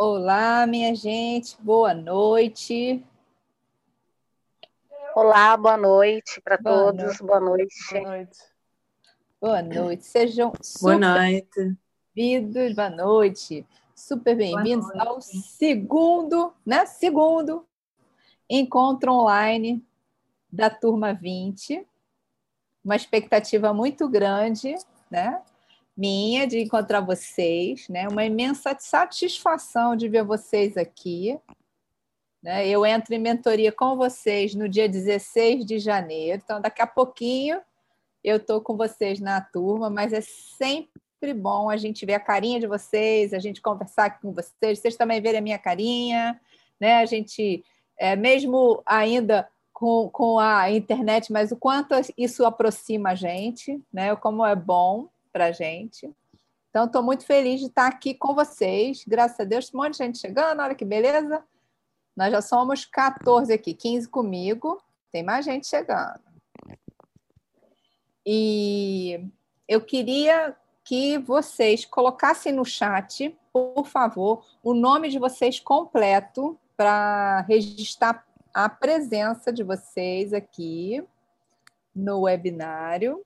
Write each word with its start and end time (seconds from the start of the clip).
Olá, 0.00 0.64
minha 0.64 0.94
gente, 0.94 1.56
boa 1.60 1.92
noite. 1.92 3.04
Olá, 5.12 5.56
boa 5.56 5.76
noite 5.76 6.40
para 6.40 6.56
todos, 6.56 7.02
noite. 7.02 7.22
boa 7.24 7.40
noite. 7.40 7.74
Boa 7.90 8.02
noite. 8.04 8.38
Boa 9.40 9.60
noite, 9.60 10.06
sejam 10.06 10.52
boa 10.80 10.96
noite. 10.96 11.76
bem-vindos, 12.14 12.76
boa 12.76 12.90
noite, 12.90 13.66
super 13.92 14.36
bem-vindos 14.36 14.88
ao 14.94 15.20
segundo, 15.20 16.54
né? 16.64 16.86
Segundo 16.86 17.66
encontro 18.48 19.12
online 19.12 19.84
da 20.48 20.70
turma 20.70 21.12
20. 21.12 21.84
Uma 22.84 22.94
expectativa 22.94 23.74
muito 23.74 24.08
grande, 24.08 24.76
né? 25.10 25.42
Minha 25.98 26.46
de 26.46 26.60
encontrar 26.60 27.00
vocês, 27.00 27.88
né? 27.88 28.06
Uma 28.06 28.24
imensa 28.24 28.76
satisfação 28.78 29.96
de 29.96 30.08
ver 30.08 30.22
vocês 30.22 30.76
aqui. 30.76 31.36
Né? 32.40 32.68
Eu 32.68 32.86
entro 32.86 33.12
em 33.12 33.18
mentoria 33.18 33.72
com 33.72 33.96
vocês 33.96 34.54
no 34.54 34.68
dia 34.68 34.88
16 34.88 35.66
de 35.66 35.80
janeiro, 35.80 36.40
então 36.42 36.60
daqui 36.60 36.80
a 36.80 36.86
pouquinho 36.86 37.60
eu 38.22 38.36
estou 38.36 38.60
com 38.60 38.76
vocês 38.76 39.18
na 39.18 39.40
turma, 39.40 39.90
mas 39.90 40.12
é 40.12 40.20
sempre 40.20 41.34
bom 41.34 41.68
a 41.68 41.76
gente 41.76 42.06
ver 42.06 42.14
a 42.14 42.20
carinha 42.20 42.60
de 42.60 42.68
vocês, 42.68 43.34
a 43.34 43.40
gente 43.40 43.60
conversar 43.60 44.20
com 44.20 44.32
vocês, 44.32 44.78
vocês 44.78 44.96
também 44.96 45.20
verem 45.20 45.40
a 45.40 45.42
minha 45.42 45.58
carinha, 45.58 46.40
né? 46.78 46.98
A 46.98 47.06
gente, 47.06 47.64
é, 47.98 48.14
mesmo 48.14 48.80
ainda 48.86 49.48
com, 49.72 50.08
com 50.10 50.38
a 50.38 50.70
internet, 50.70 51.32
mas 51.32 51.50
o 51.50 51.56
quanto 51.56 51.92
isso 52.16 52.44
aproxima 52.44 53.10
a 53.10 53.14
gente, 53.16 53.82
né? 53.92 54.14
Como 54.14 54.46
é 54.46 54.54
bom 54.54 55.08
para 55.38 55.46
a 55.46 55.52
gente. 55.52 56.12
Então, 56.68 56.86
estou 56.86 57.00
muito 57.00 57.24
feliz 57.24 57.60
de 57.60 57.66
estar 57.66 57.86
aqui 57.86 58.12
com 58.12 58.34
vocês. 58.34 59.04
Graças 59.06 59.38
a 59.38 59.44
Deus, 59.44 59.72
um 59.72 59.78
monte 59.78 59.92
de 59.92 59.98
gente 59.98 60.18
chegando. 60.18 60.60
Olha 60.60 60.74
que 60.74 60.84
beleza. 60.84 61.44
Nós 62.16 62.32
já 62.32 62.42
somos 62.42 62.84
14 62.84 63.52
aqui, 63.52 63.72
15 63.72 64.08
comigo. 64.08 64.82
Tem 65.12 65.22
mais 65.22 65.44
gente 65.44 65.68
chegando. 65.68 66.20
E 68.26 69.24
eu 69.68 69.80
queria 69.80 70.56
que 70.82 71.18
vocês 71.18 71.84
colocassem 71.84 72.52
no 72.52 72.64
chat, 72.64 73.38
por 73.52 73.86
favor, 73.86 74.44
o 74.60 74.74
nome 74.74 75.08
de 75.08 75.20
vocês 75.20 75.60
completo 75.60 76.58
para 76.76 77.42
registrar 77.42 78.26
a 78.52 78.68
presença 78.68 79.52
de 79.52 79.62
vocês 79.62 80.32
aqui 80.32 81.00
no 81.94 82.22
webinário. 82.22 83.24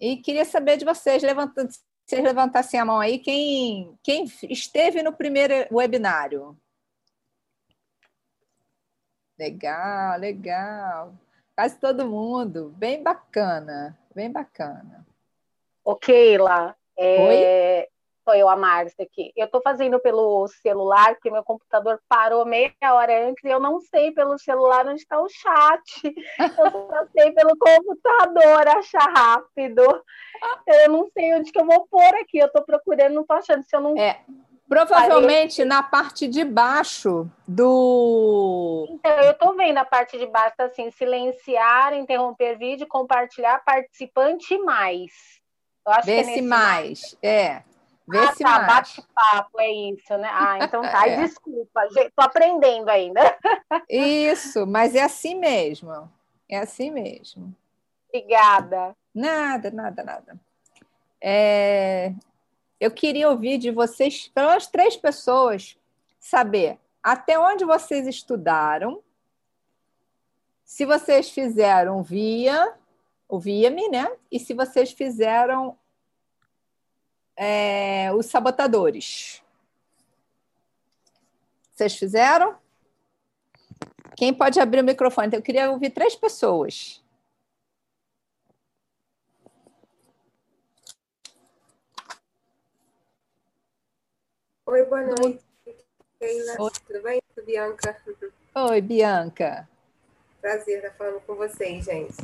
E 0.00 0.16
queria 0.16 0.44
saber 0.44 0.76
de 0.76 0.84
vocês, 0.84 1.22
levantando, 1.22 1.70
vocês 2.04 2.22
levantassem 2.22 2.78
a 2.78 2.84
mão 2.84 3.00
aí, 3.00 3.18
quem, 3.18 3.98
quem 4.02 4.24
esteve 4.48 5.02
no 5.02 5.12
primeiro 5.12 5.54
webinário? 5.72 6.56
Legal, 9.38 10.18
legal. 10.18 11.14
Quase 11.54 11.78
todo 11.78 12.08
mundo. 12.08 12.72
Bem 12.76 13.02
bacana, 13.02 13.98
bem 14.14 14.30
bacana. 14.30 15.06
Ok, 15.84 16.38
lá. 16.38 16.74
É, 16.96 17.88
Sou 18.26 18.34
eu, 18.34 18.48
a 18.48 18.56
Márcia, 18.56 19.04
aqui. 19.04 19.30
Eu 19.36 19.44
estou 19.46 19.62
fazendo 19.62 20.00
pelo 20.00 20.48
celular, 20.48 21.14
porque 21.14 21.30
meu 21.30 21.44
computador 21.44 22.00
parou 22.08 22.44
meia 22.44 22.72
hora 22.82 23.28
antes 23.28 23.44
e 23.44 23.48
eu 23.48 23.60
não 23.60 23.80
sei 23.80 24.10
pelo 24.10 24.36
celular 24.36 24.84
onde 24.84 25.00
está 25.00 25.20
o 25.20 25.28
chat. 25.28 26.02
Eu 26.58 26.70
só 26.72 27.06
sei 27.16 27.30
pelo 27.30 27.56
computador 27.56 28.66
achar 28.66 29.12
rápido. 29.16 29.82
Eu 30.66 30.90
não 30.90 31.08
sei 31.12 31.34
onde 31.34 31.52
que 31.52 31.60
eu 31.60 31.64
vou 31.64 31.86
pôr 31.86 32.14
aqui. 32.16 32.38
Eu 32.38 32.46
estou 32.46 32.64
procurando, 32.64 33.14
não 33.14 33.22
estou 33.22 33.36
achando. 33.36 33.62
Se 33.62 33.76
eu 33.76 33.80
não. 33.80 33.96
É. 33.96 34.20
Provavelmente 34.68 35.64
na 35.64 35.84
parte 35.84 36.26
de 36.26 36.44
baixo 36.44 37.30
do. 37.46 38.88
Então, 38.90 39.12
eu 39.20 39.30
estou 39.30 39.54
vendo 39.54 39.78
a 39.78 39.84
parte 39.84 40.18
de 40.18 40.26
baixo, 40.26 40.56
tá 40.56 40.64
assim, 40.64 40.90
silenciar, 40.90 41.94
interromper 41.94 42.58
vídeo, 42.58 42.88
compartilhar, 42.88 43.62
participante 43.64 44.58
mais. 44.58 45.12
Eu 45.86 45.92
acho 45.92 46.06
Vê 46.06 46.24
que 46.24 46.38
é 46.38 46.42
mais. 46.42 46.42
mais. 46.42 47.16
É. 47.22 47.62
Vê 48.08 48.18
ah, 48.18 48.34
tá, 48.36 48.58
bate-papo, 48.60 49.60
é 49.60 49.70
isso, 49.70 50.16
né? 50.16 50.28
Ah, 50.30 50.58
então 50.62 50.80
tá, 50.82 51.06
é. 51.08 51.16
desculpa, 51.16 51.88
tô 52.14 52.22
aprendendo 52.22 52.88
ainda. 52.88 53.20
Isso, 53.90 54.64
mas 54.64 54.94
é 54.94 55.02
assim 55.02 55.34
mesmo, 55.34 56.08
é 56.48 56.58
assim 56.58 56.90
mesmo. 56.90 57.52
Obrigada. 58.08 58.96
Nada, 59.12 59.70
nada, 59.72 60.04
nada. 60.04 60.40
É... 61.20 62.12
Eu 62.78 62.90
queria 62.92 63.28
ouvir 63.28 63.58
de 63.58 63.70
vocês, 63.72 64.28
pelas 64.28 64.68
três 64.68 64.96
pessoas, 64.96 65.76
saber 66.20 66.78
até 67.02 67.38
onde 67.38 67.64
vocês 67.64 68.06
estudaram, 68.06 69.02
se 70.64 70.84
vocês 70.84 71.30
fizeram 71.30 72.02
via, 72.02 72.74
o 73.28 73.38
via-me, 73.38 73.88
né? 73.88 74.10
E 74.30 74.38
se 74.40 74.52
vocês 74.52 74.90
fizeram 74.90 75.78
é, 77.36 78.10
os 78.14 78.26
sabotadores. 78.26 79.42
Vocês 81.74 81.94
fizeram? 81.94 82.56
Quem 84.16 84.32
pode 84.32 84.58
abrir 84.58 84.80
o 84.80 84.84
microfone? 84.84 85.34
Eu 85.34 85.42
queria 85.42 85.70
ouvir 85.70 85.90
três 85.90 86.16
pessoas. 86.16 87.04
Oi, 94.64 94.84
boa 94.86 95.02
noite. 95.02 95.44
Oi. 96.20 96.70
Tudo 96.86 97.02
bem? 97.02 97.22
Bianca. 97.44 98.02
Oi, 98.54 98.80
Bianca. 98.80 99.68
Prazer 100.40 100.78
estar 100.78 100.90
falando 100.96 101.20
com 101.20 101.34
vocês, 101.36 101.84
gente. 101.84 102.16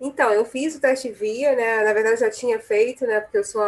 Então, 0.00 0.32
eu 0.32 0.44
fiz 0.44 0.76
o 0.76 0.80
teste 0.80 1.10
via, 1.10 1.56
né? 1.56 1.82
Na 1.82 1.92
verdade, 1.92 2.20
já 2.20 2.30
tinha 2.30 2.60
feito, 2.60 3.04
né? 3.04 3.20
Porque 3.20 3.38
eu 3.38 3.44
sou 3.44 3.62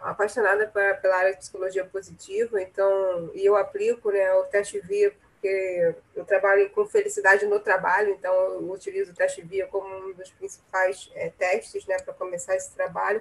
apaixonada 0.00 0.66
pela 0.66 1.16
área 1.16 1.32
de 1.32 1.38
psicologia 1.38 1.84
positiva, 1.84 2.60
então, 2.60 3.30
e 3.34 3.44
eu 3.46 3.56
aplico, 3.56 4.10
né, 4.10 4.32
o 4.34 4.44
teste 4.44 4.80
via 4.80 5.12
porque 5.46 5.94
eu 6.16 6.24
trabalho 6.24 6.68
com 6.70 6.86
felicidade 6.86 7.46
no 7.46 7.60
trabalho, 7.60 8.10
então 8.10 8.32
eu 8.34 8.70
utilizo 8.70 9.12
o 9.12 9.14
teste 9.14 9.42
via 9.42 9.66
como 9.66 9.86
um 9.86 10.12
dos 10.12 10.30
principais 10.30 11.10
é, 11.14 11.30
testes, 11.30 11.86
né, 11.86 11.96
para 11.98 12.14
começar 12.14 12.56
esse 12.56 12.74
trabalho. 12.74 13.20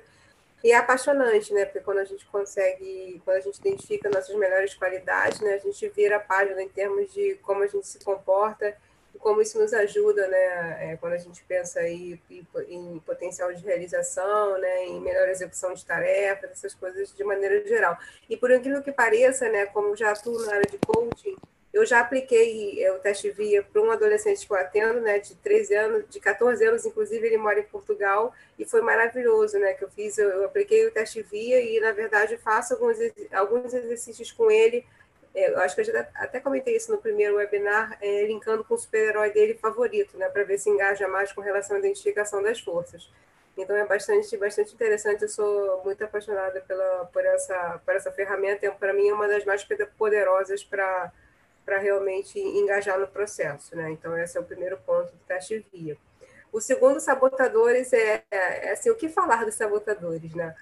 E 0.64 0.72
é 0.72 0.76
apaixonante, 0.76 1.54
né? 1.54 1.66
Porque 1.66 1.82
quando 1.82 2.00
a 2.00 2.06
gente 2.06 2.26
consegue, 2.26 3.22
quando 3.24 3.38
a 3.38 3.42
gente 3.42 3.60
identifica 3.60 4.10
nossas 4.10 4.36
melhores 4.36 4.74
qualidades, 4.74 5.40
né, 5.42 5.54
a 5.54 5.58
gente 5.60 5.88
vira 5.90 6.16
a 6.16 6.20
página 6.20 6.62
em 6.64 6.70
termos 6.70 7.14
de 7.14 7.36
como 7.44 7.62
a 7.62 7.68
gente 7.68 7.86
se 7.86 8.04
comporta 8.04 8.76
como 9.20 9.42
isso 9.42 9.60
nos 9.60 9.74
ajuda, 9.74 10.28
né, 10.28 10.92
é, 10.92 10.98
quando 10.98 11.14
a 11.14 11.18
gente 11.18 11.44
pensa 11.44 11.80
aí 11.80 12.20
em, 12.68 13.00
potencial 13.00 13.54
de 13.54 13.64
realização, 13.64 14.58
né, 14.60 14.86
em 14.86 15.00
melhor 15.00 15.28
execução 15.30 15.74
de 15.74 15.86
tarefas, 15.86 16.52
essas 16.52 16.74
coisas 16.74 17.14
de 17.16 17.24
maneira 17.24 17.66
geral. 17.68 17.98
E 18.30 18.38
por 18.38 18.52
aquilo 18.52 18.82
que 18.84 18.92
pareça, 18.92 19.50
né, 19.50 19.66
como 19.68 19.96
já 19.96 20.12
atuo 20.12 20.46
na 20.46 20.54
área 20.54 20.70
de 20.70 20.78
coaching, 20.78 21.36
eu 21.74 21.86
já 21.86 22.00
apliquei 22.00 22.82
é, 22.82 22.92
o 22.94 23.00
teste 23.00 23.30
via 23.32 23.62
para 23.62 23.82
um 23.82 23.92
adolescente 23.92 24.48
que 24.48 24.54
eu 24.54 24.58
atendo, 24.58 25.02
né, 25.02 25.20
de 25.20 25.36
13 25.36 25.76
anos, 25.76 26.06
de 26.10 26.20
14 26.22 26.66
anos, 26.66 26.86
inclusive 26.86 27.28
ele 27.28 27.38
mora 27.38 27.60
em 27.60 27.64
Portugal, 27.64 28.34
e 28.58 28.64
foi 28.64 28.82
maravilhoso, 28.82 29.60
né, 29.60 29.74
que 29.74 29.84
eu 29.84 29.90
fiz, 29.90 30.18
eu, 30.18 30.30
eu 30.30 30.46
apliquei 30.46 30.88
o 30.88 30.92
teste 30.92 31.22
via 31.22 31.60
e, 31.60 31.80
na 31.82 31.92
verdade, 31.92 32.38
faço 32.38 32.74
alguns, 32.76 32.98
alguns 33.34 33.74
exercícios 33.74 34.32
com 34.32 34.50
ele 34.50 34.86
é, 35.36 35.52
eu 35.52 35.60
acho 35.60 35.76
que 35.76 35.82
eu 35.82 35.86
já 35.86 36.08
até 36.16 36.40
comentei 36.40 36.76
isso 36.76 36.92
no 36.92 36.98
primeiro 36.98 37.36
webinar, 37.36 37.98
é, 38.02 38.26
linkando 38.26 38.64
com 38.64 38.74
o 38.74 38.78
super-herói 38.78 39.32
dele 39.32 39.54
favorito, 39.56 40.18
né, 40.18 40.30
para 40.30 40.44
ver 40.44 40.58
se 40.58 40.70
engaja 40.70 41.08
mais 41.08 41.32
com 41.32 41.42
relação 41.42 41.76
à 41.76 41.80
identificação 41.80 42.42
das 42.42 42.60
forças. 42.60 43.10
Então 43.58 43.76
é 43.76 43.86
bastante, 43.86 44.36
bastante 44.38 44.74
interessante. 44.74 45.22
Eu 45.22 45.30
sou 45.30 45.82
muito 45.84 46.04
apaixonada 46.04 46.60
pela, 46.62 47.06
por, 47.06 47.24
essa, 47.26 47.82
por 47.86 47.96
essa 47.96 48.12
ferramenta. 48.12 48.70
Para 48.72 48.94
mim 48.94 49.08
é 49.08 49.14
uma 49.14 49.28
das 49.28 49.46
mais 49.46 49.66
poderosas 49.98 50.64
para 50.64 51.12
para 51.66 51.80
realmente 51.80 52.40
engajar 52.40 53.00
no 53.00 53.08
processo, 53.08 53.76
né? 53.76 53.90
Então 53.90 54.16
esse 54.18 54.38
é 54.38 54.40
o 54.40 54.44
primeiro 54.44 54.78
ponto 54.86 55.12
do 55.12 55.18
teste 55.28 55.66
via. 55.74 55.98
O 56.54 56.62
segundo, 56.62 57.00
sabotadores, 57.00 57.92
é, 57.92 58.24
é, 58.30 58.68
é 58.68 58.72
assim, 58.72 58.90
o 58.92 58.96
que 58.96 59.10
falar 59.10 59.44
dos 59.44 59.56
sabotadores, 59.56 60.34
né? 60.36 60.56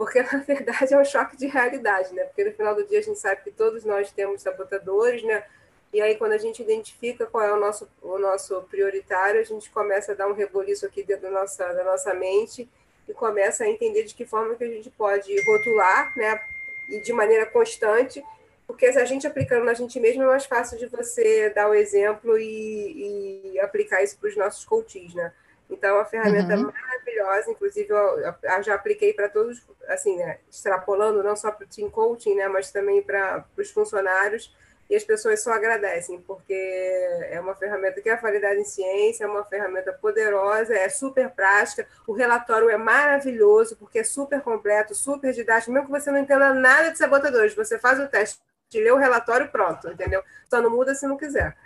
Porque 0.00 0.22
na 0.32 0.38
verdade 0.38 0.94
é 0.94 0.98
um 0.98 1.04
choque 1.04 1.36
de 1.36 1.46
realidade, 1.46 2.14
né? 2.14 2.24
Porque 2.24 2.42
no 2.42 2.52
final 2.52 2.74
do 2.74 2.86
dia 2.86 3.00
a 3.00 3.02
gente 3.02 3.18
sabe 3.18 3.42
que 3.42 3.50
todos 3.50 3.84
nós 3.84 4.10
temos 4.10 4.40
sabotadores, 4.40 5.22
né? 5.22 5.44
E 5.92 6.00
aí 6.00 6.16
quando 6.16 6.32
a 6.32 6.38
gente 6.38 6.62
identifica 6.62 7.26
qual 7.26 7.44
é 7.44 7.52
o 7.52 7.60
nosso 7.60 7.86
o 8.00 8.16
nosso 8.16 8.62
prioritário, 8.70 9.38
a 9.38 9.44
gente 9.44 9.68
começa 9.68 10.12
a 10.12 10.14
dar 10.14 10.26
um 10.26 10.32
reboliço 10.32 10.86
aqui 10.86 11.02
dentro 11.02 11.24
da 11.24 11.30
nossa 11.30 11.70
da 11.74 11.84
nossa 11.84 12.14
mente 12.14 12.66
e 13.06 13.12
começa 13.12 13.64
a 13.64 13.68
entender 13.68 14.04
de 14.04 14.14
que 14.14 14.24
forma 14.24 14.54
que 14.54 14.64
a 14.64 14.68
gente 14.68 14.88
pode 14.88 15.30
rotular, 15.44 16.10
né? 16.16 16.40
E 16.88 17.02
de 17.02 17.12
maneira 17.12 17.44
constante, 17.44 18.24
porque 18.66 18.90
se 18.90 18.98
a 18.98 19.04
gente 19.04 19.26
aplicando 19.26 19.66
na 19.66 19.74
gente 19.74 20.00
mesmo 20.00 20.22
é 20.22 20.26
mais 20.26 20.46
fácil 20.46 20.78
de 20.78 20.86
você 20.86 21.50
dar 21.50 21.68
o 21.68 21.74
exemplo 21.74 22.38
e, 22.38 23.52
e 23.52 23.60
aplicar 23.60 24.02
isso 24.02 24.16
para 24.18 24.30
os 24.30 24.36
nossos 24.36 24.64
coaches, 24.64 25.12
né? 25.12 25.30
Então, 25.70 25.90
é 25.90 25.92
uma 25.92 26.04
ferramenta 26.04 26.56
uhum. 26.56 26.72
maravilhosa, 26.72 27.50
inclusive 27.50 27.88
eu, 27.88 28.18
eu 28.18 28.62
já 28.62 28.74
apliquei 28.74 29.12
para 29.12 29.28
todos, 29.28 29.64
assim, 29.86 30.16
né, 30.16 30.38
extrapolando 30.50 31.22
não 31.22 31.36
só 31.36 31.52
para 31.52 31.64
o 31.64 31.68
team 31.68 31.88
coaching, 31.88 32.34
né, 32.34 32.48
mas 32.48 32.72
também 32.72 33.00
para 33.02 33.44
os 33.56 33.70
funcionários, 33.70 34.52
e 34.90 34.96
as 34.96 35.04
pessoas 35.04 35.40
só 35.40 35.52
agradecem, 35.52 36.20
porque 36.22 36.52
é 36.52 37.38
uma 37.40 37.54
ferramenta 37.54 38.00
que 38.00 38.10
é 38.10 38.16
validada 38.16 38.56
em 38.56 38.64
ciência, 38.64 39.22
é 39.22 39.26
uma 39.28 39.44
ferramenta 39.44 39.92
poderosa, 39.92 40.74
é 40.74 40.88
super 40.88 41.30
prática, 41.30 41.86
o 42.08 42.12
relatório 42.12 42.68
é 42.68 42.76
maravilhoso, 42.76 43.76
porque 43.76 44.00
é 44.00 44.04
super 44.04 44.40
completo, 44.40 44.92
super 44.92 45.32
didático, 45.32 45.70
mesmo 45.70 45.86
que 45.86 45.92
você 45.92 46.10
não 46.10 46.18
entenda 46.18 46.52
nada 46.52 46.90
de 46.90 46.98
sabotadores, 46.98 47.54
você 47.54 47.78
faz 47.78 48.00
o 48.00 48.08
teste, 48.08 48.40
lê 48.74 48.90
o 48.90 48.96
relatório 48.96 49.48
pronto, 49.48 49.88
entendeu? 49.88 50.24
Só 50.48 50.60
não 50.60 50.70
muda 50.70 50.92
se 50.92 51.06
não 51.06 51.16
quiser. 51.16 51.56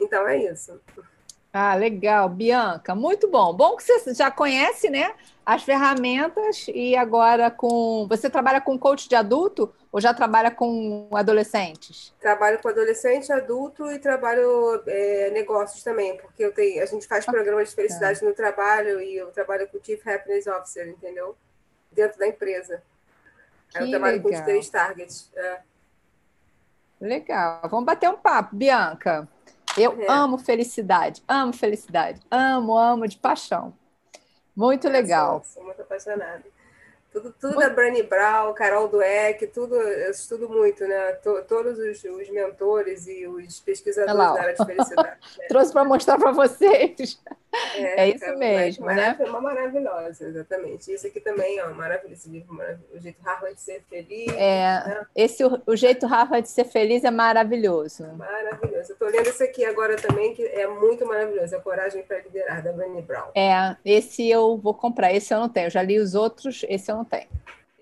Então 0.00 0.26
é 0.26 0.36
isso. 0.36 0.80
Ah, 1.58 1.74
legal, 1.74 2.28
Bianca, 2.28 2.94
muito 2.94 3.28
bom. 3.28 3.50
Bom 3.54 3.76
que 3.76 3.82
você 3.82 4.12
já 4.12 4.30
conhece, 4.30 4.90
né, 4.90 5.14
as 5.44 5.62
ferramentas 5.62 6.66
e 6.68 6.94
agora 6.94 7.50
com 7.50 8.06
você 8.06 8.28
trabalha 8.28 8.60
com 8.60 8.78
coach 8.78 9.08
de 9.08 9.14
adulto 9.14 9.72
ou 9.90 9.98
já 9.98 10.12
trabalha 10.12 10.50
com 10.50 11.08
adolescentes? 11.14 12.12
Trabalho 12.20 12.58
com 12.60 12.68
adolescente, 12.68 13.32
adulto 13.32 13.90
e 13.90 13.98
trabalho 13.98 14.82
é, 14.86 15.30
negócios 15.30 15.82
também, 15.82 16.18
porque 16.18 16.44
eu 16.44 16.52
tenho, 16.52 16.82
a 16.82 16.84
gente 16.84 17.06
faz 17.06 17.24
programas 17.24 17.70
de 17.70 17.74
felicidade 17.74 18.22
no 18.22 18.34
trabalho 18.34 19.00
e 19.00 19.16
eu 19.16 19.28
trabalho 19.28 19.66
com 19.68 19.78
o 19.78 19.80
Chief 19.82 20.06
Happiness 20.06 20.46
Officer, 20.46 20.86
entendeu? 20.86 21.34
Dentro 21.90 22.18
da 22.18 22.28
empresa. 22.28 22.82
Que 23.70 23.82
eu 23.82 23.88
trabalho 23.88 24.16
legal. 24.16 24.30
com 24.30 24.38
os 24.38 24.44
três 24.44 24.68
targets. 24.68 25.32
É. 25.34 25.60
Legal. 27.00 27.62
Vamos 27.70 27.86
bater 27.86 28.10
um 28.10 28.18
papo, 28.18 28.54
Bianca. 28.54 29.26
Eu 29.76 30.00
é. 30.00 30.06
amo 30.08 30.38
felicidade, 30.38 31.22
amo 31.28 31.52
felicidade, 31.52 32.20
amo, 32.30 32.76
amo 32.76 33.06
de 33.06 33.18
paixão. 33.18 33.74
Muito 34.54 34.88
legal. 34.88 35.42
Sou, 35.44 35.54
sou 35.54 35.64
muito 35.64 35.82
apaixonada. 35.82 36.42
Tudo, 37.12 37.34
tudo 37.40 37.56
da 37.56 37.70
Brani 37.70 38.02
Brown, 38.02 38.52
Carol 38.52 38.88
Dweck, 38.88 39.46
tudo, 39.46 39.74
eu 39.74 40.10
estudo 40.10 40.50
muito, 40.50 40.86
né? 40.86 41.12
todos 41.48 41.78
os, 41.78 42.04
os, 42.04 42.30
mentores 42.30 43.06
e 43.06 43.26
os 43.26 43.58
pesquisadores 43.60 44.18
da 44.18 44.42
área 44.42 44.54
de 44.54 44.64
felicidade. 44.66 45.16
Né? 45.38 45.46
Trouxe 45.48 45.72
para 45.72 45.84
mostrar 45.84 46.18
para 46.18 46.32
vocês. 46.32 47.18
É, 47.74 48.00
é 48.02 48.08
isso 48.08 48.24
é, 48.24 48.36
mesmo, 48.36 48.86
né? 48.86 49.16
É 49.18 49.24
uma 49.24 49.40
maravilhosa, 49.40 50.26
exatamente. 50.26 50.92
Isso 50.92 51.06
aqui 51.06 51.20
também 51.20 51.58
é 51.58 51.64
uma 51.64 51.74
maravilha, 51.74 52.12
esse 52.12 52.28
livro, 52.28 52.58
o 52.92 52.98
jeito 52.98 53.22
Harvard 53.22 53.54
de 53.54 53.60
ser 53.60 53.82
feliz. 53.88 54.28
É, 54.34 54.84
né? 54.86 55.06
esse, 55.14 55.44
o, 55.44 55.62
o 55.66 55.76
jeito 55.76 56.06
Harvard 56.06 56.42
de 56.42 56.52
ser 56.52 56.64
feliz 56.64 57.04
é 57.04 57.10
maravilhoso. 57.10 58.06
Maravilhoso. 58.14 58.90
Eu 58.90 58.94
estou 58.94 59.08
lendo 59.08 59.28
esse 59.28 59.42
aqui 59.42 59.64
agora 59.64 59.96
também, 59.96 60.34
que 60.34 60.42
é 60.42 60.66
muito 60.66 61.06
maravilhoso, 61.06 61.56
A 61.56 61.60
Coragem 61.60 62.02
para 62.02 62.18
Liderar, 62.18 62.62
da 62.62 62.72
Brené 62.72 63.02
Brown. 63.02 63.30
É, 63.34 63.76
esse 63.84 64.28
eu 64.28 64.56
vou 64.56 64.74
comprar, 64.74 65.12
esse 65.12 65.32
eu 65.32 65.40
não 65.40 65.48
tenho. 65.48 65.66
Eu 65.66 65.70
já 65.70 65.82
li 65.82 65.98
os 65.98 66.14
outros, 66.14 66.64
esse 66.68 66.90
eu 66.90 66.96
não 66.96 67.04
tenho. 67.04 67.28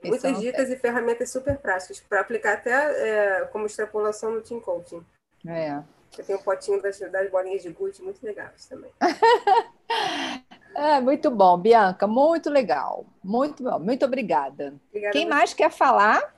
Esse 0.02 0.08
Muitas 0.08 0.40
dicas 0.40 0.66
tenho. 0.66 0.76
e 0.76 0.81
ferramentas 0.81 1.31
super 1.31 1.56
práticas 1.56 2.00
para 2.00 2.20
aplicar 2.20 2.55
até 2.55 2.70
é, 2.70 3.44
como 3.46 3.66
extrapolação 3.66 4.32
no 4.32 4.43
Team 4.43 4.61
Coaching. 4.61 5.05
É. 5.46 5.82
Eu 6.16 6.25
tenho 6.25 6.38
um 6.38 6.43
potinho 6.43 6.81
das, 6.81 6.99
das 6.99 7.31
bolinhas 7.31 7.62
de 7.62 7.70
gude 7.70 8.02
muito 8.02 8.25
legais 8.25 8.66
também. 8.66 8.90
é, 10.75 11.00
muito 11.00 11.31
bom, 11.31 11.58
Bianca, 11.58 12.06
muito 12.06 12.49
legal. 12.50 13.06
Muito 13.22 13.62
bom, 13.62 13.78
muito 13.78 14.05
obrigada. 14.05 14.75
obrigada 14.88 15.12
Quem 15.12 15.28
mais 15.28 15.52
quer 15.52 15.70
falar? 15.70 16.34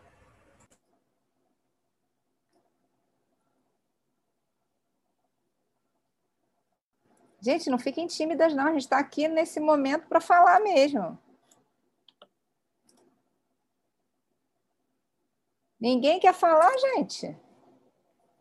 Gente, 7.40 7.70
não 7.70 7.78
fiquem 7.78 8.06
tímidas, 8.06 8.54
não. 8.54 8.66
A 8.66 8.72
gente 8.72 8.82
está 8.82 8.98
aqui 8.98 9.28
nesse 9.28 9.60
momento 9.60 10.08
para 10.08 10.20
falar 10.20 10.58
mesmo. 10.60 11.16
Ninguém 15.78 16.18
quer 16.18 16.34
falar, 16.34 16.76
gente? 16.76 17.36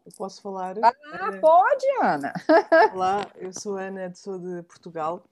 Eu 0.05 0.11
posso 0.15 0.39
falar? 0.39 0.75
Ah, 0.83 0.93
é... 1.33 1.39
pode, 1.39 1.85
Ana. 1.99 2.31
Olá, 2.93 3.31
eu 3.37 3.51
sou 3.51 3.75
Ana, 3.75 4.13
sou 4.13 4.37
de 4.37 4.61
Portugal 4.63 5.23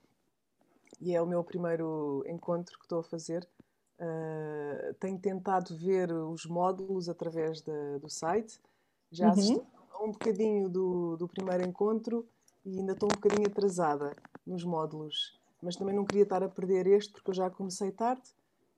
e 1.00 1.14
é 1.14 1.22
o 1.22 1.26
meu 1.26 1.44
primeiro 1.44 2.24
encontro 2.26 2.76
que 2.76 2.84
estou 2.84 2.98
a 2.98 3.04
fazer. 3.04 3.48
Uh, 4.00 4.92
tenho 4.94 5.16
tentado 5.16 5.76
ver 5.76 6.10
os 6.10 6.44
módulos 6.46 7.08
através 7.08 7.60
da, 7.60 7.98
do 7.98 8.10
site. 8.10 8.60
Já 9.12 9.30
assisti 9.30 9.54
uhum. 9.54 10.08
um 10.08 10.10
bocadinho 10.10 10.68
do, 10.68 11.16
do 11.18 11.28
primeiro 11.28 11.64
encontro 11.64 12.26
e 12.64 12.80
ainda 12.80 12.94
estou 12.94 13.08
um 13.08 13.14
bocadinho 13.14 13.46
atrasada 13.46 14.16
nos 14.44 14.64
módulos. 14.64 15.38
Mas 15.62 15.76
também 15.76 15.94
não 15.94 16.04
queria 16.04 16.24
estar 16.24 16.42
a 16.42 16.48
perder 16.48 16.88
este 16.88 17.12
porque 17.12 17.30
eu 17.30 17.34
já 17.34 17.48
comecei 17.48 17.92
tarde 17.92 18.28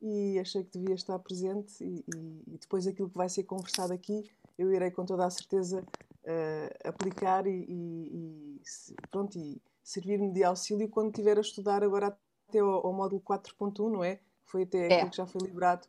e 0.02 0.38
achei 0.38 0.62
que 0.62 0.78
devia 0.78 0.94
estar 0.94 1.19
presente 1.20 1.82
e, 1.82 2.04
e, 2.14 2.42
e 2.49 2.58
depois 2.58 2.87
aquilo 2.87 3.08
que 3.08 3.16
vai 3.16 3.31
ser 3.31 3.44
conversado 3.44 3.94
aqui 3.94 4.31
eu 4.58 4.73
irei 4.73 4.91
com 4.91 5.05
toda 5.05 5.26
a 5.26 5.31
certeza 5.31 5.81
uh, 5.81 6.88
aplicar 6.88 7.47
e, 7.47 7.64
e, 7.69 8.61
e 8.61 8.94
pronto, 9.11 9.38
e 9.38 9.61
servir-me 9.82 10.32
de 10.32 10.43
auxílio 10.43 10.88
quando 10.88 11.11
estiver 11.11 11.38
a 11.38 11.41
estudar 11.41 11.82
agora 11.85 12.17
até 12.49 12.58
ao, 12.58 12.87
ao 12.87 12.93
módulo 12.93 13.20
4.1, 13.20 13.91
não 13.91 14.05
é? 14.05 14.19
Foi 14.44 14.62
até 14.62 14.87
é. 14.88 14.94
aquilo 14.94 15.11
que 15.11 15.17
já 15.17 15.26
foi 15.26 15.43
liberado. 15.43 15.87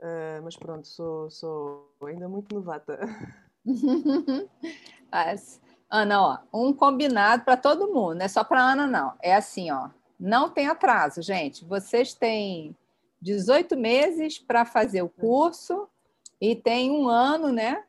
Uh, 0.00 0.42
mas 0.44 0.56
pronto, 0.56 0.86
sou, 0.86 1.28
sou 1.30 1.92
ainda 2.04 2.28
muito 2.28 2.54
novata. 2.54 3.00
mas, 5.10 5.60
Ana, 5.90 6.22
ó, 6.22 6.38
um 6.52 6.72
combinado 6.72 7.44
para 7.44 7.56
todo 7.56 7.92
mundo, 7.92 8.14
não 8.14 8.24
é 8.24 8.28
só 8.28 8.44
para 8.44 8.62
Ana, 8.62 8.86
não. 8.86 9.14
É 9.20 9.34
assim, 9.34 9.70
ó, 9.70 9.90
não 10.18 10.50
tem 10.50 10.68
atraso, 10.68 11.20
gente. 11.20 11.64
Vocês 11.64 12.14
têm 12.14 12.76
18 13.20 13.76
meses 13.76 14.38
para 14.38 14.64
fazer 14.64 15.02
o 15.02 15.08
curso 15.08 15.88
e 16.40 16.54
tem 16.54 16.90
um 16.90 17.08
ano, 17.08 17.52
né, 17.52 17.84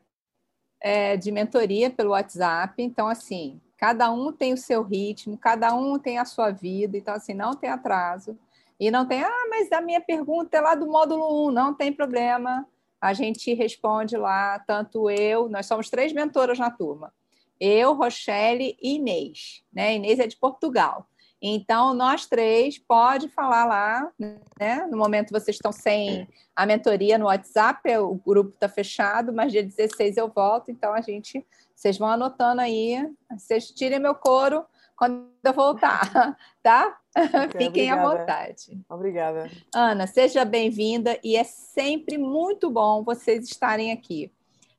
é, 0.82 1.18
de 1.18 1.32
mentoria 1.32 1.90
pelo 1.90 2.12
WhatsApp. 2.12 2.82
Então, 2.82 3.08
assim, 3.08 3.60
cada 3.78 4.12
um 4.12 4.32
tem 4.32 4.54
o 4.54 4.58
seu 4.58 4.82
ritmo, 4.84 5.38
cada 5.38 5.74
um 5.74 5.98
tem 6.00 6.18
a 6.18 6.26
sua 6.26 6.52
vida. 6.52 6.98
Então, 6.98 7.14
assim, 7.14 7.34
não 7.34 7.54
tem 7.54 7.70
atraso. 7.70 8.38
E 8.80 8.90
não 8.90 9.06
tem, 9.06 9.22
ah, 9.22 9.48
mas 9.50 9.72
a 9.72 9.82
minha 9.82 10.00
pergunta 10.00 10.58
é 10.58 10.62
lá 10.62 10.74
do 10.74 10.88
módulo 10.88 11.50
1, 11.50 11.52
não 11.52 11.74
tem 11.74 11.92
problema. 11.92 12.66
A 13.02 13.14
gente 13.14 13.54
responde 13.54 14.16
lá, 14.16 14.60
tanto 14.60 15.10
eu, 15.10 15.50
nós 15.50 15.66
somos 15.66 15.90
três 15.90 16.14
mentoras 16.14 16.58
na 16.58 16.72
turma. 16.72 17.14
Eu, 17.60 17.94
Rochelle 17.94 18.78
e 18.82 18.96
Inês. 18.96 19.64
Né? 19.72 19.96
Inês 19.96 20.20
é 20.20 20.28
de 20.28 20.38
Portugal. 20.38 21.08
Então, 21.42 21.94
nós 21.94 22.26
três, 22.26 22.78
pode 22.78 23.30
falar 23.30 23.66
lá, 23.66 24.12
né? 24.60 24.86
No 24.92 24.98
momento 24.98 25.32
vocês 25.32 25.56
estão 25.56 25.72
sem 25.72 26.28
a 26.56 26.66
mentoria 26.66 27.18
no 27.18 27.26
WhatsApp, 27.26 27.90
é, 27.90 28.00
o 28.00 28.16
grupo 28.16 28.52
está 28.54 28.68
fechado, 28.68 29.32
mas 29.32 29.52
dia 29.52 29.64
16 29.64 30.18
eu 30.18 30.28
volto, 30.28 30.70
então 30.70 30.94
a 30.94 31.00
gente, 31.00 31.46
vocês 31.74 31.98
vão 31.98 32.10
anotando 32.10 32.60
aí, 32.60 32.98
vocês 33.32 33.72
tirem 33.72 34.00
meu 34.00 34.14
couro 34.16 34.66
quando 34.98 35.30
eu 35.42 35.54
voltar, 35.54 36.38
tá? 36.62 37.00
Okay, 37.18 37.68
Fiquem 37.68 37.92
obrigada. 37.92 38.02
à 38.02 38.18
vontade. 38.18 38.82
Obrigada. 38.90 39.52
Ana, 39.74 40.06
seja 40.08 40.44
bem-vinda 40.44 41.18
e 41.24 41.38
é 41.38 41.44
sempre 41.46 42.18
muito 42.18 42.70
bom 42.70 43.02
vocês 43.02 43.46
estarem 43.46 43.94
aqui. 43.94 44.30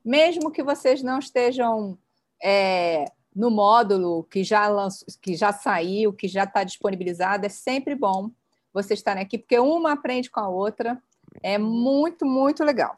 Mesmo 0.05 0.51
que 0.51 0.63
vocês 0.63 1.01
não 1.01 1.17
estejam 1.17 1.97
é, 2.41 3.05
no 3.35 3.49
módulo 3.49 4.23
que 4.25 4.43
já, 4.43 4.67
lançou, 4.67 5.07
que 5.21 5.35
já 5.35 5.53
saiu, 5.53 6.13
que 6.13 6.27
já 6.27 6.43
está 6.43 6.63
disponibilizado, 6.63 7.45
é 7.45 7.49
sempre 7.49 7.95
bom 7.95 8.29
vocês 8.73 8.99
estarem 8.99 9.23
aqui, 9.23 9.37
porque 9.37 9.59
uma 9.59 9.93
aprende 9.93 10.29
com 10.29 10.39
a 10.39 10.47
outra. 10.47 11.01
É 11.41 11.57
muito, 11.57 12.25
muito 12.25 12.63
legal. 12.63 12.97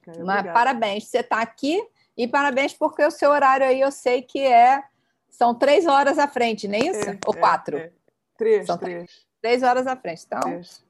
Okay, 0.00 0.22
Mas, 0.22 0.44
parabéns, 0.52 1.06
você 1.06 1.18
está 1.18 1.40
aqui 1.40 1.84
e 2.16 2.26
parabéns 2.26 2.72
porque 2.72 3.04
o 3.04 3.10
seu 3.10 3.30
horário 3.30 3.66
aí 3.66 3.80
eu 3.80 3.90
sei 3.90 4.22
que 4.22 4.40
é 4.40 4.82
são 5.28 5.54
três 5.54 5.86
horas 5.86 6.18
à 6.18 6.28
frente, 6.28 6.68
não 6.68 6.74
é 6.74 6.80
isso? 6.80 7.08
É, 7.08 7.18
Ou 7.26 7.34
é, 7.34 7.38
quatro? 7.38 7.76
É, 7.78 7.90
Três, 8.36 8.66
são 8.66 8.76
três. 8.76 9.26
Três 9.40 9.62
horas 9.62 9.86
à 9.86 9.96
frente. 9.96 10.24
Então, 10.26 10.40
três. 10.40 10.84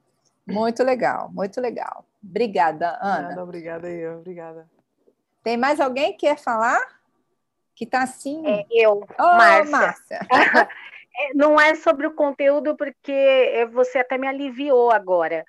muito 0.46 0.82
legal, 0.82 1.30
muito 1.32 1.60
legal. 1.60 2.04
Obrigada, 2.22 2.98
Ana. 3.00 3.28
Nada, 3.28 3.42
obrigada 3.42 3.88
aí, 3.88 4.06
obrigada. 4.08 4.70
Tem 5.42 5.56
mais 5.56 5.80
alguém 5.80 6.12
que 6.12 6.26
quer 6.26 6.38
falar? 6.38 6.80
Que 7.74 7.84
está 7.84 8.02
assim. 8.02 8.46
É, 8.46 8.66
eu, 8.70 9.00
oh, 9.18 9.22
Márcia. 9.22 9.70
Márcia. 9.70 10.20
É, 11.14 11.34
não 11.34 11.60
é 11.60 11.74
sobre 11.74 12.06
o 12.06 12.14
conteúdo, 12.14 12.74
porque 12.74 13.68
você 13.70 13.98
até 13.98 14.16
me 14.16 14.26
aliviou 14.26 14.90
agora. 14.90 15.44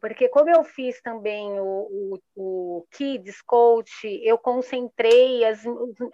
Porque 0.00 0.28
como 0.28 0.50
eu 0.50 0.64
fiz 0.64 1.00
também 1.00 1.60
o, 1.60 2.18
o, 2.34 2.78
o 2.80 2.86
Kids 2.90 3.40
Coach, 3.42 4.06
eu 4.24 4.36
concentrei 4.36 5.44
as, 5.44 5.62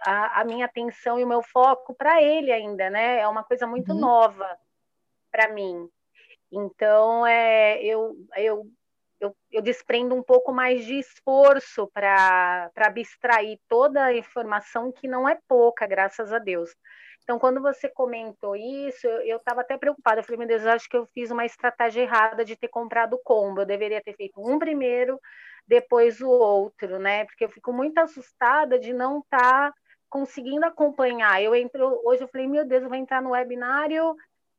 a, 0.05 0.41
a, 0.41 0.45
minha 0.45 0.65
atenção 0.65 1.17
e 1.19 1.23
o 1.23 1.27
meu 1.27 1.41
foco 1.41 1.95
para 1.95 2.21
ele 2.21 2.51
ainda, 2.51 2.89
né? 2.89 3.19
É 3.19 3.27
uma 3.27 3.43
coisa 3.43 3.65
muito 3.65 3.93
uhum. 3.93 3.99
nova 3.99 4.47
para 5.31 5.51
mim. 5.51 5.89
Então, 6.51 7.25
é, 7.25 7.81
eu, 7.81 8.15
eu 8.35 8.65
eu, 9.19 9.35
eu 9.51 9.61
desprendo 9.61 10.15
um 10.15 10.23
pouco 10.23 10.51
mais 10.51 10.85
de 10.85 10.99
esforço 10.99 11.89
para 11.93 12.71
abstrair 12.75 13.59
toda 13.67 14.05
a 14.05 14.15
informação 14.15 14.91
que 14.91 15.07
não 15.07 15.27
é 15.27 15.37
pouca, 15.47 15.85
graças 15.85 16.31
a 16.31 16.39
Deus. 16.39 16.73
Então, 17.23 17.37
quando 17.37 17.61
você 17.61 17.87
comentou 17.87 18.55
isso, 18.55 19.05
eu 19.07 19.37
estava 19.37 19.61
até 19.61 19.77
preocupada. 19.77 20.19
Eu 20.19 20.23
falei, 20.23 20.39
meu 20.39 20.47
Deus, 20.47 20.63
eu 20.63 20.71
acho 20.71 20.89
que 20.89 20.97
eu 20.97 21.05
fiz 21.13 21.29
uma 21.29 21.45
estratégia 21.45 22.01
errada 22.01 22.43
de 22.43 22.55
ter 22.55 22.69
comprado 22.69 23.13
o 23.13 23.21
combo. 23.23 23.61
Eu 23.61 23.65
deveria 23.65 24.01
ter 24.01 24.15
feito 24.15 24.41
um 24.41 24.57
primeiro, 24.57 25.19
depois 25.67 26.21
o 26.21 26.29
outro, 26.29 26.97
né? 26.97 27.25
Porque 27.25 27.45
eu 27.45 27.49
fico 27.49 27.71
muito 27.71 27.99
assustada 27.99 28.79
de 28.79 28.93
não 28.93 29.19
estar 29.19 29.71
tá 29.71 29.73
conseguindo 30.09 30.65
acompanhar. 30.65 31.41
Eu 31.41 31.53
entro 31.53 32.01
hoje, 32.03 32.23
eu 32.23 32.27
falei, 32.27 32.47
meu 32.47 32.65
Deus, 32.65 32.83
eu 32.83 32.89
vou 32.89 32.97
entrar 32.97 33.21
no 33.21 33.31
webinário 33.31 34.15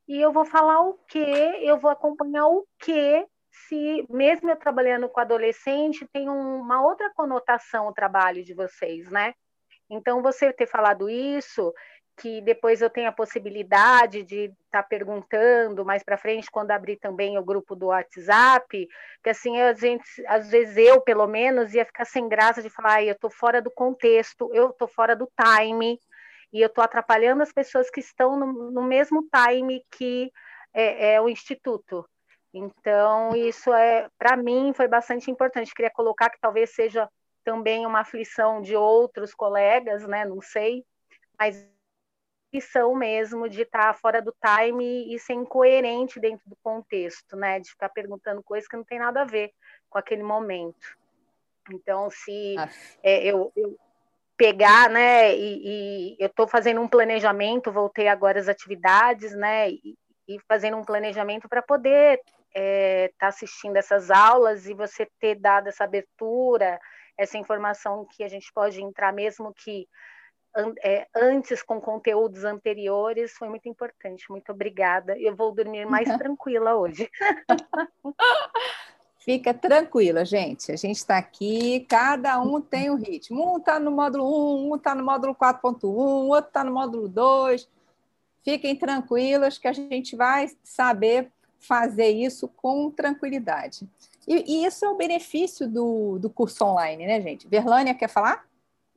e 0.07 0.21
eu 0.21 0.33
vou 0.33 0.45
falar 0.45 0.81
o 0.81 0.95
quê? 1.09 1.59
Eu 1.63 1.79
vou 1.79 1.91
acompanhar 1.91 2.47
o 2.47 2.65
quê? 2.79 3.27
Se 3.51 4.07
mesmo 4.09 4.51
eu 4.51 4.57
trabalhando 4.57 5.09
com 5.09 5.21
adolescente, 5.21 6.07
tem 6.13 6.29
uma 6.29 6.83
outra 6.83 7.11
conotação 7.15 7.89
o 7.89 7.93
trabalho 7.93 8.45
de 8.45 8.55
vocês, 8.55 9.11
né? 9.11 9.35
Então, 9.89 10.23
você 10.23 10.53
ter 10.53 10.69
falado 10.69 11.11
isso, 11.11 11.73
que 12.21 12.41
depois 12.43 12.83
eu 12.83 12.91
tenho 12.91 13.09
a 13.09 13.13
possibilidade 13.13 14.23
de 14.23 14.45
estar 14.45 14.83
tá 14.83 14.83
perguntando 14.83 15.85
mais 15.87 16.03
para 16.03 16.19
frente 16.19 16.51
quando 16.51 16.71
abrir 16.71 16.97
também 16.99 17.39
o 17.39 17.45
grupo 17.45 17.75
do 17.75 17.87
WhatsApp, 17.87 18.87
que 19.25 19.31
assim 19.31 19.59
a 19.59 19.73
gente, 19.73 20.05
às 20.27 20.51
vezes 20.51 20.77
eu 20.77 21.01
pelo 21.01 21.27
menos 21.27 21.73
ia 21.73 21.85
ficar 21.85 22.05
sem 22.05 22.29
graça 22.29 22.63
de 22.63 22.69
falar, 22.69 23.03
eu 23.03 23.13
estou 23.13 23.31
fora 23.31 23.63
do 23.63 23.71
contexto, 23.71 24.51
eu 24.53 24.69
estou 24.69 24.87
fora 24.87 25.17
do 25.17 25.31
time 25.35 25.99
e 26.53 26.61
eu 26.61 26.67
estou 26.67 26.85
atrapalhando 26.85 27.43
as 27.43 27.53
pessoas 27.53 27.91
que 27.91 28.01
estão 28.01 28.39
no, 28.39 28.71
no 28.71 28.83
mesmo 28.83 29.27
time 29.35 29.83
que 29.91 30.31
é, 30.75 31.15
é 31.15 31.21
o 31.21 31.29
instituto. 31.29 32.07
Então 32.53 33.35
isso 33.37 33.73
é 33.73 34.09
para 34.19 34.37
mim 34.37 34.73
foi 34.75 34.89
bastante 34.89 35.31
importante. 35.31 35.75
Queria 35.75 35.91
colocar 35.91 36.31
que 36.31 36.41
talvez 36.41 36.71
seja 36.71 37.09
também 37.45 37.87
uma 37.87 38.01
aflição 38.01 38.61
de 38.61 38.77
outros 38.77 39.35
colegas, 39.35 40.07
né? 40.07 40.25
Não 40.25 40.41
sei, 40.41 40.85
mas 41.39 41.69
opção 42.53 42.95
mesmo 42.97 43.49
de 43.49 43.63
estar 43.63 43.93
tá 43.93 43.95
fora 43.95 44.21
do 44.21 44.35
time 44.45 45.15
e 45.15 45.19
ser 45.19 45.35
incoerente 45.35 46.19
dentro 46.19 46.49
do 46.49 46.57
contexto, 46.63 47.37
né? 47.37 47.61
De 47.61 47.71
ficar 47.71 47.89
perguntando 47.89 48.43
coisas 48.43 48.69
que 48.69 48.77
não 48.77 48.85
tem 48.85 48.99
nada 48.99 49.23
a 49.23 49.25
ver 49.25 49.53
com 49.89 49.99
aquele 49.99 50.23
momento. 50.23 50.99
Então, 51.73 52.11
se 52.11 52.57
é, 53.03 53.25
eu, 53.25 53.53
eu, 53.55 53.79
pegar, 54.37 54.91
né? 54.91 55.37
E, 55.37 56.15
e 56.15 56.17
eu 56.19 56.27
estou 56.27 56.49
fazendo 56.49 56.81
um 56.81 56.89
planejamento, 56.89 57.71
voltei 57.71 58.09
agora 58.09 58.41
às 58.41 58.49
atividades, 58.49 59.33
né? 59.33 59.71
E, 59.71 59.97
e 60.27 60.41
fazendo 60.49 60.77
um 60.77 60.85
planejamento 60.85 61.49
para 61.49 61.63
poder 61.63 62.21
estar 62.51 62.61
é, 62.61 63.13
tá 63.19 63.29
assistindo 63.29 63.77
essas 63.77 64.11
aulas 64.11 64.67
e 64.67 64.75
você 64.75 65.09
ter 65.19 65.37
dado 65.37 65.69
essa 65.69 65.85
abertura, 65.85 66.79
essa 67.17 67.39
informação 67.39 68.07
que 68.11 68.23
a 68.23 68.29
gente 68.29 68.53
pode 68.53 68.83
entrar 68.83 69.13
mesmo 69.13 69.53
que 69.55 69.89
é, 70.83 71.07
antes 71.15 71.63
com 71.63 71.81
conteúdos 71.81 72.45
anteriores 72.45 73.33
foi 73.33 73.49
muito 73.49 73.69
importante. 73.69 74.31
Muito 74.31 74.51
obrigada. 74.51 75.17
Eu 75.19 75.37
vou 75.37 75.55
dormir 75.55 75.87
mais 75.87 76.09
tranquila 76.19 76.75
hoje. 76.75 77.09
Fica 79.19 79.53
tranquila, 79.53 80.25
gente. 80.25 80.73
A 80.73 80.77
gente 80.77 80.97
está 80.97 81.19
aqui, 81.19 81.87
cada 81.89 82.41
um 82.41 82.61
tem 82.61 82.91
um 82.91 82.97
ritmo. 82.97 83.55
Um 83.55 83.59
está 83.59 83.79
no 83.79 83.91
módulo 83.91 84.25
1, 84.67 84.71
um 84.71 84.77
está 84.77 84.95
no 84.95 85.05
módulo 85.05 85.35
4.1, 85.35 85.85
outro 85.85 86.49
está 86.49 86.65
no 86.65 86.73
módulo 86.73 87.07
2. 87.07 87.69
Fiquem 88.43 88.75
tranquilas 88.75 89.59
que 89.59 89.69
a 89.69 89.73
gente 89.73 90.17
vai 90.17 90.49
saber 90.65 91.31
fazer 91.61 92.09
isso 92.09 92.49
com 92.49 92.91
tranquilidade. 92.91 93.89
E, 94.27 94.63
e 94.63 94.67
isso 94.67 94.85
é 94.85 94.89
o 94.89 94.97
benefício 94.97 95.69
do, 95.69 96.19
do 96.19 96.31
curso 96.31 96.65
online, 96.65 97.07
né, 97.07 97.21
gente? 97.21 97.47
Verlânia, 97.47 97.95
quer 97.95 98.09
falar? 98.09 98.45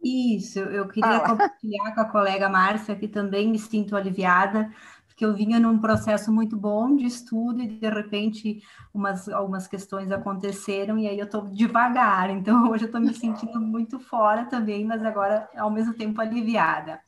Isso, 0.03 0.59
eu 0.59 0.87
queria 0.87 1.19
Fala. 1.19 1.29
compartilhar 1.29 1.93
com 1.93 2.01
a 2.01 2.05
colega 2.05 2.49
Márcia, 2.49 2.95
que 2.95 3.07
também 3.07 3.49
me 3.49 3.57
sinto 3.57 3.95
aliviada, 3.95 4.69
porque 5.07 5.23
eu 5.23 5.33
vinha 5.33 5.59
num 5.59 5.79
processo 5.79 6.31
muito 6.31 6.57
bom 6.57 6.95
de 6.95 7.05
estudo 7.05 7.61
e 7.61 7.67
de 7.67 7.89
repente 7.89 8.61
umas, 8.93 9.29
algumas 9.29 9.67
questões 9.67 10.11
aconteceram 10.11 10.97
e 10.97 11.07
aí 11.07 11.17
eu 11.17 11.25
estou 11.25 11.47
devagar, 11.47 12.29
então 12.29 12.67
hoje 12.71 12.83
eu 12.83 12.87
estou 12.87 12.99
me 12.99 13.13
sentindo 13.13 13.61
muito 13.61 13.99
fora 13.99 14.45
também, 14.45 14.83
mas 14.83 15.03
agora 15.05 15.47
ao 15.55 15.71
mesmo 15.71 15.93
tempo 15.93 16.19
aliviada. 16.19 16.99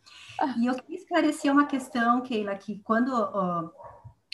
E 0.57 0.67
eu 0.67 0.75
queria 0.75 0.97
esclarecer 0.97 1.51
uma 1.51 1.65
questão, 1.65 2.21
Keila, 2.21 2.55
que 2.55 2.79
quando 2.79 3.09
uh, 3.09 3.71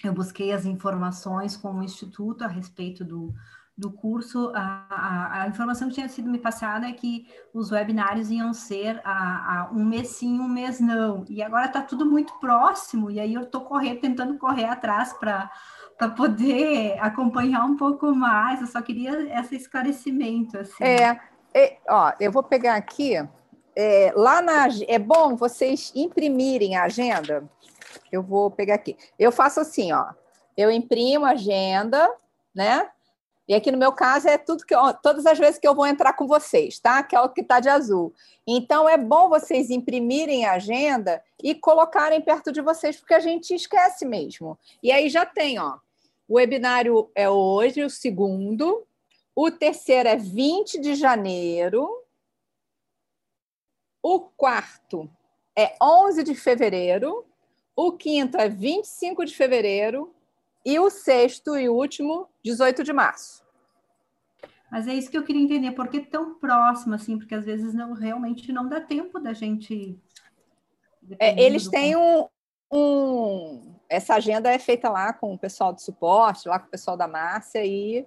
eu 0.07 0.13
busquei 0.13 0.51
as 0.51 0.65
informações 0.65 1.55
com 1.55 1.73
o 1.73 1.83
Instituto 1.83 2.43
a 2.43 2.47
respeito 2.47 3.03
do, 3.03 3.33
do 3.77 3.91
curso, 3.91 4.51
a, 4.55 4.85
a, 4.89 5.41
a, 5.43 5.47
informação 5.47 5.87
que 5.87 5.95
tinha 5.95 6.09
sido 6.09 6.29
me 6.29 6.37
passada 6.37 6.87
é 6.87 6.91
que 6.91 7.27
os 7.53 7.71
webinários 7.71 8.29
iam 8.29 8.53
ser 8.53 9.01
a, 9.03 9.61
a 9.61 9.69
um 9.71 9.83
mês 9.83 10.09
sim, 10.09 10.39
um 10.39 10.47
mês 10.47 10.79
não. 10.79 11.25
E 11.29 11.41
agora 11.41 11.65
está 11.65 11.81
tudo 11.81 12.05
muito 12.05 12.33
próximo, 12.39 13.09
e 13.09 13.19
aí 13.19 13.33
eu 13.33 13.41
estou 13.41 13.67
tentando 13.99 14.37
correr 14.37 14.65
atrás 14.65 15.13
para 15.13 15.49
para 16.01 16.09
poder 16.09 16.97
acompanhar 16.99 17.63
um 17.63 17.77
pouco 17.77 18.15
mais. 18.15 18.59
Eu 18.59 18.65
só 18.65 18.81
queria 18.81 19.39
esse 19.39 19.55
esclarecimento. 19.55 20.57
Assim. 20.57 20.83
É, 20.83 21.19
é 21.53 21.77
ó, 21.87 22.11
eu 22.19 22.31
vou 22.31 22.41
pegar 22.41 22.75
aqui. 22.75 23.13
É, 23.75 24.11
lá 24.15 24.41
na 24.41 24.67
é 24.87 24.99
bom 24.99 25.35
vocês 25.35 25.91
imprimirem 25.95 26.75
a 26.75 26.83
agenda. 26.83 27.49
Eu 28.11 28.21
vou 28.21 28.51
pegar 28.51 28.75
aqui. 28.75 28.97
Eu 29.17 29.31
faço 29.31 29.59
assim, 29.59 29.91
ó. 29.91 30.09
Eu 30.57 30.69
imprimo 30.69 31.25
a 31.25 31.31
agenda, 31.31 32.09
né? 32.53 32.89
E 33.47 33.53
aqui 33.53 33.71
no 33.71 33.77
meu 33.77 33.91
caso 33.91 34.27
é 34.29 34.37
tudo 34.37 34.65
que 34.65 34.75
todas 35.01 35.25
as 35.25 35.37
vezes 35.37 35.59
que 35.59 35.67
eu 35.67 35.75
vou 35.75 35.85
entrar 35.85 36.13
com 36.13 36.27
vocês, 36.27 36.79
tá? 36.79 37.03
Que 37.03 37.15
é 37.15 37.21
o 37.21 37.29
que 37.29 37.41
está 37.41 37.59
de 37.59 37.67
azul. 37.67 38.13
Então 38.47 38.87
é 38.87 38.97
bom 38.97 39.27
vocês 39.27 39.69
imprimirem 39.69 40.45
a 40.45 40.53
agenda 40.53 41.21
e 41.41 41.55
colocarem 41.55 42.21
perto 42.21 42.51
de 42.51 42.61
vocês, 42.61 42.97
porque 42.97 43.13
a 43.13 43.19
gente 43.19 43.53
esquece 43.53 44.05
mesmo. 44.05 44.57
E 44.81 44.91
aí 44.91 45.09
já 45.09 45.25
tem, 45.25 45.59
ó. 45.59 45.77
O 46.27 46.35
webinário 46.35 47.09
é 47.13 47.29
hoje, 47.29 47.83
o 47.83 47.89
segundo. 47.89 48.85
O 49.35 49.51
terceiro 49.51 50.07
é 50.07 50.15
20 50.15 50.79
de 50.79 50.95
janeiro. 50.95 51.89
O 54.01 54.19
quarto 54.19 55.09
é 55.55 55.75
11 55.81 56.23
de 56.23 56.35
fevereiro. 56.35 57.25
O 57.75 57.93
quinto 57.93 58.37
é 58.37 58.49
25 58.49 59.25
de 59.25 59.35
fevereiro. 59.35 60.13
E 60.65 60.79
o 60.79 60.89
sexto 60.89 61.57
e 61.57 61.67
último, 61.69 62.27
18 62.43 62.83
de 62.83 62.93
março. 62.93 63.43
Mas 64.71 64.87
é 64.87 64.93
isso 64.93 65.11
que 65.11 65.17
eu 65.17 65.23
queria 65.23 65.41
entender, 65.41 65.71
por 65.71 65.89
que 65.89 65.99
tão 65.99 66.35
próximo, 66.35 66.95
assim, 66.95 67.17
porque 67.17 67.35
às 67.35 67.45
vezes 67.45 67.73
não 67.73 67.93
realmente 67.93 68.53
não 68.53 68.69
dá 68.69 68.79
tempo 68.79 69.19
da 69.19 69.33
gente. 69.33 69.99
É, 71.19 71.43
eles 71.43 71.67
têm 71.67 71.97
um, 71.97 72.27
um, 72.71 73.75
Essa 73.89 74.15
agenda 74.15 74.49
é 74.49 74.57
feita 74.57 74.89
lá 74.89 75.11
com 75.11 75.33
o 75.33 75.37
pessoal 75.37 75.73
do 75.73 75.81
suporte, 75.81 76.47
lá 76.47 76.57
com 76.57 76.67
o 76.67 76.71
pessoal 76.71 76.95
da 76.95 77.07
Márcia, 77.07 77.65
e 77.65 78.05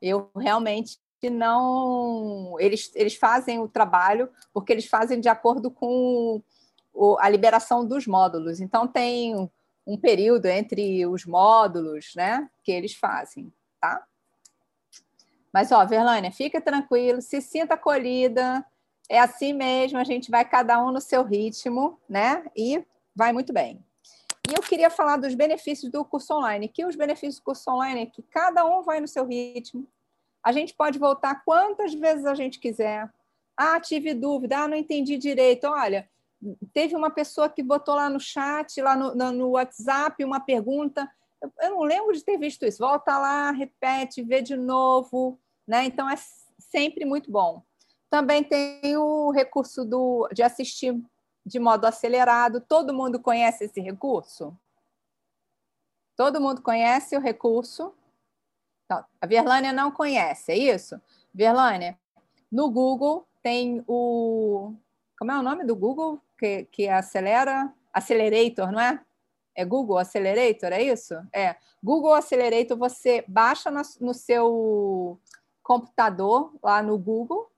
eu 0.00 0.30
realmente 0.34 0.98
não. 1.30 2.56
Eles, 2.58 2.90
eles 2.94 3.16
fazem 3.16 3.58
o 3.58 3.68
trabalho 3.68 4.28
porque 4.52 4.72
eles 4.72 4.86
fazem 4.86 5.20
de 5.20 5.28
acordo 5.28 5.70
com 5.70 6.42
o, 6.92 7.16
a 7.18 7.28
liberação 7.28 7.86
dos 7.86 8.06
módulos. 8.06 8.60
Então, 8.60 8.86
tem 8.86 9.50
um 9.86 9.96
período 9.96 10.46
entre 10.46 11.06
os 11.06 11.24
módulos 11.24 12.12
né, 12.16 12.48
que 12.64 12.72
eles 12.72 12.94
fazem, 12.94 13.52
tá? 13.80 14.04
Mas, 15.52 15.70
ó, 15.72 15.84
Verlânia, 15.86 16.32
fica 16.32 16.60
tranquilo, 16.60 17.22
se 17.22 17.40
sinta 17.40 17.74
acolhida, 17.74 18.64
é 19.08 19.18
assim 19.18 19.52
mesmo, 19.52 19.98
a 19.98 20.04
gente 20.04 20.30
vai 20.30 20.44
cada 20.44 20.84
um 20.84 20.90
no 20.90 21.00
seu 21.00 21.22
ritmo, 21.22 21.98
né? 22.08 22.44
E 22.54 22.84
vai 23.14 23.32
muito 23.32 23.52
bem. 23.52 23.82
E 24.48 24.54
eu 24.54 24.62
queria 24.62 24.90
falar 24.90 25.16
dos 25.16 25.34
benefícios 25.34 25.90
do 25.90 26.04
curso 26.04 26.34
online, 26.34 26.68
que 26.68 26.84
os 26.84 26.94
benefícios 26.94 27.36
do 27.36 27.44
curso 27.44 27.70
online 27.70 28.02
é 28.02 28.06
que 28.06 28.22
cada 28.22 28.64
um 28.64 28.82
vai 28.82 29.00
no 29.00 29.08
seu 29.08 29.24
ritmo. 29.24 29.86
A 30.46 30.52
gente 30.52 30.74
pode 30.74 30.98
voltar 30.98 31.42
quantas 31.44 31.92
vezes 31.94 32.24
a 32.24 32.34
gente 32.34 32.58
quiser. 32.60 33.10
Ah, 33.56 33.80
tive 33.80 34.14
dúvida, 34.14 34.58
ah, 34.58 34.68
não 34.68 34.76
entendi 34.76 35.16
direito. 35.16 35.66
Olha, 35.66 36.08
teve 36.72 36.94
uma 36.94 37.10
pessoa 37.10 37.48
que 37.48 37.62
botou 37.62 37.94
lá 37.94 38.08
no 38.08 38.20
chat, 38.20 38.80
lá 38.80 38.94
no, 38.94 39.14
no 39.32 39.48
WhatsApp, 39.50 40.22
uma 40.24 40.40
pergunta. 40.40 41.10
Eu, 41.42 41.52
eu 41.62 41.70
não 41.70 41.82
lembro 41.82 42.12
de 42.12 42.24
ter 42.24 42.38
visto 42.38 42.64
isso. 42.64 42.78
Volta 42.78 43.18
lá, 43.18 43.50
repete, 43.50 44.22
vê 44.22 44.40
de 44.40 44.56
novo 44.56 45.38
né? 45.66 45.84
Então 45.84 46.08
é 46.08 46.16
sempre 46.58 47.04
muito 47.04 47.30
bom. 47.30 47.62
Também 48.08 48.44
tem 48.44 48.96
o 48.96 49.30
recurso 49.30 49.84
do, 49.84 50.28
de 50.32 50.42
assistir 50.42 50.96
de 51.44 51.58
modo 51.58 51.86
acelerado. 51.86 52.60
Todo 52.60 52.94
mundo 52.94 53.18
conhece 53.18 53.64
esse 53.64 53.80
recurso? 53.80 54.56
Todo 56.16 56.40
mundo 56.40 56.62
conhece 56.62 57.16
o 57.16 57.20
recurso? 57.20 57.92
Então, 58.86 59.04
a 59.20 59.26
Verlânia 59.26 59.72
não 59.72 59.90
conhece, 59.90 60.52
é 60.52 60.56
isso? 60.56 61.00
Verlânia, 61.34 61.98
no 62.50 62.70
Google 62.70 63.26
tem 63.42 63.84
o. 63.86 64.72
Como 65.18 65.32
é 65.32 65.38
o 65.38 65.42
nome 65.42 65.64
do 65.64 65.74
Google 65.74 66.20
que, 66.38 66.64
que 66.70 66.88
acelera? 66.88 67.72
Accelerator, 67.92 68.70
não 68.70 68.80
é? 68.80 69.00
É 69.54 69.64
Google 69.64 69.98
Accelerator, 69.98 70.72
é 70.72 70.82
isso? 70.82 71.14
É. 71.32 71.56
Google 71.82 72.14
Accelerator, 72.14 72.76
você 72.76 73.24
baixa 73.26 73.70
no, 73.70 73.80
no 74.00 74.14
seu 74.14 75.18
computador 75.62 76.54
lá 76.62 76.82
no 76.82 76.98
Google 76.98 77.50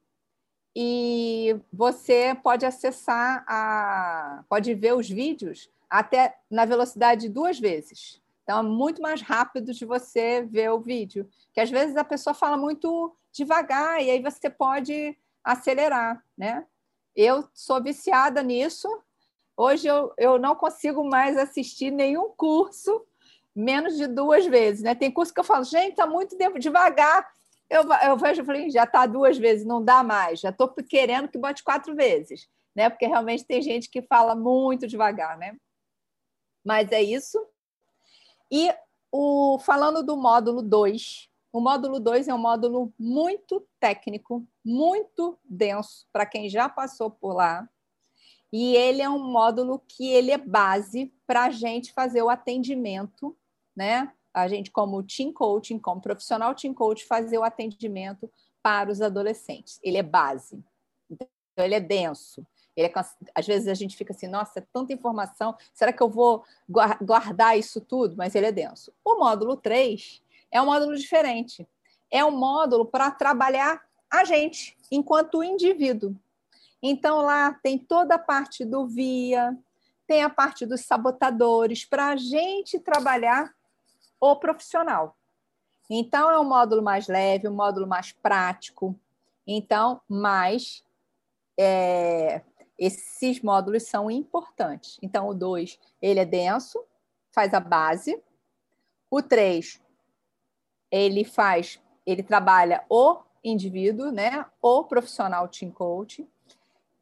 e 0.75 1.61
você 1.73 2.37
pode 2.43 2.65
acessar 2.65 3.45
a 3.49 4.45
pode 4.49 4.75
ver 4.75 4.95
os 4.95 5.09
vídeos 5.09 5.69
até 5.91 6.39
na 6.51 6.65
velocidade 6.65 7.29
duas 7.29 7.59
vezes. 7.59 8.23
Então, 8.49 8.61
é 8.61 8.63
muito 8.63 9.03
mais 9.03 9.21
rápido 9.21 9.75
de 9.75 9.85
você 9.85 10.41
ver 10.41 10.71
o 10.71 10.81
vídeo. 10.81 11.29
Que 11.53 11.61
às 11.61 11.69
vezes 11.69 11.95
a 11.99 12.03
pessoa 12.03 12.33
fala 12.33 12.57
muito 12.57 13.15
devagar 13.31 14.03
e 14.03 14.11
aí 14.11 14.23
você 14.23 14.49
pode 14.49 15.15
acelerar, 15.45 16.25
né? 16.35 16.65
Eu 17.15 17.47
sou 17.53 17.83
viciada 17.83 18.43
nisso. 18.43 18.89
Hoje 19.55 19.87
eu, 19.87 20.15
eu 20.17 20.39
não 20.39 20.55
consigo 20.55 21.05
mais 21.05 21.37
assistir 21.37 21.91
nenhum 21.91 22.31
curso 22.31 23.05
menos 23.55 23.99
de 23.99 24.07
duas 24.07 24.47
vezes, 24.47 24.83
né? 24.83 24.95
Tem 24.95 25.11
curso 25.11 25.35
que 25.35 25.41
eu 25.41 25.45
falo, 25.45 25.65
gente, 25.65 25.91
está 25.91 26.07
muito 26.07 26.35
devagar. 26.59 27.31
Eu, 27.69 27.83
eu 27.83 28.17
vejo, 28.17 28.41
eu 28.41 28.47
falei, 28.47 28.71
já 28.71 28.85
está 28.85 29.05
duas 29.05 29.37
vezes, 29.37 29.67
não 29.67 29.85
dá 29.85 30.03
mais. 30.03 30.41
Já 30.41 30.49
estou 30.49 30.75
querendo 30.89 31.29
que 31.29 31.37
bote 31.37 31.63
quatro 31.63 31.95
vezes, 31.95 32.49
né? 32.75 32.89
Porque 32.89 33.07
realmente 33.07 33.45
tem 33.45 33.61
gente 33.61 33.91
que 33.91 34.01
fala 34.01 34.35
muito 34.35 34.87
devagar, 34.87 35.37
né? 35.37 35.55
Mas 36.65 36.91
é 36.93 37.03
isso. 37.03 37.39
E 38.51 38.75
o, 39.13 39.59
falando 39.59 40.03
do 40.03 40.17
módulo 40.17 40.63
2, 40.63 41.29
o 41.53 41.61
módulo 41.61 41.99
2 41.99 42.29
é 42.29 42.35
um 42.35 42.39
módulo 42.39 42.93
muito 42.99 43.67
técnico, 43.81 44.47
muito 44.65 45.39
denso 45.45 46.07
para 46.13 46.27
quem 46.27 46.49
já 46.49 46.69
passou 46.69 47.11
por 47.11 47.35
lá. 47.35 47.69
E 48.53 48.77
ele 48.77 49.03
é 49.03 49.09
um 49.09 49.31
módulo 49.31 49.79
que 49.87 50.09
ele 50.09 50.31
é 50.31 50.39
base 50.39 51.13
para 51.27 51.45
a 51.45 51.51
gente 51.51 51.93
fazer 51.93 52.23
o 52.23 52.31
atendimento, 52.31 53.37
né? 53.77 54.13
A 54.33 54.47
gente, 54.47 54.71
como 54.71 55.03
team 55.03 55.33
coaching, 55.33 55.79
como 55.79 56.01
profissional 56.01 56.55
team 56.55 56.73
coach, 56.73 57.05
fazer 57.05 57.39
o 57.39 57.43
atendimento 57.43 58.31
para 58.63 58.91
os 58.91 59.01
adolescentes. 59.01 59.79
Ele 59.83 59.99
é 59.99 60.03
base. 60.03 60.63
Então, 61.11 61.29
ele 61.59 61.75
é 61.75 61.81
denso. 61.81 62.47
Ele 62.79 62.87
é, 62.87 62.93
às 63.35 63.45
vezes 63.45 63.67
a 63.67 63.75
gente 63.75 63.97
fica 63.97 64.13
assim, 64.13 64.29
nossa, 64.29 64.65
tanta 64.73 64.93
informação, 64.93 65.57
será 65.75 65.93
que 65.93 66.01
eu 66.01 66.09
vou 66.09 66.45
guardar 67.03 67.59
isso 67.59 67.81
tudo? 67.81 68.17
Mas 68.17 68.37
ele 68.37 68.47
é 68.47 68.53
denso. 68.53 68.93
O 69.05 69.17
módulo 69.17 69.57
3 69.57 70.23
é 70.49 70.63
um 70.63 70.67
módulo 70.67 70.97
diferente. 70.97 71.67
É 72.09 72.25
um 72.25 72.31
módulo 72.31 72.87
para 72.87 73.11
trabalhar 73.11 73.85
a 74.09 74.23
gente, 74.23 74.77
enquanto 74.93 75.43
indivíduo. 75.43 76.15
Então, 76.81 77.21
lá 77.21 77.53
tem 77.53 77.77
toda 77.77 78.15
a 78.15 78.19
parte 78.19 78.65
do 78.65 78.87
VIA, 78.87 79.59
tem 80.07 80.23
a 80.23 80.31
parte 80.31 80.65
dos 80.65 80.83
sabotadores, 80.83 81.85
para 81.85 82.11
a 82.11 82.17
gente 82.17 82.79
trabalhar 82.79 83.53
o 84.21 84.37
profissional. 84.37 85.17
Então, 85.91 86.31
é 86.31 86.39
um 86.39 86.45
módulo 86.45 86.81
mais 86.81 87.09
leve, 87.09 87.49
um 87.49 87.55
módulo 87.55 87.89
mais 87.89 88.13
prático. 88.13 88.95
Então, 89.45 90.01
mais 90.09 90.85
é, 91.59 92.41
esses 92.79 93.43
módulos 93.43 93.85
são 93.85 94.11
importantes. 94.11 94.99
Então, 95.03 95.29
o 95.29 95.35
2, 95.35 95.79
ele 96.01 96.21
é 96.21 96.25
denso, 96.25 96.83
faz 97.31 97.53
a 97.53 97.61
base. 97.61 98.23
O 99.11 99.21
3, 99.21 99.83
ele 100.91 101.25
faz, 101.25 101.81
ele 102.07 102.23
trabalha 102.23 102.85
o 102.89 103.21
indivíduo, 103.43 104.13
né? 104.13 104.47
O 104.63 104.85
profissional 104.85 105.49
team 105.49 105.73
coach. 105.73 106.27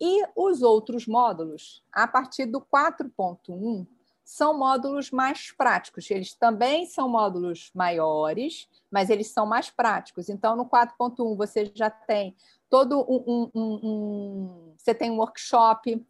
E 0.01 0.25
os 0.35 0.63
outros 0.63 1.07
módulos, 1.07 1.83
a 1.93 2.07
partir 2.07 2.47
do 2.47 2.61
4.1, 2.61 3.87
são 4.23 4.59
módulos 4.59 5.11
mais 5.11 5.53
práticos. 5.53 6.11
Eles 6.11 6.35
também 6.35 6.85
são 6.85 7.09
módulos 7.09 7.71
maiores, 7.75 8.69
mas 8.91 9.09
eles 9.09 9.29
são 9.29 9.47
mais 9.47 9.71
práticos. 9.71 10.29
Então, 10.29 10.57
no 10.57 10.67
4.1, 10.67 11.37
você 11.37 11.71
já 11.75 11.89
tem 11.89 12.37
todo 12.69 13.01
um, 13.09 13.51
um, 13.55 13.81
um, 13.85 14.75
você 14.77 14.95
tem 14.95 15.11
um 15.11 15.19
workshop, 15.19 16.05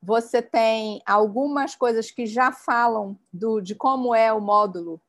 você 0.00 0.40
tem 0.40 1.02
algumas 1.04 1.74
coisas 1.74 2.10
que 2.10 2.26
já 2.26 2.52
falam 2.52 3.18
do, 3.32 3.60
de 3.60 3.74
como 3.74 4.14
é 4.14 4.32
o 4.32 4.40
módulo, 4.40 5.00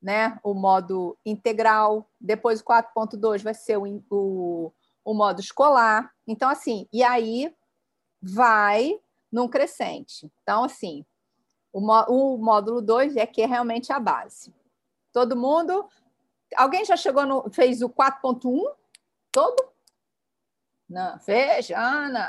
né? 0.00 0.38
O 0.42 0.52
modo 0.52 1.16
integral. 1.24 2.10
Depois 2.20 2.60
o 2.60 2.64
4.2 2.64 3.42
vai 3.42 3.54
ser 3.54 3.78
o, 3.78 4.02
o, 4.10 4.72
o 5.04 5.14
modo 5.14 5.40
escolar. 5.40 6.12
Então, 6.26 6.48
assim, 6.48 6.88
e 6.92 7.02
aí 7.04 7.54
vai 8.20 8.98
num 9.30 9.48
crescente. 9.48 10.30
Então, 10.42 10.64
assim, 10.64 11.04
o, 11.72 11.80
o 11.80 12.36
módulo 12.36 12.82
2 12.82 13.16
é 13.16 13.26
que 13.26 13.42
é 13.42 13.46
realmente 13.46 13.92
a 13.92 14.00
base. 14.00 14.52
Todo 15.12 15.36
mundo. 15.36 15.88
Alguém 16.56 16.84
já 16.84 16.96
chegou 16.96 17.24
no. 17.24 17.50
fez 17.50 17.80
o 17.80 17.88
4.1? 17.88 18.74
Todo? 19.30 19.71
Não, 20.92 21.18
fez, 21.20 21.70
Ana, 21.70 22.28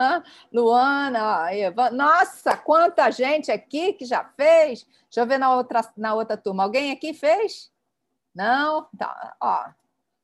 Luana. 0.50 1.50
Nossa, 1.92 2.56
quanta 2.56 3.10
gente 3.10 3.52
aqui 3.52 3.92
que 3.92 4.06
já 4.06 4.24
fez. 4.24 4.86
Deixa 5.04 5.20
eu 5.20 5.26
ver 5.26 5.36
na 5.36 5.54
outra, 5.54 5.82
na 5.98 6.14
outra 6.14 6.34
turma. 6.34 6.62
Alguém 6.62 6.92
aqui 6.92 7.12
fez? 7.12 7.70
Não? 8.34 8.88
Tá, 8.96 9.36
ó. 9.38 9.68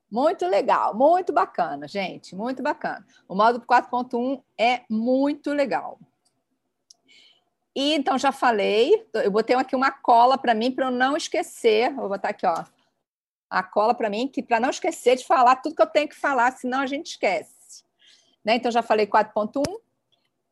Muito 0.09 0.47
legal, 0.47 0.95
muito 0.95 1.31
bacana, 1.31 1.87
gente, 1.87 2.35
muito 2.35 2.63
bacana. 2.63 3.05
O 3.27 3.35
módulo 3.35 3.63
4.1 3.63 4.41
é 4.57 4.81
muito 4.89 5.51
legal. 5.51 5.99
E 7.75 7.93
então 7.93 8.17
já 8.17 8.31
falei, 8.31 9.07
eu 9.13 9.29
botei 9.29 9.55
aqui 9.55 9.75
uma 9.75 9.91
cola 9.91 10.35
para 10.35 10.55
mim 10.55 10.71
para 10.71 10.87
eu 10.87 10.91
não 10.91 11.15
esquecer. 11.15 11.93
Vou 11.93 12.09
botar 12.09 12.29
aqui, 12.29 12.47
ó, 12.47 12.63
a 13.47 13.61
cola 13.61 13.93
para 13.93 14.09
mim, 14.09 14.27
que 14.27 14.41
para 14.41 14.59
não 14.59 14.71
esquecer 14.71 15.17
de 15.17 15.27
falar 15.27 15.57
tudo 15.57 15.75
que 15.75 15.81
eu 15.81 15.87
tenho 15.87 16.07
que 16.07 16.15
falar, 16.15 16.51
senão 16.53 16.79
a 16.79 16.87
gente 16.87 17.11
esquece. 17.11 17.56
Né? 18.47 18.55
Então, 18.55 18.71
já 18.71 18.81
falei 18.81 19.05
4.1. 19.05 19.61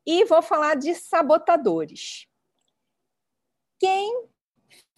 E 0.06 0.26
vou 0.26 0.42
falar 0.42 0.76
de 0.76 0.94
sabotadores. 0.94 2.28
Quem 3.80 4.28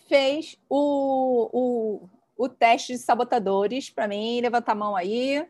fez 0.07 0.57
o, 0.67 1.49
o, 1.53 2.09
o 2.35 2.49
teste 2.49 2.93
de 2.93 2.97
sabotadores 2.97 3.91
para 3.91 4.07
mim? 4.07 4.41
Levanta 4.41 4.71
a 4.71 4.75
mão 4.75 4.95
aí. 4.95 5.47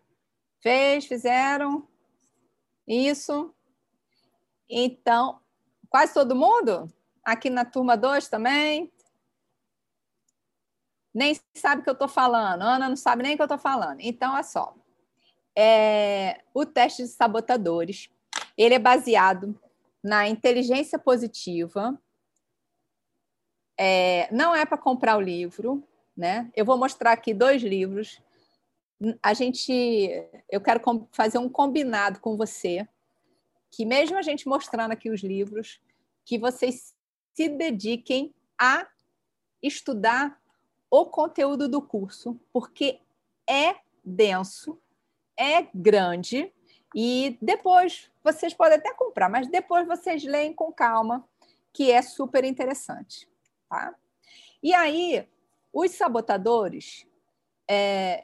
Fez, 0.59 1.05
fizeram? 1.05 1.87
Isso. 2.85 3.55
Então, 4.69 5.39
quase 5.89 6.13
todo 6.13 6.35
mundo? 6.35 6.91
Aqui 7.23 7.49
na 7.49 7.63
turma 7.63 7.95
2 7.95 8.27
também? 8.27 8.91
Nem 11.13 11.39
sabe 11.55 11.79
o 11.79 11.83
que 11.85 11.89
eu 11.89 11.93
estou 11.93 12.09
falando. 12.09 12.63
Ana 12.63 12.89
não 12.89 12.97
sabe 12.97 13.23
nem 13.23 13.33
o 13.33 13.37
que 13.37 13.41
eu 13.41 13.45
estou 13.45 13.57
falando. 13.57 14.01
Então, 14.01 14.37
é 14.37 14.43
só 14.43 14.75
é, 15.59 16.43
o 16.53 16.67
teste 16.67 17.01
de 17.01 17.09
sabotadores. 17.09 18.11
Ele 18.55 18.75
é 18.75 18.79
baseado 18.79 19.59
na 20.03 20.27
inteligência 20.29 20.99
positiva. 20.99 21.99
É, 23.75 24.31
não 24.31 24.55
é 24.55 24.67
para 24.67 24.77
comprar 24.77 25.17
o 25.17 25.21
livro, 25.21 25.83
né? 26.15 26.51
Eu 26.55 26.63
vou 26.63 26.77
mostrar 26.77 27.11
aqui 27.11 27.33
dois 27.33 27.63
livros. 27.63 28.21
A 29.21 29.33
gente, 29.33 29.73
eu 30.47 30.61
quero 30.61 30.79
fazer 31.11 31.39
um 31.39 31.49
combinado 31.49 32.19
com 32.19 32.37
você, 32.37 32.87
que 33.71 33.83
mesmo 33.83 34.15
a 34.15 34.21
gente 34.21 34.47
mostrando 34.47 34.91
aqui 34.91 35.09
os 35.09 35.21
livros, 35.21 35.81
que 36.23 36.37
vocês 36.37 36.95
se 37.33 37.49
dediquem 37.49 38.33
a 38.59 38.87
estudar 39.61 40.39
o 40.89 41.05
conteúdo 41.07 41.67
do 41.67 41.81
curso, 41.81 42.39
porque 42.53 42.99
é 43.49 43.75
denso, 44.03 44.79
é 45.37 45.67
grande 45.73 46.51
e 46.95 47.37
depois 47.41 48.11
vocês 48.23 48.53
podem 48.53 48.77
até 48.77 48.93
comprar, 48.93 49.29
mas 49.29 49.47
depois 49.47 49.85
vocês 49.85 50.23
leem 50.23 50.53
com 50.53 50.71
calma, 50.71 51.27
que 51.71 51.91
é 51.91 52.01
super 52.01 52.43
interessante, 52.43 53.29
tá? 53.69 53.93
E 54.63 54.73
aí, 54.73 55.27
os 55.71 55.91
sabotadores, 55.91 57.05
é, 57.69 58.23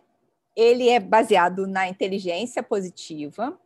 ele 0.56 0.89
é 0.89 0.99
baseado 0.99 1.67
na 1.67 1.88
inteligência 1.88 2.63
positiva 2.63 3.60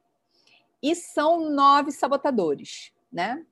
e 0.81 0.95
são 0.95 1.49
nove 1.49 1.91
sabotadores, 1.91 2.91
né? 3.12 3.45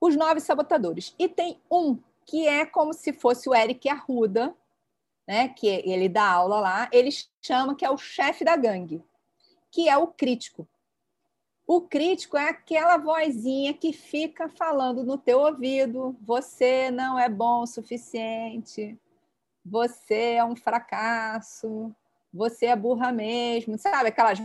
Os 0.00 0.14
nove 0.14 0.40
sabotadores. 0.40 1.14
E 1.18 1.28
tem 1.28 1.60
um 1.70 1.98
que 2.24 2.46
é 2.46 2.66
como 2.66 2.92
se 2.92 3.12
fosse 3.12 3.48
o 3.48 3.54
Eric 3.54 3.88
Arruda, 3.88 4.54
né, 5.26 5.48
que 5.48 5.66
ele 5.66 6.08
dá 6.08 6.30
aula 6.30 6.60
lá, 6.60 6.88
ele 6.92 7.10
chama 7.42 7.74
que 7.74 7.84
é 7.84 7.90
o 7.90 7.98
chefe 7.98 8.44
da 8.44 8.56
gangue, 8.56 9.02
que 9.70 9.88
é 9.88 9.96
o 9.96 10.06
crítico. 10.06 10.68
O 11.66 11.80
crítico 11.80 12.36
é 12.36 12.48
aquela 12.48 12.96
vozinha 12.96 13.74
que 13.74 13.92
fica 13.92 14.48
falando 14.48 15.02
no 15.02 15.18
teu 15.18 15.40
ouvido: 15.40 16.16
você 16.22 16.90
não 16.92 17.18
é 17.18 17.28
bom 17.28 17.62
o 17.62 17.66
suficiente, 17.66 18.96
você 19.64 20.34
é 20.34 20.44
um 20.44 20.54
fracasso, 20.54 21.92
você 22.32 22.66
é 22.66 22.76
burra 22.76 23.10
mesmo, 23.10 23.76
sabe? 23.76 24.10
Aquelas 24.10 24.38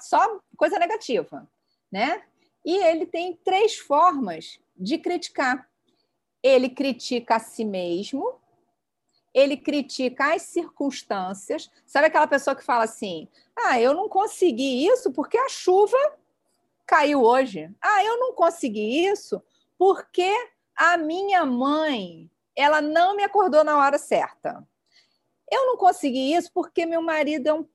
só 0.00 0.40
coisa 0.56 0.78
negativa, 0.78 1.46
né? 1.90 2.22
E 2.64 2.76
ele 2.84 3.04
tem 3.04 3.36
três 3.44 3.76
formas 3.76 4.58
de 4.76 4.96
criticar. 4.96 5.68
Ele 6.42 6.70
critica 6.70 7.36
a 7.36 7.40
si 7.40 7.64
mesmo, 7.64 8.40
ele 9.34 9.56
critica 9.56 10.34
as 10.34 10.42
circunstâncias. 10.42 11.70
Sabe 11.86 12.06
aquela 12.06 12.26
pessoa 12.26 12.54
que 12.54 12.64
fala 12.64 12.84
assim: 12.84 13.28
ah, 13.56 13.80
eu 13.80 13.94
não 13.94 14.08
consegui 14.08 14.86
isso 14.86 15.12
porque 15.12 15.38
a 15.38 15.48
chuva 15.48 15.96
caiu 16.86 17.22
hoje. 17.22 17.70
Ah, 17.80 18.04
eu 18.04 18.18
não 18.18 18.34
consegui 18.34 19.06
isso 19.06 19.42
porque 19.78 20.32
a 20.76 20.96
minha 20.96 21.44
mãe, 21.44 22.30
ela 22.54 22.80
não 22.80 23.16
me 23.16 23.22
acordou 23.22 23.64
na 23.64 23.78
hora 23.78 23.98
certa. 23.98 24.66
Eu 25.50 25.66
não 25.66 25.76
consegui 25.76 26.34
isso 26.34 26.50
porque 26.52 26.86
meu 26.86 27.02
marido 27.02 27.46
é 27.46 27.52
um, 27.52 27.66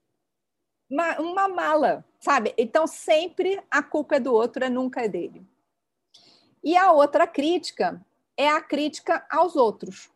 uma, 0.89 1.19
uma 1.19 1.47
mala, 1.47 2.05
sabe? 2.19 2.53
Então 2.57 2.87
sempre 2.87 3.61
a 3.69 3.83
culpa 3.83 4.15
é 4.15 4.19
do 4.19 4.33
outro, 4.33 4.63
é 4.63 4.69
nunca 4.69 5.01
é 5.01 5.07
dele. 5.07 5.45
E 6.63 6.75
a 6.75 6.91
outra 6.91 7.27
crítica 7.27 8.03
é 8.35 8.49
a 8.49 8.61
crítica 8.61 9.25
aos 9.29 9.55
outros, 9.55 10.11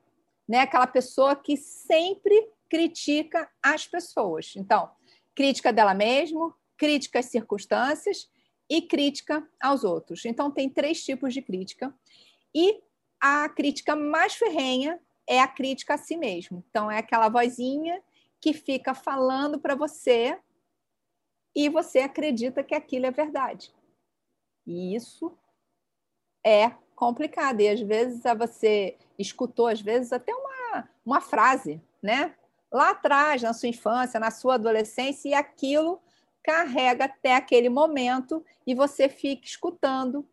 né? 0.52 0.60
Aquela 0.60 0.86
pessoa 0.86 1.34
que 1.34 1.56
sempre 1.56 2.52
critica 2.70 3.50
as 3.64 3.88
pessoas. 3.88 4.52
Então, 4.58 4.92
crítica 5.34 5.72
dela 5.72 5.94
mesma, 5.94 6.54
crítica 6.78 7.20
às 7.20 7.28
circunstâncias 7.28 8.30
e 8.70 8.82
crítica 8.82 9.50
aos 9.62 9.86
outros. 9.86 10.26
Então, 10.26 10.52
tem 10.52 10.70
três 10.70 11.02
tipos 11.06 11.34
de 11.34 11.42
crítica. 11.42 11.98
E 12.54 12.84
a 13.18 13.48
crítica 13.48 13.96
mais 13.96 14.34
ferrenha 14.34 15.00
é 15.26 15.40
a 15.40 15.48
crítica 15.48 15.94
a 15.94 15.98
si 15.98 16.18
mesmo. 16.18 16.66
Então, 16.70 16.92
é 16.92 16.98
aquela 16.98 17.30
vozinha 17.30 18.04
que 18.42 18.52
fica 18.52 18.94
falando 18.94 19.58
para 19.58 19.74
você 19.74 20.38
e 21.56 21.70
você 21.70 22.00
acredita 22.00 22.62
que 22.62 22.76
aquilo 22.76 23.06
é 23.06 23.12
verdade. 23.12 23.74
E 24.68 24.94
isso 24.96 25.34
é 26.46 26.76
complicado. 27.02 27.62
E 27.62 27.68
às 27.68 27.82
vezes 27.82 28.22
você 28.38 28.96
escutou, 29.18 29.66
às 29.66 29.82
vezes, 29.82 30.14
até 30.14 30.32
uma, 30.32 30.88
uma 31.04 31.20
frase, 31.20 31.82
né? 32.00 32.36
Lá 32.72 32.92
atrás, 32.92 33.42
na 33.42 33.54
sua 33.54 33.70
infância, 33.70 34.20
na 34.20 34.30
sua 34.30 34.54
adolescência, 34.54 35.30
e 35.30 35.34
aquilo 35.34 36.00
carrega 36.44 37.06
até 37.06 37.36
aquele 37.36 37.70
momento 37.70 38.46
e 38.68 38.76
você 38.76 39.10
fica 39.10 39.48
escutando 39.48 40.24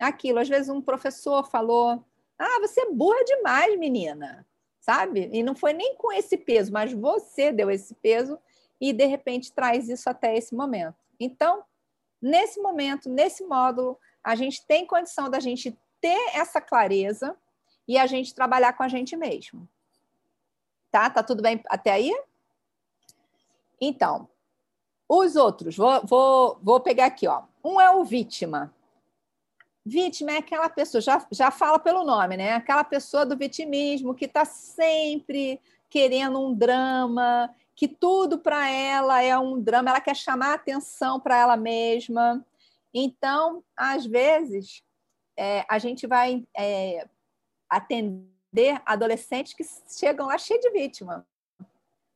aquilo. 0.00 0.40
Às 0.40 0.48
vezes 0.48 0.68
um 0.68 0.82
professor 0.82 1.48
falou: 1.48 2.04
"Ah, 2.36 2.58
você 2.60 2.80
é 2.80 2.90
burra 2.90 3.24
demais, 3.24 3.78
menina". 3.78 4.44
Sabe? 4.80 5.30
E 5.32 5.44
não 5.44 5.54
foi 5.54 5.72
nem 5.72 5.94
com 5.94 6.12
esse 6.12 6.36
peso, 6.36 6.72
mas 6.72 6.92
você 6.92 7.52
deu 7.52 7.70
esse 7.70 7.94
peso 7.94 8.36
e 8.80 8.92
de 8.92 9.06
repente 9.06 9.52
traz 9.52 9.88
isso 9.88 10.10
até 10.10 10.36
esse 10.36 10.56
momento. 10.56 10.96
Então, 11.20 11.62
nesse 12.20 12.60
momento, 12.60 13.08
nesse 13.08 13.44
módulo, 13.44 13.96
a 14.24 14.34
gente 14.34 14.66
tem 14.66 14.84
condição 14.86 15.30
da 15.30 15.38
gente 15.40 15.76
ter 16.06 16.38
essa 16.38 16.60
clareza 16.60 17.36
e 17.88 17.98
a 17.98 18.06
gente 18.06 18.32
trabalhar 18.32 18.74
com 18.74 18.84
a 18.84 18.88
gente 18.88 19.16
mesmo. 19.16 19.68
Tá? 20.88 21.10
Tá 21.10 21.20
tudo 21.20 21.42
bem 21.42 21.60
até 21.66 21.90
aí? 21.90 22.16
Então, 23.80 24.28
os 25.08 25.34
outros, 25.34 25.76
vou, 25.76 26.06
vou, 26.06 26.58
vou 26.62 26.78
pegar 26.78 27.06
aqui, 27.06 27.26
ó. 27.26 27.42
Um 27.64 27.80
é 27.80 27.90
o 27.90 28.04
vítima. 28.04 28.72
Vítima 29.84 30.30
é 30.30 30.38
aquela 30.38 30.68
pessoa, 30.68 31.00
já, 31.00 31.26
já 31.32 31.50
fala 31.50 31.80
pelo 31.80 32.04
nome, 32.04 32.36
né? 32.36 32.52
Aquela 32.52 32.84
pessoa 32.84 33.26
do 33.26 33.36
vitimismo 33.36 34.14
que 34.14 34.26
está 34.26 34.44
sempre 34.44 35.60
querendo 35.90 36.40
um 36.40 36.54
drama, 36.54 37.52
que 37.74 37.88
tudo 37.88 38.38
para 38.38 38.70
ela 38.70 39.20
é 39.22 39.36
um 39.36 39.60
drama, 39.60 39.90
ela 39.90 40.00
quer 40.00 40.14
chamar 40.14 40.54
atenção 40.54 41.18
para 41.18 41.36
ela 41.36 41.56
mesma. 41.56 42.46
Então, 42.94 43.64
às 43.76 44.06
vezes, 44.06 44.85
é, 45.36 45.64
a 45.68 45.78
gente 45.78 46.06
vai 46.06 46.46
é, 46.56 47.06
atender 47.68 48.80
adolescentes 48.84 49.52
que 49.52 49.64
chegam 49.88 50.26
lá 50.26 50.38
cheios 50.38 50.62
de 50.62 50.70
vítima. 50.70 51.26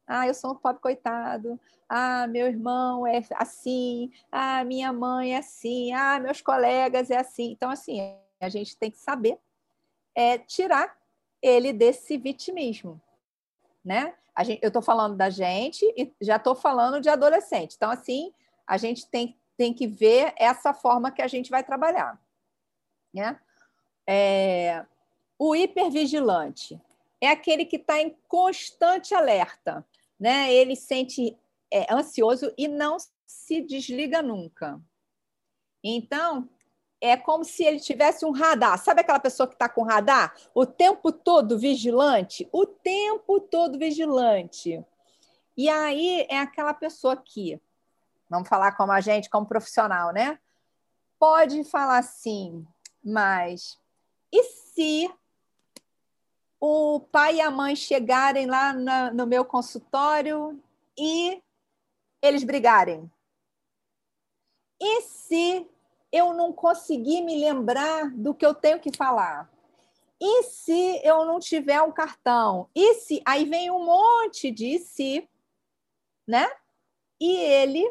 Ah, 0.06 0.26
eu 0.26 0.34
sou 0.34 0.52
um 0.52 0.56
pobre 0.56 0.80
coitado. 0.80 1.60
Ah, 1.88 2.26
meu 2.26 2.46
irmão 2.46 3.06
é 3.06 3.22
assim. 3.34 4.10
Ah, 4.30 4.64
minha 4.64 4.92
mãe 4.92 5.34
é 5.34 5.38
assim. 5.38 5.92
Ah, 5.92 6.18
meus 6.18 6.40
colegas 6.40 7.10
é 7.10 7.18
assim. 7.18 7.52
Então, 7.52 7.70
assim, 7.70 8.00
a 8.40 8.48
gente 8.48 8.76
tem 8.76 8.90
que 8.90 8.98
saber 8.98 9.38
é, 10.14 10.38
tirar 10.38 10.96
ele 11.42 11.72
desse 11.72 12.16
vitimismo, 12.16 13.00
né? 13.84 14.14
Gente, 14.42 14.62
eu 14.62 14.68
estou 14.68 14.82
falando 14.82 15.16
da 15.16 15.28
gente 15.28 15.84
e 15.96 16.12
já 16.20 16.36
estou 16.36 16.54
falando 16.54 17.00
de 17.00 17.08
adolescente. 17.08 17.74
Então, 17.76 17.90
assim, 17.90 18.32
a 18.66 18.76
gente 18.76 19.06
tem, 19.08 19.38
tem 19.56 19.72
que 19.72 19.86
ver 19.86 20.32
essa 20.36 20.72
forma 20.72 21.10
que 21.10 21.20
a 21.22 21.28
gente 21.28 21.50
vai 21.50 21.62
trabalhar, 21.62 22.18
né? 23.12 23.38
É, 24.06 24.84
o 25.38 25.54
hipervigilante 25.54 26.80
é 27.20 27.28
aquele 27.28 27.64
que 27.64 27.76
está 27.76 28.00
em 28.00 28.16
constante 28.26 29.14
alerta 29.14 29.86
né? 30.20 30.52
Ele 30.52 30.76
sente 30.76 31.36
é, 31.72 31.92
ansioso 31.92 32.52
e 32.58 32.68
não 32.68 32.98
se 33.26 33.62
desliga 33.62 34.20
nunca. 34.20 34.78
Então, 35.82 36.46
é 37.00 37.16
como 37.16 37.42
se 37.42 37.64
ele 37.64 37.80
tivesse 37.80 38.26
um 38.26 38.30
radar. 38.30 38.76
Sabe 38.78 39.00
aquela 39.00 39.18
pessoa 39.18 39.46
que 39.46 39.54
está 39.54 39.66
com 39.66 39.82
radar? 39.82 40.36
O 40.54 40.66
tempo 40.66 41.10
todo 41.10 41.58
vigilante? 41.58 42.46
O 42.52 42.66
tempo 42.66 43.40
todo 43.40 43.78
vigilante. 43.78 44.84
E 45.56 45.70
aí 45.70 46.26
é 46.28 46.38
aquela 46.38 46.74
pessoa 46.74 47.16
que, 47.16 47.58
vamos 48.28 48.48
falar 48.48 48.72
como 48.72 48.92
a 48.92 49.00
gente, 49.00 49.30
como 49.30 49.46
profissional, 49.46 50.12
né? 50.12 50.38
Pode 51.18 51.64
falar 51.64 51.98
assim, 51.98 52.66
mas 53.02 53.78
e 54.32 54.42
se 54.44 55.10
o 56.60 57.00
pai 57.00 57.36
e 57.36 57.40
a 57.40 57.50
mãe 57.50 57.74
chegarem 57.74 58.46
lá 58.46 58.72
na, 58.72 59.10
no 59.12 59.26
meu 59.26 59.44
consultório 59.44 60.62
e 60.96 61.42
eles 62.22 62.44
brigarem? 62.44 63.10
E 64.80 65.02
se 65.02 65.66
eu 66.12 66.32
não 66.32 66.52
conseguir 66.52 67.22
me 67.22 67.38
lembrar 67.38 68.10
do 68.10 68.34
que 68.34 68.44
eu 68.44 68.54
tenho 68.54 68.80
que 68.80 68.96
falar? 68.96 69.50
E 70.20 70.42
se 70.44 71.00
eu 71.02 71.24
não 71.24 71.38
tiver 71.40 71.80
um 71.80 71.92
cartão? 71.92 72.68
E 72.74 72.94
se 72.94 73.22
aí 73.24 73.44
vem 73.44 73.70
um 73.70 73.84
monte 73.84 74.50
de 74.50 74.78
se, 74.78 75.28
né? 76.26 76.50
E 77.18 77.36
ele 77.36 77.90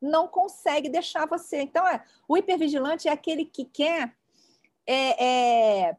não 0.00 0.28
consegue 0.28 0.88
deixar 0.88 1.26
você. 1.26 1.62
Então, 1.62 1.86
é, 1.86 2.04
o 2.28 2.36
hipervigilante 2.36 3.08
é 3.08 3.12
aquele 3.12 3.44
que 3.44 3.64
quer 3.64 4.14
é, 4.86 5.24
é, 5.88 5.96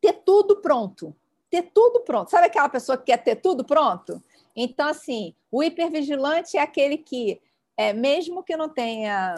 ter 0.00 0.12
tudo 0.24 0.56
pronto. 0.60 1.14
Ter 1.50 1.62
tudo 1.62 2.00
pronto. 2.00 2.30
Sabe 2.30 2.46
aquela 2.46 2.68
pessoa 2.68 2.96
que 2.96 3.04
quer 3.04 3.18
ter 3.18 3.36
tudo 3.36 3.64
pronto? 3.64 4.22
Então, 4.54 4.88
assim, 4.88 5.34
o 5.50 5.62
hipervigilante 5.62 6.56
é 6.56 6.60
aquele 6.60 6.98
que, 6.98 7.40
é, 7.76 7.92
mesmo 7.92 8.42
que 8.42 8.56
não 8.56 8.68
tenha 8.68 9.36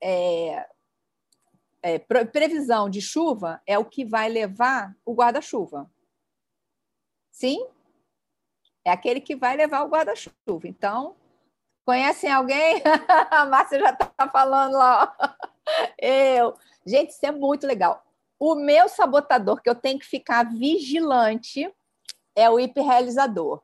é, 0.00 0.68
é, 1.82 1.98
previsão 1.98 2.88
de 2.88 3.00
chuva, 3.00 3.60
é 3.66 3.78
o 3.78 3.84
que 3.84 4.04
vai 4.04 4.28
levar 4.28 4.96
o 5.04 5.14
guarda-chuva. 5.14 5.90
Sim? 7.30 7.66
É 8.84 8.90
aquele 8.90 9.20
que 9.20 9.36
vai 9.36 9.56
levar 9.56 9.82
o 9.84 9.88
guarda-chuva. 9.88 10.66
Então, 10.66 11.16
conhecem 11.84 12.30
alguém? 12.30 12.82
A 13.30 13.46
Márcia 13.46 13.80
já 13.80 13.90
está 13.90 14.28
falando 14.30 14.74
lá. 14.74 15.16
Eu. 15.98 16.54
Gente, 16.84 17.10
isso 17.10 17.24
é 17.24 17.30
muito 17.30 17.66
legal. 17.66 18.04
O 18.38 18.54
meu 18.54 18.88
sabotador, 18.88 19.62
que 19.62 19.70
eu 19.70 19.74
tenho 19.74 19.98
que 19.98 20.06
ficar 20.06 20.44
vigilante, 20.44 21.72
é 22.34 22.50
o 22.50 22.58
hiperrealizador. 22.58 23.62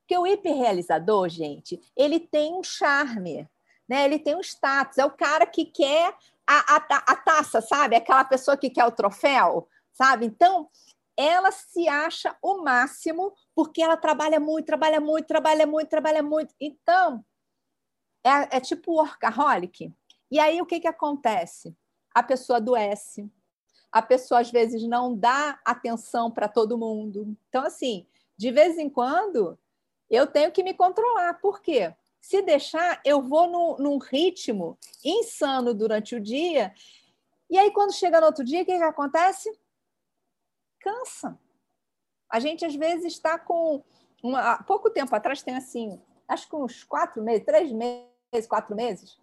Porque 0.00 0.16
o 0.16 0.26
hiperrealizador, 0.26 1.28
gente, 1.28 1.80
ele 1.96 2.20
tem 2.20 2.54
um 2.54 2.62
charme, 2.62 3.48
né? 3.88 4.04
ele 4.04 4.18
tem 4.18 4.36
um 4.36 4.40
status. 4.40 4.98
É 4.98 5.04
o 5.04 5.10
cara 5.10 5.44
que 5.46 5.64
quer 5.64 6.14
a, 6.46 6.76
a, 6.76 7.12
a 7.12 7.16
taça, 7.16 7.60
sabe? 7.60 7.96
Aquela 7.96 8.24
pessoa 8.24 8.56
que 8.56 8.70
quer 8.70 8.84
o 8.84 8.92
troféu, 8.92 9.68
sabe? 9.92 10.26
Então, 10.26 10.70
ela 11.16 11.50
se 11.50 11.88
acha 11.88 12.36
o 12.40 12.62
máximo 12.62 13.34
porque 13.54 13.82
ela 13.82 13.96
trabalha 13.96 14.38
muito, 14.38 14.66
trabalha 14.66 15.00
muito, 15.00 15.26
trabalha 15.26 15.66
muito, 15.66 15.88
trabalha 15.88 16.22
muito. 16.22 16.54
Então, 16.60 17.24
é, 18.22 18.56
é 18.56 18.60
tipo 18.60 18.92
workaholic. 18.92 19.92
E 20.36 20.38
aí, 20.38 20.60
o 20.60 20.66
que, 20.66 20.80
que 20.80 20.86
acontece? 20.86 21.74
A 22.14 22.22
pessoa 22.22 22.58
adoece, 22.58 23.26
a 23.90 24.02
pessoa 24.02 24.42
às 24.42 24.50
vezes 24.50 24.86
não 24.86 25.16
dá 25.16 25.58
atenção 25.64 26.30
para 26.30 26.46
todo 26.46 26.76
mundo. 26.76 27.34
Então, 27.48 27.64
assim, 27.64 28.06
de 28.36 28.50
vez 28.50 28.76
em 28.76 28.90
quando, 28.90 29.58
eu 30.10 30.26
tenho 30.26 30.52
que 30.52 30.62
me 30.62 30.74
controlar. 30.74 31.40
Por 31.40 31.62
quê? 31.62 31.94
Se 32.20 32.42
deixar, 32.42 33.00
eu 33.02 33.22
vou 33.22 33.48
no, 33.48 33.78
num 33.78 33.96
ritmo 33.96 34.78
insano 35.02 35.72
durante 35.72 36.14
o 36.14 36.20
dia. 36.20 36.74
E 37.48 37.56
aí, 37.56 37.70
quando 37.70 37.94
chega 37.94 38.20
no 38.20 38.26
outro 38.26 38.44
dia, 38.44 38.60
o 38.60 38.66
que, 38.66 38.76
que 38.76 38.84
acontece? 38.84 39.50
Cansa. 40.78 41.40
A 42.28 42.38
gente, 42.40 42.62
às 42.62 42.74
vezes, 42.74 43.14
está 43.14 43.38
com. 43.38 43.82
Uma, 44.22 44.52
há 44.52 44.62
pouco 44.62 44.90
tempo 44.90 45.16
atrás, 45.16 45.42
tem 45.42 45.56
assim, 45.56 45.98
acho 46.28 46.46
que 46.46 46.56
uns 46.56 46.84
quatro 46.84 47.22
meses, 47.22 47.46
três 47.46 47.72
meses, 47.72 48.46
quatro 48.46 48.76
meses. 48.76 49.18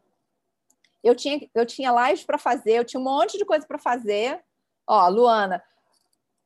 Eu 1.03 1.15
tinha, 1.15 1.49
eu 1.53 1.65
tinha 1.65 2.07
lives 2.07 2.23
para 2.23 2.37
fazer, 2.37 2.73
eu 2.73 2.85
tinha 2.85 2.99
um 2.99 3.03
monte 3.03 3.37
de 3.37 3.45
coisa 3.45 3.65
para 3.65 3.77
fazer. 3.77 4.41
Ó, 4.87 5.07
Luana, 5.09 5.63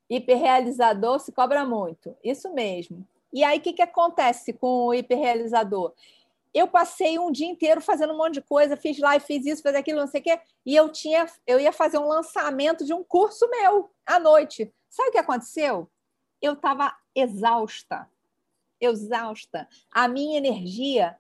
hiperrealizador 0.10 1.20
se 1.20 1.32
cobra 1.32 1.64
muito. 1.66 2.16
Isso 2.24 2.52
mesmo. 2.54 3.08
E 3.32 3.44
aí, 3.44 3.60
o 3.60 3.62
que, 3.62 3.74
que 3.74 3.82
acontece 3.82 4.54
com 4.54 4.88
o 4.88 4.94
hiperrealizador? 4.94 5.94
eu 6.58 6.68
passei 6.68 7.20
um 7.20 7.32
dia 7.32 7.48
inteiro 7.48 7.80
fazendo 7.80 8.14
um 8.14 8.18
monte 8.18 8.36
de 8.36 8.42
coisa, 8.42 8.76
fiz 8.76 8.98
live, 8.98 9.24
fiz 9.24 9.46
isso, 9.46 9.62
fiz 9.62 9.76
aquilo, 9.76 10.00
não 10.00 10.08
sei 10.08 10.22
o 10.22 10.24
quê, 10.24 10.40
e 10.66 10.76
eu 10.76 10.90
tinha, 10.90 11.28
eu 11.46 11.60
ia 11.60 11.72
fazer 11.72 12.00
um 12.00 12.08
lançamento 12.08 12.84
de 12.84 12.94
um 12.94 13.04
curso 13.04 13.48
meu 13.50 13.92
à 14.06 14.20
noite. 14.20 14.74
Sabe 14.90 15.10
o 15.10 15.12
que 15.12 15.18
aconteceu? 15.20 15.90
Eu 16.42 16.54
estava 16.54 16.96
exausta, 17.14 18.10
exausta. 18.82 19.68
A 19.92 20.08
minha 20.08 20.38
energia 20.38 21.16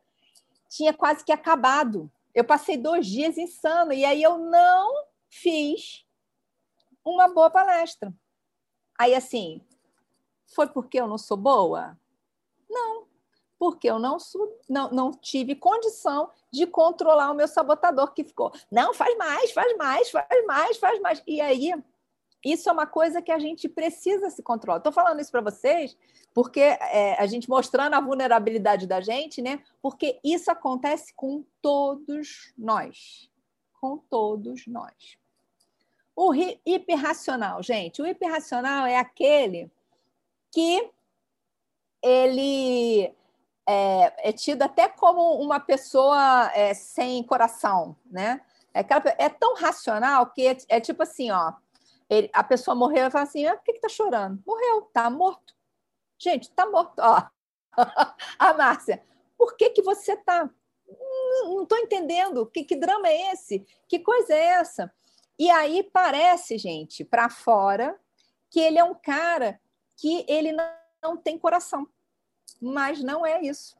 tinha 0.68 0.94
quase 0.94 1.24
que 1.24 1.32
acabado. 1.32 2.12
Eu 2.38 2.44
passei 2.44 2.78
dois 2.78 3.08
dias 3.08 3.36
insano 3.36 3.92
e 3.92 4.06
aí 4.06 4.22
eu 4.22 4.38
não 4.38 4.94
fiz 5.28 6.06
uma 7.04 7.28
boa 7.28 7.50
palestra. 7.50 8.14
Aí 8.96 9.16
assim, 9.16 9.60
foi 10.46 10.68
porque 10.68 11.02
eu 11.02 11.08
não 11.08 11.18
sou 11.18 11.36
boa? 11.36 12.00
Não, 12.70 13.08
porque 13.58 13.90
eu 13.90 13.98
não, 13.98 14.18
não, 14.70 14.92
não 14.92 15.12
tive 15.12 15.56
condição 15.56 16.30
de 16.52 16.68
controlar 16.68 17.32
o 17.32 17.34
meu 17.34 17.48
sabotador 17.48 18.14
que 18.14 18.24
ficou. 18.24 18.54
Não, 18.70 18.94
faz 18.94 19.18
mais, 19.18 19.52
faz 19.52 19.76
mais, 19.76 20.12
faz 20.12 20.46
mais, 20.46 20.78
faz 20.78 21.00
mais. 21.02 21.24
E 21.26 21.42
aí, 21.42 21.74
isso 22.52 22.70
é 22.70 22.72
uma 22.72 22.86
coisa 22.86 23.22
que 23.22 23.32
a 23.32 23.40
gente 23.40 23.68
precisa 23.68 24.30
se 24.30 24.44
controlar. 24.44 24.78
Estou 24.78 24.92
falando 24.92 25.20
isso 25.20 25.32
para 25.32 25.42
vocês 25.42 25.98
porque 26.34 26.60
é, 26.60 27.16
a 27.20 27.26
gente 27.26 27.50
mostrando 27.50 27.96
a 27.96 28.00
vulnerabilidade 28.00 28.86
da 28.86 29.02
gente, 29.02 29.42
né? 29.42 29.60
Porque 29.82 30.20
isso 30.24 30.52
acontece 30.52 31.12
com 31.16 31.44
todos 31.62 32.54
nós. 32.56 33.32
Com 33.82 33.98
todos 33.98 34.68
nós. 34.68 35.18
O 36.16 36.34
hiperracional, 36.66 37.64
gente, 37.64 38.02
o 38.02 38.06
hiperracional 38.06 38.86
é 38.86 38.98
aquele 38.98 39.72
que 40.52 40.92
ele 42.04 43.14
é, 43.68 44.30
é 44.30 44.32
tido 44.32 44.62
até 44.62 44.88
como 44.88 45.42
uma 45.42 45.60
pessoa 45.60 46.52
é, 46.54 46.74
sem 46.74 47.22
coração, 47.24 47.96
né? 48.06 48.42
É, 48.74 48.86
é 49.26 49.30
tão 49.30 49.56
racional 49.56 50.28
que 50.28 50.46
é, 50.46 50.58
é 50.70 50.80
tipo 50.80 51.02
assim, 51.02 51.32
ó, 51.32 51.54
ele, 52.10 52.30
a 52.34 52.44
pessoa 52.44 52.76
morreu 52.76 53.08
e 53.08 53.12
fala 53.12 53.24
assim, 53.24 53.46
ah, 53.46 53.56
por 53.56 53.64
que, 53.64 53.74
que 53.74 53.82
tá 53.82 53.90
chorando? 53.90 54.42
Morreu, 54.46 54.84
tá 54.94 55.10
morto. 55.10 55.56
Gente, 56.18 56.50
tá 56.52 56.66
morto. 56.66 57.00
Ó, 57.00 57.24
a 58.40 58.54
Márcia, 58.56 59.04
por 59.38 59.56
que, 59.56 59.70
que 59.70 59.82
você 59.82 60.16
tá... 60.18 60.50
Não 61.44 61.64
estou 61.64 61.78
entendendo. 61.78 62.46
Que, 62.46 62.64
que 62.64 62.76
drama 62.76 63.08
é 63.08 63.34
esse? 63.34 63.66
Que 63.88 64.00
coisa 64.00 64.34
é 64.34 64.46
essa? 64.60 64.94
E 65.38 65.50
aí 65.50 65.84
parece, 65.84 66.58
gente, 66.58 67.04
para 67.04 67.30
fora, 67.30 68.00
que 68.50 68.60
ele 68.60 68.80
é 68.80 68.84
um 68.84 68.96
cara 68.96 69.60
que 69.96 70.26
ele 70.28 70.52
não, 70.52 70.70
não 71.04 71.18
tem 71.18 71.38
coração 71.38 71.88
mas 72.62 73.02
não 73.04 73.26
é 73.26 73.42
isso. 73.42 73.78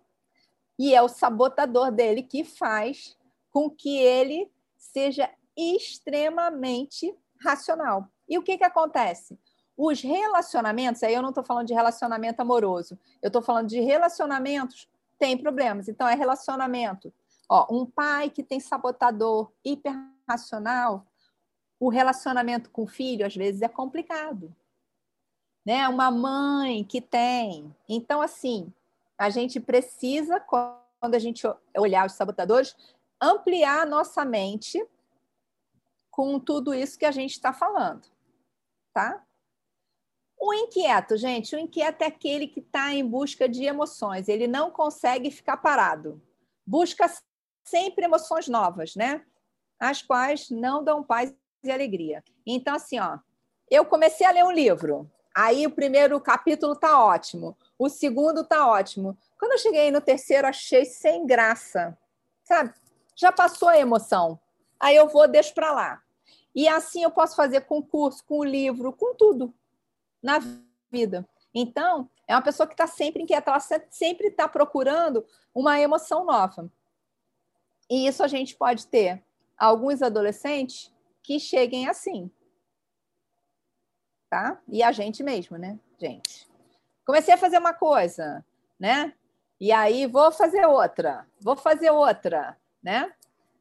E 0.78 0.94
é 0.94 1.02
o 1.02 1.10
sabotador 1.10 1.92
dele 1.92 2.22
que 2.22 2.44
faz 2.44 3.18
com 3.50 3.70
que 3.70 3.98
ele 3.98 4.52
seja 4.78 5.30
extremamente 5.56 7.16
racional. 7.42 8.08
E 8.28 8.38
o 8.38 8.44
que, 8.44 8.58
que 8.58 8.64
acontece? 8.64 9.38
Os 9.76 10.02
relacionamentos, 10.02 11.04
aí 11.04 11.14
eu 11.14 11.22
não 11.22 11.30
estou 11.30 11.44
falando 11.44 11.68
de 11.68 11.74
relacionamento 11.74 12.42
amoroso, 12.42 12.98
eu 13.22 13.28
estou 13.28 13.42
falando 13.42 13.68
de 13.68 13.80
relacionamentos, 13.80 14.90
tem 15.20 15.38
problemas. 15.38 15.88
Então, 15.88 16.08
é 16.08 16.16
relacionamento. 16.16 17.14
Ó, 17.50 17.68
um 17.74 17.86
pai 17.86 18.30
que 18.30 18.44
tem 18.44 18.60
sabotador 18.60 19.52
hiperracional, 19.64 21.06
o 21.80 21.90
relacionamento 21.90 22.70
com 22.72 22.84
o 22.84 22.88
filho, 22.88 23.26
às 23.26 23.36
vezes, 23.36 23.62
é 23.62 23.68
complicado 23.68 24.54
né? 25.68 25.86
Uma 25.90 26.10
mãe 26.10 26.82
que 26.82 27.02
tem. 27.02 27.76
Então, 27.90 28.22
assim, 28.22 28.72
a 29.18 29.30
gente 29.30 29.60
precisa, 29.60 30.40
quando 30.40 31.14
a 31.14 31.20
gente 31.20 31.46
olhar 31.78 32.06
os 32.06 32.14
sabotadores, 32.14 32.74
ampliar 33.22 33.82
a 33.82 33.86
nossa 33.86 34.24
mente 34.24 34.82
com 36.10 36.40
tudo 36.40 36.74
isso 36.74 36.98
que 36.98 37.06
a 37.06 37.12
gente 37.12 37.32
está 37.32 37.52
falando, 37.52 38.08
tá? 38.98 39.24
O 40.40 40.52
inquieto, 40.56 41.18
gente, 41.18 41.56
o 41.56 41.60
inquieto 41.60 42.02
é 42.02 42.08
aquele 42.08 42.48
que 42.48 42.62
está 42.62 42.92
em 42.92 43.08
busca 43.08 43.48
de 43.48 43.64
emoções, 43.64 44.28
ele 44.28 44.48
não 44.48 44.72
consegue 44.72 45.30
ficar 45.30 45.58
parado. 45.58 46.20
Busca 46.66 47.06
sempre 47.64 48.06
emoções 48.06 48.48
novas, 48.48 48.96
né? 48.96 49.24
As 49.80 50.02
quais 50.02 50.50
não 50.50 50.84
dão 50.84 51.04
paz 51.04 51.32
e 51.64 51.72
alegria. 51.72 52.24
Então, 52.44 52.74
assim, 52.74 53.00
ó, 53.00 53.20
eu 53.70 53.86
comecei 53.86 54.26
a 54.26 54.32
ler 54.32 54.44
um 54.44 54.52
livro, 54.52 55.08
Aí 55.40 55.68
o 55.68 55.72
primeiro 55.72 56.20
capítulo 56.20 56.76
tá 56.76 57.00
ótimo, 57.00 57.56
o 57.78 57.90
segundo 57.90 58.44
tá 58.44 58.68
ótimo. 58.68 59.16
Quando 59.38 59.52
eu 59.52 59.60
cheguei 59.60 59.92
no 59.92 60.02
terceiro, 60.02 60.48
achei 60.48 60.84
sem 60.84 61.28
graça, 61.28 61.96
sabe? 62.44 62.74
Já 63.16 63.32
passou 63.32 63.70
a 63.70 63.78
emoção. 63.78 64.40
Aí 64.80 64.96
eu 64.96 65.08
vou, 65.08 65.28
deixo 65.28 65.54
para 65.54 65.72
lá. 65.72 66.02
E 66.58 66.68
assim 66.68 67.04
eu 67.04 67.12
posso 67.12 67.36
fazer 67.36 67.62
com 67.62 67.78
o 67.78 67.86
curso, 67.86 68.26
com 68.26 68.40
o 68.40 68.44
livro, 68.44 68.92
com 68.92 69.14
tudo 69.16 69.54
na 70.22 70.40
vida. 70.92 71.26
Então, 71.54 72.10
é 72.28 72.36
uma 72.36 72.42
pessoa 72.42 72.68
que 72.68 72.74
está 72.74 72.88
sempre 72.88 73.24
inquieta, 73.24 73.52
ela 73.52 73.60
sempre 73.90 74.28
está 74.28 74.48
procurando 74.48 75.26
uma 75.54 75.80
emoção 75.80 76.26
nova. 76.26 76.70
E 77.90 78.08
isso 78.08 78.24
a 78.24 78.28
gente 78.28 78.56
pode 78.56 78.88
ter 78.88 79.24
alguns 79.58 80.02
adolescentes 80.02 80.92
que 81.24 81.40
cheguem 81.40 81.88
assim 81.88 82.30
tá? 84.30 84.60
E 84.68 84.84
a 84.84 84.92
gente 84.92 85.24
mesmo, 85.24 85.58
né, 85.58 85.80
gente? 86.00 86.48
Comecei 87.06 87.34
a 87.34 87.38
fazer 87.38 87.58
uma 87.58 87.74
coisa, 87.74 88.46
né? 88.80 89.14
E 89.60 89.72
aí 89.72 90.06
vou 90.06 90.32
fazer 90.32 90.66
outra, 90.66 91.26
vou 91.40 91.56
fazer 91.56 91.90
outra, 91.90 92.58
né? 92.84 93.12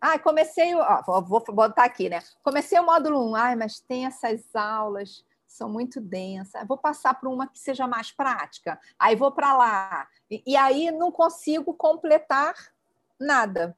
Ah, 0.09 0.21
comecei, 0.21 0.73
ó, 0.73 1.21
vou 1.21 1.43
botar 1.49 1.83
aqui, 1.83 2.09
né? 2.09 2.23
Comecei 2.41 2.79
o 2.79 2.87
módulo 2.87 3.29
1, 3.33 3.35
ai, 3.35 3.57
mas 3.57 3.81
tem 3.81 4.07
essas 4.07 4.55
aulas, 4.55 5.25
são 5.45 5.69
muito 5.69 6.01
densas. 6.01 6.65
Vou 6.69 6.79
passar 6.79 7.15
para 7.15 7.29
uma 7.29 7.49
que 7.49 7.59
seja 7.59 7.89
mais 7.89 8.13
prática. 8.13 8.81
Aí 8.97 9.17
vou 9.17 9.33
para 9.33 9.57
lá. 9.57 10.09
E, 10.31 10.45
e 10.47 10.57
aí 10.57 10.93
não 10.93 11.11
consigo 11.11 11.75
completar 11.75 12.55
nada. 13.19 13.77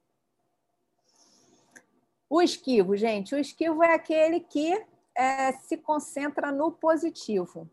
O 2.29 2.43
esquivo, 2.43 2.95
gente, 2.95 3.33
o 3.33 3.39
esquivo 3.39 3.81
é 3.81 3.95
aquele 3.95 4.39
que 4.39 4.85
é, 5.15 5.51
se 5.53 5.77
concentra 5.77 6.51
no 6.51 6.71
positivo. 6.71 7.67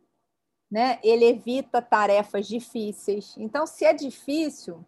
Né? 0.71 0.99
Ele 1.03 1.27
evita 1.27 1.83
tarefas 1.83 2.49
difíceis. 2.49 3.37
Então, 3.37 3.67
se 3.67 3.85
é 3.85 3.93
difícil, 3.93 4.83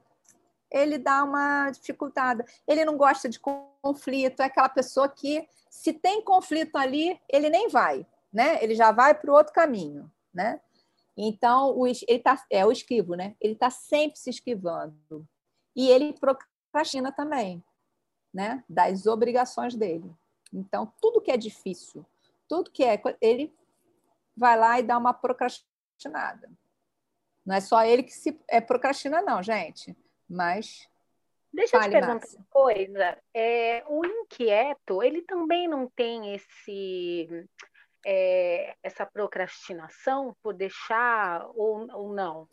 ele 0.70 0.98
dá 0.98 1.24
uma 1.24 1.70
dificultada. 1.70 2.44
Ele 2.66 2.84
não 2.84 2.96
gosta 2.96 3.28
de 3.28 3.40
conflito, 3.40 4.42
é 4.42 4.46
aquela 4.46 4.68
pessoa 4.68 5.08
que, 5.08 5.48
se 5.70 5.92
tem 5.92 6.22
conflito 6.22 6.76
ali, 6.76 7.20
ele 7.28 7.48
nem 7.48 7.68
vai, 7.68 8.06
né? 8.32 8.62
Ele 8.62 8.74
já 8.74 8.92
vai 8.92 9.14
para 9.14 9.30
o 9.30 9.34
outro 9.34 9.52
caminho, 9.52 10.10
né? 10.32 10.60
Então, 11.16 11.76
o, 11.76 11.86
ele 11.86 12.18
tá, 12.20 12.44
é 12.50 12.64
o 12.64 12.72
esquivo, 12.72 13.14
né? 13.14 13.34
Ele 13.40 13.54
está 13.54 13.70
sempre 13.70 14.18
se 14.18 14.30
esquivando. 14.30 15.26
E 15.74 15.88
ele 15.88 16.12
procrastina 16.12 17.10
também, 17.10 17.62
né? 18.32 18.62
Das 18.68 19.06
obrigações 19.06 19.74
dele. 19.74 20.14
Então, 20.52 20.92
tudo 21.00 21.20
que 21.20 21.30
é 21.30 21.36
difícil, 21.36 22.06
tudo 22.48 22.70
que 22.70 22.84
é, 22.84 23.00
ele 23.20 23.54
vai 24.36 24.58
lá 24.58 24.78
e 24.78 24.82
dá 24.82 24.96
uma 24.96 25.12
procrastinada. 25.12 26.50
Não 27.44 27.54
é 27.54 27.60
só 27.60 27.82
ele 27.84 28.02
que 28.02 28.12
se 28.12 28.38
é, 28.46 28.60
procrastina, 28.60 29.20
não, 29.22 29.42
gente. 29.42 29.96
Mas. 30.28 30.88
Deixa 31.52 31.76
eu 31.76 31.80
te 31.80 31.90
perguntar 31.90 32.26
uma 32.36 32.44
coisa. 32.50 33.18
É, 33.32 33.82
o 33.88 34.04
inquieto, 34.04 35.02
ele 35.02 35.22
também 35.22 35.66
não 35.66 35.88
tem 35.88 36.34
esse. 36.34 37.46
É, 38.06 38.76
essa 38.82 39.04
procrastinação 39.04 40.36
por 40.42 40.54
deixar 40.54 41.44
ou, 41.54 41.86
ou 41.92 42.14
não? 42.14 42.48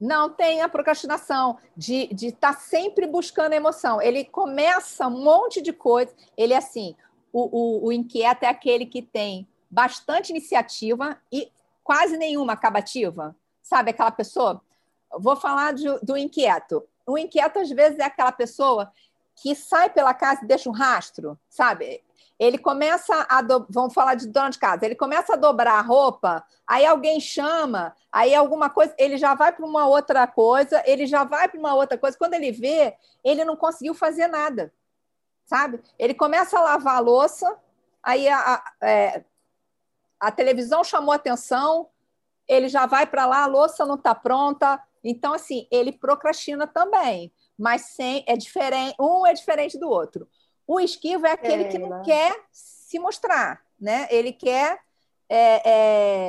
Não 0.00 0.30
tem 0.30 0.62
a 0.62 0.68
procrastinação 0.68 1.58
de 1.76 2.04
estar 2.04 2.14
de 2.14 2.32
tá 2.32 2.52
sempre 2.52 3.06
buscando 3.06 3.52
emoção. 3.52 4.00
Ele 4.00 4.24
começa 4.24 5.06
um 5.06 5.22
monte 5.22 5.60
de 5.60 5.72
coisa. 5.72 6.14
Ele 6.36 6.52
é 6.52 6.56
assim: 6.56 6.96
o, 7.32 7.84
o, 7.84 7.86
o 7.86 7.92
inquieto 7.92 8.44
é 8.44 8.48
aquele 8.48 8.86
que 8.86 9.02
tem 9.02 9.46
bastante 9.70 10.30
iniciativa 10.30 11.20
e 11.32 11.52
quase 11.82 12.16
nenhuma 12.16 12.54
acabativa. 12.54 13.36
Sabe 13.62 13.90
aquela 13.90 14.10
pessoa? 14.10 14.62
Vou 15.18 15.36
falar 15.36 15.72
do, 15.74 15.98
do 16.00 16.16
inquieto. 16.16 16.82
O 17.06 17.16
inquieto, 17.16 17.58
às 17.58 17.70
vezes, 17.70 17.98
é 17.98 18.04
aquela 18.04 18.32
pessoa 18.32 18.92
que 19.36 19.54
sai 19.54 19.88
pela 19.90 20.12
casa 20.12 20.44
e 20.44 20.46
deixa 20.46 20.68
um 20.68 20.72
rastro, 20.72 21.38
sabe? 21.48 22.02
Ele 22.38 22.58
começa 22.58 23.26
a. 23.28 23.42
Do... 23.42 23.66
Vamos 23.70 23.94
falar 23.94 24.14
de 24.14 24.28
dona 24.28 24.50
de 24.50 24.58
casa. 24.58 24.84
Ele 24.84 24.94
começa 24.94 25.34
a 25.34 25.36
dobrar 25.36 25.78
a 25.78 25.80
roupa, 25.80 26.44
aí 26.66 26.86
alguém 26.86 27.20
chama, 27.20 27.94
aí 28.12 28.34
alguma 28.34 28.70
coisa. 28.70 28.94
Ele 28.98 29.16
já 29.16 29.34
vai 29.34 29.52
para 29.52 29.66
uma 29.66 29.86
outra 29.86 30.26
coisa, 30.26 30.82
ele 30.86 31.06
já 31.06 31.24
vai 31.24 31.48
para 31.48 31.58
uma 31.58 31.74
outra 31.74 31.98
coisa. 31.98 32.16
Quando 32.16 32.34
ele 32.34 32.52
vê, 32.52 32.94
ele 33.24 33.44
não 33.44 33.56
conseguiu 33.56 33.94
fazer 33.94 34.28
nada 34.28 34.72
sabe? 35.48 35.80
Ele 35.98 36.12
começa 36.12 36.58
a 36.58 36.62
lavar 36.62 36.96
a 36.96 37.00
louça, 37.00 37.58
aí 38.02 38.28
a, 38.28 38.38
a, 38.38 38.86
é, 38.86 39.24
a 40.20 40.30
televisão 40.30 40.84
chamou 40.84 41.12
atenção, 41.12 41.88
ele 42.46 42.68
já 42.68 42.84
vai 42.84 43.06
para 43.06 43.24
lá, 43.24 43.44
a 43.44 43.46
louça 43.46 43.86
não 43.86 43.94
está 43.94 44.14
pronta. 44.14 44.80
Então, 45.02 45.32
assim, 45.32 45.66
ele 45.70 45.92
procrastina 45.92 46.66
também, 46.66 47.32
mas 47.56 47.82
sem, 47.82 48.24
é 48.26 48.36
diferente, 48.36 48.96
um 49.00 49.26
é 49.26 49.32
diferente 49.32 49.78
do 49.78 49.88
outro. 49.88 50.28
O 50.66 50.78
esquivo 50.78 51.26
é 51.26 51.32
aquele 51.32 51.64
que 51.66 51.78
não 51.78 52.02
quer 52.02 52.34
se 52.52 52.98
mostrar, 52.98 53.62
né? 53.80 54.06
Ele 54.10 54.32
quer 54.32 54.78
é, 55.28 55.62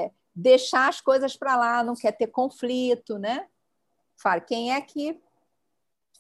é, 0.06 0.12
deixar 0.36 0.88
as 0.88 1.02
coisas 1.02 1.36
para 1.36 1.56
lá, 1.56 1.84
não 1.84 1.96
quer 1.96 2.14
ter 2.14 2.28
conflito, 2.28 3.18
né? 3.18 3.48
Fala, 4.16 4.40
quem 4.40 4.74
é 4.74 4.82
que 4.82 5.22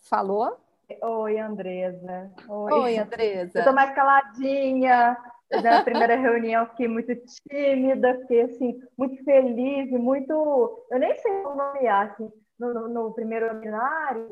falou? 0.03 0.59
Oi, 1.01 1.39
Andresa. 1.39 2.31
Oi, 2.47 2.73
Oi 2.73 2.97
Andresa. 2.97 3.51
Eu 3.59 3.59
estou 3.59 3.73
mais 3.73 3.93
caladinha. 3.93 5.17
Na 5.51 5.83
primeira 5.83 6.15
reunião 6.15 6.67
fiquei 6.67 6.87
muito 6.87 7.11
tímida, 7.49 8.19
fiquei 8.21 8.41
assim, 8.41 8.79
muito 8.97 9.23
feliz 9.23 9.91
e 9.91 9.97
muito. 9.97 10.85
Eu 10.91 10.99
nem 10.99 11.15
sei 11.15 11.41
como 11.41 11.55
nomear, 11.55 12.11
assim, 12.11 12.31
no, 12.59 12.73
no, 12.73 12.87
no 12.89 13.13
primeiro 13.13 13.47
seminário, 13.49 14.31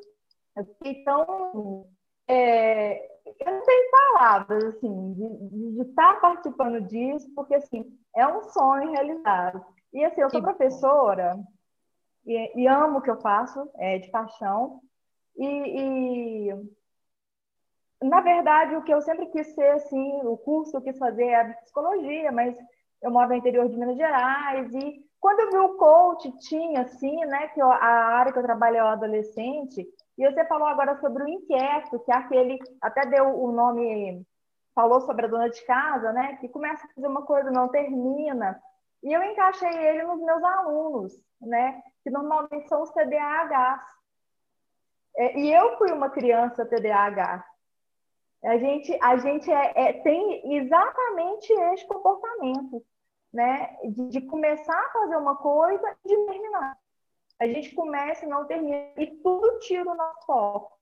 eu 0.56 0.65
fiquei 0.65 1.03
tão. 1.03 1.88
É, 2.27 3.06
eu 3.25 3.51
não 3.51 3.62
tenho 3.62 3.91
palavras, 3.91 4.63
assim, 4.65 5.13
de, 5.13 5.75
de, 5.75 5.89
estar 5.89 6.19
participando 6.19 6.82
disso, 6.82 7.30
porque, 7.34 7.56
assim, 7.56 7.86
é 8.15 8.27
um 8.27 8.43
sonho 8.43 8.91
realizado. 8.91 9.63
E, 9.93 10.03
assim, 10.03 10.21
eu 10.21 10.30
sou 10.30 10.41
professora 10.41 11.38
e, 12.25 12.62
e 12.62 12.67
amo 12.67 12.99
o 12.99 13.01
que 13.01 13.10
eu 13.10 13.19
faço, 13.21 13.69
é, 13.75 13.97
de 13.97 14.12
paixão, 14.12 14.82
e, 15.38 15.45
e, 15.45 16.53
na 18.01 18.21
verdade, 18.21 18.75
o 18.75 18.83
que 18.83 18.93
eu 18.93 19.01
sempre 19.01 19.25
quis 19.27 19.47
ser, 19.55 19.71
assim, 19.71 20.21
o 20.23 20.38
curso 20.38 20.71
que 20.71 20.77
eu 20.77 20.81
quis 20.81 20.97
fazer 20.97 21.25
é 21.25 21.53
psicologia, 21.63 22.31
mas 22.31 22.55
eu 23.01 23.12
moro 23.12 23.29
no 23.29 23.36
interior 23.36 23.67
de 23.67 23.77
Minas 23.77 23.97
Gerais 23.97 24.73
e 24.73 25.05
quando 25.19 25.39
eu 25.39 25.51
vi 25.51 25.57
o 25.57 25.77
coach 25.77 26.31
tinha, 26.39 26.81
assim, 26.81 27.25
né, 27.25 27.47
que 27.49 27.62
a 27.62 27.67
área 27.67 28.31
que 28.31 28.38
eu 28.39 28.43
trabalho 28.43 28.77
é 28.77 28.83
o 28.83 28.88
adolescente, 28.88 29.88
e 30.17 30.31
você 30.31 30.45
falou 30.45 30.67
agora 30.67 30.95
sobre 30.99 31.23
o 31.23 31.27
inquieto, 31.27 31.99
que 31.99 32.12
é 32.12 32.15
aquele, 32.15 32.60
até 32.81 33.05
deu 33.05 33.25
o 33.25 33.51
nome, 33.51 34.25
falou 34.75 35.01
sobre 35.01 35.25
a 35.25 35.29
dona 35.29 35.49
de 35.49 35.63
casa, 35.65 36.13
né, 36.13 36.38
que 36.38 36.47
começa 36.47 36.86
a 36.86 36.89
fazer 36.93 37.07
uma 37.07 37.23
coisa, 37.23 37.51
não 37.51 37.67
termina, 37.67 38.62
e 39.03 39.12
eu 39.12 39.23
encaixei 39.23 39.69
ele 39.69 40.03
nos 40.03 40.21
meus 40.21 40.43
alunos, 40.43 41.13
né, 41.41 41.81
que 42.03 42.10
normalmente 42.10 42.67
são 42.67 42.83
os 42.83 42.91
TDAHs. 42.91 43.81
É, 45.17 45.39
e 45.39 45.51
eu 45.51 45.77
fui 45.77 45.91
uma 45.91 46.10
criança 46.10 46.65
TDAH. 46.65 47.43
A 48.43 48.58
gente, 48.58 48.97
a 49.02 49.17
gente 49.17 49.52
é, 49.52 49.73
é, 49.76 49.93
tem 49.93 50.58
exatamente 50.58 51.52
esse 51.52 51.86
comportamento, 51.88 52.86
né? 53.34 53.76
De, 53.84 54.10
de, 54.10 54.21
começar 54.21 54.80
a 54.80 54.91
fazer 54.91 55.17
uma 55.17 55.36
coisa 55.36 55.97
e 56.06 56.10
de 56.10 56.15
terminar. 56.26 56.78
A 57.39 57.47
gente 57.47 57.73
começa 57.73 58.26
e 58.26 58.30
não 58.30 58.45
termina, 58.45 58.91
e 58.97 59.08
tudo 59.17 59.60
tira 59.60 59.89
o 59.89 59.95
nosso 59.95 60.26
foco. 60.26 60.78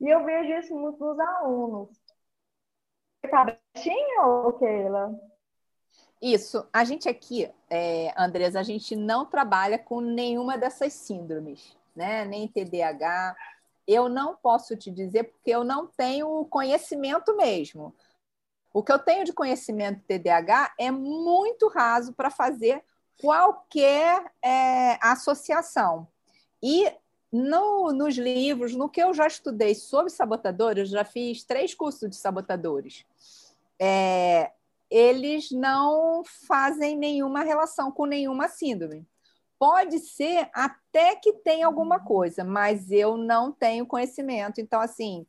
E 0.00 0.08
eu 0.08 0.24
vejo 0.24 0.52
isso 0.52 0.74
muito 0.74 0.98
nos 1.02 1.18
alunos. 1.18 1.88
Tá 3.30 3.44
baixinho, 3.44 4.52
Keila? 4.58 5.18
Isso. 6.20 6.66
A 6.72 6.84
gente 6.84 7.08
aqui, 7.08 7.50
é, 7.68 8.12
Andresa, 8.16 8.60
a 8.60 8.62
gente 8.62 8.94
não 8.96 9.26
trabalha 9.26 9.78
com 9.78 10.00
nenhuma 10.00 10.56
dessas 10.56 10.92
síndromes, 10.92 11.76
né? 11.94 12.24
Nem 12.24 12.48
TDAH, 12.48 13.36
eu 13.86 14.08
não 14.08 14.34
posso 14.36 14.76
te 14.76 14.90
dizer 14.90 15.24
porque 15.24 15.50
eu 15.50 15.64
não 15.64 15.86
tenho 15.86 16.44
conhecimento 16.46 17.36
mesmo. 17.36 17.94
O 18.72 18.82
que 18.82 18.92
eu 18.92 18.98
tenho 18.98 19.24
de 19.24 19.32
conhecimento 19.32 20.02
TDAH 20.06 20.74
é 20.78 20.90
muito 20.90 21.68
raso 21.68 22.12
para 22.12 22.30
fazer 22.30 22.82
qualquer 23.20 24.32
é, 24.42 24.98
associação. 25.00 26.08
E 26.62 26.92
no, 27.30 27.92
nos 27.92 28.16
livros, 28.16 28.74
no 28.74 28.88
que 28.88 29.02
eu 29.02 29.12
já 29.12 29.26
estudei 29.26 29.74
sobre 29.74 30.10
sabotadores, 30.10 30.88
já 30.88 31.04
fiz 31.04 31.44
três 31.44 31.74
cursos 31.74 32.08
de 32.08 32.16
sabotadores. 32.16 33.04
É, 33.78 34.52
eles 34.90 35.50
não 35.50 36.22
fazem 36.46 36.96
nenhuma 36.96 37.42
relação 37.42 37.90
com 37.90 38.06
nenhuma 38.06 38.48
síndrome. 38.48 39.06
Pode 39.64 39.98
ser 39.98 40.50
até 40.52 41.16
que 41.16 41.32
tenha 41.32 41.64
alguma 41.64 41.98
coisa, 41.98 42.44
mas 42.44 42.90
eu 42.90 43.16
não 43.16 43.50
tenho 43.50 43.86
conhecimento. 43.86 44.60
Então, 44.60 44.78
assim, 44.78 45.26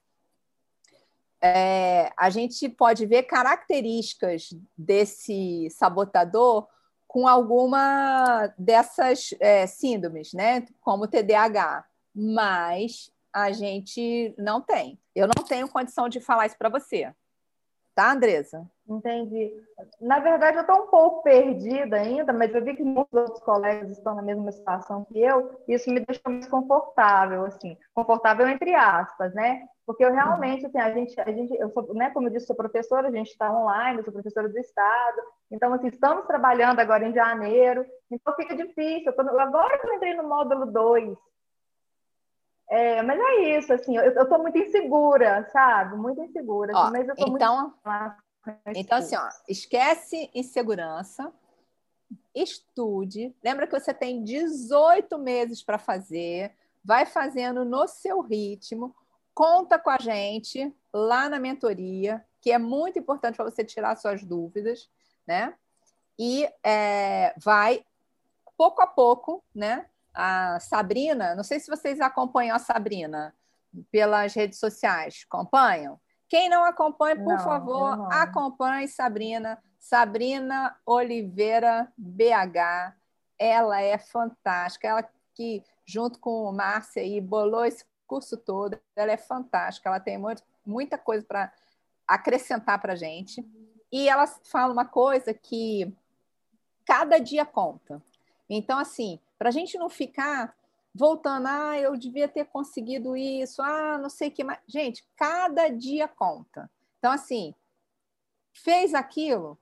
é, 1.42 2.12
a 2.18 2.30
gente 2.30 2.68
pode 2.68 3.06
ver 3.06 3.24
características 3.24 4.50
desse 4.78 5.70
sabotador 5.70 6.68
com 7.08 7.30
alguma 7.30 8.54
dessas 8.58 9.34
é, 9.40 9.66
síndromes, 9.68 10.34
né? 10.34 10.68
Como 10.82 11.08
TDAH, 11.08 11.86
mas 12.14 13.10
a 13.32 13.54
gente 13.54 14.36
não 14.38 14.60
tem. 14.60 15.00
Eu 15.16 15.28
não 15.28 15.46
tenho 15.46 15.70
condição 15.70 16.10
de 16.10 16.20
falar 16.20 16.48
isso 16.48 16.58
para 16.58 16.68
você. 16.68 17.10
Tá, 17.96 18.12
Andresa? 18.12 18.70
Entendi. 18.88 19.54
Na 20.02 20.20
verdade, 20.20 20.58
eu 20.58 20.62
estou 20.62 20.84
um 20.84 20.88
pouco 20.88 21.24
perdida 21.24 21.96
ainda, 21.96 22.34
mas 22.34 22.54
eu 22.54 22.62
vi 22.62 22.76
que 22.76 22.84
muitos 22.84 23.14
outros 23.14 23.40
colegas 23.40 23.90
estão 23.90 24.14
na 24.16 24.22
mesma 24.22 24.52
situação 24.52 25.06
que 25.06 25.18
eu, 25.20 25.64
e 25.66 25.74
isso 25.74 25.90
me 25.90 26.02
deixa 26.02 26.22
mais 26.26 26.46
confortável, 26.48 27.46
assim, 27.46 27.78
confortável 27.94 28.48
entre 28.50 28.76
aspas, 28.76 29.34
né? 29.34 29.66
Porque 29.86 30.04
eu 30.04 30.12
realmente, 30.12 30.66
assim, 30.66 30.78
a 30.78 30.92
gente, 30.92 31.20
a 31.22 31.32
gente 31.32 31.56
eu 31.58 31.70
sou, 31.70 31.94
né, 31.94 32.10
como 32.10 32.28
eu 32.28 32.34
disse, 32.34 32.48
sou 32.48 32.56
professora, 32.56 33.08
a 33.08 33.12
gente 33.12 33.30
está 33.30 33.50
online, 33.52 34.00
eu 34.00 34.04
sou 34.04 34.14
professora 34.14 34.50
do 34.50 34.60
Estado, 34.60 35.22
então, 35.50 35.74
assim, 35.74 35.88
estamos 35.88 36.26
trabalhando 36.26 36.80
agora 36.80 37.08
em 37.08 37.14
janeiro, 37.14 37.86
então 38.12 38.36
fica 38.36 38.56
difícil. 38.56 39.06
Eu 39.06 39.16
tô, 39.16 39.22
agora 39.40 39.80
eu 39.82 39.94
entrei 39.94 40.14
no 40.16 40.28
módulo 40.28 40.66
2, 40.66 41.16
é, 42.70 43.02
mas 43.04 43.20
é 43.20 43.58
isso, 43.58 43.72
assim, 43.74 43.96
eu, 43.96 44.24
estou 44.24 44.40
muito 44.40 44.58
insegura, 44.58 45.48
sabe? 45.52 45.96
Muito 45.96 46.22
insegura. 46.22 46.74
Ó, 46.76 46.84
assim, 46.84 46.92
mas 46.92 47.08
eu 47.08 47.16
tô 47.16 47.28
então, 47.28 47.74
muito... 47.86 48.76
então, 48.76 48.98
assim, 48.98 49.16
ó, 49.16 49.30
esquece 49.48 50.30
insegurança, 50.34 51.32
estude. 52.34 53.36
Lembra 53.44 53.68
que 53.68 53.80
você 53.80 53.94
tem 53.94 54.24
18 54.24 55.18
meses 55.20 55.62
para 55.62 55.78
fazer, 55.78 56.54
vai 56.84 57.06
fazendo 57.06 57.64
no 57.64 57.88
seu 57.88 58.22
ritmo, 58.22 58.96
conta 59.34 59.78
com 59.78 59.90
a 59.90 59.98
gente 60.00 60.74
lá 60.92 61.30
na 61.30 61.40
mentoria, 61.40 62.26
que 62.42 62.52
é 62.52 62.58
muito 62.58 62.98
importante 62.98 63.36
para 63.36 63.46
você 63.46 63.64
tirar 63.64 63.96
suas 63.96 64.24
dúvidas, 64.24 64.90
né? 65.28 65.54
E 66.18 66.50
é, 66.64 67.34
vai 67.38 67.86
pouco 68.58 68.82
a 68.82 68.88
pouco, 68.88 69.44
né? 69.54 69.86
A 70.16 70.60
Sabrina, 70.60 71.36
não 71.36 71.44
sei 71.44 71.60
se 71.60 71.70
vocês 71.70 72.00
acompanham 72.00 72.56
a 72.56 72.60
Sabrina 72.60 73.36
pelas 73.92 74.34
redes 74.34 74.60
sociais. 74.60 75.26
Acompanham? 75.30 76.00
Quem 76.30 76.50
não 76.50 76.64
acompanha, 76.64 77.16
por 77.16 77.34
não, 77.34 77.40
favor, 77.40 78.08
acompanhe 78.12 78.88
Sabrina. 78.88 79.62
Sabrina 79.78 80.76
Oliveira 80.86 81.92
BH. 81.98 82.96
Ela 83.38 83.82
é 83.82 83.98
fantástica. 83.98 84.88
Ela 84.88 85.10
que, 85.36 85.64
junto 85.86 86.18
com 86.18 86.52
Márcia, 86.52 87.02
aí, 87.02 87.20
bolou 87.20 87.66
esse 87.66 87.86
curso 88.08 88.38
todo. 88.38 88.80
Ela 88.96 89.12
é 89.12 89.18
fantástica. 89.18 89.90
Ela 89.90 90.00
tem 90.00 90.18
muito, 90.18 90.42
muita 90.66 90.98
coisa 90.98 91.24
para 91.26 91.52
acrescentar 92.08 92.82
para 92.82 92.94
a 92.94 92.96
gente. 92.96 93.46
E 93.92 94.10
ela 94.10 94.26
fala 94.26 94.74
uma 94.74 94.86
coisa 94.86 95.34
que 95.34 95.94
cada 96.86 97.20
dia 97.20 97.46
conta. 97.46 98.02
Então, 98.50 98.80
assim, 98.80 99.20
para 99.38 99.50
a 99.50 99.52
gente 99.52 99.78
não 99.78 99.90
ficar 99.90 100.56
voltando, 100.94 101.48
ah, 101.48 101.78
eu 101.78 101.98
devia 101.98 102.28
ter 102.28 102.46
conseguido 102.46 103.18
isso, 103.18 103.62
ah, 103.62 103.98
não 103.98 104.10
sei 104.10 104.30
o 104.30 104.32
que 104.32 104.44
mais. 104.44 104.60
Gente, 104.66 105.06
cada 105.16 105.68
dia 105.68 106.08
conta. 106.08 106.72
Então, 106.98 107.12
assim, 107.12 107.54
fez 108.54 108.94
aquilo, 108.94 109.58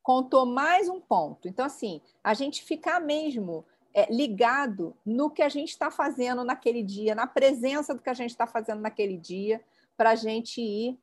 contou 0.00 0.46
mais 0.46 0.88
um 0.88 1.00
ponto. 1.00 1.48
Então, 1.48 1.66
assim, 1.66 2.00
a 2.22 2.34
gente 2.34 2.62
ficar 2.62 3.00
mesmo 3.00 3.66
é, 3.92 4.06
ligado 4.12 4.96
no 5.04 5.28
que 5.28 5.42
a 5.42 5.48
gente 5.48 5.70
está 5.70 5.90
fazendo 5.90 6.44
naquele 6.44 6.82
dia, 6.82 7.14
na 7.14 7.26
presença 7.26 7.92
do 7.92 8.00
que 8.00 8.10
a 8.10 8.14
gente 8.14 8.30
está 8.30 8.46
fazendo 8.46 8.80
naquele 8.80 9.18
dia, 9.18 9.60
para 9.96 10.10
a 10.10 10.14
gente 10.14 10.60
ir 10.60 10.98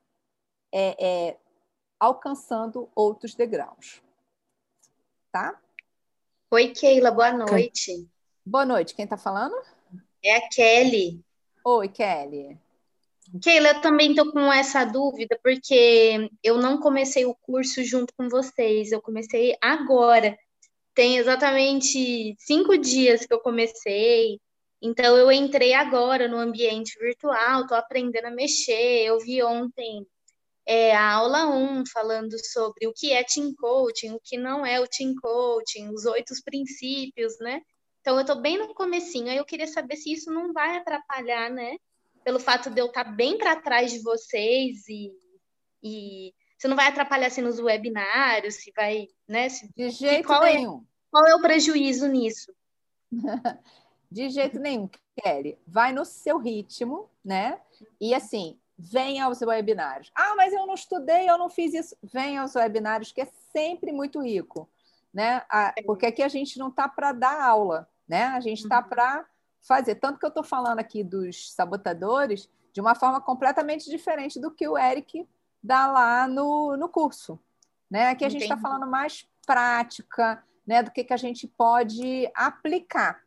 é, 0.72 0.96
é, 1.04 1.38
alcançando 2.00 2.90
outros 2.96 3.36
degraus. 3.36 4.02
Tá? 5.32 5.60
Oi, 6.52 6.70
Keila, 6.70 7.12
boa 7.12 7.34
noite. 7.34 8.08
Boa 8.46 8.66
noite, 8.66 8.94
quem 8.94 9.06
está 9.06 9.16
falando? 9.16 9.56
É 10.22 10.36
a 10.36 10.50
Kelly. 10.50 11.24
Oi, 11.66 11.88
Kelly. 11.88 12.58
Keila, 13.42 13.70
eu 13.70 13.82
também 13.82 14.10
estou 14.10 14.34
com 14.34 14.52
essa 14.52 14.84
dúvida, 14.84 15.40
porque 15.42 16.30
eu 16.44 16.58
não 16.58 16.78
comecei 16.78 17.26
o 17.26 17.34
curso 17.34 17.82
junto 17.86 18.14
com 18.18 18.28
vocês, 18.28 18.92
eu 18.92 19.02
comecei 19.02 19.56
agora. 19.62 20.38
Tem 20.94 21.18
exatamente 21.18 22.36
cinco 22.38 22.78
dias 22.78 23.26
que 23.26 23.34
eu 23.34 23.40
comecei, 23.40 24.40
então 24.82 25.18
eu 25.18 25.32
entrei 25.32 25.74
agora 25.74 26.28
no 26.28 26.38
ambiente 26.38 27.00
virtual, 27.00 27.62
estou 27.62 27.78
aprendendo 27.78 28.26
a 28.26 28.32
mexer. 28.32 29.06
Eu 29.06 29.20
vi 29.20 29.42
ontem 29.42 30.06
é, 30.66 30.94
a 30.94 31.14
aula 31.14 31.48
1 31.48 31.86
falando 31.94 32.36
sobre 32.46 32.88
o 32.88 32.94
que 32.94 33.14
é 33.14 33.24
team 33.24 33.54
coaching, 33.56 34.12
o 34.12 34.20
que 34.22 34.38
não 34.38 34.66
é 34.66 34.82
o 34.82 34.88
team 34.88 35.16
coaching, 35.16 35.88
os 35.90 36.06
oito 36.06 36.34
princípios, 36.44 37.40
né? 37.40 37.62
Então 38.04 38.16
eu 38.16 38.22
estou 38.22 38.40
bem 38.40 38.60
no 38.60 38.76
comecinho, 38.76 39.32
aí 39.32 39.38
eu 39.38 39.46
queria 39.46 39.66
saber 39.66 39.96
se 39.96 40.12
isso 40.12 40.32
não 40.32 40.54
vai 40.54 40.78
atrapalhar, 40.78 41.50
né? 41.50 41.78
pelo 42.24 42.40
fato 42.40 42.70
de 42.70 42.80
eu 42.80 42.88
estar 42.88 43.04
bem 43.04 43.38
para 43.38 43.56
trás 43.56 43.92
de 43.92 44.00
vocês 44.00 44.88
e, 44.88 45.12
e 45.84 46.34
você 46.58 46.68
não 46.68 46.76
vai 46.76 46.88
atrapalhar 46.88 47.28
assim 47.28 47.42
nos 47.42 47.60
webinários, 47.60 48.56
se 48.56 48.72
vai, 48.76 49.08
né? 49.28 49.50
Se, 49.50 49.70
de 49.76 49.90
jeito 49.90 50.28
qual 50.28 50.44
nenhum. 50.44 50.78
É, 50.78 50.82
qual 51.12 51.28
é 51.28 51.36
o 51.36 51.42
prejuízo 51.42 52.08
nisso? 52.08 52.54
de 54.10 54.30
jeito 54.30 54.60
nenhum, 54.60 54.90
Kelly. 55.22 55.60
Vai 55.68 55.92
no 55.92 56.06
seu 56.06 56.38
ritmo, 56.38 57.10
né? 57.24 57.60
E 58.00 58.14
assim, 58.14 58.58
venha 58.78 59.26
aos 59.26 59.42
webinários. 59.42 60.12
Ah, 60.16 60.36
mas 60.36 60.54
eu 60.54 60.66
não 60.66 60.74
estudei, 60.74 61.30
eu 61.30 61.38
não 61.38 61.50
fiz 61.50 61.74
isso. 61.74 61.96
Venha 62.02 62.42
aos 62.42 62.56
webinários, 62.56 63.12
que 63.12 63.22
é 63.22 63.28
sempre 63.52 63.92
muito 63.92 64.22
rico, 64.22 64.70
né? 65.14 65.44
Porque 65.86 66.06
aqui 66.06 66.24
a 66.24 66.30
gente 66.30 66.58
não 66.58 66.70
está 66.70 66.88
para 66.88 67.12
dar 67.12 67.44
aula, 67.44 67.88
né? 68.08 68.26
A 68.26 68.40
gente 68.40 68.64
está 68.64 68.80
uhum. 68.80 68.90
para 68.90 69.26
fazer. 69.62 69.96
Tanto 69.96 70.20
que 70.20 70.26
eu 70.26 70.30
estou 70.30 70.44
falando 70.44 70.80
aqui 70.80 71.04
dos 71.04 71.54
sabotadores 71.54 72.50
de 72.74 72.82
uma 72.82 72.96
forma 72.96 73.22
completamente 73.22 73.90
diferente 73.90 74.40
do 74.40 74.52
que 74.52 74.68
o 74.68 74.78
Eric 74.78 75.28
dá 75.62 75.88
lá 75.88 76.28
no, 76.28 76.76
no 76.76 76.90
curso. 76.90 77.40
Né? 77.90 78.10
Aqui 78.10 78.26
a 78.26 78.30
gente 78.30 78.44
está 78.44 78.58
falando 78.58 78.88
mais 78.88 79.28
prática, 79.46 80.44
né? 80.66 80.82
Do 80.82 80.92
que, 80.92 81.04
que 81.04 81.14
a 81.14 81.18
gente 81.18 81.48
pode 81.48 82.30
aplicar, 82.34 83.22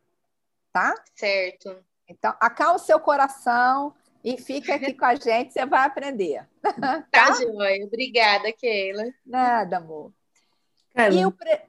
tá? 0.73 0.93
Certo. 1.15 1.77
Então, 2.07 2.35
acalma 2.39 2.75
o 2.75 2.79
seu 2.79 2.99
coração 2.99 3.93
e 4.23 4.37
fica 4.37 4.75
aqui 4.75 4.93
com 4.93 5.05
a 5.05 5.15
gente, 5.15 5.53
você 5.53 5.65
vai 5.65 5.85
aprender. 5.85 6.45
tá, 6.61 7.01
tá 7.09 7.33
joia. 7.33 7.85
Obrigada, 7.85 8.51
Keila. 8.51 9.03
Nada, 9.25 9.77
amor. 9.77 10.11
E 11.11 11.25
o 11.25 11.31
pre... 11.31 11.61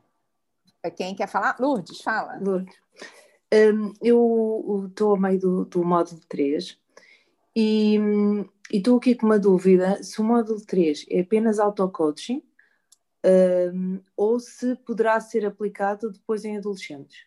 Quem 0.91 1.15
quer 1.15 1.29
falar? 1.29 1.57
Lourdes, 1.59 2.01
fala. 2.01 2.39
Lourdes. 2.41 2.75
Um, 3.53 3.95
eu 4.03 4.87
estou 4.89 5.15
a 5.15 5.19
meio 5.19 5.41
do, 5.41 5.65
do 5.65 5.85
módulo 5.85 6.21
3 6.29 6.79
e 7.57 7.99
estou 8.71 8.99
aqui 8.99 9.15
com 9.15 9.25
uma 9.25 9.39
dúvida 9.39 10.03
se 10.03 10.21
o 10.21 10.25
módulo 10.25 10.61
3 10.61 11.07
é 11.09 11.21
apenas 11.21 11.59
auto-coaching 11.59 12.43
um, 13.25 14.01
ou 14.17 14.39
se 14.39 14.77
poderá 14.77 15.19
ser 15.19 15.47
aplicado 15.47 16.13
depois 16.13 16.45
em 16.45 16.59
adolescentes. 16.59 17.27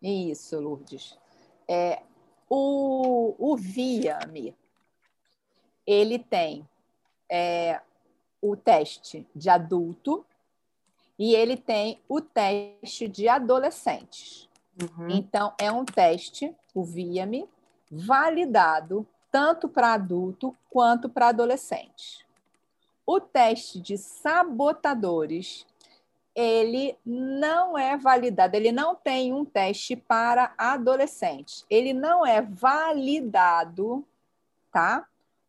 Isso, 0.00 0.58
Lourdes. 0.60 1.18
É, 1.68 2.02
o, 2.48 3.34
o 3.38 3.56
VIA-ME, 3.56 4.54
ele 5.84 6.18
tem 6.18 6.66
é, 7.28 7.80
o 8.40 8.56
teste 8.56 9.26
de 9.34 9.48
adulto 9.48 10.24
e 11.18 11.34
ele 11.34 11.56
tem 11.56 12.00
o 12.08 12.20
teste 12.20 13.08
de 13.08 13.28
adolescentes. 13.28 14.48
Uhum. 14.80 15.08
Então, 15.08 15.54
é 15.58 15.72
um 15.72 15.84
teste, 15.84 16.54
o 16.74 16.84
VIAME, 16.84 17.48
validado 17.90 19.06
tanto 19.30 19.68
para 19.68 19.94
adulto 19.94 20.56
quanto 20.70 21.08
para 21.08 21.28
adolescente. 21.28 22.26
O 23.06 23.20
teste 23.20 23.80
de 23.80 23.96
sabotadores, 23.96 25.66
ele 26.34 26.96
não 27.04 27.78
é 27.78 27.96
validado, 27.96 28.56
ele 28.56 28.72
não 28.72 28.94
tem 28.94 29.32
um 29.32 29.44
teste 29.44 29.96
para 29.96 30.52
adolescente. 30.58 31.64
Ele 31.70 31.92
não 31.92 32.26
é 32.26 32.42
validado, 32.42 34.04
tá? 34.72 35.06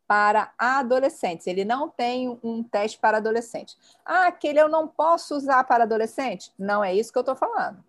Para 0.08 0.52
adolescentes. 0.58 1.48
Ele 1.48 1.66
não 1.66 1.90
tem 1.90 2.40
um 2.42 2.64
teste 2.64 2.98
para 2.98 3.18
adolescente. 3.18 3.78
Ah, 4.06 4.28
aquele 4.28 4.60
eu 4.60 4.70
não 4.70 4.88
posso 4.88 5.36
usar 5.36 5.64
para 5.66 5.84
adolescente? 5.84 6.52
Não 6.58 6.84
é 6.84 6.96
isso 6.96 7.12
que 7.12 7.18
eu 7.18 7.22
estou 7.22 7.36
falando. 7.36 7.84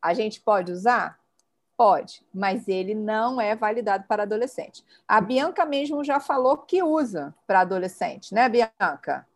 A 0.00 0.12
gente 0.12 0.40
pode 0.40 0.70
usar? 0.70 1.18
Pode, 1.76 2.22
mas 2.32 2.68
ele 2.68 2.94
não 2.94 3.40
é 3.40 3.56
validado 3.56 4.04
para 4.06 4.24
adolescente. 4.24 4.84
A 5.08 5.20
Bianca 5.20 5.64
mesmo 5.64 6.04
já 6.04 6.20
falou 6.20 6.58
que 6.58 6.82
usa 6.82 7.34
para 7.46 7.60
adolescente, 7.60 8.34
né, 8.34 8.48
Bianca? 8.48 9.26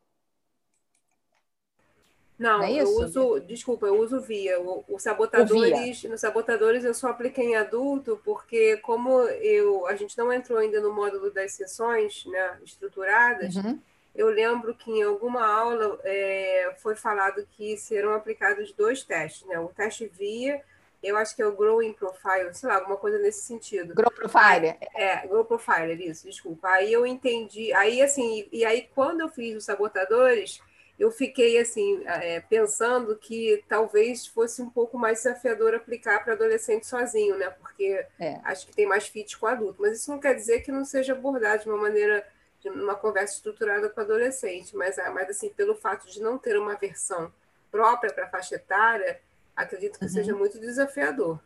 Não, 2.39 2.59
não 2.59 2.65
é 2.65 2.73
eu 2.73 2.89
uso, 2.89 3.41
desculpa, 3.41 3.87
eu 3.87 3.99
uso 3.99 4.21
via. 4.21 4.61
O, 4.61 4.85
o 4.89 4.99
sabotadores, 4.99 6.05
nos 6.05 6.21
sabotadores 6.21 6.85
eu 6.85 6.93
só 6.93 7.09
apliquei 7.09 7.47
em 7.47 7.57
adulto, 7.57 8.21
porque 8.25 8.77
como 8.79 9.23
eu, 9.23 9.87
a 9.87 9.97
gente 9.97 10.17
não 10.19 10.33
entrou 10.33 10.59
ainda 10.59 10.81
no 10.81 10.93
módulo 10.93 11.31
das 11.31 11.53
sessões 11.53 12.27
né, 12.27 12.59
estruturadas, 12.63 13.57
uhum. 13.57 13.79
eu 14.15 14.29
lembro 14.29 14.75
que 14.75 14.91
em 14.91 15.03
alguma 15.03 15.47
aula 15.47 15.99
é, 16.05 16.75
foi 16.79 16.95
falado 16.95 17.47
que 17.57 17.77
serão 17.79 18.13
aplicados 18.13 18.71
dois 18.73 19.03
testes, 19.03 19.47
né? 19.49 19.59
O 19.59 19.69
teste 19.69 20.07
via, 20.07 20.63
eu 21.03 21.17
acho 21.17 21.35
que 21.35 21.41
é 21.41 21.47
o 21.47 21.57
Growing 21.57 21.95
Profile, 21.95 22.53
sei 22.53 22.69
lá, 22.69 22.77
alguma 22.77 22.99
coisa 22.99 23.19
nesse 23.19 23.45
sentido. 23.45 23.95
Grow 23.95 24.11
Profiler. 24.11 24.77
É, 24.95 25.27
Grow 25.27 25.45
Profiler, 25.45 25.99
isso, 26.03 26.27
desculpa. 26.27 26.69
Aí 26.69 26.93
eu 26.93 27.07
entendi, 27.07 27.73
aí 27.73 28.03
assim, 28.03 28.47
e 28.53 28.63
aí 28.63 28.91
quando 28.95 29.21
eu 29.21 29.29
fiz 29.31 29.57
os 29.57 29.65
sabotadores 29.65 30.61
eu 30.99 31.11
fiquei 31.11 31.59
assim 31.59 32.03
é, 32.07 32.41
pensando 32.41 33.17
que 33.17 33.63
talvez 33.69 34.27
fosse 34.27 34.63
um 34.63 34.71
pouco 34.71 34.99
mais 34.99 35.19
desafiador 35.19 35.75
aplicar 35.75 36.25
para 36.25 36.33
adolescente 36.33 36.87
sozinho, 36.87 37.37
né? 37.37 37.51
Porque 37.51 38.07
é. 38.19 38.41
acho 38.45 38.67
que 38.67 38.75
tem 38.75 38.87
mais 38.87 39.07
fit 39.07 39.37
com 39.37 39.47
adulto. 39.47 39.81
Mas 39.83 39.99
isso 39.99 40.11
não 40.11 40.19
quer 40.19 40.35
dizer 40.35 40.61
que 40.61 40.73
não 40.73 40.85
seja 40.85 41.13
abordado 41.13 41.65
de 41.65 41.69
uma 41.69 41.77
maneira, 41.77 42.27
de 42.61 42.71
uma 42.71 42.95
conversa 42.95 43.35
estruturada 43.35 43.91
com 43.91 44.01
adolescente. 44.01 44.75
Mas, 44.75 44.99
ah, 44.99 45.11
mas 45.11 45.29
assim, 45.29 45.51
pelo 45.51 45.75
fato 45.75 46.07
de 46.09 46.21
não 46.21 46.39
ter 46.39 46.59
uma 46.59 46.75
versão 46.77 47.31
própria 47.71 48.11
para 48.11 48.29
faixa 48.29 48.55
etária, 48.55 49.21
acredito 49.55 49.99
que 49.99 50.07
uhum. 50.07 50.11
seja 50.11 50.35
muito 50.35 50.59
desafiador. 50.59 51.39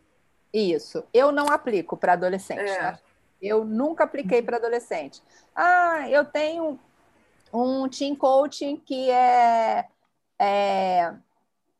Isso. 0.53 1.05
Eu 1.13 1.33
não 1.33 1.47
aplico 1.47 1.97
para 1.97 2.13
adolescente. 2.13 2.61
É. 2.61 2.79
Tá? 2.79 3.01
Eu 3.43 3.65
nunca 3.65 4.05
apliquei 4.05 4.43
para 4.43 4.59
adolescente. 4.59 5.21
Ah, 5.57 6.09
eu 6.09 6.25
tenho 6.25 6.79
um 7.53 7.89
team 7.89 8.15
coaching 8.15 8.77
que 8.77 9.11
é, 9.11 9.87
é 10.39 11.15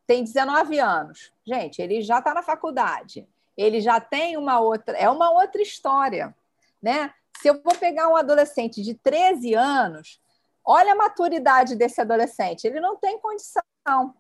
tem 0.07 0.25
19 0.25 0.79
anos. 0.81 1.33
Gente, 1.47 1.81
ele 1.81 2.03
já 2.03 2.19
está 2.19 2.35
na 2.35 2.43
faculdade. 2.43 3.29
Ele 3.57 3.81
já 3.81 4.01
tem 4.01 4.37
uma 4.37 4.59
outra, 4.59 4.97
é 4.97 5.09
uma 5.09 5.31
outra 5.31 5.63
história, 5.63 6.35
né? 6.83 7.13
Se 7.41 7.49
eu 7.49 7.63
vou 7.63 7.75
pegar 7.75 8.09
um 8.09 8.17
adolescente 8.17 8.83
de 8.83 8.95
13 8.95 9.55
anos, 9.55 10.21
olha 10.65 10.93
a 10.93 10.97
maturidade 10.97 11.77
desse 11.77 12.01
adolescente, 12.01 12.65
ele 12.65 12.81
não 12.81 12.97
tem 12.97 13.19
condição. 13.19 13.63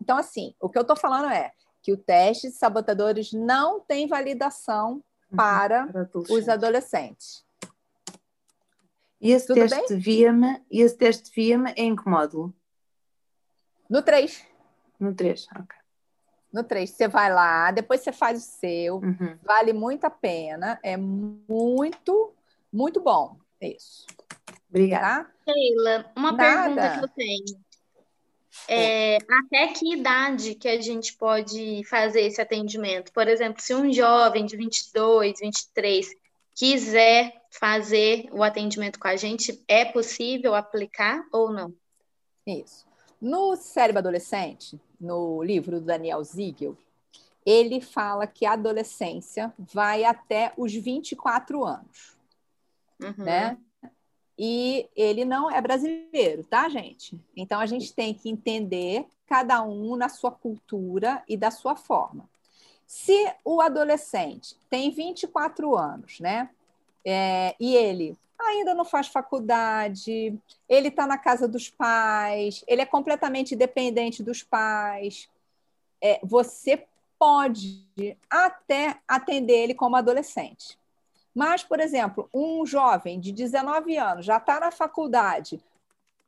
Então, 0.01 0.17
assim, 0.17 0.55
o 0.61 0.69
que 0.69 0.79
eu 0.79 0.83
estou 0.83 0.97
falando 0.97 1.31
é 1.31 1.53
que 1.83 1.93
o 1.93 1.97
teste 1.97 2.49
de 2.49 2.55
sabotadores 2.55 3.33
não 3.33 3.81
tem 3.81 4.07
validação 4.07 5.03
uhum. 5.31 5.37
para, 5.37 5.87
para 5.87 6.09
os 6.15 6.49
adolescentes. 6.49 7.45
E 9.21 9.33
esse 9.33 9.47
Tudo 9.47 9.61
teste 9.61 9.95
via-me, 9.97 10.63
esse 10.71 10.97
teste 10.97 11.31
via-me 11.35 11.71
é 11.73 11.83
em 11.83 11.95
que 11.95 12.09
módulo? 12.09 12.55
No 13.89 14.03
3. 14.03 14.47
No 14.99 15.15
3, 15.15 15.47
ok. 15.57 15.79
No 16.53 16.65
3, 16.65 16.91
você 16.91 17.07
vai 17.07 17.33
lá, 17.33 17.71
depois 17.71 18.01
você 18.01 18.13
faz 18.13 18.39
o 18.39 18.47
seu, 18.47 18.97
uhum. 18.97 19.37
vale 19.43 19.73
muito 19.73 20.05
a 20.05 20.11
pena, 20.11 20.81
é 20.83 20.97
muito, 20.97 22.33
muito 22.73 23.01
bom. 23.01 23.37
Isso. 23.61 24.07
Obrigada. 24.69 25.25
Tá? 25.25 25.31
Sheila, 25.45 26.11
uma 26.17 26.33
Nada. 26.33 26.65
pergunta 26.65 26.99
que 26.99 27.05
eu 27.05 27.09
tenho. 27.09 27.61
É, 28.67 29.19
até 29.29 29.69
que 29.69 29.95
idade 29.95 30.55
que 30.55 30.69
a 30.69 30.81
gente 30.81 31.17
pode 31.17 31.85
fazer 31.85 32.23
esse 32.23 32.41
atendimento? 32.41 33.13
Por 33.13 33.29
exemplo, 33.29 33.63
se 33.63 33.75
um 33.75 33.93
jovem 33.93 34.45
de 34.45 34.57
22, 34.57 35.41
23 35.41 36.09
quiser 36.55 37.43
fazer 37.51 38.29
o 38.33 38.43
atendimento 38.43 38.99
com 38.99 39.09
a 39.09 39.17
gente, 39.17 39.63
é 39.67 39.85
possível 39.85 40.55
aplicar 40.55 41.25
ou 41.33 41.53
não? 41.53 41.75
Isso. 42.47 42.87
No 43.21 43.57
Cérebro 43.57 43.99
Adolescente, 43.99 44.81
no 45.01 45.43
livro 45.43 45.81
do 45.81 45.87
Daniel 45.87 46.23
Ziegel, 46.25 46.77
ele 47.45 47.81
fala 47.81 48.27
que 48.27 48.47
a 48.47 48.53
adolescência 48.53 49.53
vai 49.59 50.05
até 50.05 50.53
os 50.57 50.73
24 50.73 51.65
anos, 51.65 52.17
uhum. 53.03 53.25
né? 53.25 53.59
E 54.39 54.89
ele 54.97 55.25
não 55.25 55.51
é 55.51 55.61
brasileiro, 55.61 56.45
tá, 56.45 56.69
gente? 56.69 57.21
Então 57.37 57.61
a 57.61 57.67
gente 57.67 57.93
tem 57.93 58.15
que 58.15 58.31
entender 58.31 59.07
cada 59.27 59.63
um 59.63 59.97
na 59.97 60.09
sua 60.09 60.31
cultura 60.31 61.23
e 61.29 61.37
da 61.37 61.51
sua 61.51 61.77
forma. 61.77 62.29
Se 62.91 63.33
o 63.45 63.61
adolescente 63.61 64.57
tem 64.69 64.91
24 64.91 65.77
anos, 65.77 66.19
né? 66.19 66.51
É, 67.05 67.55
e 67.61 67.77
ele 67.77 68.19
ainda 68.37 68.75
não 68.75 68.85
faz 68.85 69.07
faculdade, 69.07 70.37
ele 70.69 70.89
está 70.89 71.07
na 71.07 71.17
casa 71.17 71.47
dos 71.47 71.71
pais, 71.71 72.65
ele 72.67 72.83
é 72.83 72.85
completamente 72.85 73.55
dependente 73.55 74.25
dos 74.25 74.43
pais. 74.43 75.31
É, 76.03 76.19
você 76.25 76.85
pode 77.17 77.87
até 78.29 78.99
atender 79.07 79.63
ele 79.63 79.75
como 79.75 79.95
adolescente. 79.95 80.77
Mas, 81.33 81.63
por 81.63 81.79
exemplo, 81.79 82.29
um 82.35 82.67
jovem 82.67 83.21
de 83.21 83.31
19 83.31 83.97
anos 83.99 84.27
já 84.27 84.39
está 84.39 84.59
na 84.59 84.73
faculdade, 84.73 85.63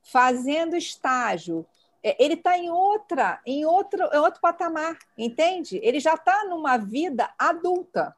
fazendo 0.01 0.77
estágio, 0.77 1.67
ele 2.03 2.35
está 2.35 2.59
em 2.59 2.69
outra, 2.71 3.41
em 3.47 3.65
outro, 3.65 4.03
em 4.13 4.19
outro 4.19 4.41
patamar, 4.41 4.99
entende? 5.17 5.79
Ele 5.83 6.01
já 6.01 6.15
está 6.15 6.45
numa 6.45 6.77
vida 6.77 7.33
adulta. 7.39 8.17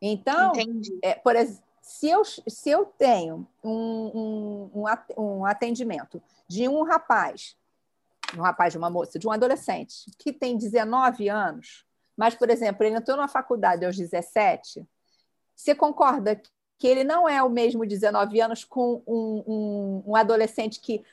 Então, 0.00 0.52
é, 1.02 1.14
por, 1.14 1.34
Se 1.82 2.08
eu, 2.08 2.24
se 2.24 2.70
eu 2.70 2.86
tenho 2.86 3.46
um, 3.62 4.70
um, 4.74 4.84
um 5.16 5.44
atendimento 5.44 6.22
de 6.46 6.66
um 6.68 6.82
rapaz, 6.82 7.56
um 8.36 8.40
rapaz, 8.40 8.72
de 8.72 8.78
uma 8.78 8.88
moça, 8.88 9.18
de 9.18 9.26
um 9.26 9.32
adolescente 9.32 10.10
que 10.18 10.32
tem 10.32 10.56
19 10.56 11.28
anos, 11.28 11.84
mas, 12.16 12.34
por 12.34 12.48
exemplo, 12.48 12.84
ele 12.84 12.96
entrou 12.96 13.16
na 13.16 13.28
faculdade 13.28 13.84
aos 13.84 13.96
17, 13.96 14.86
você 15.54 15.74
concorda 15.74 16.40
que 16.78 16.86
ele 16.86 17.04
não 17.04 17.28
é 17.28 17.42
o 17.42 17.50
mesmo 17.50 17.84
19 17.84 18.40
anos 18.40 18.64
com 18.64 19.02
um, 19.06 19.44
um, 19.46 20.02
um 20.06 20.16
adolescente 20.16 20.80
que 20.80 21.04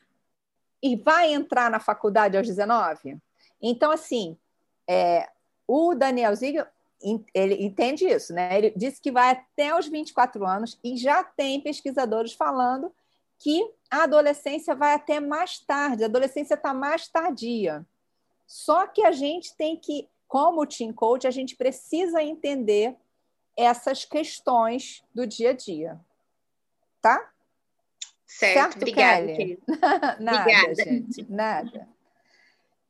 e 0.82 0.96
vai 0.96 1.34
entrar 1.34 1.70
na 1.70 1.80
faculdade 1.80 2.38
aos 2.38 2.48
19? 2.48 3.18
Então, 3.62 3.92
assim, 3.92 4.38
é, 4.88 5.30
o 5.68 5.96
Daniel 5.96 6.36
Ziegler, 6.36 6.68
ele 7.34 7.64
entende 7.64 8.06
isso, 8.06 8.34
né? 8.34 8.58
Ele 8.58 8.74
disse 8.76 9.02
que 9.02 9.12
vai 9.12 9.32
até 9.32 9.78
os 9.78 9.88
24 9.88 10.46
anos 10.46 10.80
e 10.84 10.98
já 10.98 11.24
tem 11.24 11.62
pesquisadores 11.62 12.34
falando 12.34 12.92
que 13.38 13.70
a 13.90 14.04
adolescência 14.04 14.74
vai 14.74 14.94
até 14.94 15.20
mais 15.20 15.60
tarde, 15.60 16.04
a 16.04 16.08
adolescência 16.08 16.56
está 16.56 16.74
mais 16.74 17.08
tardia. 17.08 17.86
Só 18.48 18.88
que 18.88 19.04
a 19.06 19.12
gente 19.12 19.56
tem 19.56 19.76
que, 19.78 20.08
como 20.28 20.66
team 20.66 20.94
coach, 20.94 21.28
a 21.28 21.32
gente 21.32 21.56
precisa 21.56 22.24
entender 22.24 22.96
essas 23.56 24.06
questões 24.06 25.04
do 25.14 25.26
dia 25.26 25.52
a 25.52 25.54
dia. 25.54 26.00
Tá? 27.02 27.32
Certo, 28.26 28.54
certo 28.54 28.78
obrigada. 28.78 29.28
nada, 30.20 30.42
obrigada. 30.42 30.76
gente, 30.76 31.32
nada. 31.32 31.88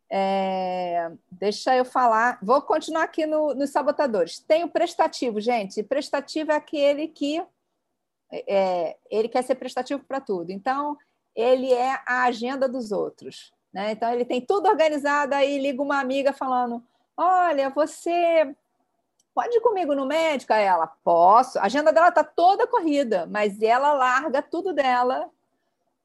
É, 0.10 1.12
deixa 1.32 1.76
eu 1.76 1.84
falar. 1.84 2.40
Vou 2.42 2.62
continuar 2.62 3.04
aqui 3.04 3.26
no, 3.26 3.54
nos 3.54 3.70
sabotadores. 3.72 4.40
Tem 4.40 4.64
o 4.64 4.70
prestativo, 4.70 5.42
gente. 5.42 5.84
Prestativo 5.84 6.52
é 6.52 6.56
aquele 6.56 7.08
que 7.08 7.44
é, 8.32 8.96
ele 9.10 9.28
quer 9.28 9.44
ser 9.44 9.56
prestativo 9.56 10.04
para 10.04 10.22
tudo. 10.22 10.52
Então, 10.52 10.98
ele 11.36 11.74
é 11.74 12.00
a 12.06 12.24
agenda 12.24 12.68
dos 12.68 12.92
outros. 12.92 13.54
Né? 13.74 13.92
Então, 13.92 14.12
ele 14.12 14.26
tem 14.26 14.40
tudo 14.40 14.70
organizado, 14.70 15.36
aí 15.36 15.60
liga 15.60 15.82
uma 15.82 16.00
amiga 16.00 16.32
falando: 16.32 16.84
Olha, 17.18 17.70
você 17.70 18.56
pode 19.36 19.58
ir 19.58 19.62
comigo 19.62 19.94
no 19.94 20.06
médico? 20.06 20.54
Aí 20.54 20.64
ela, 20.64 20.88
posso. 20.88 21.60
A 21.60 21.64
agenda 21.64 21.92
dela 21.92 22.08
está 22.08 22.24
toda 22.24 22.66
corrida, 22.66 23.28
mas 23.30 23.62
ela 23.62 23.92
larga 23.94 24.42
tudo 24.42 24.74
dela 24.74 25.30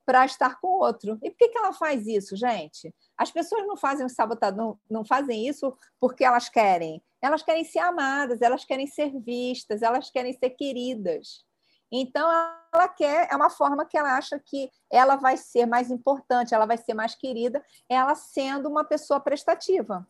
para 0.05 0.25
estar 0.25 0.61
com 0.61 0.67
outro. 0.67 1.17
E 1.23 1.31
por 1.31 1.39
que, 1.39 1.49
que 1.49 1.57
ela 1.57 1.73
faz 1.73 2.09
isso, 2.09 2.37
gente? 2.37 2.93
As 3.17 3.31
pessoas 3.31 3.65
não 3.67 3.77
fazem 3.77 4.05
o 4.05 4.09
sabotador, 4.09 4.57
não, 4.59 4.81
não 4.91 5.05
fazem 5.05 5.47
isso 5.47 5.73
porque 6.01 6.25
elas 6.25 6.49
querem. 6.49 7.01
Elas 7.23 7.43
querem 7.43 7.63
ser 7.63 7.79
amadas, 7.79 8.43
elas 8.43 8.65
querem 8.65 8.89
ser 8.89 9.17
vistas, 9.21 9.83
elas 9.83 10.11
querem 10.11 10.33
ser 10.33 10.51
queridas. 10.51 11.45
Então, 11.93 12.29
ela 12.73 12.89
quer, 12.89 13.29
é 13.31 13.37
uma 13.37 13.51
forma 13.51 13.85
que 13.85 13.97
ela 13.97 14.17
acha 14.17 14.39
que 14.39 14.71
ela 14.91 15.17
vai 15.17 15.37
ser 15.37 15.67
mais 15.67 15.91
importante, 15.91 16.55
ela 16.55 16.67
vai 16.67 16.79
ser 16.79 16.95
mais 16.95 17.15
querida, 17.15 17.63
ela 17.89 18.15
sendo 18.15 18.69
uma 18.69 18.85
pessoa 18.85 19.21
prestativa 19.21 20.07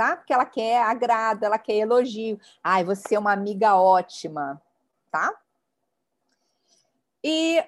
tá? 0.00 0.16
Porque 0.16 0.32
ela 0.32 0.46
quer 0.46 0.80
agrado, 0.80 1.44
ela 1.44 1.58
quer 1.58 1.74
elogio. 1.74 2.40
Ai, 2.64 2.82
você 2.82 3.16
é 3.16 3.18
uma 3.18 3.34
amiga 3.34 3.76
ótima, 3.76 4.58
tá? 5.10 5.30
E 7.22 7.62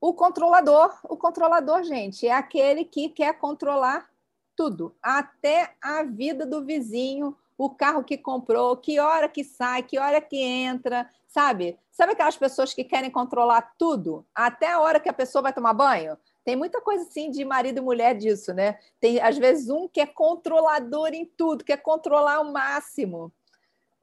o 0.00 0.14
controlador, 0.14 0.98
o 1.04 1.18
controlador, 1.18 1.84
gente, 1.84 2.26
é 2.26 2.32
aquele 2.32 2.82
que 2.82 3.10
quer 3.10 3.34
controlar 3.34 4.08
tudo, 4.56 4.96
até 5.02 5.74
a 5.82 6.02
vida 6.02 6.46
do 6.46 6.64
vizinho, 6.64 7.36
o 7.58 7.68
carro 7.68 8.02
que 8.02 8.16
comprou, 8.16 8.78
que 8.78 8.98
hora 8.98 9.28
que 9.28 9.44
sai, 9.44 9.82
que 9.82 9.98
hora 9.98 10.18
que 10.18 10.38
entra, 10.38 11.10
sabe? 11.28 11.78
Sabe 11.92 12.12
aquelas 12.12 12.38
pessoas 12.38 12.72
que 12.72 12.84
querem 12.84 13.10
controlar 13.10 13.74
tudo, 13.76 14.24
até 14.34 14.72
a 14.72 14.80
hora 14.80 14.98
que 14.98 15.10
a 15.10 15.12
pessoa 15.12 15.42
vai 15.42 15.52
tomar 15.52 15.74
banho? 15.74 16.16
Tem 16.46 16.54
muita 16.54 16.80
coisa 16.80 17.02
assim 17.02 17.28
de 17.28 17.44
marido 17.44 17.78
e 17.78 17.80
mulher 17.80 18.16
disso, 18.16 18.54
né? 18.54 18.78
Tem 19.00 19.20
às 19.20 19.36
vezes 19.36 19.68
um 19.68 19.88
que 19.88 20.00
é 20.00 20.06
controlador 20.06 21.08
em 21.08 21.26
tudo, 21.26 21.64
quer 21.64 21.78
controlar 21.78 22.36
ao 22.36 22.52
máximo. 22.52 23.32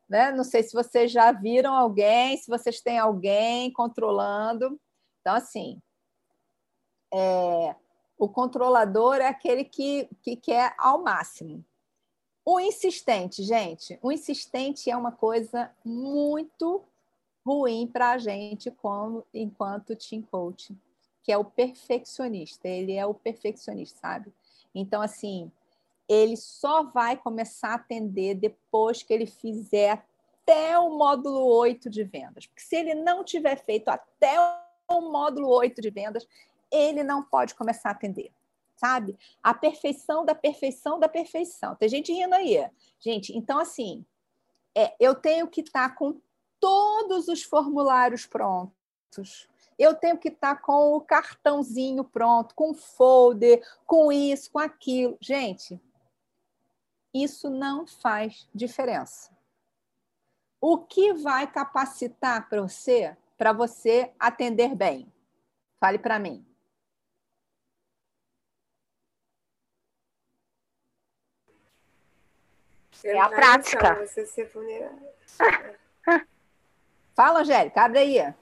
Né? 0.09 0.29
Não 0.29 0.43
sei 0.43 0.61
se 0.61 0.73
vocês 0.73 1.09
já 1.09 1.31
viram 1.31 1.73
alguém, 1.73 2.35
se 2.35 2.49
vocês 2.49 2.81
têm 2.81 2.99
alguém 2.99 3.71
controlando. 3.71 4.77
Então, 5.21 5.35
assim, 5.35 5.81
é, 7.13 7.73
o 8.17 8.27
controlador 8.27 9.15
é 9.15 9.27
aquele 9.27 9.63
que, 9.63 10.09
que 10.21 10.35
quer 10.35 10.75
ao 10.77 11.01
máximo. 11.01 11.63
O 12.43 12.59
insistente, 12.59 13.41
gente, 13.41 13.97
o 14.01 14.11
insistente 14.11 14.91
é 14.91 14.97
uma 14.97 15.13
coisa 15.13 15.71
muito 15.81 16.83
ruim 17.45 17.87
para 17.87 18.11
a 18.11 18.17
gente 18.17 18.69
como 18.69 19.25
enquanto 19.33 19.95
team 19.95 20.21
coach 20.23 20.77
que 21.23 21.31
é 21.31 21.37
o 21.37 21.45
perfeccionista. 21.45 22.67
Ele 22.67 22.93
é 22.93 23.05
o 23.05 23.13
perfeccionista, 23.13 23.99
sabe? 23.99 24.33
Então, 24.75 25.01
assim, 25.01 25.51
ele 26.07 26.35
só 26.35 26.83
vai 26.83 27.17
começar 27.17 27.69
a 27.69 27.75
atender 27.75 28.35
depois 28.35 29.01
que 29.01 29.13
ele 29.13 29.25
fizer 29.25 30.03
até 30.43 30.77
o 30.77 30.89
módulo 30.89 31.45
8 31.45 31.89
de 31.89 32.03
vendas. 32.03 32.45
Porque 32.45 32.61
se 32.61 32.75
ele 32.75 32.93
não 32.93 33.23
tiver 33.23 33.55
feito 33.55 33.87
até 33.87 34.37
o 34.89 35.01
módulo 35.01 35.49
8 35.49 35.81
de 35.81 35.89
vendas, 35.89 36.27
ele 36.69 37.03
não 37.03 37.23
pode 37.23 37.55
começar 37.55 37.89
a 37.89 37.91
atender, 37.93 38.31
sabe? 38.75 39.17
A 39.41 39.53
perfeição 39.53 40.25
da 40.25 40.35
perfeição 40.35 40.99
da 40.99 41.07
perfeição. 41.07 41.75
Tem 41.75 41.87
gente 41.87 42.11
rindo 42.11 42.35
aí. 42.35 42.69
Gente, 42.99 43.35
então 43.37 43.59
assim, 43.59 44.05
é, 44.75 44.93
eu 44.99 45.15
tenho 45.15 45.47
que 45.47 45.61
estar 45.61 45.89
tá 45.89 45.95
com 45.95 46.19
todos 46.59 47.27
os 47.27 47.43
formulários 47.43 48.25
prontos, 48.25 49.47
eu 49.77 49.95
tenho 49.95 50.17
que 50.17 50.29
estar 50.29 50.55
com 50.61 50.93
o 50.93 51.01
cartãozinho 51.01 52.03
pronto, 52.03 52.53
com 52.55 52.73
folder, 52.73 53.61
com 53.85 54.11
isso, 54.11 54.51
com 54.51 54.59
aquilo. 54.59 55.17
Gente, 55.21 55.81
isso 57.13 57.49
não 57.49 57.85
faz 57.85 58.49
diferença. 58.53 59.31
O 60.59 60.77
que 60.77 61.13
vai 61.13 61.45
capacitar 61.45 62.47
para 62.49 62.61
você, 62.61 63.15
para 63.37 63.51
você 63.51 64.13
atender 64.17 64.73
bem? 64.75 65.11
Fale 65.79 65.99
para 65.99 66.17
mim. 66.17 66.45
É 73.03 73.19
a 73.19 73.27
prática. 73.27 73.97
Fala, 77.13 77.41
Angélica, 77.41 77.81
abre 77.81 77.99
aí. 77.99 78.33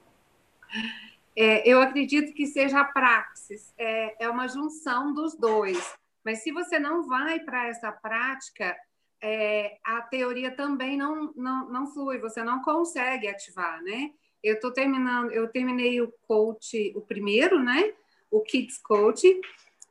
É, 1.36 1.66
eu 1.68 1.80
acredito 1.80 2.34
que 2.34 2.46
seja 2.46 2.80
a 2.80 2.84
praxis, 2.84 3.72
é, 3.78 4.24
é 4.24 4.28
uma 4.28 4.48
junção 4.48 5.14
dos 5.14 5.34
dois. 5.34 5.94
Mas 6.24 6.42
se 6.42 6.52
você 6.52 6.78
não 6.78 7.06
vai 7.08 7.40
para 7.40 7.68
essa 7.68 7.90
prática, 7.90 8.76
é, 9.22 9.78
a 9.84 10.02
teoria 10.02 10.50
também 10.50 10.96
não, 10.96 11.32
não, 11.34 11.68
não 11.70 11.86
flui, 11.86 12.18
você 12.18 12.42
não 12.44 12.60
consegue 12.62 13.28
ativar, 13.28 13.82
né? 13.82 14.10
Eu 14.42 14.54
estou 14.54 14.72
terminando, 14.72 15.30
eu 15.30 15.48
terminei 15.48 16.00
o 16.00 16.12
coach, 16.26 16.92
o 16.94 17.00
primeiro, 17.00 17.62
né? 17.62 17.92
O 18.30 18.40
Kids 18.40 18.78
Coach, 18.78 19.40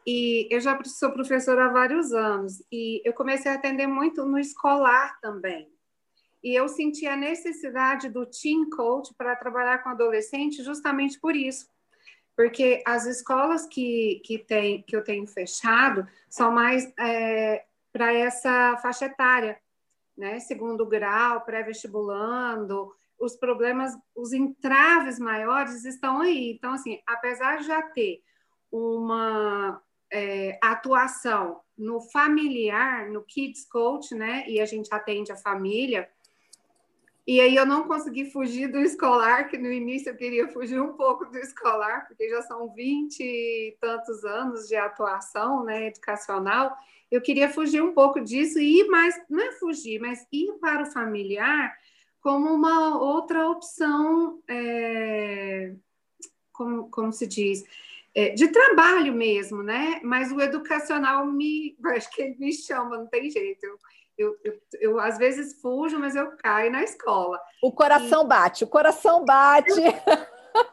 e 0.05 0.47
eu 0.49 0.59
já 0.59 0.79
sou 0.83 1.11
professora 1.11 1.65
há 1.65 1.69
vários 1.69 2.11
anos, 2.11 2.63
e 2.71 3.01
eu 3.05 3.13
comecei 3.13 3.51
a 3.51 3.55
atender 3.55 3.87
muito 3.87 4.25
no 4.25 4.39
escolar 4.39 5.19
também 5.21 5.69
e 6.43 6.55
eu 6.55 6.67
senti 6.67 7.05
a 7.05 7.15
necessidade 7.15 8.09
do 8.09 8.25
Teen 8.25 8.69
Coach 8.69 9.13
para 9.15 9.35
trabalhar 9.35 9.79
com 9.83 9.89
adolescente 9.89 10.63
justamente 10.63 11.19
por 11.19 11.35
isso. 11.35 11.69
Porque 12.35 12.81
as 12.85 13.05
escolas 13.05 13.67
que, 13.67 14.21
que, 14.25 14.39
tem, 14.39 14.81
que 14.83 14.95
eu 14.95 15.03
tenho 15.03 15.27
fechado 15.27 16.07
são 16.29 16.51
mais 16.51 16.91
é, 16.97 17.65
para 17.91 18.13
essa 18.13 18.77
faixa 18.77 19.05
etária, 19.05 19.59
né? 20.17 20.39
Segundo 20.39 20.85
grau, 20.85 21.41
pré-vestibulando, 21.41 22.91
os 23.19 23.35
problemas, 23.35 23.95
os 24.15 24.33
entraves 24.33 25.19
maiores 25.19 25.85
estão 25.85 26.21
aí. 26.21 26.53
Então, 26.53 26.73
assim, 26.73 26.99
apesar 27.05 27.57
de 27.57 27.67
já 27.67 27.81
ter 27.81 28.23
uma 28.71 29.79
é, 30.11 30.57
atuação 30.63 31.61
no 31.77 32.01
familiar, 32.01 33.09
no 33.09 33.21
Kids 33.23 33.67
Coach, 33.67 34.15
né? 34.15 34.45
E 34.47 34.59
a 34.59 34.65
gente 34.65 34.91
atende 34.91 35.31
a 35.31 35.37
família, 35.37 36.09
e 37.31 37.39
aí 37.39 37.55
eu 37.55 37.65
não 37.65 37.87
consegui 37.87 38.25
fugir 38.29 38.67
do 38.67 38.77
escolar, 38.77 39.47
que 39.47 39.57
no 39.57 39.71
início 39.71 40.09
eu 40.09 40.17
queria 40.17 40.49
fugir 40.49 40.81
um 40.81 40.91
pouco 40.91 41.23
do 41.23 41.37
escolar, 41.37 42.05
porque 42.05 42.29
já 42.29 42.41
são 42.41 42.73
20 42.73 43.21
e 43.21 43.77
tantos 43.79 44.25
anos 44.25 44.67
de 44.67 44.75
atuação 44.75 45.63
né, 45.63 45.87
educacional. 45.87 46.75
Eu 47.09 47.21
queria 47.21 47.47
fugir 47.47 47.81
um 47.81 47.93
pouco 47.93 48.19
disso 48.19 48.59
e 48.59 48.81
ir 48.81 48.87
mais, 48.89 49.15
não 49.29 49.41
é 49.41 49.53
fugir, 49.53 49.97
mas 50.01 50.27
ir 50.29 50.51
para 50.59 50.83
o 50.83 50.91
familiar 50.91 51.73
como 52.19 52.53
uma 52.53 53.01
outra 53.01 53.47
opção, 53.47 54.43
é, 54.45 55.73
como, 56.51 56.89
como 56.89 57.13
se 57.13 57.25
diz, 57.25 57.63
é, 58.13 58.31
de 58.31 58.49
trabalho 58.49 59.13
mesmo, 59.13 59.63
né? 59.63 60.01
Mas 60.03 60.33
o 60.33 60.41
educacional 60.41 61.25
me, 61.25 61.77
acho 61.95 62.11
que 62.11 62.23
ele 62.23 62.35
me 62.37 62.51
chama, 62.51 62.97
não 62.97 63.07
tem 63.07 63.29
jeito. 63.29 63.65
Eu, 63.65 63.79
eu, 64.21 64.37
eu, 64.43 64.61
eu, 64.79 64.99
às 64.99 65.17
vezes 65.17 65.59
fujo, 65.61 65.99
mas 65.99 66.15
eu 66.15 66.31
caio 66.37 66.71
na 66.71 66.83
escola. 66.83 67.39
O 67.61 67.71
coração 67.71 68.23
e... 68.23 68.27
bate, 68.27 68.63
o 68.63 68.67
coração 68.67 69.25
bate. 69.25 69.81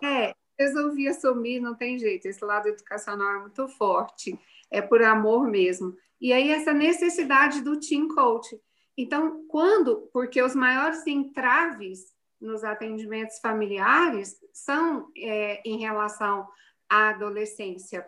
É, 0.03 0.34
resolvi 0.59 1.07
assumir, 1.07 1.61
não 1.61 1.74
tem 1.74 1.99
jeito, 2.01 2.26
esse 2.26 2.44
lado 2.44 2.66
educacional 2.66 3.36
é 3.36 3.38
muito 3.42 3.68
forte, 3.68 4.36
é 4.72 4.82
por 4.82 5.01
amor 5.03 5.46
mesmo. 5.46 5.96
E 6.20 6.32
aí, 6.32 6.51
essa 6.51 6.72
necessidade 6.72 7.61
do 7.61 7.78
team 7.78 8.09
coach. 8.09 8.61
Então, 8.96 9.44
quando, 9.46 10.09
porque 10.12 10.42
os 10.42 10.57
maiores 10.57 11.07
entraves 11.07 12.12
nos 12.40 12.64
atendimentos 12.64 13.38
familiares 13.38 14.36
são 14.53 15.09
é, 15.16 15.62
em 15.64 15.78
relação 15.78 16.49
à 16.88 17.11
adolescência. 17.11 18.05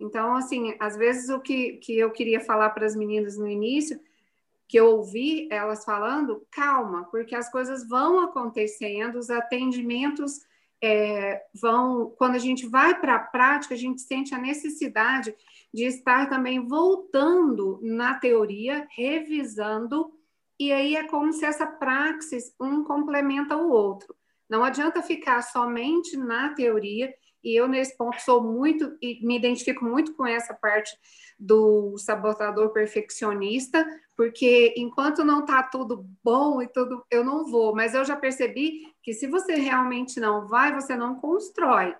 Então, 0.00 0.34
assim, 0.34 0.74
às 0.80 0.96
vezes 0.96 1.28
o 1.28 1.40
que, 1.40 1.74
que 1.74 1.96
eu 1.96 2.10
queria 2.10 2.40
falar 2.40 2.70
para 2.70 2.86
as 2.86 2.96
meninas 2.96 3.38
no 3.38 3.46
início, 3.46 4.00
que 4.74 4.80
eu 4.80 4.96
ouvi 4.96 5.46
elas 5.52 5.84
falando, 5.84 6.44
calma, 6.50 7.04
porque 7.04 7.36
as 7.36 7.48
coisas 7.48 7.88
vão 7.88 8.18
acontecendo, 8.18 9.20
os 9.20 9.30
atendimentos 9.30 10.40
é, 10.82 11.44
vão. 11.54 12.12
Quando 12.18 12.34
a 12.34 12.40
gente 12.40 12.66
vai 12.66 13.00
para 13.00 13.14
a 13.14 13.20
prática, 13.20 13.74
a 13.74 13.78
gente 13.78 14.00
sente 14.00 14.34
a 14.34 14.38
necessidade 14.38 15.32
de 15.72 15.84
estar 15.84 16.28
também 16.28 16.66
voltando 16.66 17.78
na 17.84 18.14
teoria, 18.14 18.84
revisando, 18.90 20.12
e 20.58 20.72
aí 20.72 20.96
é 20.96 21.06
como 21.06 21.32
se 21.32 21.44
essa 21.44 21.68
praxis 21.68 22.52
um 22.60 22.82
complementa 22.82 23.56
o 23.56 23.70
outro. 23.70 24.12
Não 24.50 24.64
adianta 24.64 25.00
ficar 25.02 25.40
somente 25.42 26.16
na 26.16 26.52
teoria 26.52 27.14
e 27.44 27.54
eu, 27.54 27.68
nesse 27.68 27.94
ponto, 27.96 28.18
sou 28.22 28.42
muito 28.42 28.96
e 29.02 29.24
me 29.24 29.36
identifico 29.36 29.84
muito 29.84 30.14
com 30.14 30.26
essa 30.26 30.54
parte 30.54 30.96
do 31.38 31.96
sabotador 31.98 32.70
perfeccionista, 32.70 33.86
porque 34.16 34.74
enquanto 34.76 35.24
não 35.24 35.40
está 35.40 35.62
tudo 35.62 36.06
bom 36.22 36.62
e 36.62 36.68
tudo, 36.68 37.04
eu 37.10 37.24
não 37.24 37.46
vou. 37.46 37.74
Mas 37.74 37.94
eu 37.94 38.04
já 38.04 38.16
percebi 38.16 38.92
que 39.02 39.12
se 39.12 39.26
você 39.26 39.54
realmente 39.54 40.20
não 40.20 40.46
vai, 40.46 40.72
você 40.72 40.96
não 40.96 41.16
constrói. 41.16 41.94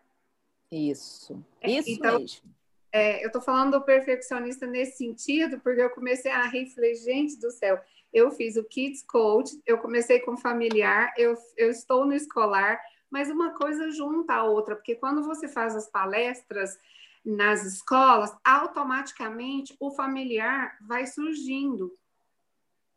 Isso, 0.70 1.44
é, 1.60 1.70
isso 1.70 1.90
então, 1.90 2.18
mesmo. 2.18 2.54
É, 2.92 3.22
eu 3.24 3.26
estou 3.26 3.42
falando 3.42 3.72
do 3.72 3.84
perfeccionista 3.84 4.66
nesse 4.66 4.98
sentido, 4.98 5.58
porque 5.60 5.80
eu 5.80 5.90
comecei 5.90 6.30
a 6.30 6.46
refletir, 6.46 7.02
gente 7.04 7.40
do 7.40 7.50
céu, 7.50 7.80
eu 8.12 8.30
fiz 8.30 8.56
o 8.56 8.62
Kids 8.62 9.02
Coach, 9.02 9.60
eu 9.66 9.78
comecei 9.78 10.20
com 10.20 10.36
familiar, 10.36 11.12
eu, 11.18 11.34
eu 11.56 11.70
estou 11.70 12.06
no 12.06 12.12
escolar, 12.12 12.80
mas 13.10 13.28
uma 13.28 13.50
coisa 13.54 13.90
junta 13.90 14.34
a 14.34 14.44
outra, 14.44 14.76
porque 14.76 14.94
quando 14.94 15.24
você 15.24 15.48
faz 15.48 15.74
as 15.74 15.90
palestras 15.90 16.78
nas 17.24 17.64
escolas, 17.64 18.32
automaticamente 18.44 19.74
o 19.80 19.90
familiar 19.90 20.76
vai 20.80 21.06
surgindo. 21.06 21.92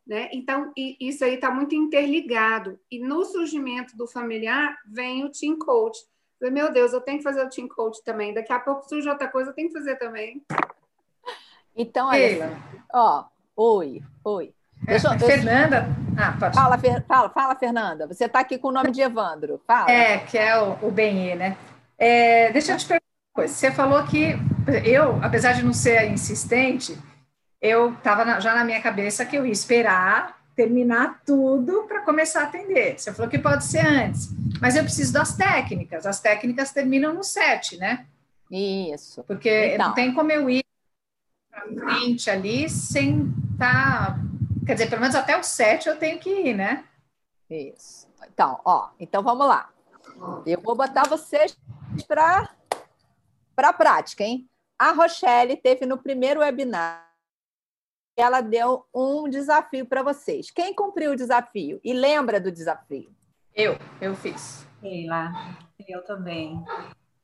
Né? 0.08 0.30
Então, 0.32 0.72
isso 0.74 1.22
aí 1.22 1.34
está 1.34 1.50
muito 1.50 1.74
interligado. 1.74 2.80
E 2.90 2.98
no 2.98 3.26
surgimento 3.26 3.94
do 3.94 4.06
familiar 4.06 4.74
vem 4.86 5.22
o 5.24 5.30
team 5.30 5.58
coach. 5.58 5.98
Meu 6.40 6.72
Deus, 6.72 6.94
eu 6.94 7.00
tenho 7.02 7.18
que 7.18 7.24
fazer 7.24 7.44
o 7.44 7.50
team 7.50 7.68
coach 7.68 8.02
também. 8.02 8.32
Daqui 8.32 8.50
a 8.50 8.58
pouco 8.58 8.88
surge 8.88 9.06
outra 9.06 9.28
coisa, 9.28 9.50
eu 9.50 9.54
tenho 9.54 9.68
que 9.68 9.74
fazer 9.74 9.96
também. 9.96 10.42
Então, 11.76 12.08
olha, 12.08 12.56
ó, 12.92 13.24
oi, 13.54 14.02
oi. 14.24 14.54
Deixa, 14.82 15.14
é, 15.14 15.18
Fernanda. 15.18 15.86
Ah, 16.16 16.36
pode. 16.38 16.54
Fala, 16.54 16.78
fala, 17.06 17.28
fala, 17.28 17.54
Fernanda. 17.56 18.06
Você 18.06 18.24
está 18.24 18.40
aqui 18.40 18.56
com 18.56 18.68
o 18.68 18.72
nome 18.72 18.90
de 18.90 19.02
Evandro. 19.02 19.60
Fala. 19.66 19.90
É, 19.90 20.18
que 20.18 20.38
é 20.38 20.58
o, 20.58 20.86
o 20.86 20.90
BNE, 20.90 21.34
né? 21.34 21.56
É, 21.98 22.50
deixa 22.52 22.72
eu 22.72 22.78
te 22.78 22.86
perguntar 22.86 23.04
uma 23.04 23.34
coisa. 23.34 23.52
Você 23.52 23.70
falou 23.72 24.02
que 24.04 24.34
eu, 24.84 25.22
apesar 25.22 25.52
de 25.52 25.64
não 25.64 25.72
ser 25.72 26.10
insistente, 26.10 26.96
eu 27.60 27.92
estava 27.92 28.40
já 28.40 28.54
na 28.54 28.64
minha 28.64 28.80
cabeça 28.80 29.24
que 29.24 29.36
eu 29.36 29.46
ia 29.46 29.52
esperar 29.52 30.38
terminar 30.54 31.22
tudo 31.24 31.84
para 31.84 32.02
começar 32.02 32.40
a 32.40 32.44
atender. 32.44 32.98
Você 32.98 33.12
falou 33.12 33.30
que 33.30 33.38
pode 33.38 33.64
ser 33.64 33.86
antes, 33.86 34.28
mas 34.60 34.74
eu 34.74 34.82
preciso 34.82 35.12
das 35.12 35.36
técnicas. 35.36 36.04
As 36.04 36.20
técnicas 36.20 36.72
terminam 36.72 37.14
no 37.14 37.22
7, 37.22 37.76
né? 37.76 38.06
Isso. 38.50 39.22
Porque 39.22 39.74
então. 39.74 39.86
não 39.86 39.94
tem 39.94 40.12
como 40.12 40.32
eu 40.32 40.50
ir 40.50 40.64
para 41.48 41.64
frente 41.68 42.28
ali 42.28 42.68
sem 42.68 43.32
estar 43.52 44.16
tá 44.16 44.28
Quer 44.68 44.74
dizer, 44.74 44.90
pelo 44.90 45.00
menos 45.00 45.16
até 45.16 45.34
o 45.34 45.42
7 45.42 45.88
eu 45.88 45.96
tenho 45.96 46.18
que 46.18 46.28
ir, 46.28 46.54
né? 46.54 46.84
Isso. 47.48 48.06
Então, 48.30 48.60
ó, 48.62 48.90
então 49.00 49.22
vamos 49.22 49.46
lá. 49.46 49.70
Eu 50.44 50.60
vou 50.60 50.76
botar 50.76 51.08
vocês 51.08 51.56
para 52.06 52.50
a 53.56 53.72
prática, 53.72 54.22
hein? 54.22 54.46
A 54.78 54.92
Rochelle 54.92 55.56
teve 55.56 55.86
no 55.86 55.96
primeiro 55.96 56.40
webinar, 56.40 57.07
ela 58.20 58.40
deu 58.40 58.84
um 58.94 59.28
desafio 59.28 59.86
para 59.86 60.02
vocês. 60.02 60.50
Quem 60.50 60.74
cumpriu 60.74 61.12
o 61.12 61.16
desafio 61.16 61.80
e 61.84 61.92
lembra 61.92 62.40
do 62.40 62.50
desafio? 62.52 63.10
Eu, 63.54 63.76
eu 64.00 64.14
fiz. 64.14 64.66
Sei 64.80 65.06
lá, 65.06 65.58
eu 65.86 66.04
também. 66.04 66.64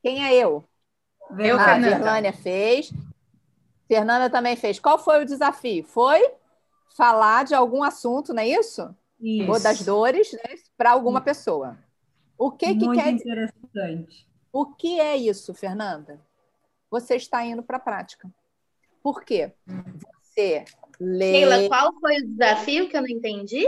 Quem 0.01 0.25
é 0.25 0.33
eu? 0.35 0.63
Eu, 1.37 1.59
ah, 1.59 1.65
Fernanda. 1.65 1.95
Fernanda 1.95 2.33
fez. 2.33 2.93
Fernanda 3.87 4.29
também 4.29 4.55
fez. 4.55 4.79
Qual 4.79 4.97
foi 4.97 5.21
o 5.21 5.25
desafio? 5.25 5.83
Foi? 5.83 6.21
falar 6.95 7.43
de 7.43 7.53
algum 7.53 7.83
assunto, 7.83 8.33
não 8.33 8.41
é 8.41 8.47
isso? 8.47 8.95
isso. 9.19 9.51
Ou 9.51 9.59
das 9.59 9.81
dores, 9.83 10.31
né, 10.31 10.55
para 10.77 10.91
alguma 10.91 11.19
isso. 11.19 11.25
pessoa. 11.25 11.77
O 12.37 12.51
que 12.51 12.67
Muito 12.67 12.89
que 12.91 12.97
quer 12.97 13.11
interessante. 13.11 14.27
O 14.51 14.65
que 14.65 14.99
é 14.99 15.15
isso, 15.15 15.53
Fernanda? 15.53 16.19
Você 16.89 17.15
está 17.15 17.43
indo 17.45 17.61
para 17.61 17.77
a 17.77 17.79
prática. 17.79 18.29
Por 19.03 19.23
quê? 19.23 19.53
Você 20.21 20.65
Sheila, 20.97 21.67
qual 21.67 21.93
foi 21.99 22.17
o 22.17 22.27
desafio 22.27 22.89
que 22.89 22.97
eu 22.97 23.01
não 23.01 23.09
entendi? 23.09 23.65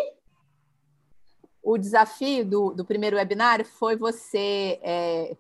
O 1.61 1.77
desafio 1.77 2.45
do, 2.45 2.71
do 2.71 2.85
primeiro 2.85 3.17
webinário 3.17 3.65
foi 3.65 3.95
você 3.95 4.79
é, 4.81 5.35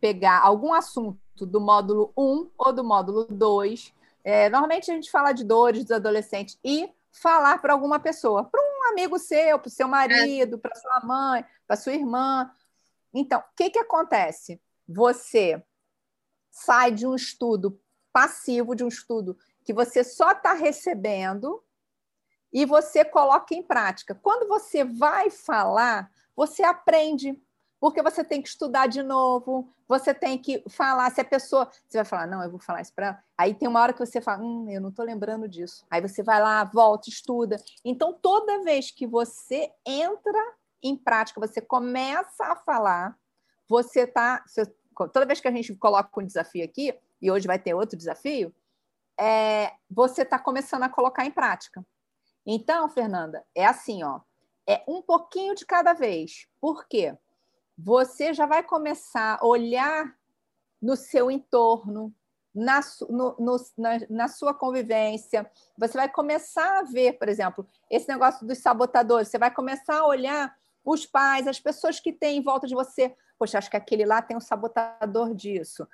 pegar 0.00 0.40
algum 0.40 0.72
assunto 0.72 1.46
do 1.46 1.60
módulo 1.60 2.12
1 2.16 2.50
ou 2.58 2.72
do 2.72 2.82
módulo 2.82 3.24
2. 3.26 3.94
É, 4.24 4.48
normalmente 4.48 4.90
a 4.90 4.94
gente 4.94 5.10
fala 5.10 5.32
de 5.32 5.44
dores 5.44 5.82
dos 5.84 5.92
adolescentes 5.92 6.58
e 6.64 6.88
falar 7.12 7.58
para 7.58 7.72
alguma 7.72 8.00
pessoa, 8.00 8.44
para 8.44 8.60
um 8.60 8.90
amigo 8.90 9.18
seu, 9.18 9.58
para 9.58 9.68
o 9.68 9.70
seu 9.70 9.86
marido, 9.86 10.58
para 10.58 10.74
sua 10.74 11.00
mãe, 11.04 11.44
para 11.66 11.76
sua 11.76 11.92
irmã. 11.92 12.50
Então, 13.12 13.38
o 13.38 13.44
que, 13.56 13.70
que 13.70 13.78
acontece? 13.78 14.60
Você 14.88 15.62
sai 16.50 16.90
de 16.90 17.06
um 17.06 17.14
estudo 17.14 17.80
passivo, 18.12 18.74
de 18.74 18.82
um 18.82 18.88
estudo 18.88 19.38
que 19.64 19.72
você 19.72 20.04
só 20.04 20.32
está 20.32 20.52
recebendo 20.52 21.62
e 22.52 22.64
você 22.64 23.04
coloca 23.04 23.54
em 23.54 23.62
prática. 23.62 24.14
Quando 24.14 24.46
você 24.46 24.84
vai 24.84 25.30
falar, 25.30 26.10
você 26.36 26.62
aprende 26.62 27.36
porque 27.84 28.00
você 28.00 28.24
tem 28.24 28.40
que 28.40 28.48
estudar 28.48 28.86
de 28.86 29.02
novo, 29.02 29.68
você 29.86 30.14
tem 30.14 30.38
que 30.38 30.64
falar. 30.70 31.10
Se 31.10 31.20
a 31.20 31.24
pessoa. 31.24 31.68
Você 31.86 31.98
vai 31.98 32.04
falar, 32.06 32.26
não, 32.26 32.42
eu 32.42 32.50
vou 32.50 32.58
falar 32.58 32.80
isso 32.80 32.94
para 32.94 33.06
ela. 33.08 33.24
Aí 33.36 33.52
tem 33.52 33.68
uma 33.68 33.78
hora 33.80 33.92
que 33.92 33.98
você 33.98 34.22
fala, 34.22 34.42
hum, 34.42 34.70
eu 34.70 34.80
não 34.80 34.88
estou 34.88 35.04
lembrando 35.04 35.46
disso. 35.46 35.84
Aí 35.90 36.00
você 36.00 36.22
vai 36.22 36.40
lá, 36.40 36.64
volta, 36.64 37.10
estuda. 37.10 37.62
Então, 37.84 38.14
toda 38.14 38.62
vez 38.62 38.90
que 38.90 39.06
você 39.06 39.70
entra 39.84 40.54
em 40.82 40.96
prática, 40.96 41.38
você 41.38 41.60
começa 41.60 42.44
a 42.46 42.56
falar, 42.56 43.18
você 43.68 44.04
está. 44.04 44.42
Toda 45.12 45.26
vez 45.26 45.40
que 45.40 45.48
a 45.48 45.52
gente 45.52 45.74
coloca 45.74 46.08
um 46.18 46.24
desafio 46.24 46.64
aqui, 46.64 46.98
e 47.20 47.30
hoje 47.30 47.46
vai 47.46 47.58
ter 47.58 47.74
outro 47.74 47.98
desafio, 47.98 48.54
é, 49.18 49.72
você 49.90 50.22
está 50.22 50.38
começando 50.38 50.82
a 50.82 50.88
colocar 50.88 51.24
em 51.24 51.30
prática. 51.30 51.84
Então, 52.46 52.88
Fernanda, 52.88 53.44
é 53.54 53.64
assim, 53.64 54.02
ó. 54.02 54.20
É 54.66 54.82
um 54.88 55.02
pouquinho 55.02 55.54
de 55.54 55.66
cada 55.66 55.92
vez. 55.92 56.46
Por 56.60 56.86
quê? 56.86 57.16
você 57.76 58.32
já 58.32 58.46
vai 58.46 58.62
começar 58.62 59.38
a 59.40 59.46
olhar 59.46 60.14
no 60.80 60.96
seu 60.96 61.30
entorno, 61.30 62.14
na, 62.54 62.80
no, 63.08 63.36
no, 63.38 63.56
na, 63.76 63.90
na, 64.08 64.28
sua 64.28 64.54
convivência. 64.54 65.50
Você 65.76 65.94
vai 65.94 66.08
começar 66.08 66.78
a 66.78 66.82
ver, 66.82 67.14
por 67.14 67.28
exemplo, 67.28 67.66
esse 67.90 68.08
negócio 68.08 68.46
dos 68.46 68.58
sabotadores. 68.58 69.28
Você 69.28 69.38
vai 69.38 69.52
começar 69.52 69.98
a 69.98 70.06
olhar 70.06 70.54
os 70.84 71.04
pais, 71.04 71.48
as 71.48 71.58
pessoas 71.58 71.98
que 71.98 72.12
têm 72.12 72.38
em 72.38 72.42
volta 72.42 72.66
de 72.66 72.74
você. 72.74 73.16
Poxa, 73.38 73.58
acho 73.58 73.70
que 73.70 73.76
aquele 73.76 74.04
lá 74.04 74.22
tem 74.22 74.36
um 74.36 74.40
sabotador 74.40 75.34
disso, 75.34 75.88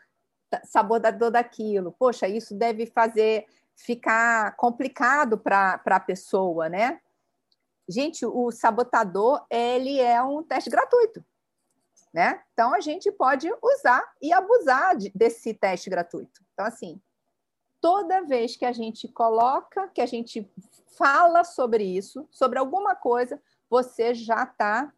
sabotador 0.64 1.30
daquilo. 1.30 1.92
Poxa, 1.98 2.28
isso 2.28 2.54
deve 2.54 2.86
fazer 2.86 3.46
ficar 3.74 4.56
complicado 4.56 5.38
para 5.38 5.80
a 5.84 6.00
pessoa, 6.00 6.68
né? 6.68 7.00
Gente, 7.88 8.24
o 8.24 8.50
sabotador 8.50 9.44
ele 9.50 9.98
é 9.98 10.22
um 10.22 10.42
teste 10.42 10.70
gratuito. 10.70 11.24
Né? 12.12 12.42
Então, 12.52 12.74
a 12.74 12.80
gente 12.80 13.10
pode 13.12 13.48
usar 13.62 14.04
e 14.20 14.32
abusar 14.32 14.96
de, 14.96 15.10
desse 15.14 15.54
teste 15.54 15.88
gratuito. 15.88 16.44
Então, 16.52 16.66
assim, 16.66 17.00
toda 17.80 18.26
vez 18.26 18.56
que 18.56 18.64
a 18.64 18.72
gente 18.72 19.06
coloca, 19.08 19.88
que 19.88 20.00
a 20.00 20.06
gente 20.06 20.48
fala 20.96 21.44
sobre 21.44 21.84
isso, 21.84 22.26
sobre 22.30 22.58
alguma 22.58 22.96
coisa, 22.96 23.40
você 23.68 24.12
já 24.12 24.42
está 24.42 24.92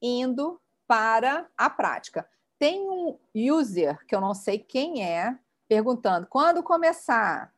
indo 0.00 0.60
para 0.86 1.48
a 1.56 1.68
prática. 1.68 2.28
Tem 2.58 2.88
um 2.88 3.18
user, 3.34 4.04
que 4.06 4.14
eu 4.14 4.20
não 4.20 4.34
sei 4.34 4.58
quem 4.58 5.04
é, 5.04 5.38
perguntando: 5.68 6.26
quando 6.26 6.62
começar? 6.62 7.52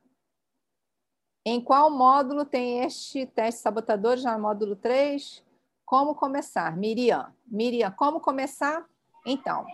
Em 1.44 1.60
qual 1.60 1.90
módulo 1.90 2.44
tem 2.44 2.80
este 2.80 3.24
teste 3.24 3.60
sabotador? 3.60 4.16
Já 4.16 4.36
no 4.36 4.42
módulo 4.42 4.74
3? 4.74 5.44
Como 5.84 6.14
começar? 6.14 6.76
Miriam. 6.76 7.32
Miriam, 7.46 7.92
como 7.92 8.18
começar? 8.18 8.84
Então, 9.24 9.64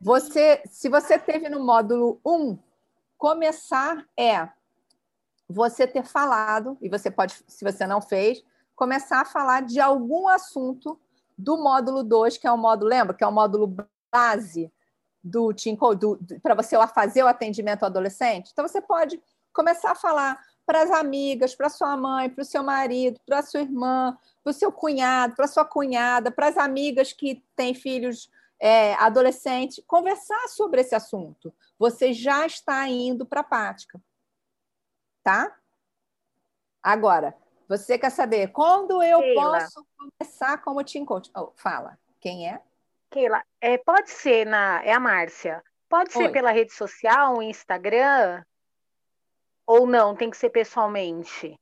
você, 0.00 0.62
se 0.66 0.88
você 0.88 1.18
teve 1.18 1.48
no 1.48 1.64
módulo 1.64 2.20
1, 2.24 2.58
começar 3.18 4.06
é 4.16 4.48
você 5.48 5.86
ter 5.86 6.04
falado, 6.04 6.78
e 6.80 6.88
você 6.88 7.10
pode, 7.10 7.34
se 7.46 7.64
você 7.64 7.86
não 7.86 8.00
fez, 8.00 8.44
começar 8.76 9.20
a 9.20 9.24
falar 9.24 9.62
de 9.62 9.80
algum 9.80 10.28
assunto 10.28 11.00
do 11.36 11.56
módulo 11.56 12.02
2, 12.04 12.38
que 12.38 12.46
é 12.46 12.52
o 12.52 12.56
módulo, 12.56 12.90
lembra? 12.90 13.14
Que 13.14 13.24
é 13.24 13.26
o 13.26 13.32
módulo 13.32 13.74
base 14.14 14.72
do 15.22 15.52
Team 15.52 15.76
para 16.40 16.54
você 16.54 16.76
fazer 16.88 17.24
o 17.24 17.26
atendimento 17.26 17.82
ao 17.82 17.88
adolescente. 17.88 18.50
Então, 18.52 18.66
você 18.66 18.80
pode 18.80 19.20
começar 19.52 19.90
a 19.90 19.96
falar 19.96 20.38
para 20.64 20.82
as 20.82 20.90
amigas, 20.90 21.54
para 21.54 21.68
sua 21.68 21.96
mãe, 21.96 22.30
para 22.30 22.42
o 22.42 22.44
seu 22.44 22.62
marido, 22.62 23.20
para 23.26 23.40
a 23.40 23.42
sua 23.42 23.60
irmã, 23.60 24.16
para 24.42 24.50
o 24.50 24.54
seu 24.54 24.70
cunhado, 24.70 25.34
para 25.34 25.46
a 25.46 25.48
sua 25.48 25.64
cunhada, 25.64 26.30
para 26.30 26.48
as 26.48 26.56
amigas 26.56 27.12
que 27.12 27.44
têm 27.56 27.74
filhos 27.74 28.30
é, 28.60 28.94
adolescentes, 28.94 29.82
conversar 29.86 30.48
sobre 30.48 30.80
esse 30.80 30.94
assunto. 30.94 31.52
Você 31.78 32.12
já 32.12 32.46
está 32.46 32.86
indo 32.88 33.26
para 33.26 33.40
a 33.40 33.44
prática. 33.44 34.00
Tá? 35.22 35.54
Agora, 36.82 37.36
você 37.68 37.98
quer 37.98 38.10
saber 38.10 38.48
quando 38.52 39.02
eu 39.02 39.20
Keila. 39.20 39.58
posso 39.58 39.86
começar 39.96 40.58
como 40.58 40.84
team 40.84 41.04
coach? 41.04 41.30
Oh, 41.36 41.50
fala, 41.56 41.98
quem 42.20 42.48
é? 42.48 42.62
Keila, 43.14 43.40
é, 43.60 43.78
pode 43.78 44.10
ser 44.10 44.44
na. 44.44 44.82
É 44.84 44.92
a 44.92 44.98
Márcia. 44.98 45.62
Pode 45.88 46.12
ser 46.12 46.24
Oi. 46.24 46.32
pela 46.32 46.50
rede 46.50 46.72
social, 46.72 47.40
Instagram, 47.40 48.42
ou 49.64 49.86
não, 49.86 50.16
tem 50.16 50.28
que 50.28 50.36
ser 50.36 50.50
pessoalmente? 50.50 51.56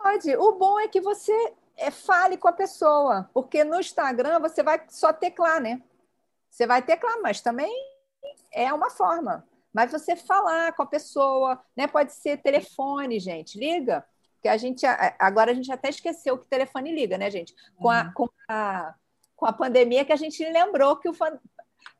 pode. 0.00 0.36
O 0.36 0.52
bom 0.52 0.78
é 0.78 0.86
que 0.86 1.00
você 1.00 1.32
é, 1.76 1.90
fale 1.90 2.36
com 2.36 2.46
a 2.46 2.52
pessoa, 2.52 3.28
porque 3.34 3.64
no 3.64 3.80
Instagram 3.80 4.38
você 4.38 4.62
vai 4.62 4.80
só 4.88 5.12
teclar, 5.12 5.60
né? 5.60 5.82
Você 6.48 6.68
vai 6.68 6.80
teclar, 6.80 7.20
mas 7.20 7.40
também 7.40 7.72
é 8.52 8.72
uma 8.72 8.88
forma. 8.88 9.44
Mas 9.72 9.90
você 9.90 10.14
falar 10.14 10.72
com 10.74 10.84
a 10.84 10.86
pessoa, 10.86 11.60
né? 11.76 11.88
Pode 11.88 12.12
ser 12.12 12.38
telefone, 12.38 13.18
gente, 13.18 13.58
liga. 13.58 14.06
Que 14.40 14.48
a 14.48 14.56
gente 14.56 14.86
agora 15.18 15.50
a 15.50 15.54
gente 15.54 15.72
até 15.72 15.88
esqueceu 15.88 16.38
que 16.38 16.46
telefone 16.46 16.94
liga, 16.94 17.18
né, 17.18 17.28
gente? 17.28 17.52
Com 17.76 17.90
a, 17.90 18.02
uhum. 18.02 18.12
com 18.12 18.28
a, 18.48 18.94
com 19.36 19.46
a 19.46 19.52
pandemia 19.52 20.04
que 20.04 20.12
a 20.12 20.16
gente 20.16 20.42
lembrou 20.44 20.96
que 20.96 21.08
o, 21.08 21.12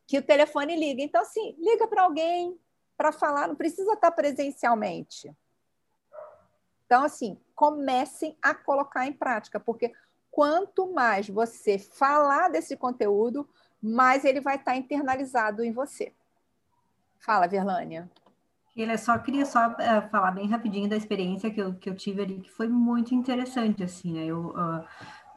que 0.07 0.19
o 0.19 0.23
telefone 0.23 0.75
liga. 0.75 1.03
Então, 1.03 1.21
assim, 1.21 1.55
liga 1.59 1.87
para 1.87 2.03
alguém, 2.03 2.59
para 2.97 3.13
falar, 3.13 3.47
não 3.47 3.55
precisa 3.55 3.93
estar 3.93 4.11
presencialmente. 4.11 5.31
Então, 6.87 7.05
assim, 7.05 7.39
comecem 7.55 8.37
a 8.41 8.55
colocar 8.55 9.07
em 9.07 9.13
prática, 9.13 9.61
porque 9.61 9.93
quanto 10.31 10.93
mais 10.93 11.29
você 11.29 11.79
falar 11.79 12.49
desse 12.49 12.77
conteúdo, 12.77 13.49
mais 13.83 14.25
ele 14.25 14.41
vai 14.41 14.57
estar 14.57 14.77
internalizado 14.77 15.63
em 15.63 15.73
você. 15.73 16.13
Fala, 17.19 17.47
Verlânia. 17.47 18.11
Ele 18.77 18.97
só 18.99 19.19
queria 19.19 19.47
só 19.47 19.69
uh, 19.69 20.09
falar 20.11 20.33
bem 20.33 20.49
rapidinho 20.49 20.89
da 20.89 20.97
experiência 20.97 21.51
que 21.51 21.61
eu, 21.61 21.75
que 21.75 21.89
eu 21.89 21.97
tive 21.97 22.23
ali, 22.23 22.41
que 22.41 22.51
foi 22.51 22.69
muito 22.69 23.15
interessante, 23.15 23.83
assim, 23.83 24.13
né? 24.13 24.27
Eu 24.27 24.49
uh, 24.51 24.85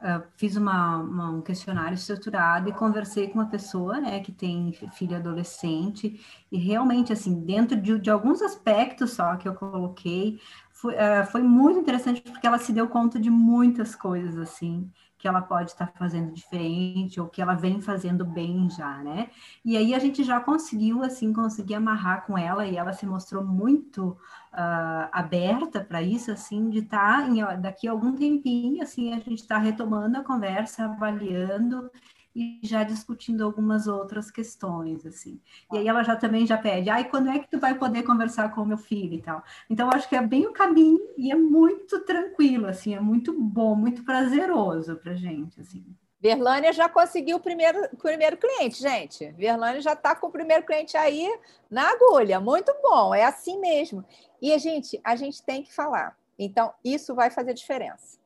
uh, 0.00 0.26
fiz 0.36 0.56
uma, 0.56 0.98
uma, 0.98 1.30
um 1.30 1.42
questionário 1.42 1.94
estruturado 1.94 2.68
e 2.68 2.72
conversei 2.72 3.28
com 3.28 3.38
uma 3.38 3.48
pessoa, 3.48 4.00
né, 4.00 4.20
que 4.20 4.32
tem 4.32 4.72
filho 4.92 5.16
adolescente, 5.16 6.20
e 6.50 6.58
realmente, 6.58 7.12
assim, 7.12 7.40
dentro 7.44 7.80
de, 7.80 7.98
de 7.98 8.10
alguns 8.10 8.42
aspectos 8.42 9.12
só 9.12 9.36
que 9.36 9.48
eu 9.48 9.54
coloquei, 9.54 10.40
foi, 10.72 10.94
uh, 10.94 11.26
foi 11.30 11.42
muito 11.42 11.78
interessante 11.78 12.22
porque 12.22 12.46
ela 12.46 12.58
se 12.58 12.72
deu 12.72 12.88
conta 12.88 13.20
de 13.20 13.30
muitas 13.30 13.94
coisas, 13.94 14.38
assim, 14.38 14.90
que 15.20 15.28
ela 15.28 15.42
pode 15.42 15.70
estar 15.70 15.92
fazendo 15.92 16.32
diferente 16.32 17.20
ou 17.20 17.28
que 17.28 17.42
ela 17.42 17.54
vem 17.54 17.80
fazendo 17.80 18.24
bem 18.24 18.70
já, 18.70 18.98
né? 18.98 19.28
E 19.62 19.76
aí 19.76 19.94
a 19.94 19.98
gente 19.98 20.24
já 20.24 20.40
conseguiu, 20.40 21.02
assim, 21.02 21.30
conseguir 21.30 21.74
amarrar 21.74 22.24
com 22.26 22.38
ela 22.38 22.66
e 22.66 22.76
ela 22.76 22.94
se 22.94 23.04
mostrou 23.04 23.44
muito 23.44 24.16
uh, 24.52 25.08
aberta 25.12 25.84
para 25.84 26.00
isso, 26.02 26.32
assim, 26.32 26.70
de 26.70 26.78
estar 26.78 27.28
tá 27.28 27.56
daqui 27.56 27.86
a 27.86 27.90
algum 27.90 28.16
tempinho, 28.16 28.82
assim, 28.82 29.12
a 29.12 29.18
gente 29.18 29.40
está 29.40 29.58
retomando 29.58 30.16
a 30.16 30.24
conversa, 30.24 30.86
avaliando 30.86 31.90
e 32.34 32.60
já 32.62 32.84
discutindo 32.84 33.44
algumas 33.44 33.86
outras 33.86 34.30
questões, 34.30 35.04
assim. 35.04 35.40
E 35.72 35.78
aí 35.78 35.88
ela 35.88 36.02
já 36.02 36.16
também 36.16 36.46
já 36.46 36.56
pede, 36.56 36.90
ai, 36.90 37.08
quando 37.08 37.28
é 37.28 37.38
que 37.38 37.50
tu 37.50 37.58
vai 37.58 37.74
poder 37.74 38.02
conversar 38.02 38.54
com 38.54 38.62
o 38.62 38.66
meu 38.66 38.78
filho 38.78 39.14
e 39.14 39.22
tal? 39.22 39.42
Então, 39.68 39.90
acho 39.92 40.08
que 40.08 40.16
é 40.16 40.22
bem 40.22 40.46
o 40.46 40.52
caminho 40.52 41.00
e 41.16 41.30
é 41.32 41.34
muito 41.34 42.00
tranquilo, 42.00 42.66
assim, 42.66 42.94
é 42.94 43.00
muito 43.00 43.32
bom, 43.32 43.74
muito 43.74 44.04
prazeroso 44.04 44.96
pra 44.96 45.14
gente, 45.14 45.60
assim. 45.60 45.84
Verlânia 46.20 46.70
já 46.70 46.86
conseguiu 46.86 47.38
o 47.38 47.40
primeiro, 47.40 47.88
primeiro 47.96 48.36
cliente, 48.36 48.78
gente. 48.78 49.30
Verlânia 49.32 49.80
já 49.80 49.94
está 49.94 50.14
com 50.14 50.26
o 50.26 50.30
primeiro 50.30 50.66
cliente 50.66 50.94
aí 50.94 51.26
na 51.70 51.90
agulha. 51.92 52.38
Muito 52.38 52.70
bom, 52.82 53.14
é 53.14 53.24
assim 53.24 53.58
mesmo. 53.58 54.04
E, 54.40 54.52
a 54.52 54.58
gente, 54.58 55.00
a 55.02 55.16
gente 55.16 55.42
tem 55.42 55.62
que 55.62 55.72
falar. 55.72 56.14
Então, 56.38 56.74
isso 56.84 57.14
vai 57.14 57.30
fazer 57.30 57.54
diferença. 57.54 58.19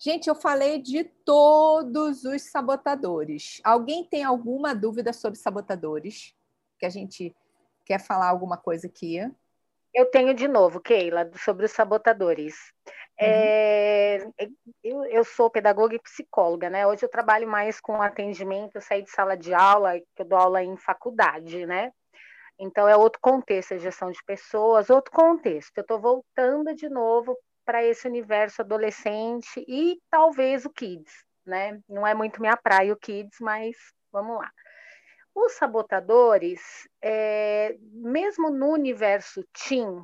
Gente, 0.00 0.28
eu 0.28 0.34
falei 0.34 0.80
de 0.80 1.02
todos 1.02 2.22
os 2.24 2.42
sabotadores. 2.42 3.60
Alguém 3.64 4.04
tem 4.04 4.22
alguma 4.22 4.72
dúvida 4.72 5.12
sobre 5.12 5.38
sabotadores? 5.38 6.36
Que 6.78 6.86
a 6.86 6.90
gente 6.90 7.34
quer 7.84 7.98
falar 7.98 8.28
alguma 8.28 8.56
coisa 8.56 8.86
aqui? 8.86 9.18
Eu 9.92 10.06
tenho 10.06 10.32
de 10.34 10.46
novo, 10.46 10.80
Keila, 10.80 11.28
sobre 11.44 11.66
os 11.66 11.72
sabotadores. 11.72 12.54
Uhum. 13.20 13.26
É, 13.26 14.18
eu, 14.84 15.04
eu, 15.06 15.24
sou 15.24 15.50
pedagoga 15.50 15.96
e 15.96 16.00
psicóloga, 16.00 16.70
né? 16.70 16.86
Hoje 16.86 17.04
eu 17.04 17.08
trabalho 17.08 17.48
mais 17.48 17.80
com 17.80 18.00
atendimento, 18.00 18.76
eu 18.76 18.80
saí 18.80 19.02
de 19.02 19.10
sala 19.10 19.36
de 19.36 19.52
aula, 19.52 19.98
que 19.98 20.22
eu 20.22 20.26
dou 20.26 20.38
aula 20.38 20.62
em 20.62 20.76
faculdade, 20.76 21.66
né? 21.66 21.90
Então 22.56 22.86
é 22.86 22.96
outro 22.96 23.20
contexto, 23.20 23.74
a 23.74 23.78
gestão 23.78 24.12
de 24.12 24.22
pessoas, 24.24 24.90
outro 24.90 25.10
contexto. 25.10 25.76
Eu 25.76 25.82
estou 25.82 26.00
voltando 26.00 26.72
de 26.74 26.88
novo 26.88 27.36
para 27.68 27.84
esse 27.84 28.08
universo 28.08 28.62
adolescente 28.62 29.62
e 29.68 30.00
talvez 30.10 30.64
o 30.64 30.70
kids, 30.70 31.12
né? 31.44 31.78
Não 31.86 32.06
é 32.06 32.14
muito 32.14 32.40
minha 32.40 32.56
praia 32.56 32.94
o 32.94 32.96
kids, 32.96 33.38
mas 33.42 33.76
vamos 34.10 34.38
lá. 34.38 34.50
Os 35.34 35.52
sabotadores, 35.52 36.62
é, 37.02 37.76
mesmo 37.92 38.48
no 38.48 38.68
universo 38.68 39.44
teen, 39.52 40.02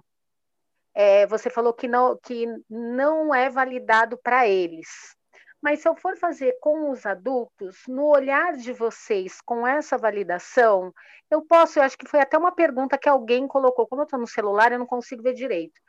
é, 0.94 1.26
você 1.26 1.48
falou 1.48 1.72
que 1.72 1.88
não, 1.88 2.18
que 2.22 2.46
não 2.68 3.34
é 3.34 3.48
validado 3.48 4.18
para 4.22 4.46
eles. 4.46 5.16
Mas 5.62 5.80
se 5.80 5.88
eu 5.88 5.96
for 5.96 6.18
fazer 6.18 6.58
com 6.60 6.90
os 6.90 7.06
adultos, 7.06 7.78
no 7.88 8.04
olhar 8.04 8.52
de 8.58 8.74
vocês 8.74 9.40
com 9.40 9.66
essa 9.66 9.96
validação, 9.96 10.92
eu 11.30 11.40
posso, 11.40 11.78
eu 11.78 11.82
acho 11.82 11.96
que 11.96 12.06
foi 12.06 12.20
até 12.20 12.36
uma 12.36 12.54
pergunta 12.54 12.98
que 12.98 13.08
alguém 13.08 13.48
colocou, 13.48 13.86
como 13.86 14.02
eu 14.02 14.04
estou 14.04 14.20
no 14.20 14.26
celular, 14.26 14.70
eu 14.70 14.78
não 14.78 14.86
consigo 14.86 15.22
ver 15.22 15.32
direito. 15.32 15.80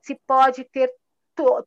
Se 0.00 0.18
pode 0.26 0.64
ter 0.64 0.90
to, 1.38 1.64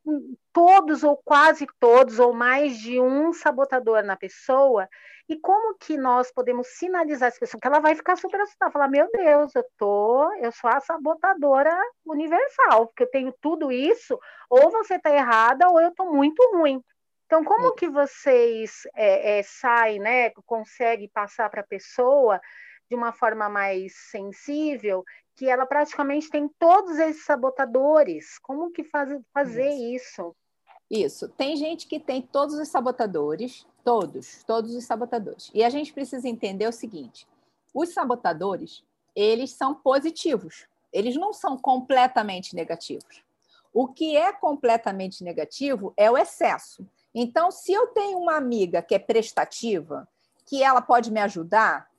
todos 0.52 1.02
ou 1.02 1.16
quase 1.16 1.66
todos 1.80 2.18
ou 2.18 2.34
mais 2.34 2.78
de 2.78 3.00
um 3.00 3.32
sabotador 3.32 4.02
na 4.02 4.16
pessoa 4.16 4.86
e 5.28 5.38
como 5.38 5.76
que 5.78 5.96
nós 5.96 6.30
podemos 6.30 6.66
sinalizar 6.66 7.28
essa 7.28 7.40
pessoa 7.40 7.60
que 7.60 7.66
ela 7.66 7.80
vai 7.80 7.94
ficar 7.94 8.16
super 8.16 8.40
assustada, 8.40 8.70
falar 8.70 8.88
meu 8.88 9.08
Deus, 9.10 9.54
eu 9.54 9.64
tô, 9.78 10.30
eu 10.34 10.52
sou 10.52 10.68
a 10.68 10.80
sabotadora 10.80 11.74
universal, 12.04 12.88
porque 12.88 13.04
eu 13.04 13.10
tenho 13.10 13.34
tudo 13.40 13.72
isso, 13.72 14.18
ou 14.50 14.70
você 14.70 14.96
está 14.96 15.10
errada 15.10 15.70
ou 15.70 15.80
eu 15.80 15.90
tô 15.94 16.12
muito 16.12 16.42
ruim. 16.52 16.82
Então, 17.24 17.44
como 17.44 17.72
que 17.74 17.88
vocês 17.88 18.82
é, 18.94 19.38
é, 19.38 19.42
saem, 19.42 19.98
né, 19.98 20.30
conseguem 20.44 21.08
passar 21.08 21.48
para 21.48 21.62
a 21.62 21.66
pessoa 21.66 22.38
de 22.90 22.94
uma 22.94 23.10
forma 23.10 23.48
mais 23.48 23.94
sensível 24.10 25.02
que 25.34 25.48
ela 25.48 25.66
praticamente 25.66 26.30
tem 26.30 26.48
todos 26.58 26.98
esses 26.98 27.24
sabotadores. 27.24 28.38
Como 28.38 28.70
que 28.70 28.84
faz, 28.84 29.18
fazer 29.32 29.70
isso. 29.70 29.94
isso? 29.94 30.36
Isso. 30.90 31.28
Tem 31.30 31.56
gente 31.56 31.86
que 31.86 31.98
tem 31.98 32.20
todos 32.20 32.54
os 32.56 32.68
sabotadores, 32.68 33.66
todos, 33.82 34.44
todos 34.44 34.74
os 34.74 34.84
sabotadores. 34.84 35.50
E 35.54 35.64
a 35.64 35.70
gente 35.70 35.92
precisa 35.92 36.28
entender 36.28 36.68
o 36.68 36.72
seguinte: 36.72 37.26
os 37.72 37.90
sabotadores, 37.90 38.84
eles 39.16 39.52
são 39.52 39.74
positivos. 39.74 40.66
Eles 40.92 41.16
não 41.16 41.32
são 41.32 41.56
completamente 41.56 42.54
negativos. 42.54 43.24
O 43.72 43.88
que 43.88 44.16
é 44.16 44.32
completamente 44.32 45.24
negativo 45.24 45.94
é 45.96 46.10
o 46.10 46.18
excesso. 46.18 46.86
Então, 47.14 47.50
se 47.50 47.72
eu 47.72 47.86
tenho 47.88 48.18
uma 48.18 48.36
amiga 48.36 48.82
que 48.82 48.94
é 48.94 48.98
prestativa, 48.98 50.06
que 50.44 50.62
ela 50.62 50.82
pode 50.82 51.10
me 51.10 51.20
ajudar, 51.20 51.90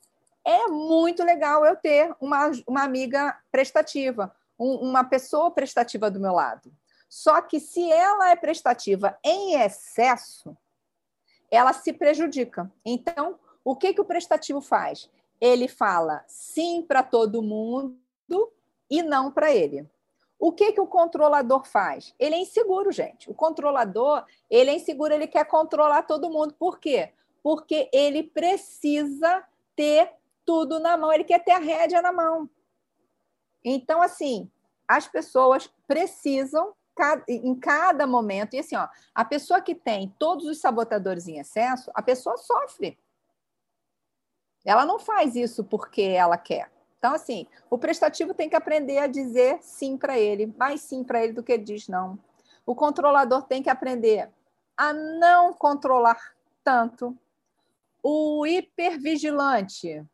é 0.46 0.68
muito 0.68 1.24
legal 1.24 1.66
eu 1.66 1.76
ter 1.76 2.14
uma, 2.20 2.52
uma 2.68 2.84
amiga 2.84 3.38
prestativa, 3.52 4.36
um, 4.60 4.76
uma 4.90 5.04
pessoa 5.04 5.52
prestativa 5.52 6.12
do 6.12 6.20
meu 6.20 6.34
lado. 6.34 6.72
Só 7.08 7.42
que 7.42 7.60
se 7.60 7.92
ela 7.92 8.30
é 8.32 8.36
prestativa 8.36 9.18
em 9.24 9.56
excesso, 9.56 10.58
ela 11.52 11.72
se 11.72 11.94
prejudica. 11.94 12.72
Então, 12.84 13.40
o 13.64 13.76
que, 13.76 13.94
que 13.94 14.02
o 14.02 14.06
prestativo 14.06 14.60
faz? 14.60 15.10
Ele 15.40 15.68
fala 15.68 16.24
sim 16.28 16.82
para 16.82 17.04
todo 17.04 17.42
mundo 17.42 17.96
e 18.90 19.04
não 19.04 19.32
para 19.32 19.54
ele. 19.54 19.88
O 20.40 20.52
que, 20.52 20.74
que 20.74 20.82
o 20.82 20.88
controlador 20.88 21.64
faz? 21.66 22.14
Ele 22.20 22.36
é 22.36 22.40
inseguro, 22.40 22.92
gente. 22.92 23.30
O 23.30 23.34
controlador, 23.34 24.26
ele 24.50 24.72
é 24.72 24.76
inseguro, 24.76 25.14
ele 25.14 25.28
quer 25.28 25.46
controlar 25.46 26.04
todo 26.04 26.30
mundo. 26.30 26.54
Por 26.54 26.80
quê? 26.80 27.14
Porque 27.42 27.90
ele 27.94 28.24
precisa 28.24 29.44
ter 29.76 30.12
tudo 30.46 30.80
na 30.80 30.98
mão, 30.98 31.12
ele 31.12 31.24
quer 31.24 31.44
ter 31.44 31.52
a 31.52 31.60
rédea 31.60 32.02
na 32.02 32.12
mão. 32.12 32.50
Então, 33.64 34.02
assim, 34.02 34.52
as 34.88 35.08
pessoas 35.08 35.72
precisam 35.88 36.74
em 37.28 37.56
cada 37.56 38.06
momento. 38.06 38.54
E 38.54 38.60
assim, 38.60 38.76
ó, 38.76 38.88
a 39.16 39.26
pessoa 39.26 39.62
que 39.62 39.74
tem 39.74 40.14
todos 40.20 40.46
os 40.46 40.60
sabotadores 40.60 41.28
em 41.28 41.40
excesso, 41.40 41.92
a 41.94 42.02
pessoa 42.02 42.38
sofre. 42.38 43.00
Ela 44.66 44.86
não 44.86 45.00
faz 45.00 45.36
isso 45.36 45.64
porque 45.64 46.02
ela 46.02 46.38
quer. 46.38 46.72
Então, 46.98 47.14
assim, 47.14 47.48
o 47.70 47.78
prestativo 47.78 48.34
tem 48.34 48.50
que 48.50 48.56
aprender 48.56 49.00
a 49.00 49.08
dizer 49.08 49.58
sim 49.62 49.98
para 49.98 50.18
ele, 50.18 50.54
mais 50.58 50.82
sim 50.82 51.04
para 51.04 51.22
ele 51.22 51.34
do 51.34 51.44
que 51.44 51.58
diz 51.58 51.88
não. 51.88 52.18
O 52.66 52.74
controlador 52.74 53.44
tem 53.44 53.62
que 53.62 53.70
aprender 53.70 54.30
a 54.78 54.94
não 54.94 55.54
controlar 55.54 56.18
tanto. 56.64 57.18
O 58.02 58.46
hipervigilante 58.46 60.06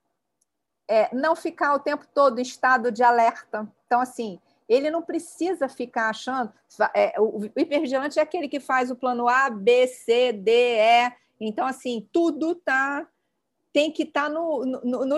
é 0.89 1.13
não 1.13 1.35
ficar 1.35 1.75
o 1.75 1.79
tempo 1.79 2.05
todo 2.13 2.39
em 2.39 2.41
estado 2.41 2.91
de 2.91 3.03
alerta. 3.03 3.71
Então, 3.85 4.01
assim, 4.01 4.39
ele 4.67 4.89
não 4.89 5.03
precisa 5.03 5.69
ficar 5.69 6.09
achando. 6.09 6.51
É, 6.95 7.13
o 7.19 7.45
hipervigilante 7.45 8.19
é 8.19 8.21
aquele 8.21 8.47
que 8.47 8.59
faz 8.59 8.89
o 8.89 8.95
plano 8.95 9.29
A, 9.29 9.49
B, 9.49 9.87
C, 9.87 10.33
D, 10.33 10.51
E. 10.51 11.11
Então, 11.39 11.65
assim, 11.65 12.09
tudo 12.11 12.53
está 12.53 13.07
tem 13.71 13.91
que 13.91 14.01
estar 14.01 14.23
tá 14.23 14.29
no, 14.29 14.65
no, 14.65 15.05
no, 15.05 15.17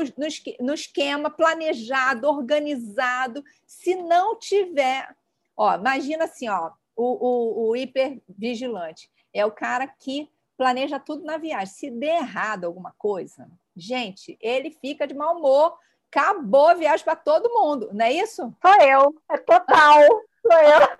no, 0.59 0.73
esquema 0.73 1.29
planejado, 1.29 2.27
organizado. 2.27 3.43
Se 3.65 3.95
não 3.95 4.37
tiver, 4.37 5.15
ó, 5.55 5.75
imagina 5.75 6.25
assim, 6.25 6.49
ó, 6.49 6.71
o, 6.93 7.67
o, 7.67 7.69
o 7.69 7.75
hipervigilante 7.77 9.09
é 9.33 9.45
o 9.45 9.51
cara 9.51 9.87
que 9.87 10.29
planeja 10.57 10.99
tudo 10.99 11.23
na 11.23 11.37
viagem. 11.37 11.73
Se 11.73 11.89
der 11.89 12.21
errado 12.21 12.65
alguma 12.65 12.93
coisa, 12.97 13.49
gente, 13.75 14.37
ele 14.41 14.71
fica 14.71 15.07
de 15.07 15.13
mau 15.13 15.37
humor. 15.37 15.77
Acabou 16.09 16.67
a 16.67 16.73
viagem 16.73 17.05
para 17.05 17.15
todo 17.15 17.49
mundo, 17.49 17.89
não 17.93 18.05
é 18.05 18.11
isso? 18.11 18.53
Sou 18.61 18.81
eu, 18.81 19.15
é 19.29 19.37
total, 19.37 20.01
sou 20.41 20.57
eu. 20.57 20.97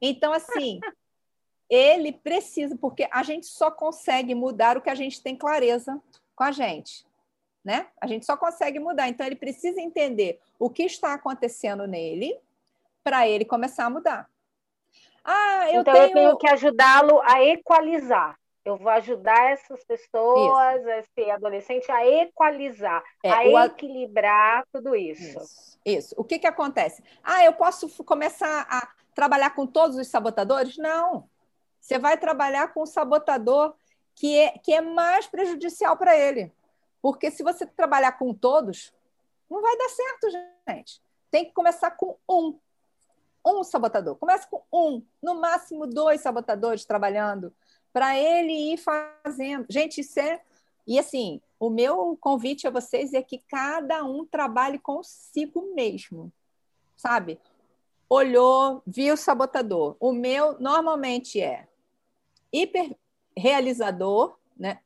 Então, 0.00 0.32
assim, 0.32 0.80
ele 1.68 2.12
precisa, 2.12 2.76
porque 2.76 3.08
a 3.10 3.22
gente 3.22 3.46
só 3.46 3.70
consegue 3.70 4.34
mudar 4.34 4.76
o 4.76 4.82
que 4.82 4.90
a 4.90 4.94
gente 4.94 5.22
tem 5.22 5.34
clareza 5.34 6.00
com 6.34 6.44
a 6.44 6.52
gente. 6.52 7.06
Né? 7.64 7.88
A 8.00 8.06
gente 8.06 8.24
só 8.24 8.36
consegue 8.36 8.78
mudar. 8.78 9.08
Então, 9.08 9.26
ele 9.26 9.34
precisa 9.34 9.80
entender 9.80 10.40
o 10.58 10.70
que 10.70 10.84
está 10.84 11.14
acontecendo 11.14 11.86
nele 11.86 12.38
para 13.02 13.26
ele 13.26 13.44
começar 13.44 13.86
a 13.86 13.90
mudar. 13.90 14.30
Ah, 15.24 15.72
eu 15.72 15.80
então, 15.80 15.92
tenho... 15.92 16.06
eu 16.06 16.12
tenho 16.12 16.36
que 16.36 16.48
ajudá-lo 16.48 17.20
a 17.22 17.42
equalizar. 17.42 18.38
Eu 18.66 18.76
vou 18.76 18.90
ajudar 18.90 19.52
essas 19.52 19.84
pessoas, 19.84 20.80
isso. 20.80 20.90
esse 20.90 21.30
adolescente, 21.30 21.88
a 21.88 22.04
equalizar, 22.04 23.00
é, 23.22 23.30
a 23.30 23.66
equilibrar 23.66 24.66
tudo 24.72 24.96
isso. 24.96 25.38
isso. 25.38 25.78
Isso. 25.84 26.14
O 26.18 26.24
que, 26.24 26.36
que 26.36 26.48
acontece? 26.48 27.00
Ah, 27.22 27.44
eu 27.44 27.52
posso 27.52 27.88
começar 28.02 28.66
a 28.68 28.92
trabalhar 29.14 29.50
com 29.50 29.68
todos 29.68 29.96
os 29.96 30.08
sabotadores? 30.08 30.76
Não. 30.78 31.30
Você 31.80 31.96
vai 31.96 32.18
trabalhar 32.18 32.74
com 32.74 32.82
o 32.82 32.86
sabotador 32.86 33.72
que 34.16 34.36
é, 34.36 34.58
que 34.58 34.74
é 34.74 34.80
mais 34.80 35.28
prejudicial 35.28 35.96
para 35.96 36.16
ele. 36.16 36.52
Porque 37.00 37.30
se 37.30 37.44
você 37.44 37.64
trabalhar 37.64 38.18
com 38.18 38.34
todos, 38.34 38.92
não 39.48 39.62
vai 39.62 39.76
dar 39.78 39.88
certo, 39.90 40.28
gente. 40.68 41.00
Tem 41.30 41.44
que 41.44 41.52
começar 41.52 41.92
com 41.92 42.18
um. 42.28 42.58
Um 43.46 43.62
sabotador. 43.62 44.16
Começa 44.16 44.48
com 44.48 44.60
um, 44.72 45.06
no 45.22 45.36
máximo 45.36 45.86
dois 45.86 46.20
sabotadores 46.20 46.84
trabalhando, 46.84 47.54
para 47.96 48.14
ele 48.14 48.74
ir 48.74 48.76
fazendo. 48.76 49.64
Gente, 49.70 50.02
isso 50.02 50.20
é. 50.20 50.42
E 50.86 50.98
assim, 50.98 51.40
o 51.58 51.70
meu 51.70 52.14
convite 52.20 52.66
a 52.66 52.70
vocês 52.70 53.14
é 53.14 53.22
que 53.22 53.38
cada 53.48 54.04
um 54.04 54.26
trabalhe 54.26 54.78
consigo 54.78 55.72
mesmo, 55.74 56.30
sabe? 56.94 57.40
Olhou, 58.06 58.82
viu 58.86 59.14
o 59.14 59.16
sabotador. 59.16 59.96
O 59.98 60.12
meu 60.12 60.60
normalmente 60.60 61.40
é 61.40 61.66
hiper 62.52 62.94
realizador, 63.34 64.36
né? 64.54 64.80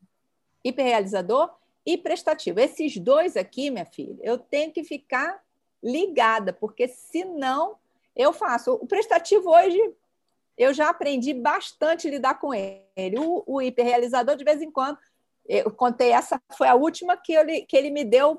hiperrealizador 0.62 1.52
e 1.84 1.98
prestativo. 1.98 2.60
Esses 2.60 2.96
dois 2.96 3.36
aqui, 3.36 3.72
minha 3.72 3.86
filha, 3.86 4.16
eu 4.22 4.38
tenho 4.38 4.70
que 4.70 4.84
ficar 4.84 5.42
ligada, 5.82 6.52
porque 6.52 6.86
senão 6.86 7.74
eu 8.14 8.32
faço. 8.32 8.74
O 8.74 8.86
prestativo 8.86 9.50
hoje 9.50 9.96
eu 10.60 10.74
já 10.74 10.90
aprendi 10.90 11.32
bastante 11.32 12.06
a 12.06 12.10
lidar 12.10 12.34
com 12.34 12.52
ele. 12.52 13.18
O, 13.18 13.42
o 13.46 13.62
hiperrealizador, 13.62 14.36
de 14.36 14.44
vez 14.44 14.60
em 14.60 14.70
quando, 14.70 14.98
eu 15.48 15.70
contei, 15.70 16.12
essa 16.12 16.38
foi 16.54 16.68
a 16.68 16.74
última 16.74 17.16
que, 17.16 17.32
eu, 17.32 17.46
que 17.66 17.74
ele 17.74 17.88
me 17.88 18.04
deu 18.04 18.38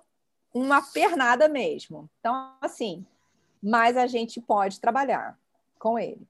uma 0.54 0.84
pernada 0.84 1.50
mesmo. 1.50 2.08
Então, 2.20 2.54
assim, 2.62 3.04
mas 3.62 3.98
a 3.98 4.06
gente 4.06 4.40
pode 4.40 4.80
trabalhar 4.80 5.36
com 5.80 5.98
ele, 5.98 6.22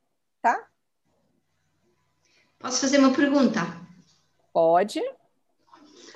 tá? 0.42 0.66
Posso 2.58 2.80
fazer 2.80 2.98
uma 2.98 3.14
pergunta? 3.14 3.60
Pode. 4.54 5.02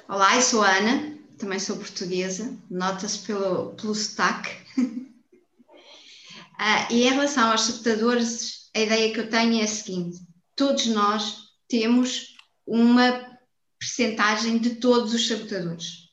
Olá, 0.08 0.38
eu 0.38 0.42
sou 0.42 0.64
a 0.64 0.70
Ana, 0.70 1.18
também 1.38 1.60
sou 1.60 1.76
portuguesa, 1.76 2.58
nota-se 2.72 3.28
pelo, 3.28 3.76
pelo 3.76 3.94
sotaque. 3.94 4.52
uh, 4.80 5.06
e 6.90 7.04
em 7.04 7.10
relação 7.10 7.52
aos 7.52 7.64
sabotadores, 7.64 8.65
a 8.76 8.80
ideia 8.82 9.14
que 9.14 9.20
eu 9.22 9.30
tenho 9.30 9.62
é 9.62 9.64
a 9.64 9.68
seguinte: 9.68 10.20
todos 10.56 10.86
nós 10.88 11.46
temos 11.68 12.36
uma 12.68 13.26
percentagem 13.80 14.58
de 14.58 14.76
todos 14.76 15.14
os 15.14 15.28
sabotadores. 15.28 16.06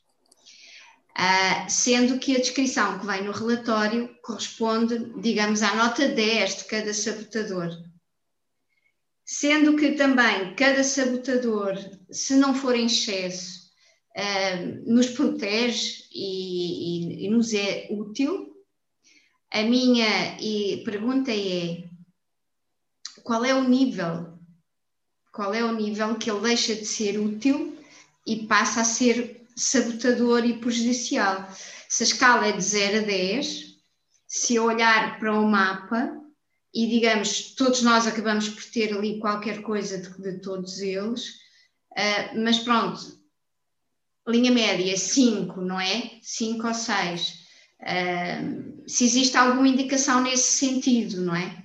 Uh, 1.15 1.69
sendo 1.69 2.17
que 2.17 2.35
a 2.35 2.39
descrição 2.39 2.97
que 2.97 3.05
vem 3.05 3.23
no 3.23 3.31
relatório 3.31 4.09
corresponde, 4.23 5.13
digamos, 5.21 5.61
à 5.61 5.75
nota 5.75 6.07
10 6.07 6.57
de 6.57 6.63
cada 6.63 6.91
sabotador. 6.91 7.69
Sendo 9.23 9.75
que 9.75 9.91
também 9.91 10.55
cada 10.55 10.83
sabotador, 10.83 11.77
se 12.09 12.35
não 12.35 12.55
for 12.55 12.75
em 12.75 12.87
excesso, 12.87 13.69
uh, 14.17 14.91
nos 14.91 15.07
protege 15.09 16.05
e, 16.11 17.19
e, 17.21 17.25
e, 17.25 17.29
nos 17.29 17.53
é 17.53 17.87
útil. 17.91 18.51
A 19.51 19.61
minha 19.61 20.35
pergunta 20.83 21.31
é: 21.31 21.92
qual 23.23 23.45
é 23.45 23.53
o 23.53 23.67
nível? 23.67 24.37
Qual 25.31 25.53
é 25.53 25.63
o 25.63 25.73
nível 25.73 26.15
que 26.15 26.29
ele 26.29 26.41
deixa 26.41 26.75
de 26.75 26.85
ser 26.85 27.17
útil 27.17 27.77
e 28.27 28.45
passa 28.45 28.81
a 28.81 28.85
ser 28.85 29.47
sabotador 29.55 30.45
e 30.45 30.59
prejudicial? 30.59 31.49
Se 31.89 32.03
a 32.03 32.07
escala 32.07 32.47
é 32.47 32.51
de 32.51 32.61
0 32.61 32.99
a 32.99 33.01
10, 33.01 33.77
se 34.27 34.55
eu 34.55 34.65
olhar 34.65 35.19
para 35.19 35.33
o 35.33 35.47
mapa, 35.47 36.19
e 36.73 36.87
digamos, 36.87 37.53
todos 37.55 37.81
nós 37.81 38.07
acabamos 38.07 38.49
por 38.49 38.63
ter 38.65 38.95
ali 38.95 39.19
qualquer 39.19 39.61
coisa 39.61 39.99
de, 39.99 40.21
de 40.21 40.39
todos 40.39 40.79
eles, 40.79 41.29
uh, 41.91 42.43
mas 42.43 42.59
pronto, 42.59 42.99
linha 44.27 44.51
média 44.51 44.97
5, 44.97 45.61
não 45.61 45.79
é? 45.79 46.19
5 46.21 46.67
ou 46.67 46.73
6. 46.73 47.29
Uh, 47.29 47.35
ah, 47.85 48.83
se 48.87 49.03
existe 49.03 49.37
alguma 49.37 49.67
indicação 49.67 50.21
nesse 50.21 50.57
sentido, 50.57 51.21
não 51.21 51.35
é? 51.35 51.62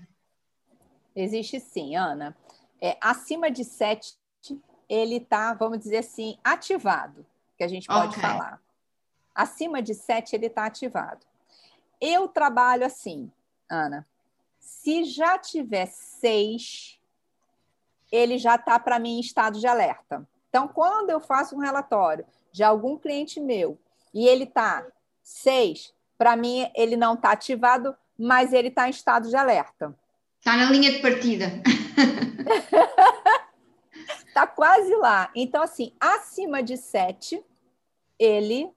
Existe 1.21 1.61
sim, 1.61 1.97
Ana. 1.97 2.37
É, 2.81 2.97
acima 3.01 3.51
de 3.51 3.64
7, 3.64 4.16
ele 4.89 5.16
está, 5.16 5.53
vamos 5.55 5.79
dizer 5.79 5.99
assim, 5.99 6.39
ativado, 6.45 7.27
que 7.57 7.64
a 7.64 7.69
gente 7.69 7.87
pode 7.87 8.11
okay. 8.16 8.23
falar. 8.23 8.61
Acima 9.35 9.83
de 9.83 9.95
7, 9.95 10.35
ele 10.35 10.47
está 10.47 10.66
ativado. 10.66 11.27
Eu 12.01 12.29
trabalho 12.29 12.85
assim, 12.85 13.31
Ana 13.69 14.07
se 14.69 15.05
já 15.05 15.39
tiver 15.39 15.87
seis, 15.87 16.99
ele 18.12 18.39
já 18.39 18.57
está 18.57 18.79
para 18.79 18.99
mim 18.99 19.16
em 19.16 19.21
estado 19.21 19.59
de 19.59 19.66
alerta. 19.66 20.27
Então, 20.49 20.69
quando 20.69 21.11
eu 21.11 21.21
faço 21.21 21.57
um 21.57 21.59
relatório 21.59 22.25
de 22.53 22.62
algum 22.62 22.97
cliente 22.97 23.41
meu 23.41 23.79
e 24.12 24.27
ele 24.27 24.45
está 24.45 24.87
seis, 25.23 25.95
para 26.16 26.37
mim 26.37 26.71
ele 26.75 26.97
não 26.97 27.14
está 27.14 27.33
ativado, 27.33 27.97
mas 28.19 28.53
ele 28.53 28.69
está 28.69 28.87
em 28.87 28.91
estado 28.91 29.29
de 29.29 29.37
alerta. 29.37 29.95
Está 30.49 30.57
na 30.57 30.70
linha 30.70 30.90
de 30.90 31.01
partida. 31.01 31.53
Está 34.26 34.46
quase 34.57 34.96
lá. 34.96 35.30
Então, 35.34 35.62
assim, 35.62 35.92
acima 36.01 36.62
de 36.62 36.78
sete, 36.78 37.44
ele 38.18 38.72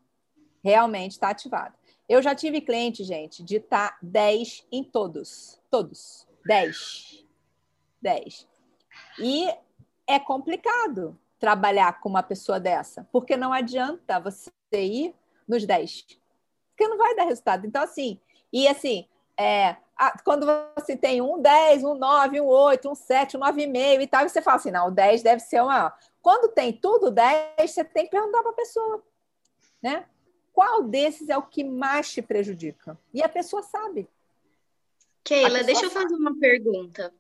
realmente 0.62 1.12
está 1.12 1.30
ativado. 1.30 1.74
Eu 2.10 2.22
já 2.22 2.36
tive 2.36 2.60
cliente, 2.60 3.06
gente, 3.06 3.42
de 3.42 3.56
estar 3.56 3.92
tá 3.92 3.98
10 4.02 4.68
em 4.70 4.84
todos. 4.84 5.62
Todos. 5.70 6.28
10. 6.46 7.26
10. 8.02 8.50
E 9.18 9.48
é 10.06 10.20
complicado 10.20 11.18
trabalhar 11.40 12.02
com 12.02 12.10
uma 12.10 12.22
pessoa 12.22 12.60
dessa, 12.60 13.08
porque 13.14 13.38
não 13.38 13.54
adianta 13.54 14.20
você 14.20 14.52
ir 14.74 15.16
nos 15.48 15.66
10. 15.66 16.20
Porque 16.72 16.86
não 16.90 16.98
vai 16.98 17.16
dar 17.16 17.24
resultado. 17.24 17.66
Então, 17.66 17.82
assim, 17.82 18.20
e 18.52 18.68
assim, 18.68 19.08
é, 19.38 19.78
quando 20.24 20.46
você 20.76 20.96
tem 20.98 21.22
um 21.22 21.42
10, 21.42 21.84
um 21.84 21.96
9, 21.96 22.42
um 22.42 22.46
8, 22.46 22.90
um 22.90 22.96
7, 22.96 23.38
um 23.38 23.42
9,5 23.42 24.02
e 24.02 24.08
tal, 24.08 24.28
você 24.28 24.42
fala 24.42 24.58
assim, 24.58 24.72
não, 24.72 24.88
o 24.88 24.92
10 24.92 25.22
deve 25.22 25.42
ser 25.42 25.62
o 25.62 25.68
maior. 25.68 25.94
Quando 26.22 26.52
tem 26.52 26.74
tudo 26.74 27.12
10, 27.12 27.70
você 27.70 27.84
tem 27.84 28.06
que 28.06 28.12
perguntar 28.12 28.42
para 28.42 28.52
a 28.52 28.56
pessoa, 28.56 29.04
né? 29.82 30.06
Qual 30.54 30.84
desses 30.84 31.30
é 31.30 31.38
o 31.38 31.44
que 31.44 31.64
mais 31.64 32.12
te 32.12 32.22
prejudica? 32.22 32.98
E 33.14 33.24
a 33.24 33.30
pessoa 33.30 33.64
sabe. 33.64 34.08
Keila, 35.24 35.64
deixa 35.64 35.86
eu 35.86 35.92
fazer 35.92 36.14
uma 36.16 36.38
pergunta. 36.38 37.14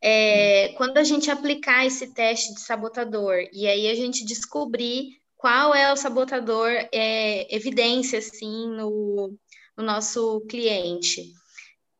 É, 0.00 0.70
hum. 0.70 0.74
Quando 0.76 0.98
a 0.98 1.04
gente 1.04 1.30
aplicar 1.30 1.84
esse 1.84 2.08
teste 2.14 2.54
de 2.54 2.60
sabotador 2.60 3.48
e 3.52 3.66
aí 3.66 3.88
a 3.88 3.94
gente 3.94 4.24
descobrir 4.24 5.20
qual 5.36 5.74
é 5.74 5.92
o 5.92 5.96
sabotador, 5.96 6.70
é, 6.92 7.54
evidência, 7.54 8.18
assim, 8.18 8.68
no, 8.68 9.36
no 9.76 9.84
nosso 9.84 10.40
cliente, 10.48 11.34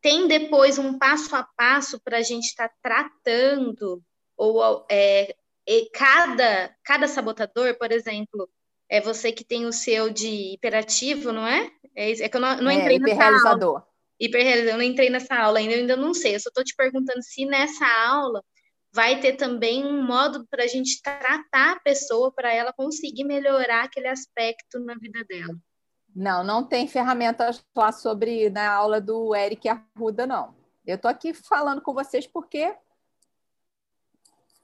tem 0.04 0.28
depois 0.28 0.76
um 0.76 0.98
passo 0.98 1.34
a 1.34 1.42
passo 1.56 1.98
para 1.98 2.18
a 2.18 2.22
gente 2.22 2.44
estar 2.44 2.68
tá 2.68 2.74
tratando 2.82 4.02
ou 4.36 4.86
é, 4.90 5.34
cada, 5.94 6.76
cada 6.84 7.08
sabotador, 7.08 7.78
por 7.78 7.90
exemplo, 7.90 8.46
é 8.86 9.00
você 9.00 9.32
que 9.32 9.42
tem 9.42 9.64
o 9.64 9.72
seu 9.72 10.10
de 10.10 10.52
hiperativo, 10.52 11.32
não 11.32 11.46
é? 11.46 11.70
É, 11.96 12.10
é 12.10 12.28
que 12.28 12.36
eu 12.36 12.40
não, 12.40 12.54
não 12.58 12.70
é, 12.70 12.74
entrei 12.74 12.98
nessa 12.98 13.48
aula. 13.48 13.86
Hiperrealizador, 14.20 14.74
eu 14.74 14.76
não 14.76 14.84
entrei 14.84 15.08
nessa 15.08 15.36
aula 15.36 15.58
ainda, 15.58 15.72
eu 15.72 15.78
ainda 15.78 15.96
não 15.96 16.12
sei. 16.12 16.34
Eu 16.34 16.40
só 16.40 16.50
estou 16.50 16.62
te 16.62 16.76
perguntando 16.76 17.22
se 17.22 17.46
nessa 17.46 17.86
aula 18.06 18.44
vai 18.92 19.20
ter 19.20 19.36
também 19.36 19.86
um 19.86 20.02
modo 20.02 20.46
para 20.50 20.64
a 20.64 20.68
gente 20.68 21.00
tratar 21.00 21.76
a 21.76 21.80
pessoa 21.80 22.30
para 22.30 22.52
ela 22.52 22.74
conseguir 22.74 23.24
melhorar 23.24 23.84
aquele 23.84 24.08
aspecto 24.08 24.78
na 24.80 24.96
vida 24.96 25.24
dela. 25.24 25.54
Não, 26.14 26.44
não 26.44 26.62
tem 26.62 26.86
ferramentas 26.86 27.64
lá 27.74 27.90
sobre 27.90 28.48
na 28.48 28.72
aula 28.72 29.00
do 29.00 29.34
Eric 29.34 29.68
Arruda, 29.68 30.26
não. 30.26 30.54
Eu 30.86 30.94
estou 30.94 31.10
aqui 31.10 31.34
falando 31.34 31.82
com 31.82 31.92
vocês 31.92 32.26
porque 32.26 32.72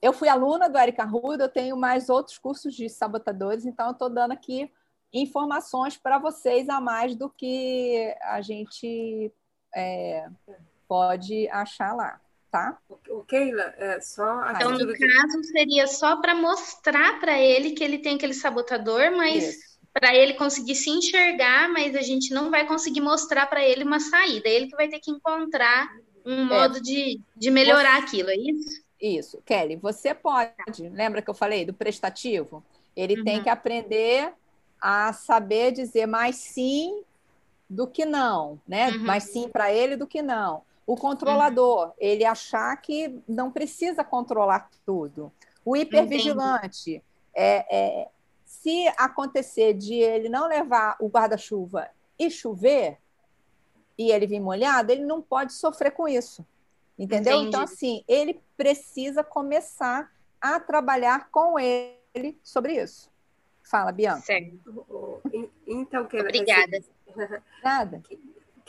eu 0.01 0.13
fui 0.13 0.29
aluna 0.29 0.69
do 0.69 0.79
Eric 0.79 1.01
Arruda, 1.01 1.45
eu 1.45 1.49
tenho 1.49 1.77
mais 1.77 2.09
outros 2.09 2.39
cursos 2.39 2.73
de 2.75 2.89
sabotadores, 2.89 3.67
então 3.67 3.87
eu 3.87 3.93
estou 3.93 4.09
dando 4.09 4.33
aqui 4.33 4.71
informações 5.13 5.97
para 5.97 6.19
vocês 6.19 6.69
a 6.69 6.81
mais 6.81 7.17
do 7.17 7.29
que 7.29 8.17
a 8.23 8.41
gente 8.41 9.33
é, 9.75 10.29
pode 10.87 11.49
achar 11.49 11.95
lá, 11.97 12.21
tá? 12.49 12.79
O 13.09 13.25
Keila, 13.25 13.75
é 13.77 14.01
só. 14.01 14.53
Então, 14.53 14.71
no 14.71 14.87
caso, 14.87 15.45
seria 15.51 15.89
só 15.89 16.21
para 16.21 16.35
mostrar 16.35 17.19
para 17.19 17.37
ele 17.41 17.73
que 17.73 17.83
ele 17.83 17.99
tem 17.99 18.15
aquele 18.15 18.35
sabotador, 18.35 19.11
mas. 19.17 19.43
Isso 19.43 19.70
para 19.93 20.15
ele 20.15 20.35
conseguir 20.35 20.75
se 20.75 20.91
enxergar, 20.91 21.69
mas 21.69 21.97
a 21.97 22.03
gente 22.03 22.33
não 22.33 22.51
vai 22.51 22.67
conseguir 22.67 23.01
mostrar 23.01 23.47
para 23.47 23.65
ele 23.65 23.85
uma 23.85 23.99
saída. 23.99 24.49
Ele 24.49 24.69
que 24.69 24.77
vai 24.77 24.89
ter 24.89 25.01
que 25.01 25.11
encontrar 25.11 25.91
um 26.25 26.43
é. 26.43 26.45
modo 26.45 26.79
é. 26.79 26.81
de, 26.81 27.21
de 27.37 27.51
melhorar 27.51 28.01
você, 28.01 28.07
aquilo, 28.07 28.31
é 28.31 28.37
isso? 28.37 28.83
Isso. 29.01 29.43
Kelly, 29.45 29.77
você 29.77 30.15
pode, 30.15 30.89
lembra 30.91 31.23
que 31.23 31.31
eu 31.31 31.35
falei 31.35 31.65
do 31.65 31.73
prestativo? 31.73 32.63
Ele 32.95 33.19
uhum. 33.19 33.25
tem 33.25 33.43
que 33.43 33.49
aprender 33.49 34.33
a 34.81 35.13
saber 35.13 35.73
dizer 35.73 36.07
mais 36.07 36.37
sim 36.37 37.03
do 37.69 37.87
que 37.87 38.05
não, 38.05 38.61
né? 38.67 38.91
Uhum. 38.91 39.05
Mais 39.05 39.25
sim 39.25 39.49
para 39.49 39.73
ele 39.73 39.97
do 39.97 40.07
que 40.07 40.23
não. 40.23 40.63
O 40.87 40.97
controlador, 40.97 41.87
uhum. 41.87 41.93
ele 41.99 42.25
achar 42.25 42.77
que 42.77 43.21
não 43.29 43.51
precisa 43.51 44.05
controlar 44.05 44.69
tudo. 44.85 45.33
O 45.65 45.77
hipervigilante 45.77 47.03
é, 47.35 47.65
é 47.71 48.09
se 48.51 48.89
acontecer 48.99 49.75
de 49.75 49.95
ele 49.95 50.29
não 50.29 50.49
levar 50.49 50.97
o 50.99 51.09
guarda-chuva 51.09 51.89
e 52.19 52.29
chover, 52.29 52.99
e 53.97 54.11
ele 54.11 54.27
vir 54.27 54.41
molhado, 54.41 54.91
ele 54.91 55.05
não 55.05 55.23
pode 55.23 55.53
sofrer 55.53 55.93
com 55.93 56.09
isso. 56.09 56.45
Entendeu? 56.99 57.35
Entendi. 57.35 57.49
Então, 57.49 57.63
assim, 57.63 58.05
ele 58.09 58.43
precisa 58.57 59.23
começar 59.23 60.13
a 60.41 60.59
trabalhar 60.59 61.31
com 61.31 61.59
ele 61.61 62.39
sobre 62.43 62.83
isso. 62.83 63.09
Fala, 63.63 63.93
Bianca. 63.93 64.23
Certo. 64.23 64.59
Então, 65.65 66.05
que 66.11 66.21
Obrigada. 66.21 66.83
Nada. 67.63 68.03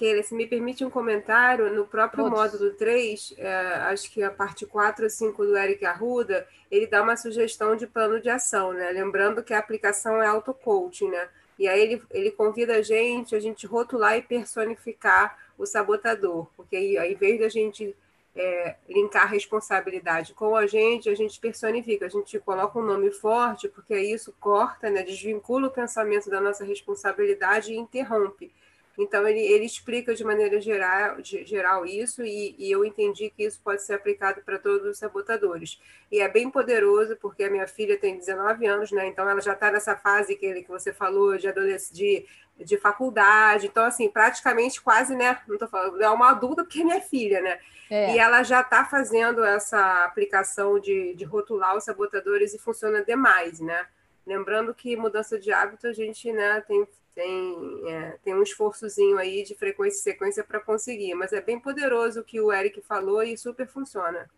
Keila, 0.01 0.23
se 0.23 0.33
me 0.33 0.47
permite 0.47 0.83
um 0.83 0.89
comentário, 0.89 1.71
no 1.71 1.85
próprio 1.85 2.23
Todos. 2.23 2.39
módulo 2.39 2.71
3, 2.71 3.35
é, 3.37 3.53
acho 3.91 4.09
que 4.09 4.23
a 4.23 4.31
parte 4.31 4.65
4 4.65 5.03
ou 5.03 5.09
5 5.11 5.45
do 5.45 5.55
Eric 5.55 5.85
Arruda, 5.85 6.47
ele 6.71 6.87
dá 6.87 7.03
uma 7.03 7.15
sugestão 7.15 7.75
de 7.75 7.85
plano 7.85 8.19
de 8.19 8.27
ação, 8.27 8.73
né? 8.73 8.89
Lembrando 8.89 9.43
que 9.43 9.53
a 9.53 9.59
aplicação 9.59 10.19
é 10.19 10.25
auto-coaching, 10.25 11.07
né? 11.07 11.29
E 11.59 11.67
aí 11.67 11.79
ele, 11.79 12.01
ele 12.09 12.31
convida 12.31 12.77
a 12.77 12.81
gente, 12.81 13.35
a 13.35 13.39
gente 13.39 13.67
rotular 13.67 14.17
e 14.17 14.23
personificar 14.23 15.37
o 15.55 15.67
sabotador, 15.67 16.47
porque 16.57 16.75
aí, 16.75 16.97
ao 16.97 17.05
invés 17.05 17.39
da 17.39 17.47
gente 17.47 17.95
é, 18.35 18.77
linkar 18.89 19.25
a 19.25 19.27
responsabilidade 19.27 20.33
com 20.33 20.55
a 20.55 20.65
gente, 20.65 21.11
a 21.11 21.15
gente 21.15 21.39
personifica, 21.39 22.07
a 22.07 22.09
gente 22.09 22.39
coloca 22.39 22.79
um 22.79 22.83
nome 22.83 23.11
forte, 23.11 23.69
porque 23.69 23.95
isso 23.95 24.33
corta, 24.39 24.89
né, 24.89 25.03
desvincula 25.03 25.67
o 25.67 25.71
pensamento 25.71 26.27
da 26.27 26.41
nossa 26.41 26.65
responsabilidade 26.65 27.71
e 27.71 27.77
interrompe. 27.77 28.51
Então, 28.97 29.27
ele, 29.27 29.39
ele 29.39 29.65
explica 29.65 30.13
de 30.13 30.23
maneira 30.23 30.59
geral, 30.59 31.17
geral 31.23 31.85
isso, 31.85 32.23
e, 32.23 32.55
e 32.57 32.71
eu 32.71 32.83
entendi 32.83 33.29
que 33.29 33.43
isso 33.43 33.59
pode 33.63 33.81
ser 33.81 33.93
aplicado 33.93 34.41
para 34.41 34.59
todos 34.59 34.85
os 34.85 34.97
sabotadores. 34.97 35.79
E 36.11 36.19
é 36.19 36.27
bem 36.27 36.49
poderoso, 36.49 37.15
porque 37.17 37.43
a 37.43 37.49
minha 37.49 37.67
filha 37.67 37.97
tem 37.97 38.17
19 38.17 38.65
anos, 38.65 38.91
né? 38.91 39.07
Então, 39.07 39.29
ela 39.29 39.41
já 39.41 39.53
está 39.53 39.71
nessa 39.71 39.95
fase 39.95 40.35
que, 40.35 40.61
que 40.61 40.69
você 40.69 40.91
falou 40.91 41.37
de 41.37 41.47
adolescente, 41.47 41.95
de, 41.95 42.25
de 42.63 42.77
faculdade. 42.77 43.67
Então, 43.67 43.85
assim, 43.85 44.09
praticamente 44.09 44.81
quase, 44.81 45.15
né? 45.15 45.39
Não 45.47 45.55
estou 45.55 45.69
falando, 45.69 46.01
é 46.01 46.09
uma 46.09 46.31
adulta 46.31 46.63
porque 46.63 46.81
é 46.81 46.85
minha 46.85 47.01
filha, 47.01 47.41
né? 47.41 47.59
É. 47.89 48.15
E 48.15 48.19
ela 48.19 48.41
já 48.43 48.61
está 48.61 48.85
fazendo 48.85 49.43
essa 49.43 50.05
aplicação 50.05 50.79
de, 50.79 51.13
de 51.13 51.25
rotular 51.25 51.75
os 51.75 51.83
sabotadores 51.83 52.53
e 52.53 52.59
funciona 52.59 53.03
demais, 53.03 53.59
né? 53.59 53.85
Lembrando 54.25 54.73
que 54.73 54.95
mudança 54.95 55.37
de 55.37 55.51
hábito 55.51 55.87
a 55.87 55.93
gente 55.93 56.31
né, 56.31 56.63
tem 56.67 56.87
tem, 57.13 57.55
é, 57.87 58.17
tem 58.23 58.33
um 58.33 58.43
esforçozinho 58.43 59.17
aí 59.17 59.43
de 59.43 59.55
frequência 59.55 59.99
e 59.99 60.03
sequência 60.03 60.43
para 60.43 60.59
conseguir, 60.59 61.13
mas 61.13 61.33
é 61.33 61.41
bem 61.41 61.59
poderoso 61.59 62.21
o 62.21 62.23
que 62.23 62.39
o 62.39 62.51
Eric 62.51 62.81
falou 62.81 63.23
e 63.23 63.37
super 63.37 63.67
funciona. 63.67 64.29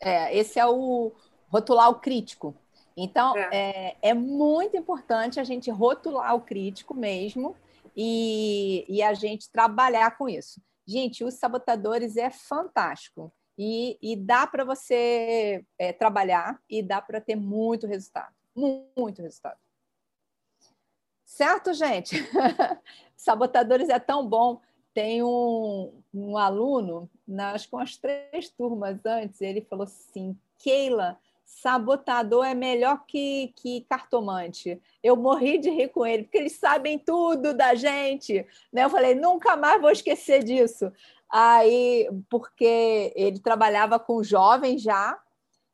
É, 0.00 0.36
esse 0.36 0.58
é 0.58 0.66
o 0.66 1.12
rotular 1.48 1.88
o 1.88 2.00
crítico. 2.00 2.54
Então, 2.96 3.36
é. 3.36 3.48
é, 3.52 3.96
é 4.02 4.14
muito 4.14 4.76
importante 4.76 5.40
a 5.40 5.44
gente 5.44 5.70
rotular 5.70 6.34
o 6.34 6.40
crítico 6.40 6.94
mesmo 6.94 7.56
e, 7.96 8.84
e 8.88 9.02
a 9.02 9.14
gente 9.14 9.50
trabalhar 9.50 10.16
com 10.16 10.28
isso. 10.28 10.60
Gente, 10.86 11.24
os 11.24 11.34
sabotadores 11.34 12.16
é 12.16 12.30
fantástico. 12.30 13.32
E, 13.56 13.96
e 14.02 14.16
dá 14.16 14.46
para 14.46 14.64
você 14.64 15.64
é, 15.78 15.92
trabalhar 15.92 16.60
e 16.68 16.82
dá 16.82 17.00
para 17.00 17.20
ter 17.20 17.36
muito 17.36 17.86
resultado. 17.86 18.34
Muito 18.54 19.22
resultado. 19.22 19.58
Certo, 21.34 21.74
gente? 21.74 22.14
Sabotadores 23.16 23.88
é 23.88 23.98
tão 23.98 24.24
bom. 24.24 24.60
Tem 24.94 25.20
um, 25.20 25.92
um 26.14 26.38
aluno, 26.38 27.10
acho 27.52 27.68
que 27.68 27.74
umas 27.74 27.96
três 27.96 28.48
turmas 28.50 29.04
antes, 29.04 29.40
ele 29.40 29.60
falou 29.60 29.82
assim: 29.82 30.38
Keila, 30.60 31.18
sabotador 31.44 32.46
é 32.46 32.54
melhor 32.54 33.04
que, 33.04 33.52
que 33.56 33.80
cartomante. 33.88 34.80
Eu 35.02 35.16
morri 35.16 35.58
de 35.58 35.70
rir 35.70 35.88
com 35.88 36.06
ele, 36.06 36.22
porque 36.22 36.38
eles 36.38 36.52
sabem 36.52 37.00
tudo 37.00 37.52
da 37.52 37.74
gente. 37.74 38.46
Né? 38.72 38.84
Eu 38.84 38.90
falei, 38.90 39.16
nunca 39.16 39.56
mais 39.56 39.80
vou 39.80 39.90
esquecer 39.90 40.44
disso. 40.44 40.92
Aí, 41.28 42.08
porque 42.30 43.12
ele 43.16 43.40
trabalhava 43.40 43.98
com 43.98 44.22
jovens 44.22 44.80
já, 44.82 45.20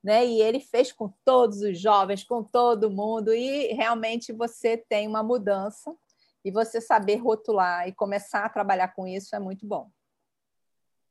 né? 0.02 0.24
E 0.26 0.40
ele 0.40 0.60
fez 0.60 0.92
com 0.92 1.12
todos 1.24 1.60
os 1.60 1.78
jovens, 1.78 2.24
com 2.24 2.42
todo 2.42 2.90
mundo, 2.90 3.34
e 3.34 3.72
realmente 3.74 4.32
você 4.32 4.76
tem 4.76 5.06
uma 5.06 5.22
mudança 5.22 5.94
e 6.44 6.50
você 6.50 6.80
saber 6.80 7.16
rotular 7.16 7.86
e 7.86 7.94
começar 7.94 8.44
a 8.44 8.48
trabalhar 8.48 8.88
com 8.94 9.06
isso 9.06 9.36
é 9.36 9.38
muito 9.38 9.66
bom. 9.66 9.90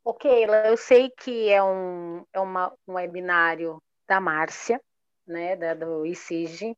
Ok, 0.03 0.45
eu 0.65 0.77
sei 0.77 1.11
que 1.11 1.49
é 1.49 1.61
um, 1.61 2.25
é 2.33 2.39
uma, 2.39 2.73
um 2.87 2.93
webinário 2.93 3.81
da 4.07 4.19
Márcia, 4.19 4.81
né, 5.27 5.55
da, 5.55 5.75
do 5.75 6.05
ICIG, 6.05 6.75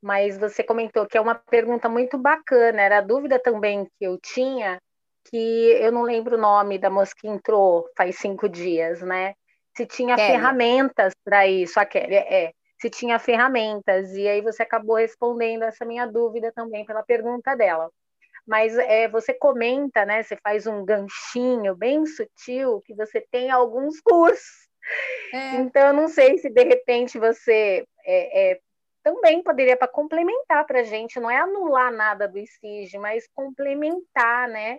mas 0.00 0.38
você 0.38 0.62
comentou 0.62 1.06
que 1.06 1.18
é 1.18 1.20
uma 1.20 1.34
pergunta 1.34 1.88
muito 1.88 2.16
bacana, 2.16 2.80
era 2.80 2.98
a 2.98 3.02
dúvida 3.02 3.40
também 3.40 3.86
que 3.98 4.04
eu 4.04 4.18
tinha, 4.18 4.80
que 5.24 5.36
eu 5.36 5.90
não 5.90 6.02
lembro 6.02 6.36
o 6.36 6.40
nome 6.40 6.78
da 6.78 6.88
moça 6.88 7.12
que 7.16 7.26
entrou 7.26 7.90
faz 7.96 8.16
cinco 8.18 8.48
dias, 8.48 9.02
né? 9.02 9.34
Se 9.80 9.86
tinha 9.86 10.14
Kelly. 10.14 10.32
ferramentas 10.32 11.12
para 11.24 11.46
isso, 11.46 11.80
a 11.80 11.86
Kelly, 11.86 12.14
é, 12.14 12.52
se 12.78 12.90
tinha 12.90 13.18
ferramentas, 13.18 14.12
e 14.12 14.28
aí 14.28 14.42
você 14.42 14.62
acabou 14.62 14.96
respondendo 14.96 15.62
essa 15.62 15.86
minha 15.86 16.06
dúvida 16.06 16.52
também 16.52 16.84
pela 16.84 17.02
pergunta 17.02 17.56
dela. 17.56 17.90
Mas 18.46 18.76
é, 18.76 19.08
você 19.08 19.32
comenta, 19.32 20.04
né? 20.04 20.22
Você 20.22 20.36
faz 20.42 20.66
um 20.66 20.84
ganchinho 20.84 21.74
bem 21.74 22.04
sutil 22.04 22.82
que 22.84 22.94
você 22.94 23.24
tem 23.30 23.50
alguns 23.50 24.00
cursos. 24.00 24.68
É. 25.32 25.56
Então, 25.56 25.88
eu 25.88 25.92
não 25.92 26.08
sei 26.08 26.38
se 26.38 26.50
de 26.50 26.64
repente 26.64 27.18
você 27.18 27.84
é, 28.04 28.52
é 28.52 28.60
também 29.02 29.42
poderia 29.42 29.76
para 29.76 29.88
complementar 29.88 30.66
para 30.66 30.80
a 30.80 30.82
gente, 30.82 31.18
não 31.20 31.30
é 31.30 31.38
anular 31.38 31.90
nada 31.90 32.28
do 32.28 32.38
ICIG, 32.38 32.98
mas 32.98 33.26
complementar, 33.34 34.48
né? 34.48 34.78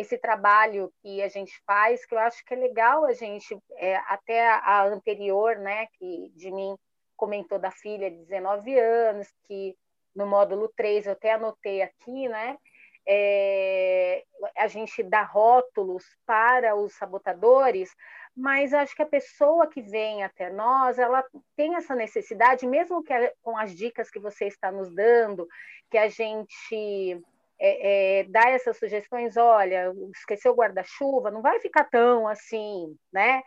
Esse 0.00 0.16
trabalho 0.18 0.92
que 1.02 1.22
a 1.22 1.28
gente 1.28 1.52
faz, 1.66 2.04
que 2.06 2.14
eu 2.14 2.18
acho 2.18 2.44
que 2.44 2.54
é 2.54 2.56
legal 2.56 3.04
a 3.04 3.12
gente, 3.12 3.56
é, 3.76 3.96
até 4.08 4.48
a, 4.48 4.84
anterior, 4.84 5.56
né, 5.56 5.86
que 5.98 6.32
de 6.34 6.50
mim 6.50 6.74
comentou 7.16 7.58
da 7.58 7.70
filha 7.70 8.10
de 8.10 8.16
19 8.24 8.78
anos, 8.78 9.28
que 9.46 9.76
no 10.14 10.26
módulo 10.26 10.72
3 10.76 11.06
eu 11.06 11.12
até 11.12 11.32
anotei 11.32 11.82
aqui, 11.82 12.28
né, 12.28 12.56
é, 13.06 14.24
a 14.56 14.66
gente 14.68 15.02
dá 15.02 15.22
rótulos 15.22 16.04
para 16.24 16.74
os 16.74 16.94
sabotadores, 16.94 17.90
mas 18.36 18.72
acho 18.72 18.94
que 18.94 19.02
a 19.02 19.06
pessoa 19.06 19.66
que 19.66 19.82
vem 19.82 20.22
até 20.22 20.50
nós, 20.50 20.98
ela 20.98 21.24
tem 21.56 21.74
essa 21.74 21.94
necessidade, 21.94 22.66
mesmo 22.66 23.02
que 23.02 23.12
com 23.42 23.56
as 23.56 23.74
dicas 23.74 24.10
que 24.10 24.18
você 24.18 24.46
está 24.46 24.70
nos 24.70 24.94
dando, 24.94 25.46
que 25.90 25.98
a 25.98 26.08
gente 26.08 27.20
é, 27.60 28.20
é, 28.20 28.24
dá 28.24 28.48
essas 28.48 28.78
sugestões, 28.78 29.36
olha, 29.36 29.92
esqueceu 30.14 30.52
o 30.52 30.56
guarda-chuva, 30.56 31.30
não 31.30 31.42
vai 31.42 31.60
ficar 31.60 31.84
tão 31.84 32.26
assim, 32.26 32.96
né? 33.12 33.42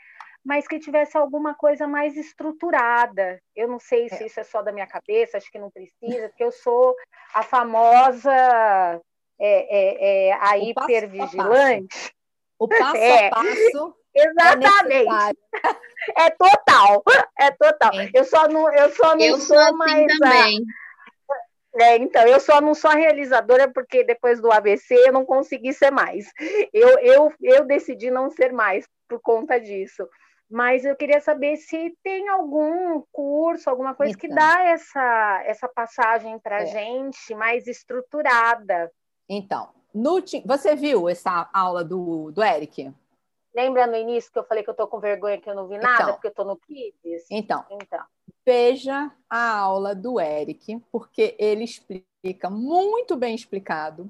Mas 0.45 0.67
que 0.67 0.77
tivesse 0.77 1.17
alguma 1.17 1.55
coisa 1.55 1.87
mais 1.87 2.15
estruturada. 2.15 3.41
Eu 3.55 3.67
não 3.67 3.79
sei 3.79 4.09
se 4.09 4.23
é. 4.23 4.27
isso 4.27 4.39
é 4.39 4.43
só 4.43 4.61
da 4.61 4.71
minha 4.71 4.85
cabeça, 4.85 5.37
acho 5.37 5.49
que 5.49 5.57
não 5.57 5.71
precisa, 5.71 6.27
porque 6.29 6.43
eu 6.43 6.51
sou 6.51 6.95
a 7.33 7.41
famosa 7.41 8.31
é, 8.31 8.99
é, 9.39 10.27
é 10.29 10.33
a 10.33 10.57
hipervigilante. 10.57 12.13
O 12.59 12.67
passo 12.67 12.97
a 12.97 13.29
passo. 13.29 13.95
Exatamente. 14.13 15.37
É, 16.17 16.29
total, 16.31 17.01
é 17.39 17.51
total. 17.51 17.91
Eu 18.13 18.25
só 18.25 18.45
não, 18.49 18.69
eu 18.73 18.93
só 18.93 19.15
não 19.15 19.23
eu 19.23 19.37
sou, 19.37 19.55
sou 19.55 19.57
assim 19.57 19.77
mais. 19.77 20.19
Também. 20.19 20.59
A 20.59 20.82
é, 21.75 21.97
então, 21.97 22.21
eu 22.27 22.39
só 22.39 22.61
não 22.61 22.75
sou 22.75 22.91
realizadora 22.91 23.67
porque 23.71 24.03
depois 24.03 24.39
do 24.39 24.51
ABC 24.51 24.93
eu 24.93 25.11
não 25.11 25.25
consegui 25.25 25.73
ser 25.73 25.91
mais. 25.91 26.31
Eu, 26.71 26.99
eu, 26.99 27.33
eu 27.41 27.65
decidi 27.65 28.11
não 28.11 28.29
ser 28.29 28.53
mais 28.53 28.87
por 29.07 29.19
conta 29.19 29.59
disso. 29.59 30.07
Mas 30.49 30.85
eu 30.85 30.95
queria 30.95 31.19
saber 31.19 31.55
se 31.57 31.97
tem 32.03 32.29
algum 32.29 33.01
curso, 33.11 33.69
alguma 33.69 33.95
coisa 33.95 34.13
então. 34.13 34.29
que 34.29 34.35
dá 34.35 34.63
essa, 34.65 35.43
essa 35.45 35.67
passagem 35.67 36.37
para 36.37 36.57
a 36.57 36.61
é. 36.61 36.65
gente 36.67 37.33
mais 37.33 37.65
estruturada. 37.65 38.91
Então, 39.27 39.69
no, 39.93 40.23
você 40.45 40.75
viu 40.75 41.09
essa 41.09 41.49
aula 41.51 41.83
do, 41.83 42.31
do 42.31 42.43
Eric? 42.43 42.93
Lembra 43.55 43.87
no 43.87 43.95
início 43.95 44.31
que 44.31 44.37
eu 44.37 44.43
falei 44.43 44.63
que 44.63 44.69
eu 44.69 44.73
estou 44.73 44.87
com 44.87 44.99
vergonha 44.99 45.39
que 45.39 45.49
eu 45.49 45.55
não 45.55 45.67
vi 45.67 45.77
nada, 45.77 46.03
então, 46.03 46.13
porque 46.13 46.27
eu 46.27 46.31
estou 46.31 46.45
no 46.45 46.57
Kids? 46.57 47.25
Então, 47.31 47.63
então, 47.69 48.03
veja 48.45 49.11
a 49.29 49.57
aula 49.57 49.95
do 49.95 50.19
Eric, 50.19 50.79
porque 50.91 51.35
ele 51.39 51.63
explica 51.63 52.49
muito 52.49 53.15
bem 53.15 53.35
explicado. 53.35 54.09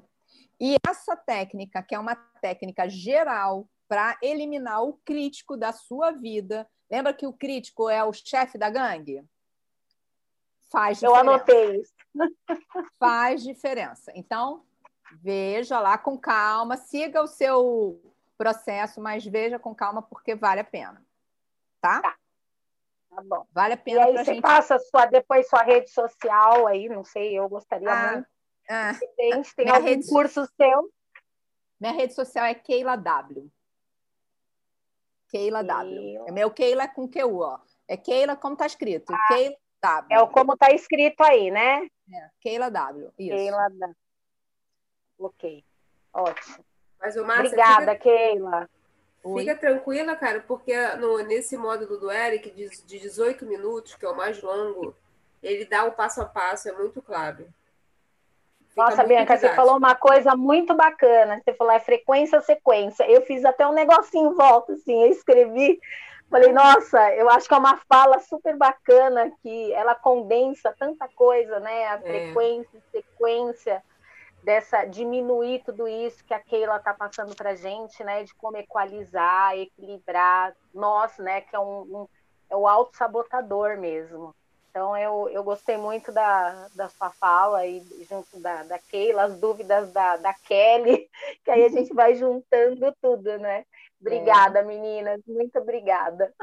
E 0.60 0.76
essa 0.86 1.16
técnica, 1.16 1.82
que 1.82 1.94
é 1.94 1.98
uma 1.98 2.14
técnica 2.14 2.88
geral 2.88 3.68
para 3.88 4.16
eliminar 4.22 4.82
o 4.82 4.94
crítico 5.04 5.56
da 5.56 5.72
sua 5.72 6.10
vida. 6.10 6.68
Lembra 6.90 7.12
que 7.12 7.26
o 7.26 7.32
crítico 7.32 7.88
é 7.88 8.02
o 8.02 8.12
chefe 8.12 8.58
da 8.58 8.70
gangue? 8.70 9.24
Faz 10.70 10.98
diferença. 10.98 11.06
Eu 11.06 11.14
anotei 11.14 11.80
isso. 11.80 11.94
Faz 12.98 13.42
diferença. 13.42 14.12
Então, 14.14 14.64
veja 15.22 15.78
lá 15.80 15.96
com 15.96 16.18
calma, 16.18 16.76
siga 16.76 17.22
o 17.22 17.28
seu 17.28 18.00
processo, 18.36 19.00
mas 19.00 19.24
veja 19.24 19.58
com 19.58 19.74
calma 19.74 20.02
porque 20.02 20.34
vale 20.34 20.60
a 20.60 20.64
pena. 20.64 21.04
Tá? 21.80 22.00
Tá, 22.00 22.16
tá 23.14 23.22
bom. 23.22 23.46
Vale 23.52 23.74
a 23.74 23.76
pena. 23.76 24.00
E 24.00 24.02
aí 24.02 24.12
você 24.12 24.34
gente... 24.34 24.42
passa 24.42 24.78
sua, 24.78 25.06
depois 25.06 25.48
sua 25.48 25.62
rede 25.62 25.90
social 25.90 26.66
aí, 26.66 26.88
não 26.88 27.04
sei, 27.04 27.38
eu 27.38 27.48
gostaria 27.48 27.90
ah, 27.90 28.12
muito. 28.12 28.28
Ah, 28.68 28.92
tem, 29.16 29.42
tem 29.56 29.68
algum 29.68 29.84
rede... 29.84 30.08
curso 30.08 30.46
seu? 30.56 30.90
Minha 31.80 31.92
rede 31.92 32.14
social 32.14 32.44
é 32.44 32.54
Keila 32.54 32.96
W. 32.96 33.50
Keila 35.28 35.62
W. 35.62 36.24
É 36.26 36.32
meu 36.32 36.50
Keila 36.50 36.88
com 36.88 37.08
QU, 37.08 37.40
ó. 37.40 37.58
É 37.88 37.96
Keila 37.96 38.36
como 38.36 38.54
está 38.54 38.66
escrito. 38.66 39.12
Ah, 39.12 39.26
Keila 39.28 39.56
W. 39.82 40.06
É 40.10 40.22
o 40.22 40.28
como 40.28 40.54
está 40.54 40.70
escrito 40.72 41.22
aí, 41.22 41.50
né? 41.50 41.86
É, 42.12 42.30
Keila 42.40 42.70
W. 42.70 43.12
Isso. 43.18 43.36
Keila 43.36 43.68
W. 43.68 43.96
Ok. 45.18 45.64
Ótimo. 46.12 46.64
Mas 47.00 47.16
o 47.16 47.24
Márcia, 47.24 47.46
Obrigada, 47.46 47.92
fica... 47.92 47.98
Keila. 47.98 48.70
Fica 49.38 49.56
tranquila, 49.56 50.14
cara, 50.14 50.40
porque 50.46 50.76
no, 50.96 51.18
nesse 51.18 51.56
módulo 51.56 51.98
do 51.98 52.10
Eric, 52.10 52.50
de, 52.50 52.68
de 52.68 52.98
18 52.98 53.46
minutos, 53.46 53.94
que 53.94 54.04
é 54.04 54.08
o 54.08 54.16
mais 54.16 54.42
longo, 54.42 54.94
ele 55.42 55.64
dá 55.64 55.84
o 55.84 55.92
passo 55.92 56.20
a 56.20 56.26
passo, 56.26 56.68
é 56.68 56.72
muito 56.72 57.00
claro. 57.00 57.46
Fica 58.68 58.82
Nossa, 58.82 59.04
Bianca, 59.04 59.36
você 59.36 59.48
falou 59.54 59.78
uma 59.78 59.94
coisa 59.94 60.36
muito 60.36 60.74
bacana. 60.74 61.40
Você 61.42 61.54
falou 61.54 61.72
é 61.72 61.80
frequência, 61.80 62.40
sequência. 62.42 63.08
Eu 63.08 63.22
fiz 63.22 63.44
até 63.44 63.66
um 63.66 63.72
negocinho 63.72 64.32
em 64.32 64.34
volta, 64.34 64.74
assim, 64.74 65.04
eu 65.04 65.10
escrevi. 65.10 65.80
Falei, 66.28 66.52
nossa, 66.52 67.14
eu 67.14 67.30
acho 67.30 67.46
que 67.46 67.54
é 67.54 67.58
uma 67.58 67.78
fala 67.88 68.18
super 68.18 68.56
bacana 68.56 69.32
que 69.42 69.72
ela 69.72 69.94
condensa 69.94 70.74
tanta 70.78 71.08
coisa, 71.14 71.60
né? 71.60 71.86
A 71.86 71.94
é. 71.94 71.98
frequência, 72.00 72.82
sequência 72.90 73.82
dessa 74.44 74.84
diminuir 74.84 75.62
tudo 75.64 75.88
isso 75.88 76.24
que 76.24 76.34
a 76.34 76.38
Keila 76.38 76.76
está 76.76 76.92
passando 76.92 77.34
para 77.34 77.50
a 77.50 77.54
gente, 77.54 78.04
né, 78.04 78.22
de 78.24 78.34
como 78.34 78.58
equalizar, 78.58 79.56
equilibrar 79.56 80.54
nós, 80.72 81.16
né, 81.18 81.40
que 81.40 81.56
é 81.56 81.58
um, 81.58 81.80
um 81.82 82.08
é 82.50 82.56
o 82.56 82.68
auto 82.68 82.96
sabotador 82.96 83.78
mesmo. 83.78 84.34
Então 84.70 84.96
eu, 84.96 85.28
eu 85.30 85.42
gostei 85.42 85.76
muito 85.76 86.12
da, 86.12 86.68
da 86.74 86.88
sua 86.88 87.10
fala 87.10 87.64
e 87.64 87.80
junto 88.08 88.38
da, 88.40 88.64
da 88.64 88.78
Keila, 88.78 89.24
as 89.24 89.38
dúvidas 89.38 89.92
da, 89.92 90.16
da 90.16 90.34
Kelly, 90.34 91.08
que 91.44 91.50
aí 91.50 91.64
a 91.64 91.68
gente 91.68 91.94
vai 91.94 92.14
juntando 92.14 92.94
tudo, 93.00 93.38
né? 93.38 93.64
Obrigada, 94.00 94.58
é. 94.58 94.64
meninas, 94.64 95.20
muito 95.26 95.58
obrigada. 95.58 96.34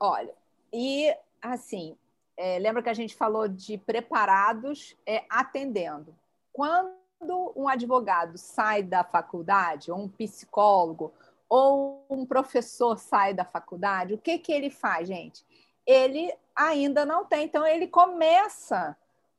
Olha, 0.00 0.32
e 0.72 1.14
assim, 1.42 1.96
é, 2.36 2.58
lembra 2.58 2.82
que 2.82 2.88
a 2.88 2.94
gente 2.94 3.14
falou 3.14 3.48
de 3.48 3.76
preparados 3.76 4.96
é, 5.04 5.24
atendendo. 5.28 6.14
Quando 6.52 7.01
quando 7.22 7.52
um 7.54 7.68
advogado 7.68 8.36
sai 8.36 8.82
da 8.82 9.04
faculdade, 9.04 9.92
ou 9.92 9.98
um 9.98 10.08
psicólogo, 10.08 11.12
ou 11.48 12.04
um 12.10 12.26
professor 12.26 12.98
sai 12.98 13.32
da 13.32 13.44
faculdade, 13.44 14.14
o 14.14 14.18
que, 14.18 14.38
que 14.38 14.52
ele 14.52 14.70
faz, 14.70 15.06
gente? 15.06 15.46
Ele 15.86 16.34
ainda 16.54 17.04
não 17.04 17.24
tem, 17.24 17.44
então 17.44 17.64
ele 17.64 17.86
começa 17.86 18.96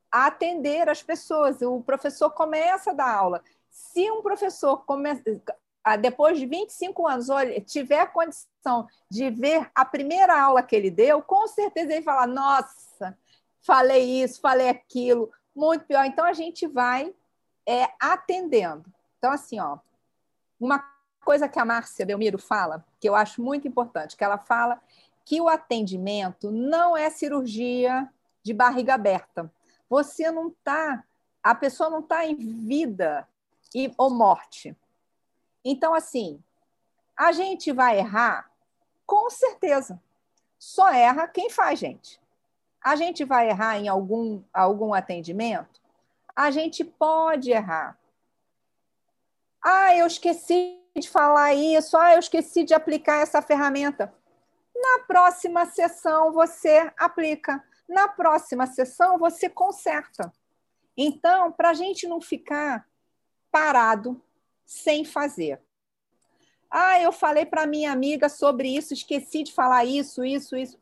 a 0.10 0.28
atender 0.28 0.88
as 0.88 1.04
pessoas, 1.04 1.62
o 1.62 1.82
professor 1.82 2.30
começa 2.30 2.92
a 2.92 2.94
dar 2.94 3.14
aula. 3.14 3.44
Se 3.70 4.10
um 4.10 4.22
professor 4.22 4.86
come... 4.86 5.10
depois 6.00 6.40
de 6.40 6.46
25 6.46 7.06
anos 7.06 7.30
olha, 7.30 7.60
tiver 7.60 8.00
a 8.00 8.08
condição 8.08 8.88
de 9.10 9.30
ver 9.30 9.70
a 9.76 9.84
primeira 9.84 10.42
aula 10.42 10.64
que 10.64 10.76
ele 10.76 10.90
deu, 10.90 11.22
com 11.22 11.48
certeza 11.48 11.92
ele 11.92 12.02
fala: 12.04 12.28
Nossa, 12.28 13.18
falei 13.62 14.24
isso, 14.24 14.40
falei 14.40 14.70
aquilo, 14.70 15.32
muito 15.56 15.86
pior. 15.86 16.06
Então 16.06 16.24
a 16.24 16.34
gente 16.34 16.68
vai 16.68 17.14
é 17.68 17.89
atendendo. 17.99 18.86
Então, 19.18 19.32
assim, 19.32 19.59
ó, 19.59 19.78
uma 20.59 20.83
coisa 21.24 21.47
que 21.47 21.59
a 21.59 21.66
Márcia 21.66 22.05
Belmiro 22.05 22.38
fala, 22.38 22.86
que 23.00 23.08
eu 23.08 23.16
acho 23.16 23.42
muito 23.42 23.67
importante, 23.67 24.17
que 24.17 24.24
ela 24.24 24.38
fala 24.38 24.82
que 25.25 25.39
o 25.39 25.47
atendimento 25.47 26.51
não 26.51 26.97
é 26.97 27.09
cirurgia 27.09 28.09
de 28.43 28.54
barriga 28.54 28.93
aberta. 28.93 29.51
Você 29.89 30.29
não 30.32 30.50
está, 30.50 31.04
a 31.42 31.55
pessoa 31.55 31.89
não 31.89 32.00
está 32.00 32.25
em 32.25 32.36
vida 32.36 33.28
e, 33.74 33.92
ou 33.97 34.09
morte. 34.09 34.75
Então, 35.63 35.93
assim, 35.93 36.43
a 37.17 37.32
gente 37.32 37.71
vai 37.71 38.00
errar? 38.00 38.51
Com 39.05 39.29
certeza. 39.29 40.01
Só 40.59 40.89
erra 40.89 41.28
quem 41.28 41.50
faz, 41.50 41.79
gente. 41.79 42.20
A 42.82 42.96
gente 42.96 43.24
vai 43.24 43.50
errar 43.50 43.78
em 43.78 43.88
algum, 43.88 44.42
algum 44.54 44.93
atendimento? 44.93 45.82
A 46.36 46.51
gente 46.51 46.84
pode 46.84 47.51
errar. 47.51 47.97
Ah, 49.64 49.96
eu 49.96 50.08
esqueci 50.08 50.80
de 50.96 51.10
falar 51.10 51.54
isso, 51.54 51.97
ah, 51.97 52.14
eu 52.14 52.20
esqueci 52.20 52.64
de 52.64 52.74
aplicar 52.74 53.22
essa 53.22 53.42
ferramenta. 53.42 54.14
Na 54.76 55.00
próxima 55.05 55.66
sessão 55.66 56.32
você 56.32 56.92
aplica, 56.97 57.64
na 57.88 58.08
próxima 58.08 58.68
sessão 58.68 59.18
você 59.18 59.50
conserta. 59.50 60.32
Então, 60.97 61.51
para 61.51 61.70
a 61.70 61.74
gente 61.74 62.08
não 62.08 62.22
ficar 62.22 62.88
parado 63.51 64.22
sem 64.66 65.05
fazer. 65.05 65.62
Ah, 66.70 67.00
eu 67.00 67.12
falei 67.12 67.46
para 67.46 67.68
minha 67.68 67.92
amiga 67.92 68.28
sobre 68.28 68.76
isso, 68.76 68.93
esqueci 68.93 69.43
de 69.43 69.54
falar 69.54 69.86
isso, 69.86 70.26
isso, 70.26 70.58
isso. 70.58 70.80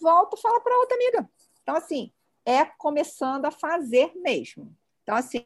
Volto, 0.00 0.36
fala 0.36 0.60
para 0.60 0.78
outra 0.78 0.96
amiga. 0.96 1.28
Então, 1.62 1.74
assim, 1.74 2.12
é 2.46 2.64
começando 2.64 3.44
a 3.44 3.50
fazer 3.50 4.12
mesmo. 4.14 4.74
Então, 5.02 5.16
assim, 5.16 5.44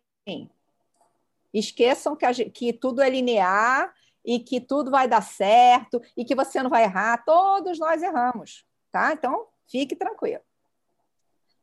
esqueçam 1.52 2.14
que, 2.14 2.30
gente, 2.32 2.50
que 2.50 2.72
tudo 2.72 3.00
é 3.00 3.08
linear 3.08 3.92
e 4.24 4.38
que 4.38 4.60
tudo 4.60 4.90
vai 4.90 5.08
dar 5.08 5.22
certo 5.22 6.00
e 6.16 6.24
que 6.24 6.34
você 6.34 6.62
não 6.62 6.68
vai 6.68 6.84
errar. 6.84 7.24
Todos 7.24 7.78
nós 7.78 8.02
erramos, 8.02 8.64
tá? 8.92 9.14
Então, 9.14 9.48
fique 9.66 9.96
tranquilo. 9.96 10.42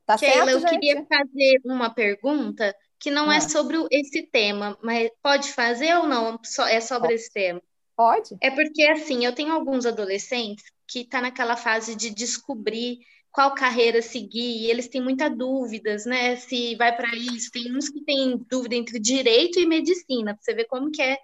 Tá 0.06 0.18
Sheila, 0.18 0.34
certo, 0.36 0.50
eu 0.50 0.60
gente? 0.62 0.70
queria 0.72 1.06
fazer 1.06 1.62
uma 1.66 1.94
pergunta 1.94 2.76
que 3.00 3.12
não 3.12 3.32
é 3.32 3.40
sobre 3.40 3.78
esse 3.92 4.24
tema, 4.24 4.78
mas 4.82 5.12
pode 5.22 5.52
fazer 5.54 5.96
ou 5.98 6.08
não? 6.08 6.40
É 6.70 6.82
sobre 6.82 7.14
esse 7.14 7.32
tema? 7.32 7.62
Pode. 7.96 8.36
É 8.42 8.50
porque, 8.50 8.84
assim, 8.84 9.26
eu 9.26 9.36
tenho 9.36 9.54
alguns 9.54 9.86
adolescentes 9.86 10.66
que 10.88 11.00
estão 11.00 11.20
tá 11.20 11.22
naquela 11.24 11.58
fase 11.58 11.96
de 11.96 12.10
descobrir 12.10 13.00
qual 13.38 13.54
carreira 13.54 14.02
seguir, 14.02 14.64
e 14.64 14.72
eles 14.72 14.88
têm 14.88 15.00
muitas 15.00 15.30
dúvidas, 15.38 16.08
né? 16.08 16.38
Se 16.38 16.76
vai 16.76 16.98
para 16.98 17.16
isso. 17.16 17.52
Tem 17.52 17.72
uns 17.78 17.88
que 17.88 18.02
têm 18.02 18.36
dúvida 18.50 18.74
entre 18.74 19.00
direito 19.00 19.60
e 19.60 19.66
medicina, 19.68 20.34
para 20.34 20.42
você 20.42 20.56
ver 20.56 20.66
como 20.66 20.90
que 20.90 21.04
é, 21.04 21.20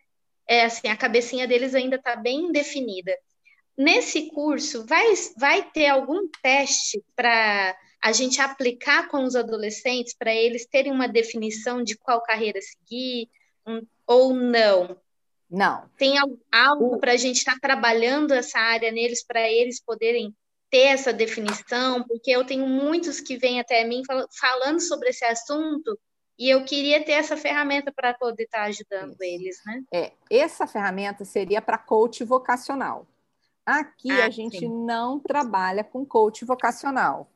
é 0.48 0.66
assim, 0.66 0.90
a 0.90 0.96
cabecinha 0.96 1.48
deles 1.48 1.74
ainda 1.74 1.96
está 1.96 2.16
bem 2.16 2.52
definida. 2.52 3.18
Nesse 3.76 4.30
curso, 4.30 4.86
vai, 4.86 5.12
vai 5.40 5.64
ter 5.72 5.88
algum 5.88 6.28
teste 6.40 7.04
para 7.16 7.76
a 8.00 8.12
gente 8.12 8.40
aplicar 8.40 9.08
com 9.08 9.24
os 9.24 9.36
adolescentes 9.36 10.14
para 10.14 10.32
eles 10.36 10.68
terem 10.68 10.92
uma 10.92 11.08
definição 11.08 11.84
de 11.84 11.98
qual 11.98 12.22
carreira 12.22 12.60
seguir 12.62 13.28
um, 13.66 13.82
ou 14.06 14.36
não? 14.36 14.96
Não. 15.50 15.90
Tem 15.98 16.14
algo 16.52 17.00
para 17.00 17.14
a 17.14 17.18
gente 17.18 17.38
estar 17.38 17.54
tá 17.54 17.60
trabalhando 17.60 18.36
essa 18.36 18.60
área 18.60 18.92
neles 18.92 19.26
para 19.26 19.50
eles 19.52 19.82
poderem 19.84 20.32
ter 20.74 20.88
essa 20.88 21.14
definição? 21.14 22.04
Porque 22.04 22.32
eu 22.32 22.44
tenho 22.44 22.66
muitos 22.66 23.20
que 23.20 23.38
vêm 23.38 23.60
até 23.60 23.86
mim 23.86 24.02
falando 24.42 24.80
sobre 24.80 25.10
esse 25.10 25.24
assunto 25.24 25.96
e 26.38 26.50
eu 26.50 26.66
queria 26.66 27.06
ter 27.06 27.12
essa 27.12 27.38
ferramenta 27.38 27.94
para 27.96 28.12
poder 28.16 28.46
estar 28.46 28.62
tá 28.62 28.64
ajudando 28.64 29.12
Isso. 29.12 29.24
eles, 29.24 29.58
né? 29.68 29.84
É, 29.94 30.14
essa 30.32 30.66
ferramenta 30.66 31.24
seria 31.24 31.62
para 31.62 31.78
coach 31.78 32.24
vocacional. 32.24 33.06
Aqui 33.64 34.10
ah, 34.10 34.26
a 34.26 34.30
gente 34.32 34.58
sim. 34.58 34.68
não 34.68 35.20
trabalha 35.20 35.84
com 35.84 36.04
coach 36.04 36.44
vocacional. 36.44 37.30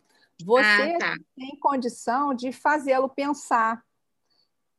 Você 0.43 0.95
ah, 0.95 0.97
tá. 0.97 1.15
tem 1.35 1.55
condição 1.59 2.33
de 2.33 2.51
fazê-lo 2.51 3.07
pensar, 3.07 3.83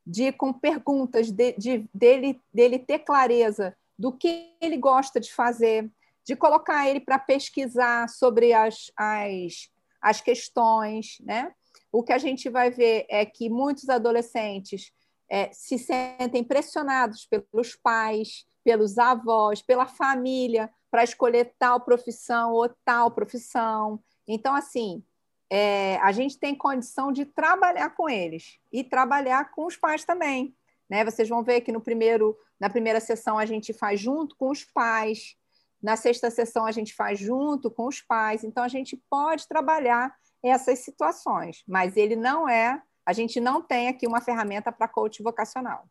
de 0.04 0.32
com 0.32 0.52
perguntas 0.52 1.30
de, 1.30 1.52
de, 1.52 1.88
dele, 1.94 2.40
dele 2.52 2.80
ter 2.80 2.98
clareza 2.98 3.76
do 3.96 4.10
que 4.10 4.52
ele 4.60 4.76
gosta 4.76 5.20
de 5.20 5.32
fazer, 5.32 5.88
de 6.28 6.36
colocar 6.36 6.86
ele 6.86 7.00
para 7.00 7.18
pesquisar 7.18 8.06
sobre 8.06 8.52
as, 8.52 8.92
as, 8.94 9.70
as 9.98 10.20
questões, 10.20 11.16
né? 11.22 11.54
O 11.90 12.02
que 12.02 12.12
a 12.12 12.18
gente 12.18 12.50
vai 12.50 12.70
ver 12.70 13.06
é 13.08 13.24
que 13.24 13.48
muitos 13.48 13.88
adolescentes 13.88 14.92
é, 15.26 15.50
se 15.54 15.78
sentem 15.78 16.44
pressionados 16.44 17.26
pelos 17.26 17.74
pais, 17.76 18.46
pelos 18.62 18.98
avós, 18.98 19.62
pela 19.62 19.86
família, 19.86 20.70
para 20.90 21.02
escolher 21.02 21.54
tal 21.58 21.80
profissão 21.80 22.52
ou 22.52 22.68
tal 22.84 23.10
profissão. 23.10 23.98
Então, 24.26 24.54
assim, 24.54 25.02
é, 25.48 25.96
a 26.02 26.12
gente 26.12 26.38
tem 26.38 26.54
condição 26.54 27.10
de 27.10 27.24
trabalhar 27.24 27.88
com 27.96 28.06
eles 28.06 28.58
e 28.70 28.84
trabalhar 28.84 29.50
com 29.50 29.64
os 29.64 29.78
pais 29.78 30.04
também. 30.04 30.54
Né? 30.90 31.06
Vocês 31.06 31.26
vão 31.26 31.42
ver 31.42 31.62
que 31.62 31.72
no 31.72 31.80
primeiro, 31.80 32.36
na 32.60 32.68
primeira 32.68 33.00
sessão 33.00 33.38
a 33.38 33.46
gente 33.46 33.72
faz 33.72 33.98
junto 33.98 34.36
com 34.36 34.50
os 34.50 34.62
pais, 34.62 35.37
na 35.82 35.96
sexta 35.96 36.30
sessão 36.30 36.66
a 36.66 36.72
gente 36.72 36.94
faz 36.94 37.18
junto 37.18 37.70
com 37.70 37.86
os 37.86 38.00
pais. 38.00 38.44
Então 38.44 38.62
a 38.62 38.68
gente 38.68 39.00
pode 39.08 39.46
trabalhar 39.46 40.14
essas 40.42 40.80
situações, 40.80 41.62
mas 41.66 41.96
ele 41.96 42.16
não 42.16 42.48
é, 42.48 42.80
a 43.04 43.12
gente 43.12 43.40
não 43.40 43.62
tem 43.62 43.88
aqui 43.88 44.06
uma 44.06 44.20
ferramenta 44.20 44.70
para 44.70 44.88
coach 44.88 45.22
vocacional. 45.22 45.88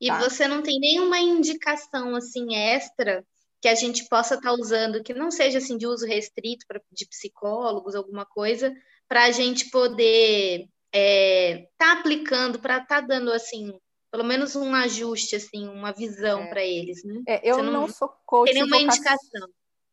E 0.00 0.08
tá? 0.08 0.18
você 0.18 0.46
não 0.48 0.62
tem 0.62 0.78
nenhuma 0.78 1.18
indicação 1.18 2.14
assim 2.16 2.54
extra 2.54 3.24
que 3.60 3.68
a 3.68 3.74
gente 3.74 4.06
possa 4.08 4.34
estar 4.34 4.50
tá 4.50 4.54
usando, 4.54 5.02
que 5.02 5.14
não 5.14 5.30
seja 5.30 5.58
assim 5.58 5.78
de 5.78 5.86
uso 5.86 6.06
restrito 6.06 6.66
pra, 6.66 6.80
de 6.92 7.06
psicólogos, 7.06 7.94
alguma 7.94 8.26
coisa, 8.26 8.74
para 9.08 9.24
a 9.24 9.30
gente 9.30 9.70
poder 9.70 10.60
estar 10.60 10.70
é, 10.92 11.68
tá 11.78 11.92
aplicando, 11.92 12.58
para 12.58 12.78
estar 12.78 13.00
tá 13.00 13.06
dando 13.06 13.32
assim, 13.32 13.72
pelo 14.14 14.22
menos 14.22 14.54
um 14.54 14.72
ajuste, 14.76 15.34
assim, 15.34 15.68
uma 15.68 15.90
visão 15.90 16.42
é. 16.42 16.46
para 16.46 16.62
eles, 16.62 17.02
né? 17.02 17.20
É, 17.26 17.40
eu 17.42 17.60
não, 17.64 17.72
não, 17.72 17.88
sou 17.88 18.08
coach. 18.24 18.52
Tem 18.52 18.62
nenhuma 18.62 18.76
vocac... 18.76 18.96
indicação. 18.96 19.48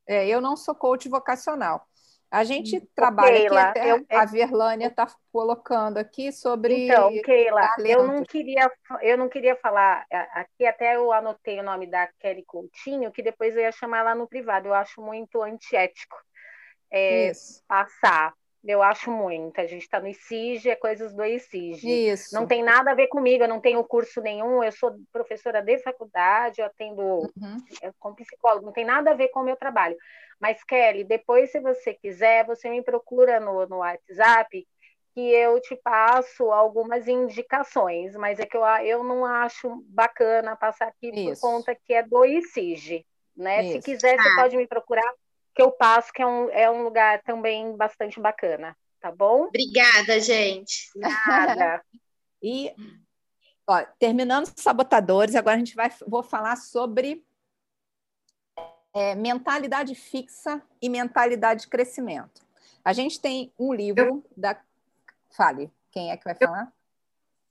É, 0.08 0.28
eu 0.28 0.40
não 0.40 0.56
sou 0.56 0.76
coach 0.76 1.10
vocacional. 1.10 1.84
A 2.30 2.44
gente 2.44 2.78
hum, 2.78 2.88
trabalha 2.94 3.36
Keila, 3.36 3.62
aqui, 3.62 3.80
até 3.80 3.92
eu, 3.92 4.06
a 4.12 4.26
Verlânia 4.26 4.88
está 4.90 5.08
colocando 5.34 5.98
aqui 5.98 6.32
sobre. 6.32 6.86
Então, 6.86 7.12
Keila, 7.24 7.68
eu 7.80 8.06
não 8.06 8.24
queria, 8.24 8.72
eu 9.02 9.18
não 9.18 9.28
queria 9.28 9.56
falar 9.56 10.06
aqui, 10.36 10.68
até 10.68 10.98
eu 10.98 11.12
anotei 11.12 11.60
o 11.60 11.64
nome 11.64 11.88
da 11.88 12.06
Kelly 12.20 12.44
Coutinho, 12.46 13.12
que 13.12 13.24
depois 13.24 13.56
eu 13.56 13.64
ia 13.64 13.72
chamar 13.72 14.02
ela 14.02 14.14
no 14.14 14.28
privado. 14.28 14.68
Eu 14.68 14.76
acho 14.76 15.02
muito 15.02 15.42
antiético 15.42 16.16
é, 16.92 17.32
passar. 17.68 18.36
Eu 18.64 18.84
acho 18.84 19.10
muito. 19.10 19.60
A 19.60 19.66
gente 19.66 19.82
está 19.82 20.00
no 20.00 20.08
ICIG, 20.08 20.70
é 20.70 20.76
coisas 20.76 21.14
do 21.14 21.26
ICIG. 21.26 22.12
Isso. 22.12 22.36
Não 22.36 22.46
tem 22.46 22.64
nada 22.64 22.92
a 22.92 22.96
ver 22.96 23.08
comigo, 23.08 23.44
eu 23.44 23.48
não 23.48 23.60
tenho 23.60 23.84
curso 23.84 24.22
nenhum, 24.22 24.64
eu 24.64 24.72
sou 24.72 24.96
professora 25.12 25.62
de 25.62 25.80
faculdade, 25.80 26.62
eu 26.62 26.66
atendo 26.66 27.02
uhum. 27.02 27.58
como 28.00 28.16
psicólogo, 28.16 28.66
não 28.66 28.74
tem 28.74 28.86
nada 28.86 29.12
a 29.12 29.16
ver 29.16 29.30
com 29.30 29.40
o 29.40 29.44
meu 29.44 29.56
trabalho. 29.56 29.98
Mas, 30.40 30.64
Kelly, 30.64 31.04
depois, 31.04 31.52
se 31.52 31.60
você 31.60 31.94
quiser, 31.94 32.46
você 32.46 32.70
me 32.70 32.84
procura 32.84 33.40
no, 33.40 33.66
no 33.68 33.78
WhatsApp 33.78 34.68
que 35.14 35.30
eu 35.30 35.60
te 35.60 35.76
passo 35.76 36.52
algumas 36.52 37.08
indicações, 37.08 38.16
mas 38.16 38.40
é 38.40 38.46
que 38.46 38.56
eu, 38.56 38.66
eu 38.84 39.04
não 39.04 39.26
acho 39.26 39.84
bacana 39.88 40.56
passar 40.56 40.88
aqui 40.88 41.10
Isso. 41.10 41.42
por 41.42 41.52
conta 41.52 41.76
que 41.76 41.94
é 41.94 42.02
do 42.02 42.26
ICIG, 42.26 43.06
né? 43.36 43.64
Isso. 43.64 43.74
Se 43.74 43.92
quiser, 43.92 44.18
ah. 44.18 44.24
você 44.24 44.36
pode 44.36 44.58
me 44.58 44.68
procurar, 44.68 45.14
que 45.54 45.62
eu 45.62 45.72
passo, 45.72 46.12
que 46.14 46.22
é 46.22 46.28
um, 46.28 46.50
é 46.50 46.70
um 46.70 46.84
lugar 46.84 47.22
também 47.24 47.76
bastante 47.76 48.20
bacana, 48.20 48.76
tá 49.00 49.12
bom? 49.12 49.44
Obrigada, 49.44 50.20
gente. 50.20 50.90
Nada. 50.96 51.84
e, 52.42 52.74
ó, 53.68 53.84
terminando 54.00 54.46
os 54.46 54.54
sabotadores, 54.56 55.36
agora 55.36 55.56
a 55.56 55.60
gente 55.60 55.76
vai 55.76 55.92
vou 56.08 56.24
falar 56.24 56.56
sobre 56.56 57.24
é, 58.94 59.16
mentalidade 59.16 59.96
fixa 59.96 60.62
e 60.82 60.90
mentalidade 60.90 61.62
de 61.62 61.68
crescimento. 61.68 62.42
A 62.84 62.94
gente 62.94 63.20
tem 63.20 63.54
um 63.58 63.74
livro 63.74 64.02
Eu... 64.02 64.26
da. 64.36 64.60
Fale, 65.30 65.72
quem 65.92 66.12
é 66.12 66.18
que 66.18 66.26
vai 66.26 66.36
falar? 66.36 66.72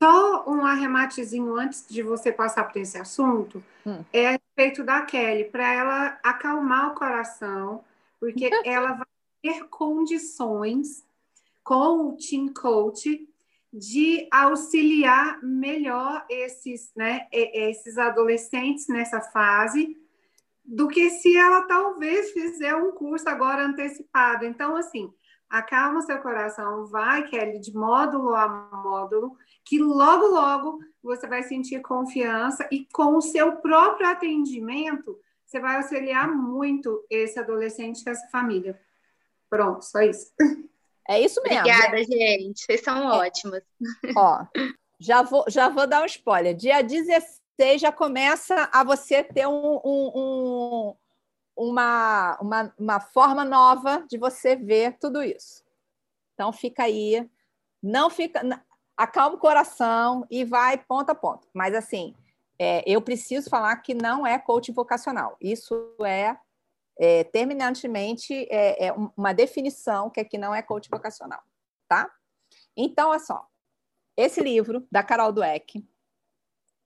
Só 0.02 0.48
um 0.48 0.64
arrematezinho 0.64 1.54
antes 1.56 1.86
de 1.86 2.02
você 2.02 2.32
passar 2.32 2.64
por 2.64 2.80
esse 2.80 2.96
assunto, 2.96 3.62
hum. 3.84 4.02
é 4.12 4.28
a 4.28 4.30
respeito 4.32 4.82
da 4.82 5.02
Kelly, 5.02 5.44
para 5.44 5.74
ela 5.74 6.18
acalmar 6.22 6.90
o 6.90 6.94
coração, 6.94 7.84
porque 8.20 8.50
ela 8.64 8.92
vai 8.92 9.06
ter 9.42 9.66
condições 9.68 11.02
com 11.64 12.08
o 12.08 12.16
Team 12.16 12.52
Coach 12.52 13.26
de 13.72 14.28
auxiliar 14.30 15.42
melhor 15.42 16.26
esses, 16.28 16.92
né, 16.94 17.26
esses 17.32 17.96
adolescentes 17.96 18.88
nessa 18.88 19.20
fase 19.20 19.96
do 20.64 20.88
que 20.88 21.10
se 21.10 21.36
ela 21.36 21.62
talvez 21.62 22.32
fizer 22.32 22.74
um 22.74 22.92
curso 22.92 23.28
agora 23.28 23.64
antecipado. 23.64 24.44
Então, 24.44 24.76
assim, 24.76 25.12
acalma 25.48 26.02
seu 26.02 26.18
coração, 26.18 26.86
vai, 26.86 27.26
Kelly, 27.28 27.58
de 27.60 27.74
módulo 27.74 28.34
a 28.34 28.48
módulo, 28.48 29.36
que 29.64 29.78
logo, 29.78 30.26
logo 30.26 30.78
você 31.02 31.26
vai 31.26 31.42
sentir 31.42 31.80
confiança 31.80 32.68
e 32.70 32.86
com 32.92 33.16
o 33.16 33.22
seu 33.22 33.56
próprio 33.56 34.08
atendimento, 34.08 35.18
você 35.50 35.58
vai 35.58 35.76
auxiliar 35.76 36.28
muito 36.28 37.04
esse 37.10 37.38
adolescente 37.38 38.02
e 38.02 38.08
essa 38.08 38.28
família. 38.28 38.80
Pronto, 39.48 39.82
só 39.84 40.00
isso. 40.00 40.32
É 41.08 41.20
isso 41.20 41.42
mesmo. 41.42 41.58
Obrigada, 41.58 42.04
gente. 42.04 42.64
Vocês 42.64 42.82
são 42.82 42.96
é. 42.96 43.26
ótimas. 43.26 43.62
Ó, 44.16 44.46
já 45.00 45.22
vou, 45.22 45.44
já 45.48 45.68
vou 45.68 45.88
dar 45.88 46.02
um 46.02 46.06
spoiler. 46.06 46.54
Dia 46.54 46.82
16 46.82 47.40
você 47.60 47.76
já 47.76 47.92
começa 47.92 48.70
a 48.72 48.82
você 48.82 49.22
ter 49.22 49.46
um, 49.46 49.78
um, 49.84 50.12
um, 50.14 50.94
uma, 51.54 52.38
uma, 52.40 52.74
uma 52.78 53.00
forma 53.00 53.44
nova 53.44 54.02
de 54.08 54.16
você 54.16 54.56
ver 54.56 54.96
tudo 54.98 55.22
isso. 55.22 55.62
Então 56.32 56.54
fica 56.54 56.84
aí, 56.84 57.28
não 57.82 58.08
fica, 58.08 58.40
acalma 58.96 59.36
o 59.36 59.38
coração 59.38 60.26
e 60.30 60.42
vai 60.42 60.78
ponto 60.78 61.10
a 61.10 61.14
ponto. 61.14 61.46
Mas 61.52 61.74
assim, 61.74 62.14
é, 62.62 62.84
eu 62.86 63.00
preciso 63.00 63.48
falar 63.48 63.74
que 63.76 63.94
não 63.94 64.26
é 64.26 64.38
coaching 64.38 64.74
vocacional. 64.74 65.34
Isso 65.40 65.96
é, 66.04 66.36
é 66.98 67.24
terminantemente 67.24 68.46
é, 68.50 68.88
é, 68.88 68.92
uma 69.16 69.32
definição 69.32 70.10
que 70.10 70.20
aqui 70.20 70.36
não 70.36 70.54
é 70.54 70.60
coaching 70.60 70.90
vocacional, 70.90 71.42
tá? 71.88 72.14
Então, 72.76 73.08
olha 73.08 73.18
só, 73.18 73.48
esse 74.14 74.42
livro 74.42 74.86
da 74.92 75.02
Carol 75.02 75.32
Dweck, 75.32 75.82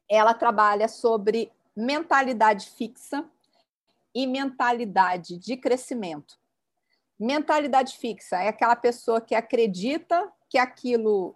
ela 0.08 0.32
trabalha 0.32 0.86
sobre 0.86 1.50
mentalidade 1.74 2.70
fixa 2.70 3.28
e 4.14 4.28
mentalidade 4.28 5.36
de 5.36 5.56
crescimento. 5.56 6.38
Mentalidade 7.18 7.96
fixa 7.96 8.36
é 8.36 8.46
aquela 8.46 8.76
pessoa 8.76 9.20
que 9.20 9.34
acredita 9.34 10.32
que 10.48 10.56
aquilo 10.56 11.34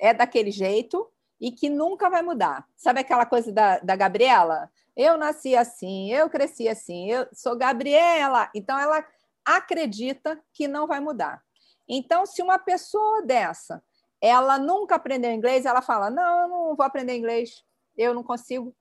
é 0.00 0.12
daquele 0.12 0.50
jeito 0.50 1.08
e 1.40 1.50
que 1.50 1.68
nunca 1.68 2.08
vai 2.08 2.22
mudar. 2.22 2.66
Sabe 2.76 3.00
aquela 3.00 3.26
coisa 3.26 3.52
da, 3.52 3.78
da 3.78 3.96
Gabriela? 3.96 4.70
Eu 4.96 5.18
nasci 5.18 5.54
assim, 5.54 6.10
eu 6.12 6.30
cresci 6.30 6.68
assim, 6.68 7.10
eu 7.10 7.26
sou 7.32 7.56
Gabriela. 7.56 8.50
Então, 8.54 8.78
ela 8.78 9.04
acredita 9.44 10.40
que 10.52 10.66
não 10.66 10.86
vai 10.86 11.00
mudar. 11.00 11.42
Então, 11.88 12.26
se 12.26 12.42
uma 12.42 12.58
pessoa 12.58 13.22
dessa 13.22 13.82
ela 14.20 14.58
nunca 14.58 14.94
aprendeu 14.96 15.30
inglês, 15.32 15.64
ela 15.66 15.82
fala: 15.82 16.10
Não, 16.10 16.42
eu 16.42 16.48
não 16.48 16.76
vou 16.76 16.84
aprender 16.84 17.16
inglês, 17.16 17.64
eu 17.96 18.14
não 18.14 18.22
consigo. 18.22 18.74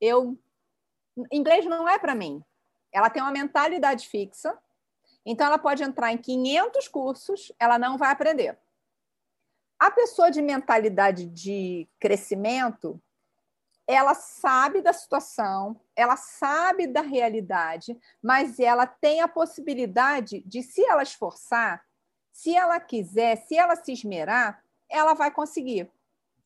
Eu 0.00 0.38
inglês 1.32 1.64
não 1.66 1.88
é 1.88 1.98
para 1.98 2.14
mim. 2.14 2.42
Ela 2.92 3.10
tem 3.10 3.22
uma 3.22 3.32
mentalidade 3.32 4.08
fixa, 4.08 4.56
então 5.24 5.46
ela 5.46 5.58
pode 5.58 5.82
entrar 5.82 6.12
em 6.12 6.18
500 6.18 6.88
cursos, 6.88 7.52
ela 7.58 7.78
não 7.78 7.98
vai 7.98 8.10
aprender. 8.10 8.58
A 9.78 9.90
pessoa 9.90 10.30
de 10.30 10.42
mentalidade 10.42 11.26
de 11.26 11.88
crescimento, 12.00 13.00
ela 13.86 14.14
sabe 14.14 14.82
da 14.82 14.92
situação, 14.92 15.80
ela 15.96 16.16
sabe 16.16 16.86
da 16.86 17.00
realidade, 17.00 17.98
mas 18.22 18.58
ela 18.58 18.86
tem 18.86 19.20
a 19.20 19.28
possibilidade 19.28 20.42
de, 20.44 20.62
se 20.62 20.84
ela 20.84 21.02
esforçar, 21.02 21.82
se 22.32 22.54
ela 22.54 22.78
quiser, 22.80 23.36
se 23.36 23.56
ela 23.56 23.76
se 23.76 23.92
esmerar, 23.92 24.62
ela 24.88 25.14
vai 25.14 25.30
conseguir. 25.30 25.90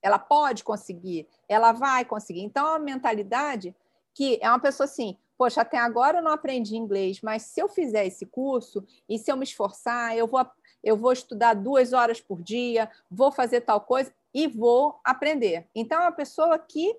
Ela 0.00 0.18
pode 0.18 0.62
conseguir, 0.62 1.28
ela 1.48 1.72
vai 1.72 2.04
conseguir. 2.04 2.42
Então, 2.42 2.66
é 2.66 2.70
uma 2.70 2.78
mentalidade 2.78 3.74
que 4.14 4.38
é 4.42 4.48
uma 4.48 4.60
pessoa 4.60 4.84
assim, 4.84 5.16
poxa, 5.36 5.62
até 5.62 5.78
agora 5.78 6.18
eu 6.18 6.22
não 6.22 6.32
aprendi 6.32 6.76
inglês, 6.76 7.20
mas 7.22 7.42
se 7.42 7.60
eu 7.60 7.68
fizer 7.68 8.06
esse 8.06 8.26
curso 8.26 8.86
e 9.08 9.18
se 9.18 9.32
eu 9.32 9.36
me 9.36 9.44
esforçar, 9.44 10.16
eu 10.16 10.26
vou, 10.26 10.46
eu 10.82 10.96
vou 10.96 11.12
estudar 11.12 11.54
duas 11.54 11.92
horas 11.92 12.20
por 12.20 12.42
dia, 12.42 12.90
vou 13.10 13.30
fazer 13.30 13.60
tal 13.62 13.80
coisa 13.80 14.12
e 14.34 14.46
vou 14.46 14.98
aprender. 15.04 15.66
Então, 15.74 15.98
é 15.98 16.02
uma 16.02 16.12
pessoa 16.12 16.58
que 16.58 16.96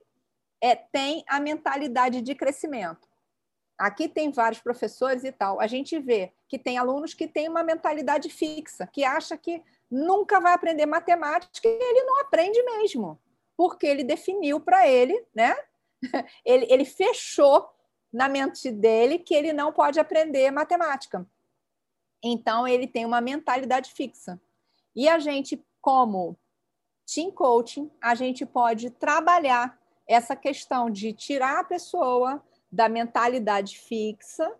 é, 0.62 0.76
tem 0.76 1.24
a 1.28 1.40
mentalidade 1.40 2.22
de 2.22 2.34
crescimento. 2.34 3.08
Aqui 3.78 4.08
tem 4.08 4.32
vários 4.32 4.62
professores 4.62 5.24
e 5.24 5.32
tal. 5.32 5.60
A 5.60 5.68
gente 5.68 6.00
vê 6.00 6.32
que 6.48 6.58
tem 6.58 6.78
alunos 6.78 7.14
que 7.14 7.28
têm 7.28 7.50
uma 7.50 7.64
mentalidade 7.64 8.30
fixa, 8.30 8.88
que 8.88 9.04
acha 9.04 9.36
que 9.38 9.62
nunca 9.90 10.40
vai 10.40 10.54
aprender 10.54 10.86
matemática 10.86 11.68
e 11.68 11.72
ele 11.72 12.04
não 12.04 12.22
aprende 12.22 12.62
mesmo, 12.64 13.20
porque 13.58 13.86
ele 13.86 14.04
definiu 14.04 14.60
para 14.60 14.88
ele, 14.88 15.26
né? 15.36 15.56
Ele, 16.44 16.68
ele 16.70 16.84
fechou 16.84 17.70
na 18.12 18.28
mente 18.28 18.70
dele 18.70 19.18
que 19.18 19.34
ele 19.34 19.54
não 19.54 19.72
pode 19.72 20.02
aprender 20.02 20.52
matemática. 20.52 21.26
Então, 22.24 22.68
ele 22.68 22.88
tem 22.88 23.06
uma 23.06 23.20
mentalidade 23.20 23.92
fixa. 23.92 24.40
E 24.96 25.10
a 25.10 25.20
gente, 25.20 25.62
como 25.82 26.38
team 27.06 27.32
coaching, 27.32 27.92
a 28.02 28.16
gente 28.16 28.46
pode 28.46 28.90
trabalhar 28.90 29.78
essa 30.08 30.36
questão 30.36 30.90
de 30.90 31.12
tirar 31.14 31.60
a 31.60 31.64
pessoa 31.64 32.42
da 32.72 32.88
mentalidade 32.88 33.78
fixa 33.78 34.52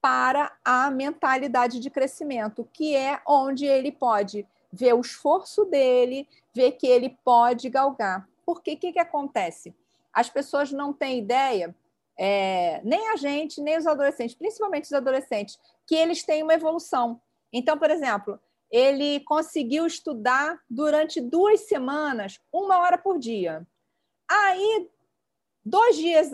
para 0.00 0.56
a 0.64 0.90
mentalidade 0.90 1.78
de 1.78 1.90
crescimento, 1.90 2.68
que 2.72 2.96
é 2.96 3.20
onde 3.26 3.66
ele 3.66 3.92
pode 3.92 4.46
ver 4.72 4.94
o 4.94 5.00
esforço 5.00 5.64
dele, 5.64 6.28
ver 6.54 6.72
que 6.72 6.86
ele 6.86 7.18
pode 7.24 7.68
galgar. 7.68 8.26
Porque 8.46 8.72
o 8.72 8.76
que, 8.78 8.92
que 8.92 8.98
acontece? 8.98 9.74
As 10.12 10.30
pessoas 10.30 10.72
não 10.72 10.92
têm 10.92 11.18
ideia, 11.18 11.74
é, 12.18 12.80
nem 12.82 13.08
a 13.10 13.16
gente, 13.16 13.60
nem 13.60 13.78
os 13.78 13.86
adolescentes, 13.86 14.34
principalmente 14.34 14.84
os 14.84 14.92
adolescentes, 14.92 15.58
que 15.90 15.96
eles 15.96 16.22
têm 16.22 16.44
uma 16.44 16.54
evolução. 16.54 17.20
Então, 17.52 17.76
por 17.76 17.90
exemplo, 17.90 18.38
ele 18.70 19.18
conseguiu 19.24 19.84
estudar 19.84 20.56
durante 20.70 21.20
duas 21.20 21.62
semanas, 21.62 22.38
uma 22.52 22.78
hora 22.78 22.96
por 22.96 23.18
dia. 23.18 23.66
Aí, 24.30 24.88
dois 25.64 25.96
dias 25.96 26.30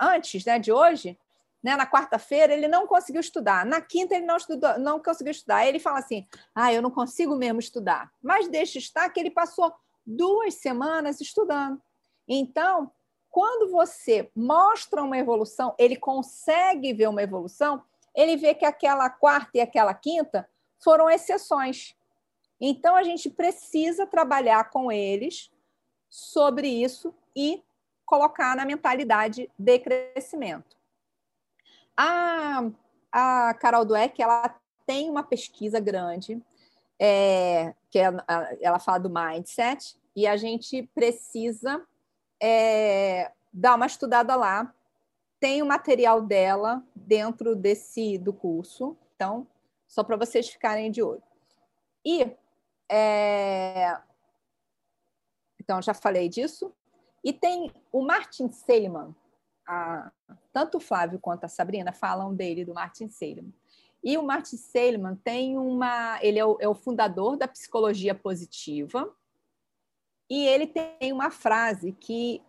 antes 0.00 0.46
né, 0.46 0.58
de 0.58 0.72
hoje, 0.72 1.18
né, 1.62 1.76
na 1.76 1.86
quarta-feira, 1.86 2.54
ele 2.54 2.66
não 2.66 2.86
conseguiu 2.86 3.20
estudar. 3.20 3.66
Na 3.66 3.78
quinta, 3.82 4.14
ele 4.14 4.24
não, 4.24 4.38
estudou, 4.38 4.78
não 4.78 4.98
conseguiu 4.98 5.32
estudar. 5.32 5.56
Aí 5.56 5.68
ele 5.68 5.78
fala 5.78 5.98
assim: 5.98 6.26
ah, 6.54 6.72
eu 6.72 6.80
não 6.80 6.90
consigo 6.90 7.36
mesmo 7.36 7.60
estudar. 7.60 8.10
Mas 8.22 8.48
deixa 8.48 8.78
estar 8.78 9.10
que 9.10 9.20
ele 9.20 9.30
passou 9.30 9.70
duas 10.06 10.54
semanas 10.54 11.20
estudando. 11.20 11.78
Então, 12.26 12.90
quando 13.28 13.70
você 13.70 14.30
mostra 14.34 15.02
uma 15.02 15.18
evolução, 15.18 15.74
ele 15.78 15.96
consegue 15.96 16.94
ver 16.94 17.10
uma 17.10 17.22
evolução, 17.22 17.82
ele 18.14 18.36
vê 18.36 18.54
que 18.54 18.64
aquela 18.64 19.10
quarta 19.10 19.58
e 19.58 19.60
aquela 19.60 19.94
quinta 19.94 20.48
foram 20.82 21.10
exceções. 21.10 21.94
Então, 22.60 22.94
a 22.94 23.02
gente 23.02 23.28
precisa 23.28 24.06
trabalhar 24.06 24.70
com 24.70 24.90
eles 24.92 25.50
sobre 26.08 26.68
isso 26.68 27.14
e 27.34 27.62
colocar 28.06 28.54
na 28.54 28.64
mentalidade 28.64 29.50
de 29.58 29.78
crescimento. 29.78 30.76
A, 31.96 32.70
a 33.10 33.54
Carol 33.54 33.84
Dweck, 33.84 34.22
ela 34.22 34.54
tem 34.86 35.10
uma 35.10 35.22
pesquisa 35.22 35.80
grande, 35.80 36.40
é, 36.98 37.74
que 37.90 37.98
é, 37.98 38.12
ela 38.60 38.78
fala 38.78 38.98
do 38.98 39.10
mindset, 39.10 39.96
e 40.14 40.26
a 40.26 40.36
gente 40.36 40.88
precisa 40.94 41.82
é, 42.40 43.32
dar 43.52 43.74
uma 43.74 43.86
estudada 43.86 44.36
lá. 44.36 44.72
Tem 45.44 45.60
o 45.60 45.66
material 45.66 46.22
dela 46.22 46.82
dentro 46.96 47.54
desse 47.54 48.16
do 48.16 48.32
curso, 48.32 48.96
então, 49.14 49.46
só 49.86 50.02
para 50.02 50.16
vocês 50.16 50.48
ficarem 50.48 50.90
de 50.90 51.02
olho. 51.02 51.22
E, 52.02 52.34
é, 52.90 54.00
então, 55.60 55.82
já 55.82 55.92
falei 55.92 56.30
disso. 56.30 56.72
E 57.22 57.30
tem 57.30 57.70
o 57.92 58.00
Martin 58.00 58.50
Seligman, 58.50 59.14
a, 59.68 60.10
tanto 60.50 60.78
o 60.78 60.80
Flávio 60.80 61.18
quanto 61.18 61.44
a 61.44 61.48
Sabrina 61.48 61.92
falam 61.92 62.34
dele, 62.34 62.64
do 62.64 62.72
Martin 62.72 63.10
Seligman. 63.10 63.52
E 64.02 64.16
o 64.16 64.22
Martin 64.22 64.56
Seligman 64.56 65.16
tem 65.16 65.58
uma. 65.58 66.18
Ele 66.22 66.38
é 66.38 66.46
o, 66.46 66.56
é 66.58 66.66
o 66.66 66.74
fundador 66.74 67.36
da 67.36 67.46
psicologia 67.46 68.14
positiva, 68.14 69.14
e 70.30 70.46
ele 70.46 70.66
tem 70.66 71.12
uma 71.12 71.30
frase 71.30 71.92
que, 71.92 72.40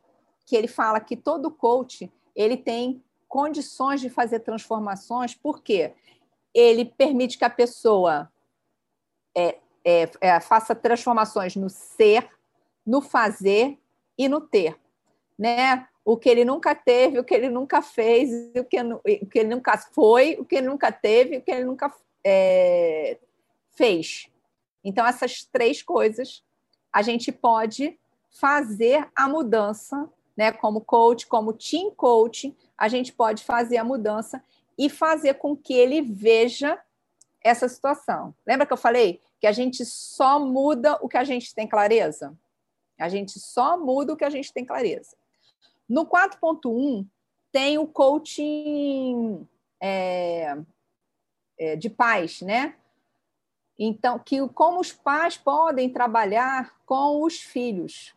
que 0.45 0.55
ele 0.55 0.69
fala 0.69 1.01
que 1.01 1.17
todo 1.17 1.51
coach 1.51 2.09
ele 2.35 2.57
tem 2.57 3.03
condições 3.27 4.01
de 4.01 4.09
fazer 4.09 4.39
transformações, 4.39 5.33
porque 5.35 5.93
ele 6.53 6.85
permite 6.85 7.37
que 7.37 7.45
a 7.45 7.49
pessoa 7.49 8.31
é, 9.35 9.57
é, 9.83 10.09
é, 10.21 10.39
faça 10.39 10.73
transformações 10.73 11.55
no 11.55 11.69
ser, 11.69 12.29
no 12.85 13.01
fazer 13.01 13.77
e 14.17 14.27
no 14.27 14.41
ter, 14.41 14.79
né? 15.37 15.87
O 16.03 16.17
que 16.17 16.29
ele 16.29 16.45
nunca 16.45 16.75
teve, 16.75 17.19
o 17.19 17.23
que 17.23 17.33
ele 17.33 17.49
nunca 17.49 17.81
fez, 17.81 18.29
o 18.55 18.63
que, 18.63 18.77
o 18.81 19.27
que 19.27 19.39
ele 19.39 19.49
nunca 19.49 19.77
foi, 19.77 20.37
o 20.39 20.45
que 20.45 20.55
ele 20.55 20.67
nunca 20.67 20.91
teve, 20.91 21.37
o 21.37 21.41
que 21.41 21.51
ele 21.51 21.65
nunca 21.65 21.91
é, 22.23 23.17
fez. 23.71 24.29
Então, 24.83 25.05
essas 25.05 25.43
três 25.43 25.81
coisas 25.81 26.43
a 26.93 27.01
gente 27.01 27.31
pode 27.31 27.99
fazer 28.29 29.09
a 29.15 29.27
mudança, 29.27 30.09
né? 30.35 30.51
Como 30.51 30.81
coach, 30.81 31.27
como 31.27 31.53
team 31.53 31.91
coach, 31.91 32.55
a 32.77 32.87
gente 32.87 33.13
pode 33.13 33.43
fazer 33.43 33.77
a 33.77 33.83
mudança 33.83 34.43
e 34.77 34.89
fazer 34.89 35.35
com 35.35 35.55
que 35.55 35.73
ele 35.73 36.01
veja 36.01 36.79
essa 37.43 37.67
situação. 37.69 38.33
Lembra 38.45 38.65
que 38.65 38.73
eu 38.73 38.77
falei 38.77 39.21
que 39.39 39.47
a 39.47 39.51
gente 39.51 39.85
só 39.85 40.39
muda 40.39 40.97
o 41.01 41.07
que 41.07 41.17
a 41.17 41.23
gente 41.23 41.53
tem 41.53 41.67
clareza? 41.67 42.35
A 42.99 43.09
gente 43.09 43.39
só 43.39 43.77
muda 43.77 44.13
o 44.13 44.17
que 44.17 44.25
a 44.25 44.29
gente 44.29 44.51
tem 44.51 44.65
clareza. 44.65 45.15
No 45.87 46.05
4.1, 46.05 47.05
tem 47.51 47.77
o 47.77 47.85
coaching 47.85 49.47
é, 49.79 50.57
é, 51.57 51.75
de 51.75 51.89
paz, 51.89 52.41
né? 52.41 52.75
Então, 53.77 54.17
que 54.17 54.47
como 54.49 54.79
os 54.79 54.91
pais 54.91 55.37
podem 55.37 55.89
trabalhar 55.89 56.73
com 56.85 57.21
os 57.21 57.39
filhos. 57.39 58.15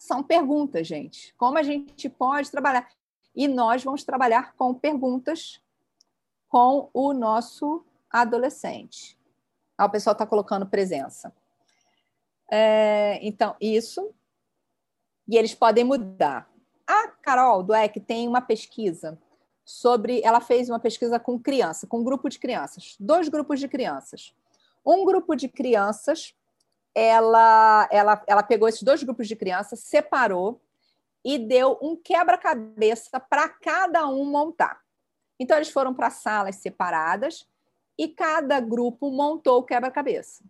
São 0.00 0.22
perguntas, 0.22 0.86
gente. 0.86 1.34
Como 1.34 1.58
a 1.58 1.62
gente 1.62 2.08
pode 2.08 2.50
trabalhar? 2.50 2.88
E 3.36 3.46
nós 3.46 3.84
vamos 3.84 4.02
trabalhar 4.02 4.54
com 4.54 4.72
perguntas 4.72 5.60
com 6.48 6.88
o 6.94 7.12
nosso 7.12 7.84
adolescente. 8.10 9.18
Ah, 9.76 9.84
o 9.84 9.90
pessoal 9.90 10.12
está 10.14 10.26
colocando 10.26 10.64
presença. 10.64 11.30
É, 12.50 13.18
então, 13.20 13.54
isso. 13.60 14.10
E 15.28 15.36
eles 15.36 15.54
podem 15.54 15.84
mudar. 15.84 16.50
A 16.86 17.08
Carol 17.08 17.62
do 17.62 17.74
EC 17.74 18.00
tem 18.00 18.26
uma 18.26 18.40
pesquisa 18.40 19.20
sobre. 19.66 20.22
Ela 20.24 20.40
fez 20.40 20.70
uma 20.70 20.80
pesquisa 20.80 21.20
com 21.20 21.38
criança, 21.38 21.86
com 21.86 21.98
um 21.98 22.04
grupo 22.04 22.30
de 22.30 22.38
crianças, 22.38 22.96
dois 22.98 23.28
grupos 23.28 23.60
de 23.60 23.68
crianças. 23.68 24.34
Um 24.84 25.04
grupo 25.04 25.36
de 25.36 25.46
crianças, 25.46 26.34
ela, 26.94 27.88
ela, 27.90 28.22
ela 28.26 28.42
pegou 28.42 28.68
esses 28.68 28.82
dois 28.82 29.02
grupos 29.02 29.28
de 29.28 29.36
crianças, 29.36 29.80
separou 29.80 30.60
e 31.24 31.38
deu 31.38 31.78
um 31.80 31.96
quebra-cabeça 31.96 33.20
para 33.20 33.48
cada 33.48 34.06
um 34.08 34.24
montar. 34.24 34.80
Então, 35.38 35.56
eles 35.56 35.70
foram 35.70 35.94
para 35.94 36.10
salas 36.10 36.56
separadas 36.56 37.46
e 37.96 38.08
cada 38.08 38.60
grupo 38.60 39.10
montou 39.10 39.58
o 39.58 39.62
quebra-cabeça. 39.62 40.44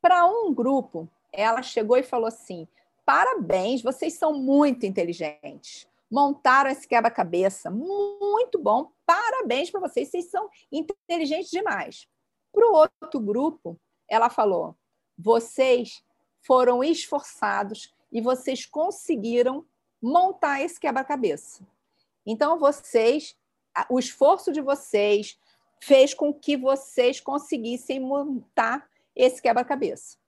Para 0.00 0.24
um 0.26 0.52
grupo, 0.52 1.08
ela 1.32 1.62
chegou 1.62 1.96
e 1.96 2.02
falou 2.02 2.26
assim: 2.26 2.66
parabéns, 3.04 3.82
vocês 3.82 4.14
são 4.14 4.34
muito 4.34 4.84
inteligentes. 4.84 5.86
Montaram 6.10 6.70
esse 6.70 6.86
quebra-cabeça, 6.86 7.70
muito 7.70 8.58
bom, 8.58 8.90
parabéns 9.06 9.70
para 9.70 9.80
vocês, 9.80 10.10
vocês 10.10 10.30
são 10.30 10.50
inteligentes 10.70 11.50
demais. 11.50 12.06
Para 12.52 12.66
o 12.68 12.74
outro 12.74 13.20
grupo, 13.20 13.78
ela 14.08 14.28
falou: 14.28 14.76
vocês 15.22 16.02
foram 16.40 16.82
esforçados 16.82 17.94
e 18.10 18.20
vocês 18.20 18.66
conseguiram 18.66 19.64
montar 20.02 20.60
esse 20.60 20.80
quebra-cabeça. 20.80 21.64
Então, 22.26 22.58
vocês, 22.58 23.36
o 23.88 23.98
esforço 23.98 24.52
de 24.52 24.60
vocês 24.60 25.38
fez 25.80 26.12
com 26.12 26.34
que 26.34 26.56
vocês 26.56 27.20
conseguissem 27.20 28.00
montar 28.00 28.88
esse 29.14 29.40
quebra-cabeça. 29.40 30.18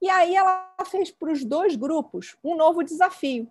E 0.00 0.10
aí 0.10 0.34
ela 0.34 0.74
fez 0.84 1.10
para 1.10 1.30
os 1.30 1.44
dois 1.44 1.76
grupos 1.76 2.36
um 2.42 2.56
novo 2.56 2.82
desafio 2.82 3.50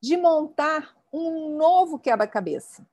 de 0.00 0.16
montar 0.16 0.96
um 1.12 1.56
novo 1.56 1.98
quebra-cabeça. 1.98 2.86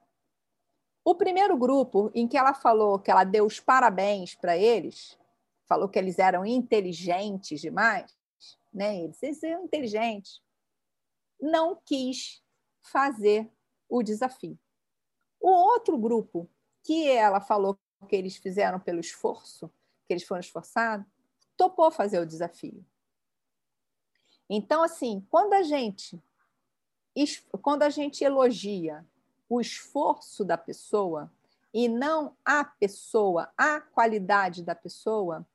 O 1.04 1.16
primeiro 1.16 1.58
grupo, 1.58 2.12
em 2.14 2.28
que 2.28 2.38
ela 2.38 2.54
falou 2.54 3.00
que 3.00 3.12
ela 3.12 3.24
deu 3.24 3.46
os 3.46 3.60
parabéns 3.60 4.36
para 4.36 4.58
eles, 4.58 5.19
falou 5.70 5.88
que 5.88 6.00
eles 6.00 6.18
eram 6.18 6.44
inteligentes 6.44 7.62
demais, 7.62 8.18
né? 8.74 9.04
Eles, 9.04 9.22
eles 9.22 9.44
eram 9.44 9.64
inteligentes. 9.64 10.42
Não 11.40 11.80
quis 11.86 12.44
fazer 12.82 13.50
o 13.88 14.02
desafio. 14.02 14.58
O 15.40 15.50
outro 15.50 15.96
grupo, 15.98 16.50
que 16.84 17.08
ela 17.08 17.40
falou 17.40 17.80
que 18.10 18.16
eles 18.16 18.36
fizeram 18.36 18.80
pelo 18.80 19.00
esforço, 19.00 19.72
que 20.08 20.14
eles 20.14 20.24
foram 20.24 20.40
esforçados, 20.40 21.06
topou 21.56 21.92
fazer 21.92 22.20
o 22.20 22.26
desafio. 22.26 22.84
Então, 24.50 24.82
assim, 24.82 25.26
quando 25.30 25.54
a 25.54 25.62
gente 25.62 26.22
quando 27.62 27.84
a 27.84 27.90
gente 27.90 28.24
elogia 28.24 29.06
o 29.50 29.60
esforço 29.60 30.46
da 30.46 30.58
pessoa 30.58 31.30
e 31.74 31.90
não 31.90 32.36
a 32.46 32.64
pessoa, 32.64 33.52
a 33.58 33.82
qualidade 33.82 34.64
da 34.64 34.74
pessoa, 34.74 35.46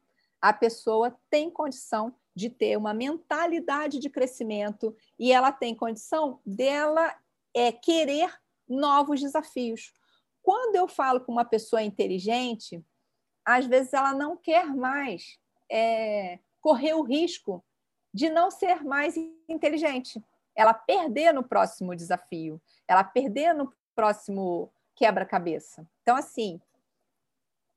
a 0.45 0.53
pessoa 0.53 1.19
tem 1.31 1.51
condição 1.51 2.15
de 2.37 2.51
ter 2.51 2.77
uma 2.77 2.93
mentalidade 2.93 3.99
de 3.99 4.11
crescimento 4.11 4.95
e 5.19 5.33
ela 5.33 5.51
tem 5.51 5.75
condição 5.75 6.39
dela 6.45 7.17
é, 7.55 7.73
querer 7.73 8.31
novos 8.69 9.23
desafios. 9.23 9.95
Quando 10.43 10.77
eu 10.77 10.87
falo 10.87 11.23
com 11.23 11.33
uma 11.33 11.47
pessoa 11.47 11.83
inteligente, 11.83 12.85
às 13.43 13.65
vezes 13.65 13.95
ela 13.95 14.13
não 14.13 14.37
quer 14.37 14.67
mais 14.67 15.39
é, 15.73 16.39
correr 16.61 16.93
o 16.93 17.01
risco 17.01 17.65
de 18.13 18.29
não 18.29 18.51
ser 18.51 18.85
mais 18.85 19.17
inteligente. 19.49 20.23
Ela 20.55 20.75
perder 20.75 21.33
no 21.33 21.43
próximo 21.43 21.97
desafio, 21.97 22.61
ela 22.87 23.03
perder 23.03 23.55
no 23.55 23.73
próximo 23.95 24.71
quebra-cabeça. 24.95 25.89
Então, 26.03 26.15
assim, 26.15 26.61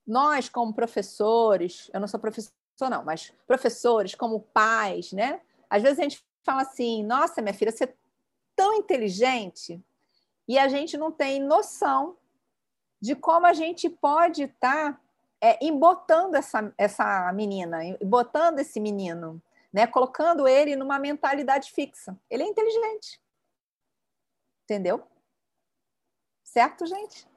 nós, 0.08 0.48
como 0.48 0.74
professores, 0.74 1.90
eu 1.94 2.00
não 2.00 2.08
sou 2.08 2.20
professor, 2.78 2.90
não, 2.90 3.04
mas 3.04 3.34
professores, 3.48 4.16
como 4.16 4.40
pais, 4.40 5.12
né? 5.12 5.42
Às 5.70 5.82
vezes 5.82 6.00
a 6.00 6.04
gente 6.04 6.24
fala 6.44 6.62
assim: 6.62 7.04
nossa, 7.04 7.42
minha 7.42 7.54
filha, 7.54 7.72
você 7.72 7.86
é 7.86 7.96
tão 8.56 8.76
inteligente, 8.76 9.84
e 10.48 10.58
a 10.58 10.68
gente 10.68 10.96
não 10.98 11.12
tem 11.12 11.40
noção 11.40 12.18
de 13.02 13.16
como 13.16 13.46
a 13.46 13.54
gente 13.54 13.90
pode 13.90 14.44
estar 14.44 14.94
tá, 14.94 15.02
é, 15.42 15.64
embotando 15.66 16.36
essa, 16.36 16.74
essa 16.78 17.32
menina, 17.34 17.80
botando 18.04 18.60
esse 18.60 18.80
menino, 18.80 19.42
né? 19.74 19.86
colocando 19.86 20.48
ele 20.48 20.76
numa 20.76 20.98
mentalidade 20.98 21.72
fixa. 21.72 22.18
Ele 22.30 22.44
é 22.44 22.48
inteligente. 22.48 23.22
Entendeu? 24.64 25.04
Certo, 26.44 26.86
gente? 26.86 27.28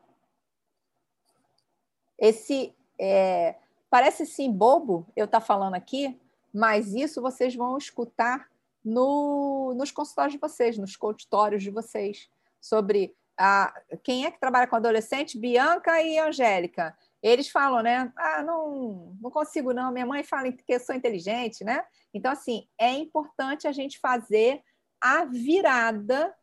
Esse 2.19 2.75
é, 2.99 3.57
parece 3.91 4.25
sim 4.25 4.51
bobo 4.51 5.07
eu 5.17 5.25
estar 5.27 5.41
tá 5.41 5.47
falando 5.47 5.75
aqui, 5.75 6.19
mas 6.55 6.95
isso 6.95 7.21
vocês 7.21 7.55
vão 7.55 7.77
escutar 7.77 8.49
no, 8.85 9.75
nos 9.75 9.91
consultórios 9.91 10.33
de 10.33 10.41
vocês, 10.41 10.79
nos 10.79 10.97
consultórios 10.97 11.63
de 11.63 11.71
vocês, 11.71 12.31
sobre 12.61 13.15
a, 13.37 13.75
quem 14.03 14.25
é 14.25 14.31
que 14.31 14.41
trabalha 14.41 14.67
com 14.67 14.77
adolescente, 14.77 15.39
Bianca 15.39 16.01
e 16.03 16.19
Angélica. 16.19 16.97
Eles 17.23 17.49
falam, 17.49 17.83
né? 17.83 18.13
Ah, 18.17 18.43
não, 18.43 19.17
não 19.21 19.31
consigo, 19.31 19.73
não. 19.73 19.93
Minha 19.93 20.07
mãe 20.07 20.23
fala 20.23 20.51
que 20.53 20.73
eu 20.73 20.81
sou 20.81 20.95
inteligente, 20.95 21.65
né? 21.65 21.85
Então, 22.15 22.33
assim, 22.33 22.67
é 22.79 22.91
importante 22.93 23.67
a 23.67 23.73
gente 23.73 23.99
fazer 23.99 24.63
a 25.01 25.25
virada 25.25 26.35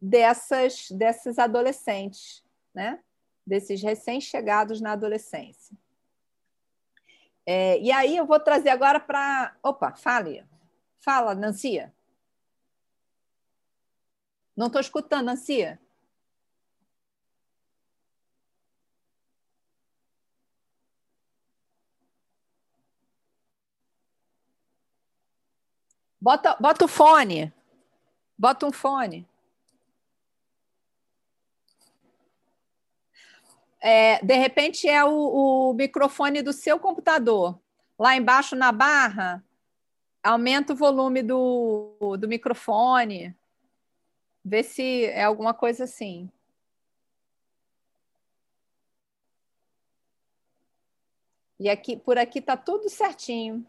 dessas, 0.00 0.90
desses 0.90 1.38
adolescentes, 1.38 2.44
né? 2.74 3.00
Desses 3.46 3.82
recém-chegados 3.82 4.80
na 4.80 4.92
adolescência. 4.92 5.76
É, 7.46 7.80
e 7.80 7.92
aí 7.92 8.16
eu 8.16 8.26
vou 8.26 8.40
trazer 8.40 8.70
agora 8.70 8.98
para. 9.00 9.56
Opa, 9.62 9.94
fale. 9.94 10.44
Fala, 11.00 11.34
Nancia. 11.34 11.94
Não 14.56 14.66
estou 14.66 14.80
escutando, 14.80 15.26
Nancia. 15.26 15.80
Bota, 26.20 26.56
bota 26.58 26.84
o 26.84 26.88
fone. 26.88 27.52
Bota 28.38 28.66
um 28.66 28.72
fone. 28.72 29.28
É, 33.88 34.18
de 34.20 34.34
repente 34.34 34.88
é 34.88 35.04
o, 35.04 35.70
o 35.70 35.72
microfone 35.72 36.42
do 36.42 36.52
seu 36.52 36.76
computador. 36.76 37.56
Lá 37.96 38.16
embaixo 38.16 38.56
na 38.56 38.72
barra, 38.72 39.44
aumenta 40.20 40.72
o 40.72 40.76
volume 40.76 41.22
do, 41.22 42.16
do 42.18 42.26
microfone. 42.26 43.32
Vê 44.44 44.64
se 44.64 45.04
é 45.04 45.22
alguma 45.22 45.54
coisa 45.54 45.84
assim. 45.84 46.28
E 51.56 51.70
aqui, 51.70 51.96
por 51.96 52.18
aqui 52.18 52.40
tá 52.40 52.56
tudo 52.56 52.90
certinho. 52.90 53.64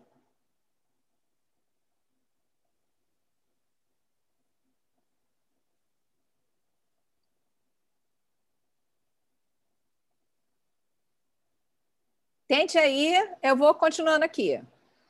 Tente 12.47 12.77
aí, 12.77 13.13
eu 13.43 13.55
vou 13.55 13.73
continuando 13.73 14.23
aqui. 14.23 14.61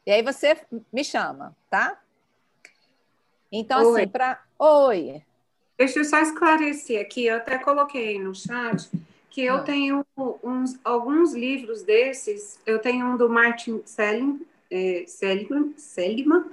E 0.05 0.11
aí 0.11 0.22
você 0.22 0.57
me 0.91 1.03
chama, 1.03 1.55
tá? 1.69 1.99
Então, 3.51 3.91
Oi. 3.91 4.01
assim, 4.01 4.09
para. 4.09 4.41
Oi. 4.57 5.22
Deixa 5.77 5.99
eu 5.99 6.05
só 6.05 6.19
esclarecer 6.19 6.99
aqui, 6.99 7.26
eu 7.26 7.38
até 7.38 7.59
coloquei 7.59 8.19
no 8.19 8.34
chat 8.34 8.89
que 9.38 9.43
eu 9.43 9.57
ah. 9.57 9.61
tenho 9.61 10.03
uns, 10.43 10.80
alguns 10.84 11.35
livros 11.35 11.84
desses. 11.84 12.59
Eu 12.65 12.80
tenho 12.80 13.05
um 13.05 13.18
do 13.18 13.30
Martin 13.30 13.84
Selim, 13.85 14.43
é, 14.72 15.03
Seligman, 15.05 15.76
Seligman, 15.77 16.45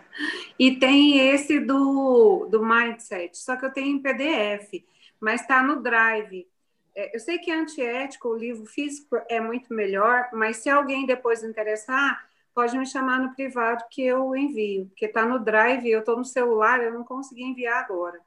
e 0.58 0.76
tem 0.76 1.30
esse 1.30 1.58
do, 1.60 2.46
do 2.50 2.62
Mindset, 2.62 3.38
só 3.38 3.56
que 3.56 3.64
eu 3.64 3.72
tenho 3.72 3.96
em 3.96 4.02
PDF, 4.02 4.84
mas 5.18 5.40
está 5.40 5.62
no 5.62 5.82
Drive. 5.82 6.46
É, 6.94 7.14
eu 7.14 7.20
sei 7.20 7.38
que 7.38 7.50
é 7.50 7.54
antiético, 7.54 8.28
o 8.28 8.36
livro 8.36 8.64
físico 8.66 9.16
é 9.28 9.40
muito 9.40 9.74
melhor, 9.74 10.28
mas 10.32 10.58
se 10.58 10.70
alguém 10.70 11.04
depois 11.06 11.42
interessar, 11.42 12.28
pode 12.54 12.78
me 12.78 12.86
chamar 12.86 13.18
no 13.18 13.34
privado 13.34 13.84
que 13.90 14.02
eu 14.02 14.34
envio, 14.36 14.86
porque 14.86 15.06
está 15.06 15.26
no 15.26 15.40
Drive, 15.40 15.86
eu 15.86 16.00
estou 16.00 16.16
no 16.16 16.24
celular, 16.24 16.82
eu 16.82 16.94
não 16.94 17.02
consegui 17.02 17.42
enviar 17.42 17.82
agora. 17.82 18.20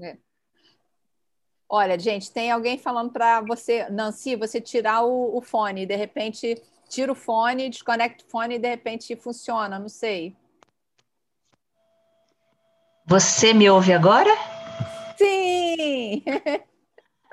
É. 0.00 0.16
Olha, 1.68 1.98
gente, 1.98 2.32
tem 2.32 2.50
alguém 2.50 2.76
falando 2.76 3.12
para 3.12 3.40
você, 3.40 3.88
Nancy, 3.88 4.36
você 4.36 4.60
tirar 4.60 5.02
o, 5.02 5.36
o, 5.36 5.40
fone, 5.40 5.86
de 5.86 5.96
repente 5.96 6.60
tira 6.88 7.12
o 7.12 7.14
fone, 7.14 7.70
desconecta 7.70 8.24
o 8.24 8.30
fone 8.30 8.56
e 8.56 8.58
de 8.58 8.68
repente 8.68 9.16
funciona, 9.16 9.78
não 9.78 9.88
sei. 9.88 10.36
Você 13.06 13.52
me 13.52 13.68
ouve 13.70 13.92
agora? 13.92 14.30
Sim! 15.16 16.22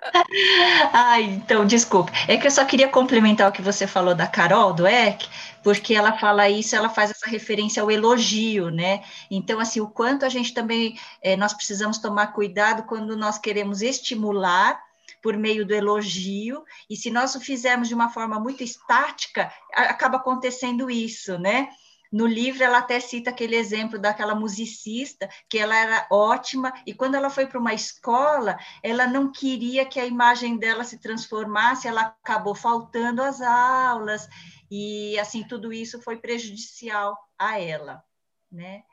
Ai, 0.93 1.23
então, 1.23 1.65
desculpe. 1.65 2.11
É 2.27 2.37
que 2.37 2.47
eu 2.47 2.51
só 2.51 2.65
queria 2.65 2.87
complementar 2.87 3.49
o 3.49 3.51
que 3.51 3.61
você 3.61 3.85
falou 3.85 4.15
da 4.15 4.27
Carol, 4.27 4.73
do 4.73 4.87
EC, 4.87 5.27
porque 5.63 5.93
ela 5.93 6.17
fala 6.17 6.49
isso, 6.49 6.75
ela 6.75 6.89
faz 6.89 7.11
essa 7.11 7.29
referência 7.29 7.81
ao 7.81 7.91
elogio, 7.91 8.69
né? 8.69 9.03
Então, 9.29 9.59
assim, 9.59 9.79
o 9.79 9.87
quanto 9.87 10.25
a 10.25 10.29
gente 10.29 10.53
também, 10.53 10.97
é, 11.21 11.35
nós 11.35 11.53
precisamos 11.53 11.99
tomar 11.99 12.27
cuidado 12.27 12.83
quando 12.83 13.15
nós 13.15 13.37
queremos 13.37 13.81
estimular 13.81 14.79
por 15.21 15.37
meio 15.37 15.65
do 15.65 15.73
elogio, 15.73 16.63
e 16.89 16.95
se 16.95 17.11
nós 17.11 17.35
o 17.35 17.39
fizermos 17.39 17.87
de 17.87 17.93
uma 17.93 18.09
forma 18.09 18.39
muito 18.39 18.63
estática, 18.63 19.51
acaba 19.71 20.17
acontecendo 20.17 20.89
isso, 20.89 21.37
né? 21.37 21.69
No 22.11 22.27
livro, 22.27 22.61
ela 22.61 22.79
até 22.79 22.99
cita 22.99 23.29
aquele 23.29 23.55
exemplo 23.55 23.97
daquela 23.97 24.35
musicista, 24.35 25.29
que 25.47 25.57
ela 25.57 25.75
era 25.75 26.07
ótima, 26.11 26.73
e 26.85 26.93
quando 26.93 27.15
ela 27.15 27.29
foi 27.29 27.47
para 27.47 27.59
uma 27.59 27.73
escola, 27.73 28.59
ela 28.83 29.07
não 29.07 29.31
queria 29.31 29.85
que 29.85 29.99
a 29.99 30.05
imagem 30.05 30.57
dela 30.57 30.83
se 30.83 30.99
transformasse, 30.99 31.87
ela 31.87 32.01
acabou 32.01 32.53
faltando 32.53 33.21
às 33.21 33.39
aulas. 33.39 34.27
E 34.69 35.17
assim, 35.19 35.43
tudo 35.47 35.71
isso 35.71 36.01
foi 36.01 36.17
prejudicial 36.17 37.17
a 37.39 37.59
ela, 37.59 38.03
né? 38.51 38.83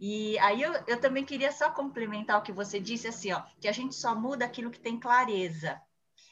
E 0.00 0.38
aí 0.38 0.62
eu, 0.62 0.72
eu 0.86 1.00
também 1.00 1.24
queria 1.24 1.50
só 1.50 1.70
complementar 1.70 2.38
o 2.38 2.42
que 2.42 2.52
você 2.52 2.78
disse, 2.78 3.08
assim, 3.08 3.32
ó, 3.32 3.42
que 3.60 3.66
a 3.66 3.72
gente 3.72 3.96
só 3.96 4.14
muda 4.14 4.44
aquilo 4.44 4.70
que 4.70 4.78
tem 4.78 5.00
clareza. 5.00 5.80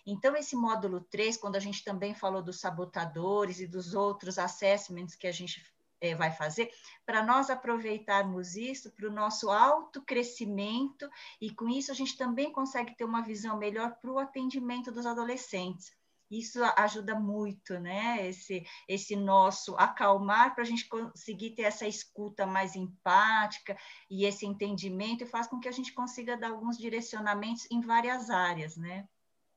Então, 0.06 0.36
esse 0.36 0.54
módulo 0.54 1.00
3, 1.00 1.36
quando 1.36 1.56
a 1.56 1.60
gente 1.60 1.82
também 1.82 2.14
falou 2.14 2.40
dos 2.40 2.60
sabotadores 2.60 3.58
e 3.58 3.66
dos 3.66 3.92
outros 3.92 4.38
assessments 4.38 5.16
que 5.16 5.26
a 5.26 5.32
gente 5.32 5.60
é, 6.00 6.14
vai 6.14 6.30
fazer, 6.30 6.70
para 7.04 7.24
nós 7.24 7.50
aproveitarmos 7.50 8.56
isso 8.56 8.90
para 8.92 9.08
o 9.08 9.12
nosso 9.12 9.50
autocrescimento, 9.50 11.08
e 11.40 11.50
com 11.54 11.68
isso 11.68 11.90
a 11.90 11.94
gente 11.94 12.16
também 12.16 12.52
consegue 12.52 12.96
ter 12.96 13.04
uma 13.04 13.22
visão 13.22 13.56
melhor 13.58 13.96
para 14.00 14.10
o 14.10 14.18
atendimento 14.18 14.92
dos 14.92 15.06
adolescentes. 15.06 15.94
Isso 16.30 16.60
ajuda 16.76 17.14
muito, 17.18 17.78
né? 17.78 18.28
Esse, 18.28 18.66
esse 18.88 19.14
nosso 19.14 19.76
acalmar 19.76 20.54
para 20.54 20.64
a 20.64 20.66
gente 20.66 20.88
conseguir 20.88 21.50
ter 21.50 21.62
essa 21.62 21.86
escuta 21.86 22.44
mais 22.44 22.74
empática 22.74 23.76
e 24.10 24.24
esse 24.24 24.44
entendimento 24.44 25.22
e 25.22 25.26
faz 25.26 25.46
com 25.46 25.60
que 25.60 25.68
a 25.68 25.72
gente 25.72 25.92
consiga 25.92 26.36
dar 26.36 26.50
alguns 26.50 26.76
direcionamentos 26.76 27.68
em 27.70 27.80
várias 27.80 28.28
áreas, 28.28 28.76
né? 28.76 29.08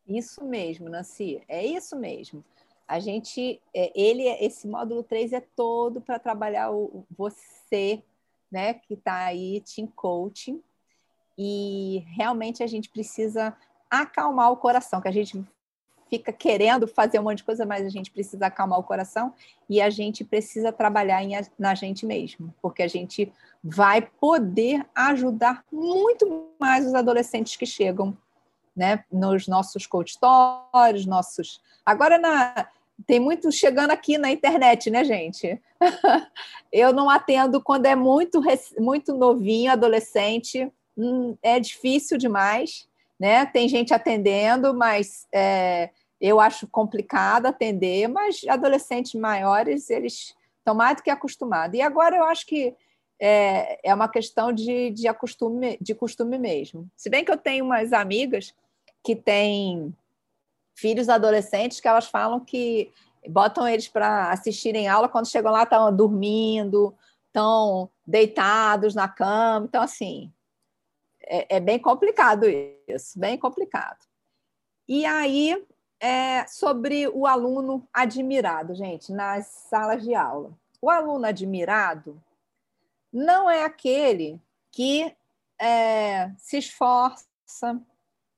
Isso 0.05 0.43
mesmo, 0.43 0.89
Nancy, 0.89 1.43
é 1.47 1.65
isso 1.65 1.95
mesmo. 1.95 2.43
A 2.89 2.99
gente, 2.99 3.61
é, 3.71 3.91
ele, 3.93 4.23
esse 4.23 4.67
módulo 4.67 5.03
3 5.03 5.33
é 5.33 5.41
todo 5.55 6.01
para 6.01 6.17
trabalhar 6.17 6.71
o, 6.71 7.05
você, 7.15 8.01
né, 8.51 8.73
que 8.73 8.95
está 8.95 9.25
aí, 9.25 9.61
team 9.61 9.87
coaching, 9.95 10.59
e 11.37 12.03
realmente 12.17 12.63
a 12.63 12.67
gente 12.67 12.89
precisa 12.89 13.55
acalmar 13.91 14.51
o 14.51 14.57
coração, 14.57 14.99
que 14.99 15.07
a 15.07 15.11
gente 15.11 15.39
fica 16.09 16.33
querendo 16.33 16.87
fazer 16.87 17.19
um 17.19 17.23
monte 17.23 17.37
de 17.37 17.43
coisa, 17.43 17.63
mas 17.63 17.85
a 17.85 17.89
gente 17.89 18.09
precisa 18.09 18.47
acalmar 18.47 18.79
o 18.79 18.83
coração 18.83 19.35
e 19.69 19.79
a 19.79 19.91
gente 19.91 20.23
precisa 20.23 20.71
trabalhar 20.71 21.23
em, 21.23 21.33
na 21.59 21.75
gente 21.75 22.07
mesmo, 22.07 22.51
porque 22.59 22.81
a 22.81 22.87
gente 22.87 23.31
vai 23.63 24.01
poder 24.01 24.83
ajudar 24.95 25.63
muito 25.71 26.49
mais 26.59 26.87
os 26.87 26.95
adolescentes 26.95 27.55
que 27.55 27.67
chegam 27.67 28.17
né, 28.75 29.03
nos 29.11 29.47
nossos 29.47 29.85
consultórios, 29.85 31.05
nossos. 31.05 31.61
Agora 31.85 32.17
na 32.17 32.67
tem 33.05 33.19
muito 33.19 33.51
chegando 33.51 33.91
aqui 33.91 34.17
na 34.17 34.31
internet, 34.31 34.89
né, 34.89 35.03
gente? 35.03 35.61
Eu 36.71 36.93
não 36.93 37.09
atendo 37.09 37.61
quando 37.61 37.85
é 37.85 37.95
muito 37.95 38.41
muito 38.77 39.15
novinho, 39.15 39.71
adolescente, 39.71 40.71
hum, 40.97 41.35
é 41.41 41.59
difícil 41.59 42.17
demais, 42.17 42.87
né? 43.19 43.45
Tem 43.45 43.67
gente 43.67 43.93
atendendo, 43.93 44.73
mas 44.73 45.27
é, 45.33 45.89
eu 46.21 46.39
acho 46.39 46.67
complicado 46.67 47.45
atender, 47.45 48.07
mas 48.07 48.41
adolescentes 48.47 49.13
maiores, 49.13 49.89
eles 49.89 50.35
estão 50.57 50.75
mais 50.75 50.97
do 50.97 51.03
que 51.03 51.09
acostumados. 51.09 51.77
E 51.77 51.81
agora 51.81 52.17
eu 52.17 52.23
acho 52.25 52.45
que 52.45 52.75
é, 53.19 53.79
é 53.89 53.93
uma 53.93 54.07
questão 54.07 54.51
de, 54.51 54.91
de, 54.91 55.07
acostume, 55.07 55.77
de 55.81 55.95
costume 55.95 56.37
mesmo. 56.37 56.89
Se 56.95 57.09
bem 57.09 57.23
que 57.23 57.31
eu 57.31 57.37
tenho 57.37 57.65
umas 57.65 57.93
amigas 57.93 58.53
que 59.03 59.15
têm 59.15 59.93
filhos 60.79 61.09
adolescentes 61.09 61.79
que 61.79 61.87
elas 61.87 62.07
falam 62.07 62.39
que 62.39 62.91
botam 63.27 63.67
eles 63.67 63.87
para 63.87 64.31
assistirem 64.31 64.87
aula, 64.87 65.09
quando 65.09 65.29
chegam 65.29 65.51
lá 65.51 65.63
estão 65.63 65.95
dormindo, 65.95 66.95
estão 67.27 67.89
deitados 68.05 68.95
na 68.95 69.07
cama. 69.07 69.65
Então, 69.65 69.81
assim, 69.81 70.31
é, 71.21 71.57
é 71.57 71.59
bem 71.59 71.77
complicado 71.77 72.45
isso, 72.87 73.19
bem 73.19 73.37
complicado. 73.37 73.99
E 74.87 75.05
aí, 75.05 75.63
é, 75.99 76.47
sobre 76.47 77.07
o 77.07 77.27
aluno 77.27 77.87
admirado, 77.93 78.73
gente, 78.73 79.11
nas 79.11 79.45
salas 79.45 80.03
de 80.03 80.15
aula. 80.15 80.51
O 80.81 80.89
aluno 80.89 81.25
admirado 81.25 82.21
não 83.11 83.49
é 83.49 83.63
aquele 83.63 84.41
que 84.71 85.13
é, 85.59 86.31
se 86.37 86.57
esforça 86.57 87.79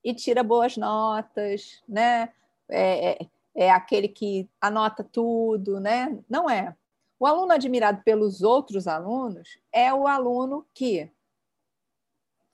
e 0.03 0.14
tira 0.14 0.44
boas 0.44 0.78
notas, 0.78 1.82
né? 1.88 2.30
É, 2.69 3.11
é, 3.11 3.30
é 3.56 3.72
aquele 3.72 4.07
que 4.07 4.49
anota 4.60 5.03
tudo, 5.03 5.80
né? 5.80 6.19
Não 6.30 6.49
é. 6.49 6.76
O 7.19 7.28
aluno 7.28 7.53
admirado 7.53 8.02
pelos 8.03 8.41
outros 8.41 8.88
alunos 8.88 9.60
é 9.72 9.94
o 9.94 10.07
aluno 10.07 10.65
que 10.73 11.11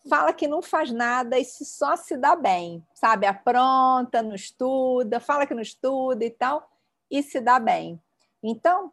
fala 0.10 0.34
que 0.34 0.48
não 0.48 0.62
faz 0.62 0.92
nada 0.92 1.38
e 1.38 1.46
só 1.46 1.96
se 1.96 2.18
dá 2.18 2.36
bem, 2.36 2.86
sabe? 2.94 3.26
Apronta, 3.26 4.22
não 4.22 4.36
estuda, 4.36 5.20
fala 5.20 5.46
que 5.46 5.54
não 5.54 5.62
estuda 5.62 6.24
e 6.26 6.30
tal, 6.30 6.70
e 7.10 7.22
se 7.22 7.40
dá 7.40 7.60
bem. 7.60 8.02
Então, 8.42 8.92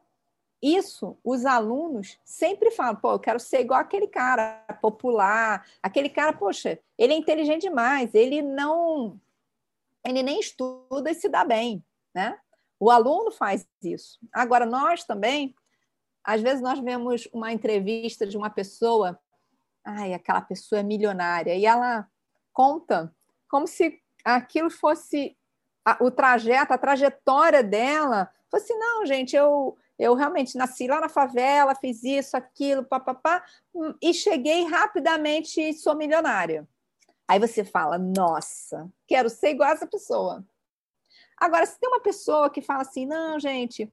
isso 0.64 1.18
os 1.22 1.44
alunos 1.44 2.18
sempre 2.24 2.70
falam, 2.70 2.96
pô, 2.96 3.12
eu 3.12 3.18
quero 3.18 3.38
ser 3.38 3.60
igual 3.60 3.80
aquele 3.80 4.06
cara 4.06 4.64
popular, 4.80 5.66
aquele 5.82 6.08
cara, 6.08 6.32
poxa, 6.32 6.78
ele 6.96 7.12
é 7.12 7.16
inteligente 7.16 7.62
demais, 7.62 8.14
ele 8.14 8.40
não 8.40 9.20
ele 10.04 10.22
nem 10.22 10.38
estuda 10.38 11.10
e 11.10 11.14
se 11.14 11.28
dá 11.28 11.44
bem, 11.44 11.82
né? 12.14 12.38
O 12.78 12.90
aluno 12.90 13.30
faz 13.30 13.66
isso. 13.82 14.18
Agora 14.32 14.66
nós 14.66 15.04
também, 15.04 15.54
às 16.22 16.42
vezes 16.42 16.60
nós 16.60 16.78
vemos 16.78 17.26
uma 17.32 17.52
entrevista 17.52 18.26
de 18.26 18.36
uma 18.36 18.50
pessoa 18.50 19.18
ai, 19.84 20.14
aquela 20.14 20.40
pessoa 20.40 20.80
é 20.80 20.82
milionária. 20.82 21.54
E 21.54 21.66
ela 21.66 22.08
conta 22.52 23.14
como 23.48 23.66
se 23.66 24.00
aquilo 24.24 24.70
fosse 24.70 25.36
o 26.00 26.10
trajeto, 26.10 26.72
a 26.72 26.78
trajetória 26.78 27.62
dela. 27.62 28.30
Fosse, 28.50 28.72
assim, 28.72 28.78
não, 28.78 29.04
gente, 29.04 29.36
eu, 29.36 29.76
eu 29.98 30.14
realmente 30.14 30.56
nasci 30.56 30.86
lá 30.86 31.00
na 31.00 31.08
favela, 31.08 31.74
fiz 31.74 32.02
isso, 32.02 32.36
aquilo, 32.36 32.84
papapá, 32.84 33.44
e 34.02 34.12
cheguei 34.12 34.64
rapidamente 34.64 35.60
e 35.60 35.72
sou 35.72 35.94
milionária. 35.94 36.66
Aí 37.26 37.38
você 37.38 37.64
fala, 37.64 37.96
nossa, 37.96 38.90
quero 39.06 39.30
ser 39.30 39.50
igual 39.50 39.70
essa 39.70 39.86
pessoa. 39.86 40.44
Agora, 41.38 41.64
se 41.66 41.78
tem 41.78 41.88
uma 41.88 42.00
pessoa 42.00 42.50
que 42.50 42.60
fala 42.60 42.82
assim, 42.82 43.06
não, 43.06 43.38
gente, 43.38 43.90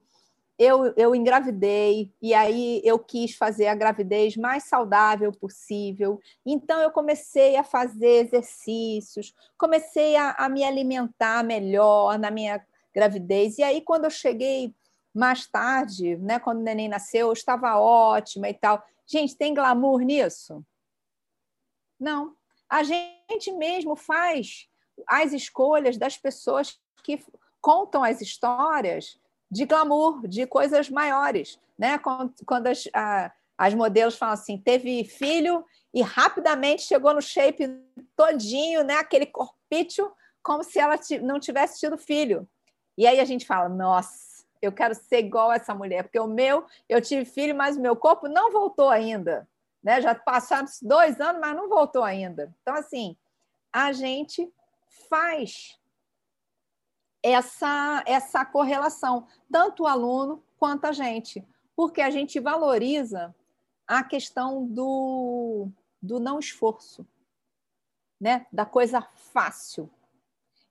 eu, 0.58 0.92
eu 0.96 1.14
engravidei 1.14 2.12
e 2.20 2.34
aí 2.34 2.80
eu 2.84 2.98
quis 2.98 3.34
fazer 3.34 3.66
a 3.66 3.74
gravidez 3.74 4.36
mais 4.36 4.64
saudável 4.64 5.32
possível. 5.32 6.20
Então 6.44 6.80
eu 6.80 6.90
comecei 6.90 7.56
a 7.56 7.64
fazer 7.64 8.26
exercícios, 8.26 9.34
comecei 9.58 10.14
a, 10.14 10.32
a 10.32 10.48
me 10.48 10.62
alimentar 10.62 11.42
melhor 11.42 12.18
na 12.18 12.30
minha 12.30 12.64
gravidez. 12.94 13.58
E 13.58 13.62
aí, 13.62 13.80
quando 13.80 14.04
eu 14.04 14.10
cheguei 14.10 14.74
mais 15.14 15.46
tarde, 15.46 16.16
né, 16.16 16.38
quando 16.38 16.60
o 16.60 16.62
neném 16.62 16.88
nasceu, 16.88 17.28
eu 17.28 17.32
estava 17.32 17.76
ótima 17.76 18.48
e 18.48 18.54
tal. 18.54 18.82
Gente, 19.06 19.36
tem 19.36 19.52
glamour 19.52 20.00
nisso? 20.00 20.64
Não. 22.00 22.34
A 22.68 22.82
gente 22.82 23.52
mesmo 23.52 23.94
faz 23.94 24.68
as 25.06 25.32
escolhas 25.32 25.98
das 25.98 26.16
pessoas 26.16 26.80
que 27.02 27.22
contam 27.60 28.02
as 28.02 28.20
histórias 28.20 29.18
de 29.50 29.66
glamour, 29.66 30.26
de 30.26 30.46
coisas 30.46 30.88
maiores. 30.88 31.60
Né? 31.78 31.98
Quando, 32.46 32.66
as, 32.66 32.88
a, 32.94 33.30
as 33.58 33.74
modelos 33.74 34.16
falam 34.16 34.34
assim, 34.34 34.56
teve 34.56 35.04
filho 35.04 35.64
e 35.92 36.00
rapidamente 36.00 36.82
chegou 36.82 37.12
no 37.12 37.20
shape 37.20 37.68
todinho, 38.16 38.82
né? 38.82 38.94
aquele 38.94 39.26
corpício, 39.26 40.10
como 40.42 40.64
se 40.64 40.78
ela 40.78 40.98
não 41.22 41.38
tivesse 41.38 41.78
tido 41.78 41.98
filho. 41.98 42.48
E 42.96 43.06
aí 43.06 43.20
a 43.20 43.24
gente 43.24 43.46
fala, 43.46 43.68
nossa, 43.68 44.31
eu 44.62 44.70
quero 44.72 44.94
ser 44.94 45.18
igual 45.18 45.52
essa 45.52 45.74
mulher, 45.74 46.04
porque 46.04 46.20
o 46.20 46.28
meu, 46.28 46.64
eu 46.88 47.02
tive 47.02 47.24
filho, 47.24 47.54
mas 47.54 47.76
o 47.76 47.80
meu 47.80 47.96
corpo 47.96 48.28
não 48.28 48.52
voltou 48.52 48.88
ainda. 48.88 49.48
Né? 49.82 50.00
Já 50.00 50.14
passaram 50.14 50.68
dois 50.80 51.20
anos, 51.20 51.40
mas 51.40 51.56
não 51.56 51.68
voltou 51.68 52.04
ainda. 52.04 52.54
Então, 52.62 52.74
assim, 52.76 53.16
a 53.72 53.90
gente 53.90 54.50
faz 55.10 55.76
essa, 57.20 58.04
essa 58.06 58.44
correlação, 58.44 59.26
tanto 59.50 59.82
o 59.82 59.86
aluno 59.88 60.42
quanto 60.58 60.84
a 60.84 60.92
gente, 60.92 61.44
porque 61.74 62.00
a 62.00 62.10
gente 62.10 62.38
valoriza 62.38 63.34
a 63.86 64.04
questão 64.04 64.64
do, 64.64 65.68
do 66.00 66.20
não 66.20 66.38
esforço, 66.38 67.04
né? 68.20 68.46
da 68.52 68.64
coisa 68.64 69.02
fácil. 69.32 69.90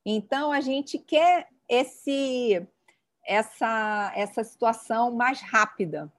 Então, 0.06 0.52
a 0.52 0.62
gente 0.62 0.98
quer 0.98 1.50
esse, 1.68 2.66
essa, 3.26 4.12
essa 4.16 4.44
situação 4.44 5.12
mais 5.12 5.42
rápida. 5.42 6.12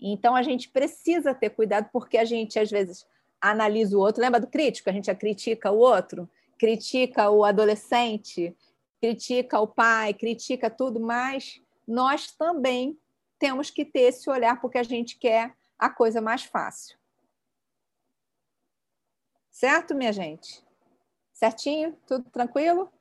Então, 0.00 0.34
a 0.34 0.42
gente 0.42 0.68
precisa 0.68 1.34
ter 1.34 1.50
cuidado, 1.50 1.88
porque 1.92 2.18
a 2.18 2.24
gente, 2.24 2.58
às 2.58 2.70
vezes, 2.70 3.06
analisa 3.40 3.96
o 3.96 4.00
outro. 4.00 4.22
Lembra 4.22 4.40
do 4.40 4.46
crítico? 4.46 4.90
A 4.90 4.92
gente 4.92 5.12
critica 5.14 5.70
o 5.70 5.78
outro, 5.78 6.28
critica 6.58 7.30
o 7.30 7.44
adolescente, 7.44 8.56
critica 9.00 9.60
o 9.60 9.66
pai, 9.66 10.14
critica 10.14 10.70
tudo, 10.70 11.00
mas 11.00 11.60
nós 11.86 12.30
também 12.32 12.98
temos 13.38 13.70
que 13.70 13.84
ter 13.84 14.02
esse 14.02 14.30
olhar 14.30 14.60
porque 14.60 14.78
a 14.78 14.84
gente 14.84 15.18
quer 15.18 15.54
a 15.76 15.90
coisa 15.90 16.20
mais 16.20 16.44
fácil. 16.44 16.96
Certo, 19.50 19.94
minha 19.94 20.12
gente? 20.12 20.64
Certinho? 21.32 21.98
Tudo 22.06 22.30
tranquilo? 22.30 22.92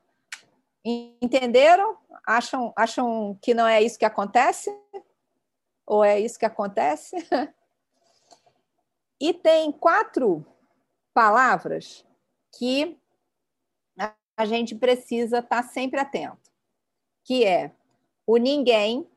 Entenderam? 0.84 1.98
Acham, 2.26 2.74
acham 2.76 3.38
que 3.42 3.54
não 3.54 3.68
é 3.68 3.82
isso 3.82 4.00
que 4.00 4.06
acontece? 4.06 4.76
Ou 5.86 6.04
é 6.04 6.20
isso 6.20 6.40
que 6.40 6.46
acontece? 6.46 7.16
e 9.20 9.34
tem 9.34 9.72
quatro 9.72 10.46
palavras 11.14 12.06
que 12.58 12.98
a 14.36 14.46
gente 14.46 14.74
precisa 14.74 15.40
estar 15.40 15.64
sempre 15.64 16.00
atento, 16.00 16.52
que 17.24 17.46
é 17.46 17.72
o 18.26 18.38
ninguém, 18.38 19.08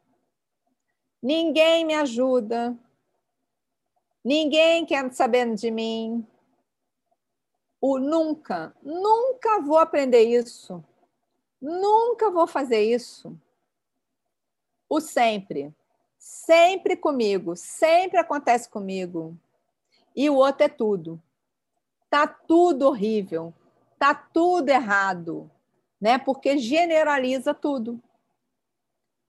ninguém 1.23 1.85
me 1.87 1.95
ajuda, 1.95 2.77
ninguém 4.23 4.85
quer 4.85 5.11
saber 5.13 5.55
de 5.55 5.71
mim, 5.71 6.27
o 7.81 7.99
nunca, 7.99 8.75
nunca 8.83 9.63
vou 9.63 9.79
aprender 9.79 10.23
isso, 10.23 10.85
nunca 11.65 12.31
vou 12.31 12.47
fazer 12.47 12.83
isso, 12.83 13.35
o 14.89 15.01
sempre, 15.01 15.75
sempre 16.19 16.95
comigo, 16.95 17.57
sempre 17.57 18.19
acontece 18.19 18.69
comigo, 18.69 19.37
e 20.15 20.29
o 20.29 20.37
outro 20.37 20.65
é 20.65 20.69
tudo. 20.69 21.21
Tá 22.11 22.29
tudo 22.29 22.87
horrível, 22.87 23.53
tá 23.99 24.15
tudo 24.15 24.69
errado, 24.69 25.51
né? 26.01 26.19
Porque 26.19 26.59
generaliza 26.59 27.55
tudo. 27.55 28.01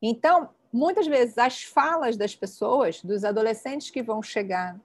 Então, 0.02 0.54
muitas 0.72 1.08
vezes 1.08 1.38
as 1.38 1.64
falas 1.64 2.18
das 2.18 2.36
pessoas, 2.36 3.02
dos 3.02 3.24
adolescentes 3.24 3.90
que 3.90 4.04
vão 4.04 4.22
chegar 4.22 4.80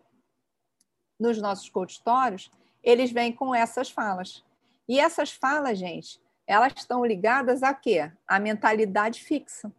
nos 1.19 1.39
nossos 1.39 1.69
consultórios, 1.69 2.51
eles 2.83 3.11
vêm 3.11 3.33
com 3.33 3.55
essas 3.55 3.91
falas. 3.91 4.43
E 4.89 4.99
essas 4.99 5.33
falas, 5.33 5.77
gente, 5.77 6.19
elas 6.51 6.73
estão 6.77 7.05
ligadas 7.05 7.63
a 7.63 7.73
quê? 7.73 8.11
A 8.27 8.41
mentalidade 8.41 9.23
fixa. 9.23 9.73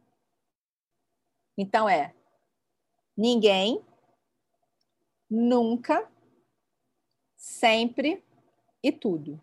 Então 1.58 1.90
é 1.90 2.16
ninguém, 3.16 3.86
nunca, 5.30 6.10
sempre 7.36 8.24
e 8.82 8.90
tudo. 8.90 9.38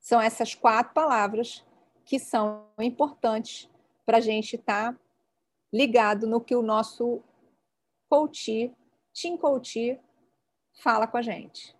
São 0.00 0.20
essas 0.20 0.56
quatro 0.56 0.92
palavras 0.92 1.64
que 2.04 2.18
são 2.18 2.66
importantes 2.80 3.70
para 4.04 4.18
a 4.18 4.20
gente 4.20 4.56
estar 4.56 4.92
tá 4.92 5.00
ligado 5.72 6.26
no 6.26 6.40
que 6.40 6.56
o 6.56 6.62
nosso 6.62 7.22
coach, 8.10 8.74
team 9.14 9.38
coach, 9.38 10.00
fala 10.82 11.06
com 11.06 11.16
a 11.16 11.22
gente. 11.22 11.76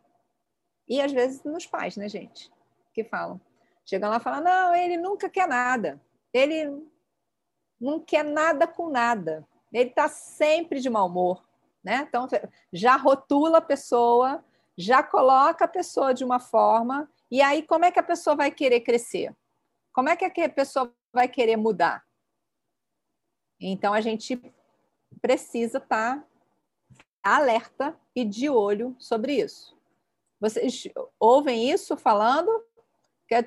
E 0.87 1.01
às 1.01 1.11
vezes 1.11 1.43
nos 1.43 1.67
pais, 1.67 1.97
né, 1.97 2.09
gente? 2.09 2.53
Que 2.93 3.03
falam. 3.03 3.41
Chegam 3.87 4.11
lá 4.11 4.17
e 4.17 4.21
falam: 4.21 4.43
não, 4.43 4.75
ele 4.75 4.97
nunca 4.97 5.29
quer 5.29 5.49
nada. 5.49 6.01
Ele 6.33 6.85
não 7.81 8.01
quer 8.01 8.25
nada 8.25 8.67
com 8.67 8.89
nada. 8.89 9.47
Ele 9.73 9.91
está 9.91 10.09
sempre 10.09 10.81
de 10.81 10.89
mau 10.89 11.07
humor. 11.07 11.45
Né? 11.83 12.07
Então, 12.09 12.27
já 12.73 12.97
rotula 12.97 13.59
a 13.59 13.63
pessoa 13.63 14.43
já 14.77 15.03
coloca 15.03 15.65
a 15.65 15.69
pessoa 15.69 16.13
de 16.13 16.25
uma 16.25 16.41
forma, 16.41 17.11
e 17.31 17.41
aí 17.41 17.63
como 17.63 17.85
é 17.85 17.93
que 17.93 17.99
a 17.99 18.05
pessoa 18.05 18.35
vai 18.37 18.51
querer 18.51 18.81
crescer? 18.81 19.35
Como 19.93 20.09
é 20.09 20.17
que 20.17 20.25
a 20.25 20.49
pessoa 20.49 20.93
vai 21.13 21.29
querer 21.29 21.57
mudar? 21.57 22.05
Então 23.61 23.95
a 23.95 24.01
gente 24.01 24.41
precisa 25.21 25.79
estar 25.79 26.19
tá 26.19 26.27
alerta 27.23 27.99
e 28.15 28.25
de 28.25 28.51
olho 28.51 28.97
sobre 28.99 29.41
isso. 29.41 29.79
Vocês 30.41 30.89
ouvem 31.19 31.71
isso 31.71 31.97
falando? 31.97 32.51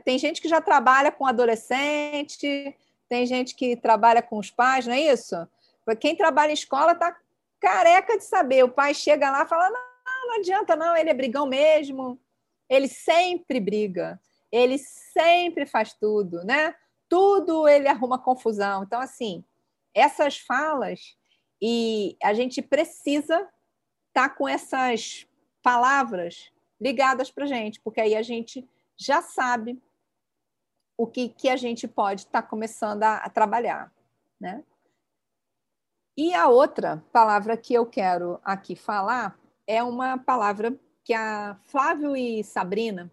Tem 0.03 0.17
gente 0.17 0.41
que 0.41 0.49
já 0.49 0.59
trabalha 0.59 1.11
com 1.11 1.25
adolescente, 1.25 2.75
tem 3.07 3.25
gente 3.25 3.55
que 3.55 3.75
trabalha 3.75 4.21
com 4.21 4.37
os 4.37 4.51
pais, 4.51 4.85
não 4.85 4.93
é 4.93 5.01
isso? 5.01 5.35
Quem 5.99 6.15
trabalha 6.15 6.51
em 6.51 6.53
escola 6.53 6.91
está 6.91 7.15
careca 7.59 8.17
de 8.17 8.23
saber. 8.23 8.63
O 8.63 8.69
pai 8.69 8.93
chega 8.93 9.29
lá 9.29 9.43
e 9.43 9.47
fala: 9.47 9.69
não, 9.69 10.27
não 10.27 10.35
adianta, 10.39 10.75
não, 10.75 10.95
ele 10.95 11.09
é 11.09 11.13
brigão 11.13 11.45
mesmo. 11.45 12.19
Ele 12.69 12.87
sempre 12.87 13.59
briga, 13.59 14.19
ele 14.51 14.77
sempre 14.77 15.65
faz 15.65 15.93
tudo, 15.93 16.43
né? 16.43 16.75
Tudo 17.07 17.67
ele 17.67 17.87
arruma 17.87 18.19
confusão. 18.19 18.83
Então, 18.83 18.99
assim, 18.99 19.43
essas 19.93 20.37
falas, 20.37 21.15
e 21.61 22.17
a 22.21 22.33
gente 22.33 22.61
precisa 22.61 23.35
estar 24.09 24.29
tá 24.29 24.29
com 24.29 24.47
essas 24.47 25.25
palavras 25.63 26.51
ligadas 26.79 27.31
para 27.31 27.45
gente, 27.45 27.79
porque 27.81 28.01
aí 28.01 28.15
a 28.15 28.21
gente 28.21 28.67
já 28.97 29.21
sabe 29.21 29.81
o 30.97 31.05
que, 31.05 31.29
que 31.29 31.47
a 31.49 31.55
gente 31.55 31.87
pode 31.87 32.21
estar 32.21 32.41
tá 32.41 32.47
começando 32.47 33.03
a, 33.03 33.17
a 33.17 33.29
trabalhar, 33.29 33.93
né? 34.39 34.63
E 36.17 36.33
a 36.33 36.47
outra 36.47 37.03
palavra 37.11 37.55
que 37.55 37.75
eu 37.75 37.85
quero 37.85 38.39
aqui 38.43 38.75
falar 38.75 39.39
é 39.67 39.83
uma 39.83 40.17
palavra 40.17 40.75
que 41.03 41.13
a 41.13 41.55
Flávio 41.67 42.15
e 42.15 42.43
Sabrina 42.43 43.11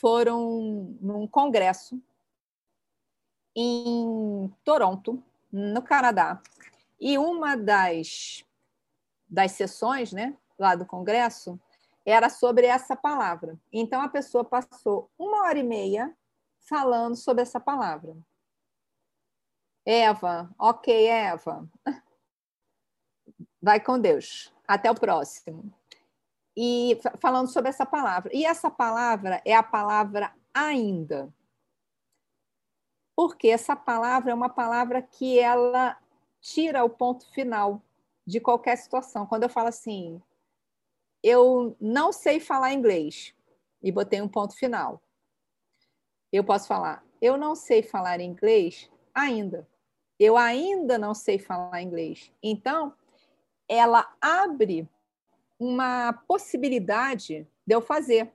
foram 0.00 0.96
num 1.00 1.26
congresso 1.26 2.00
em 3.56 4.52
Toronto, 4.62 5.22
no 5.50 5.82
Canadá. 5.82 6.40
E 7.00 7.18
uma 7.18 7.56
das, 7.56 8.44
das 9.28 9.52
sessões 9.52 10.12
né, 10.12 10.36
lá 10.56 10.76
do 10.76 10.86
congresso 10.86 11.60
era 12.04 12.28
sobre 12.28 12.66
essa 12.66 12.94
palavra. 12.94 13.58
Então 13.72 14.00
a 14.00 14.08
pessoa 14.08 14.44
passou 14.44 15.10
uma 15.18 15.42
hora 15.42 15.58
e 15.58 15.62
meia 15.62 16.16
falando 16.68 17.16
sobre 17.16 17.42
essa 17.42 17.60
palavra. 17.60 18.16
Eva, 19.86 20.50
ok, 20.58 21.06
Eva. 21.06 21.68
Vai 23.60 23.80
com 23.80 23.98
Deus. 23.98 24.52
Até 24.66 24.90
o 24.90 24.94
próximo 24.94 25.72
e 26.56 27.00
falando 27.20 27.48
sobre 27.48 27.70
essa 27.70 27.84
palavra. 27.84 28.30
E 28.34 28.44
essa 28.44 28.70
palavra 28.70 29.42
é 29.44 29.54
a 29.54 29.62
palavra 29.62 30.32
ainda. 30.52 31.32
Porque 33.16 33.48
essa 33.48 33.76
palavra 33.76 34.32
é 34.32 34.34
uma 34.34 34.48
palavra 34.48 35.02
que 35.02 35.38
ela 35.38 35.96
tira 36.40 36.84
o 36.84 36.90
ponto 36.90 37.30
final 37.32 37.82
de 38.26 38.40
qualquer 38.40 38.76
situação. 38.76 39.26
Quando 39.26 39.44
eu 39.44 39.48
falo 39.48 39.68
assim, 39.68 40.22
eu 41.24 41.74
não 41.80 42.12
sei 42.12 42.38
falar 42.38 42.74
inglês 42.74 43.34
e 43.82 43.90
botei 43.90 44.20
um 44.20 44.28
ponto 44.28 44.54
final. 44.54 45.02
Eu 46.30 46.44
posso 46.44 46.68
falar, 46.68 47.02
eu 47.20 47.38
não 47.38 47.54
sei 47.54 47.82
falar 47.82 48.20
inglês 48.20 48.90
ainda. 49.14 49.66
Eu 50.20 50.36
ainda 50.36 50.98
não 50.98 51.14
sei 51.14 51.38
falar 51.38 51.80
inglês. 51.80 52.30
Então, 52.42 52.94
ela 53.66 54.14
abre 54.20 54.86
uma 55.58 56.12
possibilidade 56.28 57.48
de 57.66 57.74
eu 57.74 57.80
fazer. 57.80 58.30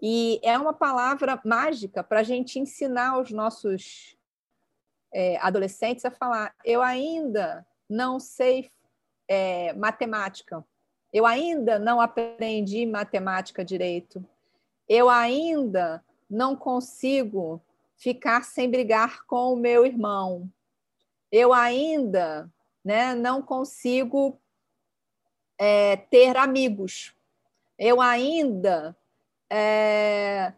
E 0.00 0.38
é 0.44 0.56
uma 0.56 0.72
palavra 0.72 1.40
mágica 1.44 2.04
para 2.04 2.20
a 2.20 2.22
gente 2.22 2.60
ensinar 2.60 3.18
os 3.20 3.32
nossos 3.32 4.16
é, 5.12 5.36
adolescentes 5.38 6.04
a 6.04 6.12
falar: 6.12 6.54
eu 6.64 6.80
ainda 6.80 7.66
não 7.90 8.20
sei 8.20 8.70
é, 9.26 9.72
matemática, 9.72 10.64
eu 11.12 11.24
ainda 11.26 11.78
não 11.78 12.00
aprendi 12.00 12.84
matemática 12.86 13.64
direito, 13.64 14.24
eu 14.88 15.08
ainda 15.08 16.04
não 16.28 16.54
consigo 16.54 17.60
ficar 17.96 18.44
sem 18.44 18.70
brigar 18.70 19.24
com 19.26 19.52
o 19.52 19.56
meu 19.56 19.84
irmão, 19.84 20.50
eu 21.30 21.52
ainda 21.52 22.50
né, 22.84 23.14
não 23.14 23.42
consigo 23.42 24.40
é, 25.58 25.96
ter 25.96 26.36
amigos. 26.36 27.14
Eu 27.78 28.00
ainda 28.00 28.96
é, 29.50 30.52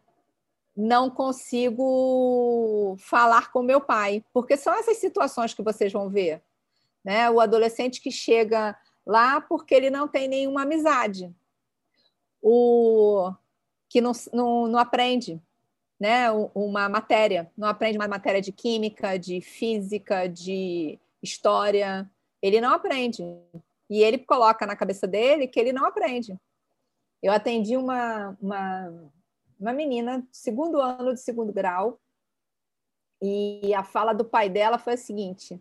não 0.77 1.11
consigo 1.11 2.97
falar 2.99 3.51
com 3.51 3.63
meu 3.63 3.81
pai, 3.81 4.25
porque 4.33 4.57
são 4.57 4.73
essas 4.75 4.99
situações 4.99 5.55
que 5.55 5.63
vocês 5.63 5.93
vão 5.93 6.09
ver. 6.09 6.43
Né? 7.05 7.29
O 7.31 7.41
adolescente 7.41 8.01
que 8.01 8.11
chega 8.11 8.77
lá 9.07 9.41
porque 9.41 9.75
ele 9.75 9.91
não 9.91 10.07
tem 10.09 10.29
nenhuma 10.29 10.63
amizade, 10.63 11.35
o 12.43 13.33
que 13.89 14.01
não, 14.01 14.13
não, 14.33 14.67
não 14.69 14.79
aprende 14.79 15.41
né? 16.01 16.31
uma 16.55 16.89
matéria, 16.89 17.53
não 17.55 17.69
aprende 17.69 17.99
uma 17.99 18.09
matéria 18.09 18.41
de 18.41 18.51
química, 18.51 19.19
de 19.19 19.43
física, 19.43 20.27
de 20.27 20.99
história, 21.23 22.11
ele 22.41 22.59
não 22.59 22.73
aprende. 22.73 23.23
E 23.91 24.03
ele 24.03 24.19
coloca 24.19 24.67
na 24.67 24.75
cabeça 24.75 25.07
dele 25.07 25.47
que 25.47 25.61
ele 25.61 25.73
não 25.73 25.85
aprende. 25.85 26.41
Eu 27.23 27.33
atendi 27.33 27.77
uma, 27.77 28.37
uma, 28.41 29.11
uma 29.59 29.73
menina, 29.75 30.27
segundo 30.33 30.81
ano 30.81 31.13
de 31.13 31.21
segundo 31.21 31.53
grau, 31.53 32.01
e 33.21 33.75
a 33.75 33.85
fala 33.85 34.15
do 34.15 34.25
pai 34.25 34.49
dela 34.49 34.79
foi 34.79 34.95
a 34.95 34.97
seguinte: 34.97 35.61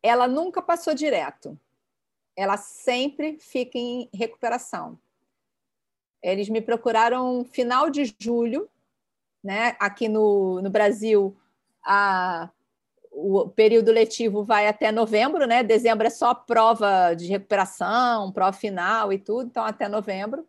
ela 0.00 0.28
nunca 0.28 0.62
passou 0.62 0.94
direto, 0.94 1.58
ela 2.40 2.56
sempre 2.56 3.38
fica 3.38 3.76
em 3.76 4.08
recuperação. 4.14 4.98
Eles 6.22 6.48
me 6.48 6.62
procuraram 6.62 7.44
final 7.44 7.90
de 7.90 8.14
julho, 8.18 8.66
né? 9.44 9.76
Aqui 9.78 10.08
no, 10.08 10.62
no 10.62 10.70
Brasil, 10.70 11.36
a, 11.84 12.48
o 13.12 13.46
período 13.48 13.92
letivo 13.92 14.42
vai 14.42 14.66
até 14.66 14.90
novembro, 14.90 15.46
né? 15.46 15.62
Dezembro 15.62 16.06
é 16.06 16.10
só 16.10 16.34
prova 16.34 17.12
de 17.12 17.26
recuperação, 17.26 18.32
prova 18.32 18.54
final 18.54 19.12
e 19.12 19.18
tudo, 19.18 19.48
então 19.48 19.62
até 19.62 19.86
novembro. 19.86 20.46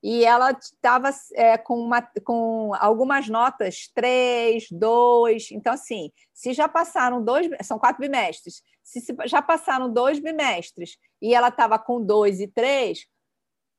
E 0.00 0.24
ela 0.24 0.52
estava 0.52 1.10
é, 1.34 1.58
com, 1.58 1.76
uma, 1.76 2.02
com 2.22 2.70
algumas 2.78 3.28
notas, 3.28 3.90
três, 3.92 4.68
dois. 4.70 5.50
Então, 5.50 5.72
assim, 5.72 6.12
se 6.32 6.52
já 6.52 6.68
passaram 6.68 7.20
dois, 7.24 7.48
são 7.62 7.80
quatro 7.80 8.00
bimestres, 8.00 8.62
se 8.84 9.04
já 9.24 9.42
passaram 9.42 9.92
dois 9.92 10.20
bimestres 10.20 10.96
e 11.20 11.34
ela 11.34 11.48
estava 11.48 11.78
com 11.78 12.02
dois 12.02 12.40
e 12.40 12.48
três, 12.48 13.06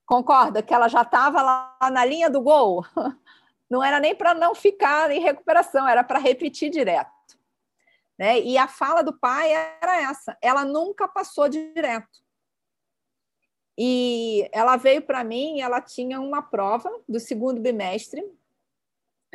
concorda 0.05 0.63
que 0.63 0.73
ela 0.73 0.87
já 0.87 1.01
estava 1.01 1.41
lá 1.41 1.77
na 1.91 2.05
linha 2.05 2.29
do 2.29 2.41
gol? 2.41 2.85
Não 3.69 3.83
era 3.83 3.99
nem 3.99 4.15
para 4.15 4.33
não 4.33 4.55
ficar 4.55 5.11
em 5.11 5.19
recuperação, 5.19 5.85
era 5.85 6.01
para 6.01 6.19
repetir 6.19 6.69
direto. 6.69 7.11
Né? 8.17 8.39
E 8.39 8.57
a 8.57 8.67
fala 8.67 9.03
do 9.03 9.17
pai 9.19 9.51
era 9.51 10.01
essa: 10.01 10.37
ela 10.41 10.63
nunca 10.63 11.07
passou 11.07 11.49
direto. 11.49 12.25
E 13.77 14.49
ela 14.51 14.75
veio 14.75 15.03
para 15.03 15.23
mim, 15.23 15.61
ela 15.61 15.81
tinha 15.81 16.19
uma 16.19 16.41
prova 16.41 16.89
do 17.07 17.19
segundo 17.19 17.61
bimestre, 17.61 18.23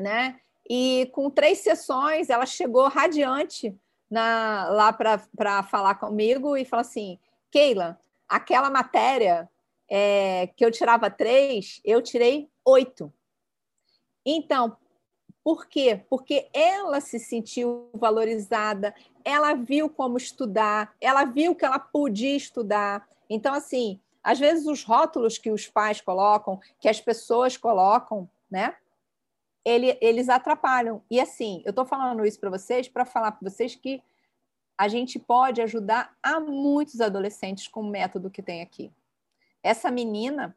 né? 0.01 0.41
E 0.69 1.11
com 1.13 1.31
três 1.31 1.59
sessões, 1.59 2.29
ela 2.29 2.47
chegou 2.47 2.89
radiante 2.89 3.79
na, 4.11 4.69
lá 4.71 4.93
para 4.93 5.63
falar 5.65 5.95
comigo 5.97 6.57
e 6.57 6.65
falou 6.65 6.81
assim: 6.81 7.21
Keila, 7.53 8.01
aquela 8.27 8.71
matéria 8.71 9.49
é, 9.89 10.47
que 10.57 10.65
eu 10.65 10.73
tirava 10.73 11.11
três, 11.11 11.81
eu 11.85 12.01
tirei 12.01 12.51
oito. 12.65 13.13
Então, 14.25 14.75
por 15.45 15.67
quê? 15.67 16.03
Porque 16.09 16.49
ela 16.55 16.99
se 17.01 17.19
sentiu 17.19 17.91
valorizada, 17.93 18.95
ela 19.23 19.53
viu 19.55 19.91
como 19.91 20.17
estudar, 20.17 20.95
ela 20.99 21.25
viu 21.25 21.55
que 21.55 21.65
ela 21.65 21.79
podia 21.79 22.35
estudar. 22.35 23.07
Então, 23.29 23.53
assim, 23.53 24.01
às 24.23 24.39
vezes 24.39 24.67
os 24.67 24.83
rótulos 24.83 25.37
que 25.37 25.51
os 25.51 25.69
pais 25.69 26.01
colocam, 26.01 26.59
que 26.81 26.89
as 26.89 27.01
pessoas 27.01 27.59
colocam, 27.59 28.31
né? 28.51 28.75
Ele, 29.65 29.99
eles 30.01 30.29
atrapalham. 30.29 31.03
E 31.11 31.21
assim, 31.21 31.61
eu 31.67 31.71
estou 31.71 31.85
falando 31.85 32.25
isso 32.25 32.41
para 32.41 32.51
vocês 32.51 32.89
para 32.89 33.05
falar 33.05 33.33
para 33.33 33.51
vocês 33.51 33.75
que 33.75 34.03
a 34.83 34.89
gente 34.89 35.17
pode 35.17 35.63
ajudar 35.63 36.13
a 36.21 36.41
muitos 36.41 37.01
adolescentes 37.01 37.69
com 37.69 37.83
o 37.83 37.89
método 37.89 38.29
que 38.29 38.43
tem 38.43 38.63
aqui. 38.63 38.93
Essa 39.63 39.93
menina, 39.93 40.57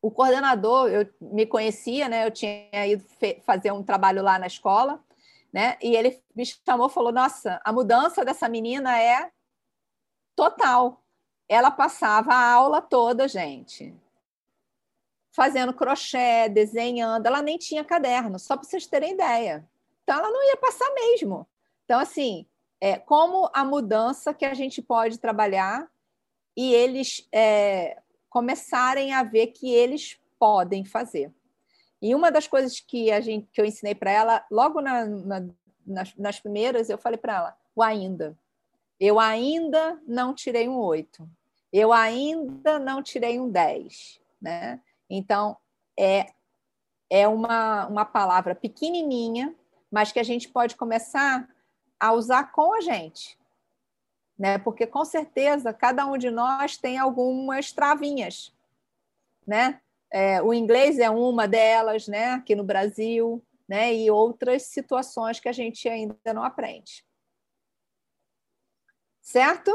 o 0.00 0.10
coordenador, 0.10 0.88
eu 0.88 1.06
me 1.20 1.44
conhecia, 1.44 2.08
né? 2.08 2.26
Eu 2.26 2.30
tinha 2.30 2.86
ido 2.86 3.04
fazer 3.44 3.72
um 3.72 3.82
trabalho 3.82 4.22
lá 4.22 4.38
na 4.38 4.46
escola, 4.46 5.04
né? 5.52 5.76
E 5.82 5.94
ele 5.94 6.18
me 6.34 6.46
chamou, 6.46 6.88
falou: 6.88 7.12
"Nossa, 7.12 7.60
a 7.62 7.70
mudança 7.70 8.24
dessa 8.24 8.48
menina 8.48 8.98
é 8.98 9.30
total. 10.34 11.04
Ela 11.46 11.70
passava 11.70 12.32
a 12.32 12.52
aula 12.54 12.80
toda, 12.80 13.28
gente, 13.28 13.94
fazendo 15.30 15.74
crochê, 15.74 16.48
desenhando. 16.48 17.26
Ela 17.26 17.42
nem 17.42 17.58
tinha 17.58 17.84
caderno, 17.84 18.38
só 18.38 18.56
para 18.56 18.66
vocês 18.66 18.86
terem 18.86 19.12
ideia. 19.12 19.68
Então, 20.04 20.18
ela 20.18 20.30
não 20.30 20.42
ia 20.48 20.56
passar 20.56 20.90
mesmo. 20.94 21.46
Então, 21.84 22.00
assim, 22.00 22.46
é, 22.80 22.98
como 22.98 23.50
a 23.52 23.64
mudança 23.64 24.32
que 24.32 24.44
a 24.44 24.54
gente 24.54 24.80
pode 24.80 25.18
trabalhar 25.18 25.88
e 26.56 26.74
eles 26.74 27.28
é, 27.32 28.00
começarem 28.28 29.12
a 29.12 29.22
ver 29.22 29.48
que 29.48 29.70
eles 29.70 30.18
podem 30.38 30.84
fazer. 30.84 31.32
E 32.00 32.14
uma 32.14 32.30
das 32.30 32.46
coisas 32.46 32.80
que 32.80 33.10
a 33.10 33.20
gente 33.20 33.46
que 33.52 33.60
eu 33.60 33.64
ensinei 33.64 33.94
para 33.94 34.10
ela, 34.10 34.46
logo 34.50 34.80
na, 34.80 35.04
na, 35.04 35.46
nas, 35.86 36.16
nas, 36.16 36.40
primeiras, 36.40 36.88
eu 36.88 36.96
falei 36.96 37.18
para 37.18 37.36
ela, 37.36 37.56
o 37.76 37.82
ainda. 37.82 38.38
Eu 38.98 39.20
ainda 39.20 40.00
não 40.06 40.34
tirei 40.34 40.68
um 40.68 40.78
oito. 40.78 41.28
Eu 41.72 41.92
ainda 41.92 42.78
não 42.78 43.02
tirei 43.02 43.38
um 43.38 43.50
10. 43.50 44.20
Né? 44.40 44.80
Então, 45.08 45.56
é, 45.98 46.32
é 47.10 47.28
uma, 47.28 47.86
uma 47.86 48.04
palavra 48.04 48.54
pequenininha, 48.54 49.54
mas 49.90 50.10
que 50.10 50.18
a 50.18 50.24
gente 50.24 50.48
pode 50.48 50.76
começar 50.76 51.48
a 52.00 52.12
usar 52.12 52.50
com 52.52 52.74
a 52.74 52.80
gente 52.80 53.38
né? 54.40 54.56
Porque 54.56 54.86
com 54.86 55.04
certeza 55.04 55.70
cada 55.70 56.06
um 56.06 56.16
de 56.16 56.30
nós 56.30 56.78
tem 56.78 56.96
algumas 56.96 57.72
travinhas, 57.72 58.56
né? 59.46 59.82
É, 60.10 60.40
o 60.40 60.54
inglês 60.54 60.98
é 60.98 61.10
uma 61.10 61.46
delas, 61.46 62.08
né? 62.08 62.30
Aqui 62.30 62.54
no 62.54 62.64
Brasil, 62.64 63.44
né? 63.68 63.94
E 63.94 64.10
outras 64.10 64.62
situações 64.62 65.38
que 65.38 65.48
a 65.48 65.52
gente 65.52 65.86
ainda 65.86 66.16
não 66.32 66.42
aprende. 66.42 67.04
Certo? 69.20 69.70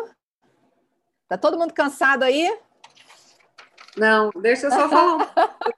Tá 1.27 1.37
todo 1.37 1.59
mundo 1.59 1.71
cansado 1.71 2.23
aí? 2.23 2.59
Não, 3.95 4.31
deixa 4.31 4.65
eu 4.65 4.71
só 4.71 4.89
falar. 4.89 5.31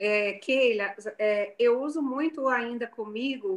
é, 0.00 0.32
Keila, 0.32 0.96
é, 1.16 1.54
eu 1.60 1.80
uso 1.80 2.02
muito 2.02 2.48
ainda 2.48 2.88
comigo 2.88 3.56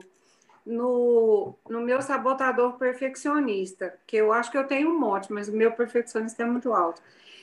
no, 0.67 1.57
no 1.69 1.81
meu 1.81 2.01
sabotador 2.01 2.77
perfeccionista, 2.77 3.97
que 4.05 4.17
eu 4.17 4.33
acho 4.33 4.51
que 4.51 4.57
eu 4.57 4.67
tenho 4.67 4.89
um 4.89 4.99
mote, 4.99 5.31
mas 5.31 5.47
o 5.47 5.55
meu 5.55 5.71
perfeccionista 5.71 6.43
é 6.43 6.45
muito 6.45 6.73
alto. 6.73 7.01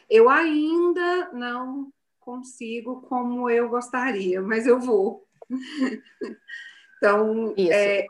Eu 0.09 0.29
ainda 0.29 1.31
não 1.33 1.91
consigo 2.21 3.01
como 3.03 3.49
eu 3.49 3.69
gostaria, 3.69 4.41
mas 4.43 4.67
eu 4.67 4.79
vou. 4.79 5.27
então, 6.99 7.55
é, 7.57 8.07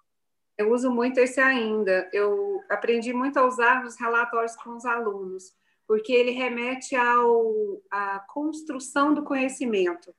eu 0.58 0.72
uso 0.72 0.90
muito 0.90 1.18
esse 1.18 1.40
ainda. 1.40 2.08
Eu 2.12 2.62
aprendi 2.68 3.12
muito 3.12 3.38
a 3.38 3.46
usar 3.46 3.84
nos 3.84 3.98
relatórios 3.98 4.56
com 4.56 4.76
os 4.76 4.84
alunos, 4.84 5.54
porque 5.86 6.12
ele 6.12 6.32
remete 6.32 6.96
ao, 6.96 7.80
à 7.90 8.18
construção 8.28 9.14
do 9.14 9.22
conhecimento 9.22 10.12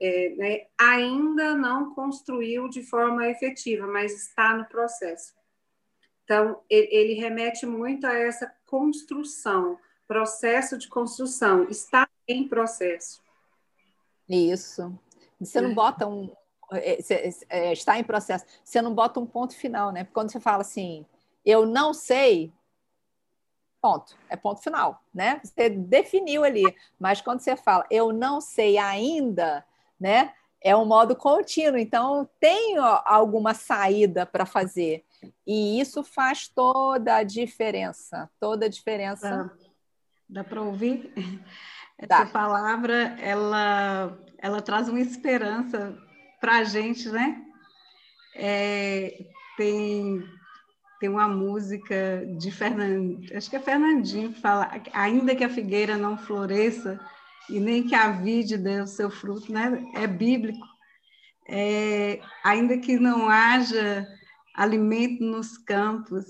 é, 0.00 0.30
né, 0.36 0.66
ainda 0.78 1.54
não 1.54 1.94
construiu 1.94 2.68
de 2.68 2.82
forma 2.82 3.26
efetiva, 3.28 3.86
mas 3.86 4.12
está 4.12 4.56
no 4.56 4.64
processo. 4.66 5.34
Então, 6.24 6.60
ele, 6.68 6.88
ele 6.90 7.14
remete 7.14 7.66
muito 7.66 8.06
a 8.06 8.14
essa 8.14 8.52
construção, 8.66 9.78
processo 10.06 10.76
de 10.78 10.88
construção, 10.88 11.68
está 11.68 12.08
em 12.26 12.48
processo. 12.48 13.22
Isso. 14.28 14.98
Você 15.38 15.60
não 15.60 15.74
bota 15.74 16.06
um. 16.06 16.34
É, 16.72 16.98
é, 17.50 17.72
está 17.72 17.98
em 17.98 18.04
processo, 18.04 18.44
você 18.64 18.80
não 18.80 18.94
bota 18.94 19.20
um 19.20 19.26
ponto 19.26 19.54
final, 19.54 19.92
né? 19.92 20.02
Porque 20.02 20.14
quando 20.14 20.32
você 20.32 20.40
fala 20.40 20.62
assim, 20.62 21.04
eu 21.44 21.66
não 21.66 21.92
sei, 21.92 22.50
ponto, 23.82 24.16
é 24.30 24.36
ponto 24.36 24.62
final, 24.62 25.02
né? 25.12 25.40
Você 25.44 25.68
definiu 25.68 26.42
ali, 26.42 26.64
mas 26.98 27.20
quando 27.20 27.40
você 27.40 27.54
fala, 27.54 27.86
eu 27.90 28.12
não 28.12 28.40
sei 28.40 28.78
ainda, 28.78 29.64
né? 30.04 30.34
É 30.60 30.76
um 30.76 30.84
modo 30.84 31.16
contínuo, 31.16 31.78
então 31.78 32.28
tem 32.38 32.76
alguma 33.06 33.54
saída 33.54 34.26
para 34.26 34.44
fazer. 34.44 35.02
E 35.46 35.80
isso 35.80 36.04
faz 36.04 36.46
toda 36.46 37.16
a 37.16 37.22
diferença, 37.22 38.30
toda 38.38 38.66
a 38.66 38.68
diferença. 38.68 39.30
Dá, 39.30 39.50
dá 40.28 40.44
para 40.44 40.60
ouvir? 40.60 41.10
Essa 41.96 42.26
palavra, 42.26 43.16
ela, 43.18 44.18
ela 44.36 44.60
traz 44.60 44.90
uma 44.90 45.00
esperança 45.00 45.96
para 46.38 46.58
a 46.58 46.64
gente, 46.64 47.08
né? 47.08 47.42
É, 48.34 49.24
tem, 49.56 50.22
tem 51.00 51.08
uma 51.08 51.28
música 51.28 52.26
de 52.36 52.50
Fernandinho, 52.50 53.34
acho 53.34 53.48
que 53.48 53.56
é 53.56 53.60
Fernandinho, 53.60 54.34
que 54.34 54.40
fala, 54.40 54.70
ainda 54.92 55.34
que 55.34 55.44
a 55.44 55.48
figueira 55.48 55.96
não 55.96 56.18
floresça, 56.18 57.00
e 57.48 57.60
nem 57.60 57.82
que 57.86 57.94
a 57.94 58.10
vide 58.10 58.56
dê 58.56 58.80
o 58.80 58.86
seu 58.86 59.10
fruto, 59.10 59.52
né? 59.52 59.84
É 59.94 60.06
bíblico. 60.06 60.66
É, 61.48 62.20
ainda 62.42 62.78
que 62.78 62.98
não 62.98 63.28
haja 63.28 64.06
alimento 64.54 65.22
nos 65.22 65.58
campos, 65.58 66.24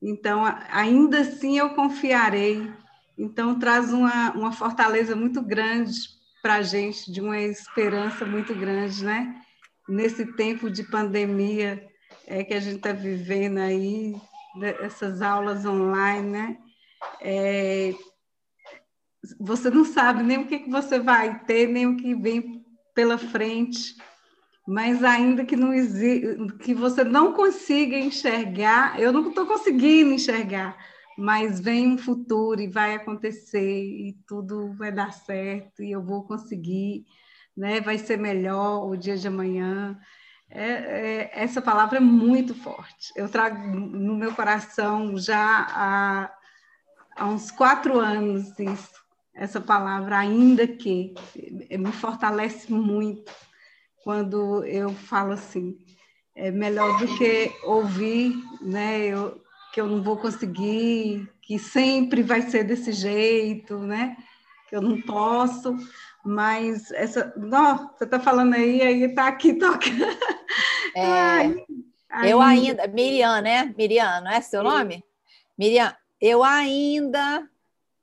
então 0.00 0.42
ainda 0.70 1.20
assim 1.20 1.58
eu 1.58 1.70
confiarei. 1.70 2.70
Então 3.16 3.58
traz 3.58 3.92
uma, 3.92 4.30
uma 4.30 4.52
fortaleza 4.52 5.14
muito 5.14 5.42
grande 5.42 5.92
para 6.40 6.56
a 6.56 6.62
gente, 6.62 7.10
de 7.10 7.20
uma 7.20 7.38
esperança 7.38 8.24
muito 8.24 8.54
grande, 8.54 9.04
né? 9.04 9.42
Nesse 9.88 10.24
tempo 10.34 10.70
de 10.70 10.84
pandemia 10.84 11.84
é, 12.26 12.44
que 12.44 12.54
a 12.54 12.60
gente 12.60 12.76
está 12.76 12.92
vivendo 12.92 13.58
aí, 13.58 14.14
né? 14.56 14.74
essas 14.80 15.20
aulas 15.20 15.64
online, 15.66 16.30
né? 16.30 16.58
É, 17.20 17.94
você 19.38 19.70
não 19.70 19.84
sabe 19.84 20.22
nem 20.22 20.38
o 20.38 20.46
que, 20.46 20.60
que 20.60 20.70
você 20.70 20.98
vai 20.98 21.40
ter, 21.40 21.66
nem 21.66 21.86
o 21.86 21.96
que 21.96 22.14
vem 22.14 22.64
pela 22.94 23.18
frente, 23.18 23.96
mas 24.66 25.02
ainda 25.02 25.44
que, 25.44 25.56
não 25.56 25.70
que 26.58 26.74
você 26.74 27.02
não 27.02 27.32
consiga 27.32 27.96
enxergar, 27.96 29.00
eu 29.00 29.12
não 29.12 29.28
estou 29.28 29.46
conseguindo 29.46 30.12
enxergar, 30.12 30.76
mas 31.16 31.58
vem 31.58 31.94
um 31.94 31.98
futuro 31.98 32.60
e 32.60 32.68
vai 32.68 32.94
acontecer 32.94 33.82
e 33.82 34.16
tudo 34.26 34.72
vai 34.74 34.92
dar 34.92 35.12
certo 35.12 35.82
e 35.82 35.90
eu 35.90 36.02
vou 36.02 36.24
conseguir, 36.24 37.06
né? 37.56 37.80
vai 37.80 37.98
ser 37.98 38.18
melhor 38.18 38.86
o 38.86 38.96
dia 38.96 39.16
de 39.16 39.26
amanhã. 39.26 39.98
É, 40.50 40.62
é, 40.62 41.30
essa 41.32 41.60
palavra 41.60 41.98
é 41.98 42.00
muito 42.00 42.54
forte. 42.54 43.12
Eu 43.16 43.28
trago 43.28 43.58
no 43.58 44.16
meu 44.16 44.34
coração 44.34 45.16
já 45.16 45.66
há, 45.70 46.30
há 47.16 47.26
uns 47.26 47.50
quatro 47.50 47.98
anos 47.98 48.58
isso, 48.58 49.07
essa 49.38 49.60
palavra, 49.60 50.18
ainda 50.18 50.66
que, 50.66 51.14
me 51.70 51.92
fortalece 51.92 52.72
muito 52.72 53.32
quando 54.02 54.64
eu 54.64 54.90
falo 54.90 55.32
assim. 55.32 55.78
É 56.34 56.50
melhor 56.50 56.98
do 56.98 57.16
que 57.16 57.52
ouvir, 57.64 58.34
né? 58.60 59.06
Eu, 59.06 59.40
que 59.72 59.80
eu 59.80 59.86
não 59.86 60.02
vou 60.02 60.16
conseguir, 60.16 61.28
que 61.42 61.58
sempre 61.58 62.22
vai 62.22 62.42
ser 62.42 62.64
desse 62.64 62.92
jeito, 62.92 63.78
né? 63.78 64.16
Que 64.68 64.76
eu 64.76 64.82
não 64.82 65.00
posso 65.00 65.76
mas 66.24 66.90
essa. 66.90 67.32
Não, 67.36 67.88
você 67.88 68.04
está 68.04 68.20
falando 68.20 68.54
aí, 68.54 68.82
aí 68.82 69.02
está 69.04 69.28
aqui 69.28 69.54
tocando. 69.54 70.04
É, 70.94 71.64
Ai, 72.10 72.32
eu 72.32 72.40
ainda. 72.40 72.86
Miriam, 72.86 73.40
né? 73.40 73.74
Miriam, 73.76 74.20
não 74.20 74.30
é 74.30 74.40
seu 74.40 74.62
nome? 74.62 75.02
Miriam, 75.56 75.94
eu 76.20 76.44
ainda 76.44 77.48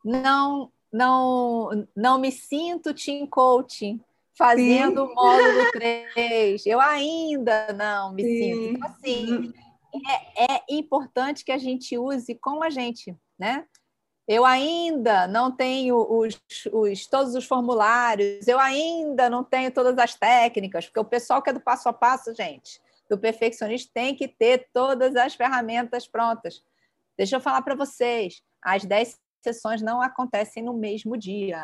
não, 0.03 0.71
não, 0.95 1.85
não 1.93 2.17
me 2.17 2.31
sinto 2.31 2.93
team 2.93 3.27
coaching 3.27 3.99
fazendo 4.33 5.03
o 5.03 5.13
módulo 5.13 5.71
3. 5.73 6.65
Eu 6.65 6.79
ainda 6.79 7.73
não 7.73 8.13
me 8.13 8.23
Sim. 8.23 8.37
sinto. 8.37 8.77
Então, 8.77 8.89
assim, 8.89 9.53
é, 10.37 10.55
é 10.55 10.63
importante 10.69 11.43
que 11.43 11.51
a 11.51 11.57
gente 11.57 11.97
use 11.97 12.33
com 12.35 12.63
a 12.63 12.69
gente, 12.69 13.13
né? 13.37 13.65
Eu 14.25 14.45
ainda 14.45 15.27
não 15.27 15.51
tenho 15.51 15.97
os, 15.97 16.41
os, 16.71 17.05
todos 17.07 17.35
os 17.35 17.45
formulários, 17.45 18.47
eu 18.47 18.57
ainda 18.57 19.29
não 19.29 19.43
tenho 19.43 19.71
todas 19.71 19.97
as 19.99 20.15
técnicas, 20.15 20.85
porque 20.85 20.99
o 20.99 21.05
pessoal 21.05 21.43
que 21.43 21.49
é 21.49 21.53
do 21.53 21.59
passo 21.59 21.87
a 21.89 21.93
passo, 21.93 22.33
gente, 22.33 22.81
do 23.07 23.19
perfeccionista, 23.19 23.91
tem 23.93 24.15
que 24.15 24.27
ter 24.27 24.69
todas 24.73 25.15
as 25.15 25.35
ferramentas 25.35 26.07
prontas. 26.07 26.63
Deixa 27.17 27.35
eu 27.35 27.41
falar 27.41 27.61
para 27.61 27.75
vocês: 27.75 28.41
as 28.63 28.83
10 28.83 29.19
sessões 29.45 29.81
não 29.81 30.01
acontecem 30.01 30.63
no 30.63 30.73
mesmo 30.73 31.15
dia. 31.15 31.63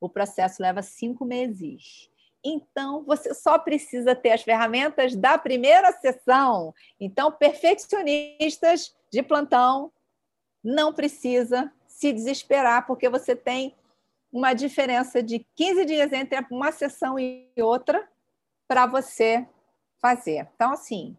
O 0.00 0.08
processo 0.08 0.62
leva 0.62 0.82
cinco 0.82 1.24
meses. 1.24 2.10
Então, 2.44 3.04
você 3.04 3.34
só 3.34 3.58
precisa 3.58 4.14
ter 4.14 4.32
as 4.32 4.42
ferramentas 4.42 5.14
da 5.14 5.36
primeira 5.36 5.92
sessão. 5.92 6.74
Então, 6.98 7.30
perfeccionistas 7.30 8.94
de 9.12 9.22
plantão, 9.22 9.92
não 10.62 10.92
precisa 10.92 11.72
se 11.86 12.12
desesperar, 12.12 12.86
porque 12.86 13.08
você 13.08 13.36
tem 13.36 13.74
uma 14.32 14.54
diferença 14.54 15.22
de 15.22 15.46
15 15.54 15.84
dias 15.84 16.12
entre 16.12 16.44
uma 16.50 16.72
sessão 16.72 17.18
e 17.18 17.48
outra 17.58 18.08
para 18.68 18.86
você 18.86 19.46
fazer. 20.00 20.48
Então, 20.54 20.72
assim, 20.72 21.16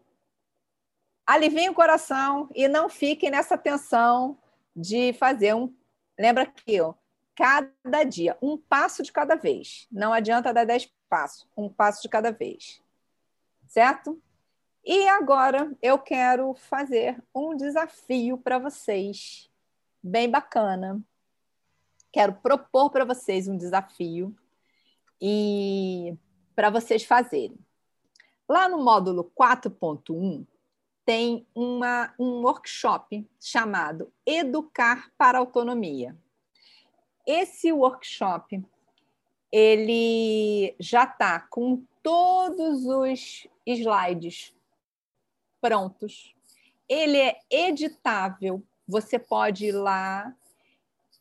aliviem 1.26 1.68
o 1.68 1.74
coração 1.74 2.48
e 2.54 2.68
não 2.68 2.88
fiquem 2.88 3.30
nessa 3.30 3.58
tensão 3.58 4.38
de 4.78 5.12
fazer 5.14 5.54
um. 5.54 5.74
Lembra 6.18 6.46
que 6.46 6.80
ó, 6.80 6.94
cada 7.34 8.04
dia, 8.04 8.38
um 8.40 8.56
passo 8.56 9.02
de 9.02 9.12
cada 9.12 9.34
vez. 9.34 9.86
Não 9.90 10.12
adianta 10.12 10.54
dar 10.54 10.64
dez 10.64 10.90
passos, 11.08 11.46
um 11.56 11.68
passo 11.68 12.02
de 12.02 12.08
cada 12.08 12.30
vez. 12.30 12.80
Certo? 13.66 14.20
E 14.84 15.08
agora 15.08 15.76
eu 15.82 15.98
quero 15.98 16.54
fazer 16.54 17.22
um 17.34 17.56
desafio 17.56 18.38
para 18.38 18.58
vocês, 18.58 19.50
bem 20.02 20.30
bacana. 20.30 21.02
Quero 22.12 22.34
propor 22.34 22.90
para 22.90 23.04
vocês 23.04 23.48
um 23.48 23.56
desafio 23.56 24.34
e 25.20 26.16
para 26.54 26.70
vocês 26.70 27.04
fazerem. 27.04 27.58
Lá 28.48 28.68
no 28.68 28.82
módulo 28.82 29.30
4.1 29.38 30.46
tem 31.08 31.46
uma, 31.54 32.12
um 32.18 32.42
workshop 32.42 33.26
chamado 33.40 34.12
Educar 34.26 35.10
para 35.16 35.38
Autonomia. 35.38 36.14
Esse 37.26 37.72
workshop 37.72 38.62
ele 39.50 40.76
já 40.78 41.04
está 41.04 41.40
com 41.40 41.82
todos 42.02 42.84
os 42.84 43.46
slides 43.64 44.54
prontos. 45.62 46.36
Ele 46.86 47.16
é 47.16 47.40
editável. 47.50 48.62
Você 48.86 49.18
pode 49.18 49.64
ir 49.64 49.72
lá, 49.72 50.36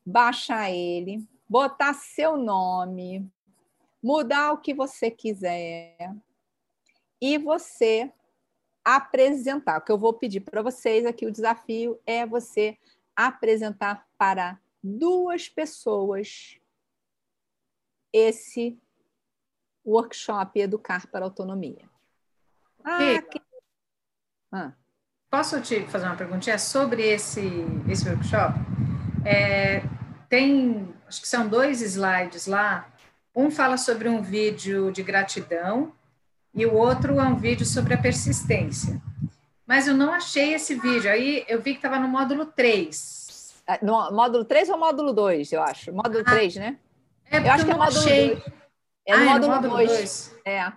baixar 0.06 0.70
ele, 0.70 1.26
botar 1.48 1.94
seu 1.94 2.36
nome, 2.36 3.26
mudar 4.04 4.52
o 4.52 4.58
que 4.58 4.74
você 4.74 5.10
quiser 5.10 6.14
e 7.22 7.38
você 7.38 8.12
apresentar. 8.88 9.80
O 9.80 9.82
que 9.82 9.92
eu 9.92 9.98
vou 9.98 10.14
pedir 10.14 10.40
para 10.40 10.62
vocês 10.62 11.06
aqui, 11.06 11.26
o 11.26 11.32
desafio 11.32 12.00
é 12.06 12.26
você 12.26 12.78
apresentar 13.14 14.08
para 14.18 14.58
duas 14.82 15.50
pessoas 15.50 16.58
esse 18.14 18.80
workshop 19.86 20.58
Educar 20.58 21.06
para 21.08 21.26
Autonomia. 21.26 21.90
Ah, 22.82 23.22
que 23.22 23.42
ah. 24.54 24.72
Posso 25.30 25.60
te 25.60 25.86
fazer 25.88 26.06
uma 26.06 26.16
perguntinha 26.16 26.58
sobre 26.58 27.04
esse, 27.04 27.42
esse 27.90 28.08
workshop? 28.08 28.58
É, 29.26 29.82
tem, 30.30 30.96
acho 31.06 31.20
que 31.22 31.28
são 31.28 31.46
dois 31.46 31.82
slides 31.82 32.48
lá. 32.48 32.90
Um 33.36 33.52
fala 33.52 33.76
sobre 33.76 34.08
um 34.08 34.22
vídeo 34.22 34.90
de 34.94 35.04
gratidão 35.04 35.92
e 36.58 36.66
o 36.66 36.74
outro 36.74 37.20
é 37.20 37.24
um 37.24 37.36
vídeo 37.36 37.64
sobre 37.64 37.94
a 37.94 37.98
persistência. 37.98 39.00
Mas 39.66 39.88
eu 39.88 39.94
não 39.94 40.12
achei 40.12 40.56
esse 40.56 40.74
vídeo. 40.74 41.12
Aí 41.12 41.46
eu 41.48 41.62
vi 41.62 41.74
que 41.74 41.78
estava 41.78 42.00
no 42.00 42.08
módulo 42.08 42.48
3. 42.48 43.54
É, 43.68 43.86
no 43.86 44.12
módulo 44.12 44.44
3 44.44 44.70
ou 44.70 44.80
módulo 44.80 45.14
2, 45.14 45.52
eu 45.52 45.62
acho? 45.62 45.94
Módulo 45.94 46.24
ah, 46.26 46.32
3, 46.32 46.56
né? 46.56 46.78
É 47.30 47.38
eu 47.38 47.52
acho 47.52 47.64
que 47.64 47.72
é 47.72 47.76
módulo 47.76 48.00
achei. 48.00 48.36
2. 48.36 48.44
É 49.06 49.16
no 49.18 49.22
ah, 49.22 49.26
módulo, 49.26 49.54
é 49.54 49.56
no 49.56 49.70
módulo 49.70 49.78
2. 49.78 49.90
2. 49.90 50.36
É. 50.46 50.72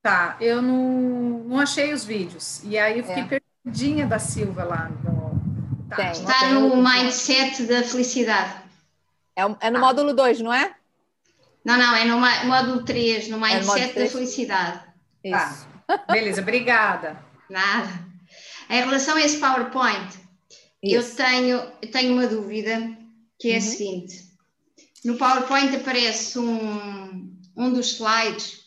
Tá, 0.00 0.36
eu 0.40 0.62
não, 0.62 1.44
não 1.44 1.60
achei 1.60 1.92
os 1.92 2.04
vídeos. 2.04 2.62
E 2.64 2.78
aí 2.78 3.00
eu 3.00 3.04
fiquei 3.04 3.24
é. 3.24 3.40
perdidinha 3.64 4.06
da 4.06 4.18
Silva 4.18 4.64
lá 4.64 4.88
no. 4.88 5.34
Tá, 5.90 6.12
Está 6.12 6.48
no 6.48 6.76
mindset 6.76 7.64
da 7.64 7.82
felicidade. 7.82 8.62
É, 9.36 9.42
é 9.42 9.70
no 9.70 9.76
ah. 9.76 9.80
módulo 9.80 10.14
2, 10.14 10.40
não 10.40 10.52
é? 10.52 10.74
Não, 11.62 11.76
não, 11.76 11.94
é 11.94 12.04
no 12.04 12.18
módulo 12.46 12.84
3, 12.84 13.28
no 13.28 13.44
é 13.44 13.54
mindset 13.54 13.98
é 13.98 14.04
da 14.04 14.10
felicidade. 14.10 14.93
Isso. 15.24 15.68
Tá. 15.86 16.04
Beleza, 16.12 16.42
obrigada. 16.42 17.24
Nada. 17.48 18.06
Em 18.68 18.80
relação 18.80 19.16
a 19.16 19.20
esse 19.20 19.38
PowerPoint, 19.38 20.18
eu 20.82 21.02
tenho, 21.14 21.56
eu 21.82 21.90
tenho 21.90 22.12
uma 22.12 22.26
dúvida 22.26 22.96
que 23.38 23.48
é 23.48 23.52
uhum. 23.52 23.58
a 23.58 23.60
seguinte: 23.60 24.22
no 25.04 25.16
PowerPoint 25.16 25.74
aparece 25.74 26.38
um, 26.38 27.36
um 27.56 27.72
dos 27.72 27.92
slides 27.92 28.64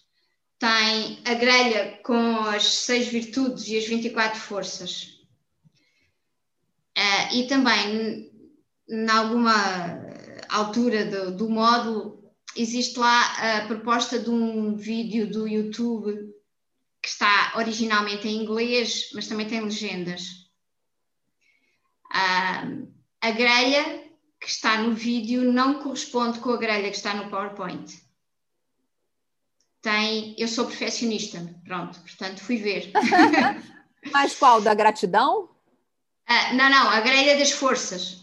tem 0.59 1.19
a 1.23 1.35
grelha 1.35 1.99
com 2.03 2.39
as 2.41 2.63
seis 2.63 3.07
virtudes 3.07 3.67
e 3.67 3.77
as 3.77 3.85
24 3.85 4.39
forças. 4.39 5.17
Uh, 6.97 7.35
e 7.35 7.47
também, 7.47 8.31
em 8.89 9.09
alguma 9.09 9.53
altura 10.49 11.05
do, 11.05 11.37
do 11.37 11.49
módulo, 11.49 12.33
existe 12.55 12.97
lá 12.97 13.57
a 13.57 13.67
proposta 13.67 14.17
de 14.17 14.31
um 14.31 14.75
vídeo 14.75 15.29
do 15.29 15.47
YouTube 15.47 16.33
que 17.07 17.11
está 17.13 17.53
originalmente 17.55 18.27
em 18.27 18.43
inglês, 18.43 19.11
mas 19.13 19.27
também 19.27 19.47
tem 19.47 19.61
legendas. 19.61 20.23
Uh, 22.11 22.93
a 23.21 23.31
grelha 23.31 24.03
que 24.41 24.49
está 24.49 24.81
no 24.81 24.93
vídeo 24.93 25.53
não 25.53 25.81
corresponde 25.81 26.39
com 26.39 26.49
a 26.49 26.57
grelha 26.57 26.89
que 26.89 26.97
está 26.97 27.13
no 27.13 27.29
PowerPoint 27.29 28.05
tem. 29.81 30.35
Eu 30.37 30.49
sou 30.49 30.65
perfeccionista, 30.65 31.39
pronto, 31.63 31.97
portanto 32.01 32.41
fui 32.41 32.57
ver. 32.57 32.91
Mas 34.11 34.35
qual? 34.35 34.61
Da 34.61 34.73
gratidão? 34.73 35.45
Uh, 36.29 36.55
não, 36.55 36.69
não, 36.69 36.89
a 36.89 36.99
grelha 36.99 37.37
das 37.37 37.51
forças. 37.51 38.17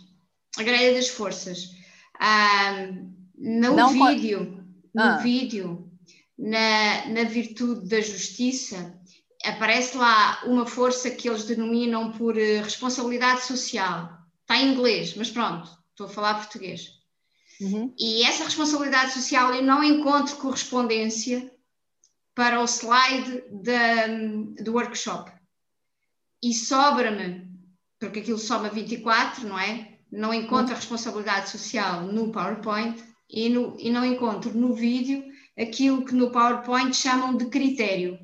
A 0.58 0.62
grelha 0.62 0.92
das 0.92 1.08
forças. 1.08 1.70
Uh, 2.16 3.14
no 3.38 3.74
não 3.74 3.88
vídeo, 3.88 4.62
no 4.94 5.02
ah. 5.02 5.16
vídeo, 5.16 5.90
na, 6.38 7.06
na 7.06 7.24
virtude 7.24 7.88
da 7.88 8.00
justiça, 8.00 8.98
aparece 9.44 9.96
lá 9.96 10.42
uma 10.44 10.66
força 10.66 11.10
que 11.10 11.28
eles 11.28 11.44
denominam 11.44 12.12
por 12.12 12.36
eh, 12.38 12.60
responsabilidade 12.60 13.42
social. 13.42 14.18
Está 14.40 14.58
em 14.58 14.72
inglês, 14.72 15.14
mas 15.16 15.30
pronto, 15.30 15.68
estou 15.90 16.06
a 16.06 16.10
falar 16.10 16.34
português. 16.34 16.98
Uhum. 17.60 17.94
E 17.98 18.24
essa 18.24 18.44
responsabilidade 18.44 19.12
social 19.12 19.54
eu 19.54 19.62
não 19.62 19.84
encontro 19.84 20.36
correspondência 20.36 21.50
para 22.34 22.60
o 22.60 22.64
slide 22.64 23.44
da, 23.50 24.06
do 24.62 24.72
workshop. 24.72 25.30
E 26.42 26.52
sobra-me, 26.52 27.48
porque 27.98 28.20
aquilo 28.20 28.38
soma 28.38 28.68
24, 28.68 29.46
não 29.46 29.58
é? 29.58 29.98
Não 30.10 30.34
encontro 30.34 30.74
a 30.74 30.76
responsabilidade 30.76 31.50
social 31.50 32.02
no 32.02 32.32
PowerPoint 32.32 33.02
e, 33.30 33.48
no, 33.48 33.76
e 33.78 33.90
não 33.90 34.04
encontro 34.04 34.52
no 34.52 34.74
vídeo 34.74 35.24
aquilo 35.58 36.04
que 36.04 36.14
no 36.14 36.30
PowerPoint 36.30 36.94
chamam 36.94 37.36
de 37.36 37.46
critério. 37.46 38.18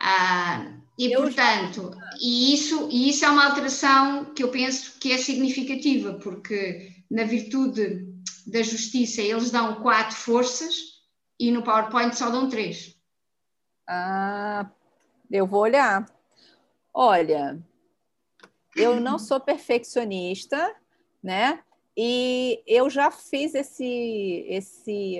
Ah, 0.00 0.78
e, 0.96 1.12
eu 1.12 1.22
portanto, 1.22 1.92
já... 1.94 2.10
e, 2.20 2.54
isso, 2.54 2.88
e 2.90 3.08
isso 3.08 3.24
é 3.24 3.28
uma 3.28 3.46
alteração 3.46 4.26
que 4.26 4.42
eu 4.42 4.50
penso 4.50 4.98
que 4.98 5.12
é 5.12 5.18
significativa, 5.18 6.14
porque 6.14 6.92
na 7.10 7.24
virtude 7.24 8.06
da 8.46 8.62
justiça 8.62 9.20
eles 9.20 9.50
dão 9.50 9.82
quatro 9.82 10.16
forças 10.16 10.74
e 11.38 11.50
no 11.50 11.62
PowerPoint 11.62 12.16
só 12.16 12.30
dão 12.30 12.48
três. 12.48 12.96
Ah, 13.86 14.70
eu 15.30 15.46
vou 15.46 15.60
olhar. 15.60 16.06
Olha, 16.92 17.62
eu 18.74 19.00
não 19.00 19.18
sou 19.18 19.38
perfeccionista, 19.38 20.74
né? 21.22 21.62
E 22.00 22.62
eu 22.64 22.88
já 22.88 23.10
fiz 23.10 23.56
esse, 23.56 24.46
esse 24.48 25.18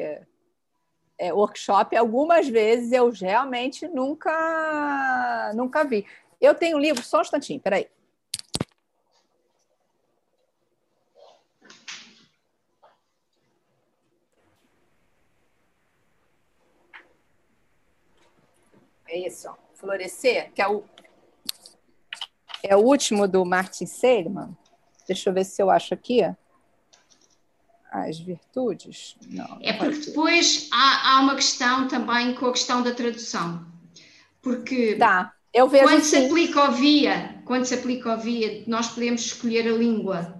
é, 1.18 1.32
workshop 1.32 1.96
algumas 1.96 2.48
vezes, 2.48 2.92
eu 2.92 3.10
realmente 3.10 3.88
nunca, 3.88 5.52
nunca 5.56 5.82
vi. 5.82 6.06
Eu 6.40 6.54
tenho 6.54 6.76
um 6.76 6.80
livro, 6.80 7.02
só 7.02 7.18
um 7.18 7.22
instantinho, 7.22 7.58
peraí. 7.58 7.88
É 19.08 19.18
isso, 19.26 19.50
ó. 19.50 19.56
Florescer, 19.74 20.52
que 20.52 20.62
é 20.62 20.68
o, 20.68 20.84
é 22.62 22.76
o 22.76 22.80
último 22.80 23.26
do 23.26 23.44
Martin 23.44 23.84
Seligman. 23.84 24.56
Deixa 25.08 25.28
eu 25.28 25.34
ver 25.34 25.42
se 25.42 25.60
eu 25.60 25.70
acho 25.70 25.92
aqui. 25.92 26.22
As 27.90 28.18
virtudes? 28.18 29.16
Não. 29.26 29.58
É 29.62 29.72
porque 29.72 29.98
depois 29.98 30.68
há, 30.70 31.12
há, 31.12 31.20
uma 31.20 31.34
questão 31.34 31.88
também 31.88 32.34
com 32.34 32.46
a 32.46 32.52
questão 32.52 32.82
da 32.82 32.94
tradução. 32.94 33.66
Porque 34.42 34.96
tá. 34.96 35.32
eu 35.54 35.68
vejo 35.68 35.84
quando 35.84 35.98
assim. 35.98 36.10
se 36.10 36.26
aplica 36.26 36.70
o 36.70 36.72
via, 36.72 37.42
quando 37.44 37.64
se 37.64 37.74
aplica 37.74 38.14
o 38.14 38.18
via, 38.18 38.62
nós 38.66 38.88
podemos 38.88 39.22
escolher 39.22 39.66
a 39.66 39.76
língua. 39.76 40.38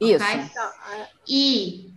Isso. 0.00 0.24
Okay? 0.24 0.50
E 1.28 1.94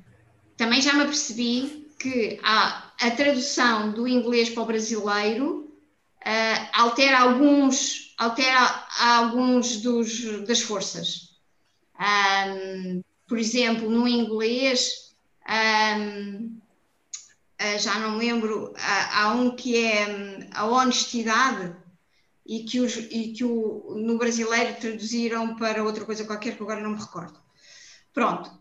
também 0.58 0.82
já 0.82 0.94
me 0.94 1.04
apercebi 1.04 1.88
que 1.98 2.38
a, 2.44 2.92
a 3.00 3.12
tradução 3.12 3.92
do 3.92 4.06
inglês 4.08 4.50
para 4.50 4.64
o 4.64 4.66
brasileiro 4.66 5.74
uh, 6.20 6.70
altera 6.74 7.20
alguns, 7.22 8.14
altera 8.18 8.86
alguns 9.00 9.78
dos, 9.82 10.46
das 10.46 10.62
forças. 10.62 11.30
Um, 11.98 13.02
por 13.28 13.38
exemplo, 13.38 13.90
no 13.90 14.08
inglês, 14.08 15.14
um, 15.48 16.58
uh, 17.62 17.80
já 17.80 18.00
não 18.00 18.18
lembro, 18.18 18.74
há, 18.78 19.22
há 19.22 19.32
um 19.34 19.56
que 19.56 19.78
é 19.78 20.08
um, 20.08 20.50
a 20.54 20.66
honestidade 20.66 21.76
e 22.46 22.64
que, 22.64 22.80
os, 22.80 22.96
e 22.96 23.34
que 23.34 23.44
o, 23.44 23.96
no 23.96 24.18
brasileiro 24.18 24.76
traduziram 24.80 25.56
para 25.56 25.84
outra 25.84 26.06
coisa 26.06 26.26
qualquer 26.26 26.56
que 26.56 26.64
agora 26.64 26.82
não 26.82 26.92
me 26.92 27.00
recordo. 27.00 27.40
Pronto, 28.14 28.52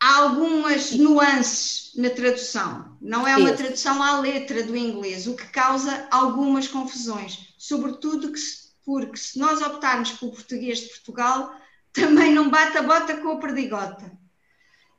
há 0.00 0.16
algumas 0.16 0.92
nuances 0.92 1.92
na 1.94 2.10
tradução, 2.10 2.96
não 3.00 3.26
é 3.26 3.36
uma 3.36 3.52
tradução 3.52 4.02
à 4.02 4.20
letra 4.20 4.62
do 4.62 4.76
inglês, 4.76 5.26
o 5.26 5.36
que 5.36 5.46
causa 5.48 6.08
algumas 6.10 6.66
confusões, 6.66 7.54
sobretudo 7.58 8.32
que, 8.32 8.40
porque 8.84 9.16
se 9.16 9.38
nós 9.38 9.60
optarmos 9.60 10.12
pelo 10.12 10.32
português 10.32 10.80
de 10.80 10.88
Portugal, 10.88 11.54
também 11.98 12.32
não 12.32 12.50
bate 12.50 12.76
a 12.78 12.82
bota 12.82 13.16
com 13.18 13.32
a 13.32 13.38
perdigota. 13.38 14.10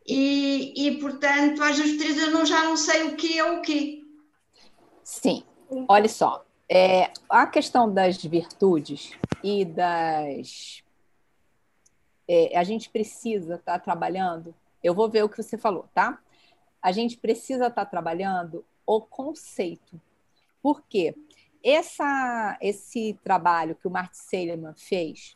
E, 0.08 0.74
e 0.76 1.00
portanto, 1.00 1.62
às 1.62 1.78
vezes 1.78 2.22
eu 2.22 2.32
não, 2.32 2.46
já 2.46 2.64
não 2.64 2.76
sei 2.76 3.04
o 3.04 3.16
que 3.16 3.38
é 3.38 3.44
o 3.44 3.62
que. 3.62 4.04
Sim, 5.04 5.44
olha 5.88 6.10
só, 6.10 6.46
é, 6.68 7.12
a 7.30 7.46
questão 7.46 7.92
das 7.92 8.24
virtudes 8.24 9.12
e 9.44 9.66
das. 9.66 10.84
É, 12.28 12.58
a 12.58 12.64
gente 12.64 12.90
precisa 12.90 13.56
estar 13.56 13.74
tá 13.74 13.80
trabalhando 13.80 14.54
eu 14.84 14.94
vou 14.94 15.10
ver 15.10 15.24
o 15.24 15.30
que 15.30 15.42
você 15.42 15.58
falou, 15.58 15.88
tá? 15.94 16.20
A 16.82 16.92
gente 16.92 17.18
precisa 17.18 17.68
estar 17.68 17.86
tá 17.86 17.90
trabalhando 17.90 18.66
o 18.86 19.02
conceito. 19.02 20.02
Por 20.62 20.82
quê? 20.88 21.16
Essa, 21.64 22.58
esse 22.62 23.20
trabalho 23.24 23.76
que 23.76 23.88
o 23.88 23.92
Martin 23.92 24.18
Seligman 24.18 24.74
fez 24.76 25.36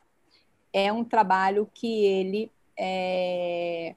é 0.74 0.92
um 0.92 1.04
trabalho 1.04 1.70
que 1.74 2.04
ele 2.04 2.52
é, 2.78 3.96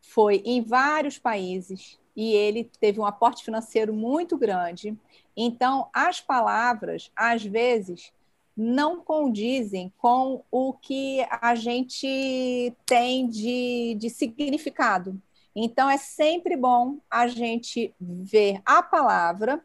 foi 0.00 0.42
em 0.44 0.62
vários 0.62 1.18
países 1.18 1.98
e 2.16 2.32
ele 2.32 2.70
teve 2.80 2.98
um 2.98 3.06
aporte 3.06 3.44
financeiro 3.44 3.92
muito 3.92 4.38
grande. 4.38 4.96
Então, 5.36 5.88
as 5.92 6.20
palavras, 6.20 7.10
às 7.14 7.44
vezes, 7.44 8.12
não 8.56 9.00
condizem 9.00 9.92
com 9.98 10.44
o 10.50 10.72
que 10.72 11.26
a 11.28 11.54
gente 11.54 12.74
tem 12.86 13.28
de, 13.28 13.96
de 13.98 14.08
significado. 14.08 15.20
Então, 15.54 15.90
é 15.90 15.96
sempre 15.96 16.56
bom 16.56 16.98
a 17.10 17.26
gente 17.26 17.92
ver 18.00 18.62
a 18.64 18.82
palavra 18.82 19.62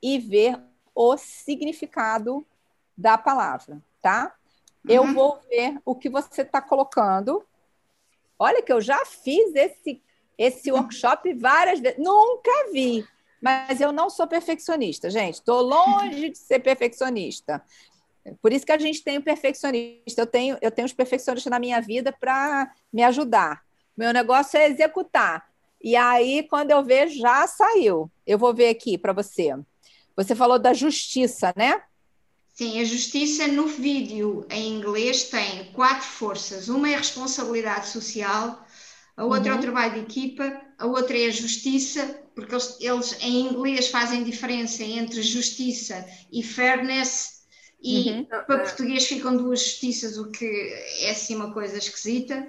e 0.00 0.18
ver 0.18 0.60
o 0.94 1.16
significado 1.16 2.46
da 2.96 3.18
palavra, 3.18 3.82
tá? 4.00 4.34
Uhum. 4.84 4.94
Eu 4.94 5.12
vou 5.12 5.40
ver 5.48 5.78
o 5.84 5.94
que 5.94 6.08
você 6.08 6.42
está 6.42 6.60
colocando. 6.60 7.44
Olha 8.38 8.62
que 8.62 8.72
eu 8.72 8.80
já 8.80 9.04
fiz 9.04 9.54
esse, 9.54 10.02
esse 10.36 10.70
workshop 10.70 11.32
várias 11.34 11.80
vezes. 11.80 11.98
Nunca 11.98 12.50
vi, 12.72 13.06
mas 13.40 13.80
eu 13.80 13.92
não 13.92 14.08
sou 14.08 14.26
perfeccionista, 14.26 15.10
gente. 15.10 15.34
Estou 15.34 15.60
longe 15.62 16.30
de 16.30 16.38
ser 16.38 16.60
perfeccionista. 16.60 17.62
Por 18.42 18.52
isso 18.52 18.66
que 18.66 18.72
a 18.72 18.78
gente 18.78 19.02
tem 19.02 19.18
o 19.18 19.22
perfeccionista. 19.22 20.22
Eu 20.22 20.26
tenho, 20.26 20.58
eu 20.60 20.70
tenho 20.70 20.86
os 20.86 20.92
perfeccionistas 20.92 21.50
na 21.50 21.58
minha 21.58 21.80
vida 21.80 22.12
para 22.12 22.72
me 22.92 23.02
ajudar. 23.02 23.62
Meu 23.96 24.12
negócio 24.12 24.58
é 24.58 24.68
executar. 24.68 25.48
E 25.82 25.96
aí, 25.96 26.42
quando 26.48 26.70
eu 26.70 26.82
ver, 26.82 27.08
já 27.08 27.46
saiu. 27.46 28.10
Eu 28.26 28.38
vou 28.38 28.52
ver 28.54 28.68
aqui 28.68 28.98
para 28.98 29.12
você. 29.12 29.54
Você 30.16 30.34
falou 30.34 30.58
da 30.58 30.72
justiça, 30.72 31.52
né? 31.56 31.80
Sim, 32.58 32.80
a 32.80 32.84
justiça 32.84 33.46
no 33.46 33.68
vídeo 33.68 34.44
em 34.50 34.74
inglês 34.74 35.22
tem 35.28 35.70
quatro 35.72 36.08
forças. 36.08 36.68
Uma 36.68 36.90
é 36.90 36.94
a 36.96 36.98
responsabilidade 36.98 37.86
social, 37.86 38.66
a 39.16 39.24
outra 39.24 39.42
uhum. 39.42 39.46
é 39.46 39.52
o 39.52 39.54
uhum. 39.54 39.60
trabalho 39.60 39.94
de 39.94 40.00
equipa, 40.00 40.60
a 40.76 40.84
outra 40.84 41.16
é 41.16 41.26
a 41.26 41.30
justiça, 41.30 42.20
porque 42.34 42.52
eles, 42.52 42.76
eles 42.80 43.16
em 43.20 43.46
inglês 43.46 43.86
fazem 43.86 44.24
diferença 44.24 44.82
entre 44.82 45.22
justiça 45.22 46.04
e 46.32 46.42
fairness 46.42 47.44
e 47.80 48.10
uhum. 48.10 48.24
para 48.24 48.58
português 48.58 49.06
ficam 49.06 49.36
duas 49.36 49.60
justiças, 49.60 50.18
o 50.18 50.28
que 50.32 50.44
é 51.02 51.12
assim 51.12 51.36
uma 51.36 51.52
coisa 51.52 51.78
esquisita, 51.78 52.44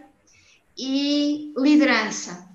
e 0.76 1.53
liderança. 1.56 2.49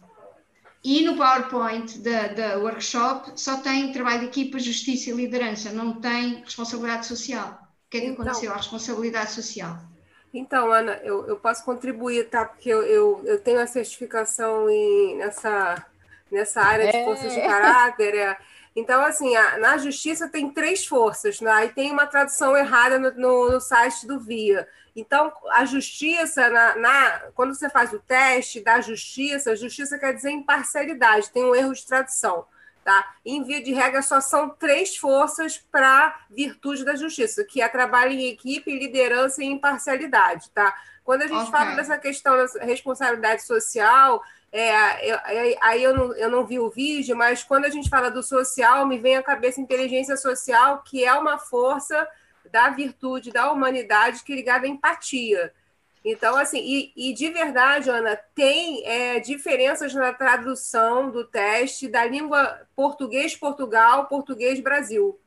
E 0.85 1.03
no 1.03 1.17
PowerPoint 1.17 1.99
da, 2.01 2.29
da 2.29 2.59
workshop 2.59 3.33
só 3.41 3.57
tem 3.57 3.91
trabalho 3.91 4.21
de 4.21 4.27
equipa, 4.27 4.59
justiça 4.59 5.09
e 5.09 5.15
liderança, 5.15 5.73
não 5.73 5.99
tem 5.99 6.43
responsabilidade 6.45 7.07
social. 7.07 7.59
O 7.87 7.91
que 7.91 7.97
é 7.97 8.01
que 8.01 8.07
então, 8.09 8.23
aconteceu 8.23 8.53
à 8.53 8.57
responsabilidade 8.57 9.33
social? 9.33 9.79
Então, 10.33 10.71
Ana, 10.71 11.01
eu, 11.03 11.27
eu 11.27 11.37
posso 11.37 11.65
contribuir, 11.65 12.29
tá? 12.29 12.45
Porque 12.45 12.69
eu, 12.69 12.83
eu, 12.83 13.23
eu 13.25 13.41
tenho 13.41 13.61
a 13.61 13.67
certificação 13.67 14.69
em, 14.69 15.17
nessa, 15.17 15.87
nessa 16.31 16.61
área 16.61 16.93
de 16.93 17.05
forças 17.05 17.33
de 17.33 17.41
é. 17.41 17.47
caráter. 17.47 18.15
É, 18.15 18.37
então, 18.77 19.03
assim, 19.07 19.35
a, 19.37 19.57
na 19.59 19.79
justiça 19.79 20.29
tem 20.29 20.51
três 20.51 20.85
forças, 20.85 21.41
né? 21.41 21.51
aí 21.51 21.69
tem 21.71 21.93
uma 21.93 22.07
tradução 22.07 22.55
errada 22.55 22.99
no, 22.99 23.11
no, 23.13 23.53
no 23.53 23.61
site 23.61 24.07
do 24.07 24.21
VIA. 24.21 24.69
Então, 24.95 25.33
a 25.51 25.65
justiça, 25.65 26.49
na, 26.49 26.77
na, 26.77 27.11
quando 27.35 27.55
você 27.55 27.69
faz 27.69 27.93
o 27.93 27.99
teste 27.99 28.61
da 28.61 28.81
justiça, 28.81 29.57
justiça 29.57 29.99
quer 29.99 30.13
dizer 30.15 30.31
imparcialidade, 30.31 31.31
tem 31.31 31.45
um 31.45 31.55
erro 31.55 31.73
de 31.73 31.85
tradução. 31.85 32.47
Tá? 32.85 33.15
Em 33.25 33.43
via 33.43 33.63
de 33.63 33.73
regra, 33.73 34.03
só 34.03 34.21
são 34.21 34.51
três 34.51 34.97
forças 34.97 35.57
para 35.57 36.15
virtude 36.31 36.85
da 36.85 36.95
justiça, 36.95 37.43
que 37.43 37.63
é 37.63 37.69
trabalho 37.69 38.13
em 38.13 38.29
equipe, 38.29 38.79
liderança 38.79 39.43
e 39.43 39.47
imparcialidade. 39.47 40.51
Tá? 40.51 40.77
Quando 41.03 41.23
a 41.23 41.27
gente 41.27 41.49
okay. 41.49 41.51
fala 41.51 41.75
dessa 41.75 41.99
questão 41.99 42.37
da 42.37 42.65
responsabilidade 42.65 43.43
social, 43.45 44.23
é, 44.53 45.11
eu, 45.11 45.19
aí 45.61 45.83
eu 45.83 45.97
não, 45.97 46.15
eu 46.15 46.31
não 46.31 46.47
vi 46.47 46.61
o 46.61 46.71
vídeo, 46.71 47.17
mas 47.17 47.43
quando 47.43 47.65
a 47.65 47.71
gente 47.71 47.89
fala 47.89 48.11
do 48.11 48.23
social, 48.23 48.87
me 48.87 48.99
vem 48.99 49.17
à 49.17 49.23
cabeça 49.23 49.61
inteligência 49.61 50.17
social, 50.17 50.83
que 50.83 51.05
é 51.05 51.13
uma 51.15 51.39
força 51.39 52.07
da 52.55 52.69
virtude 52.69 53.33
da 53.33 53.51
humanidade 53.51 54.23
que 54.23 54.33
ligada 54.33 54.65
à 54.65 54.69
empatia. 54.69 55.53
Então, 56.05 56.37
assim, 56.37 56.61
e, 56.61 56.93
e 56.95 57.13
de 57.13 57.29
verdade, 57.31 57.91
Ana, 57.91 58.15
tem 58.33 58.87
é, 58.87 59.19
diferenças 59.19 59.93
na 59.93 60.13
tradução 60.13 61.11
do 61.11 61.25
teste 61.25 61.89
da 61.89 62.05
língua 62.05 62.61
português-Portugal, 62.77 64.07
português-Brasil. 64.07 65.19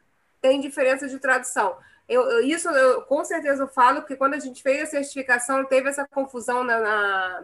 Tem 0.41 0.61
diferença 0.61 1.05
de 1.09 1.19
tradução. 1.19 1.75
Eu, 2.07 2.39
isso 2.45 2.69
eu 2.69 3.01
com 3.01 3.25
certeza 3.25 3.67
falo, 3.67 3.99
porque 3.99 4.15
quando 4.15 4.35
a 4.35 4.39
gente 4.39 4.63
fez 4.63 4.83
a 4.83 4.85
certificação, 4.85 5.65
teve 5.65 5.89
essa 5.89 6.07
confusão 6.07 6.63
na, 6.63 6.79
na 6.79 7.43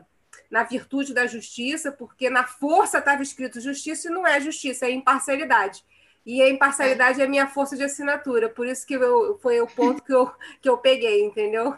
na 0.50 0.64
virtude 0.64 1.16
da 1.16 1.26
justiça, 1.26 1.92
porque 1.92 2.30
na 2.30 2.44
força 2.46 3.00
estava 3.00 3.24
escrito 3.24 3.60
justiça 3.60 4.08
e 4.08 4.12
não 4.12 4.26
é 4.26 4.40
justiça, 4.40 4.86
é 4.86 4.92
imparcialidade. 4.92 5.84
E 6.26 6.42
a 6.42 6.50
imparcialidade 6.50 7.22
é 7.22 7.26
a 7.26 7.30
minha 7.30 7.48
força 7.48 7.76
de 7.76 7.84
assinatura, 7.84 8.48
por 8.48 8.66
isso 8.66 8.88
que 8.88 8.94
eu, 8.94 9.38
foi 9.42 9.60
o 9.60 9.68
ponto 9.68 10.02
que 10.02 10.14
eu, 10.14 10.32
que 10.62 10.70
eu 10.70 10.78
peguei, 10.78 11.26
entendeu? 11.26 11.78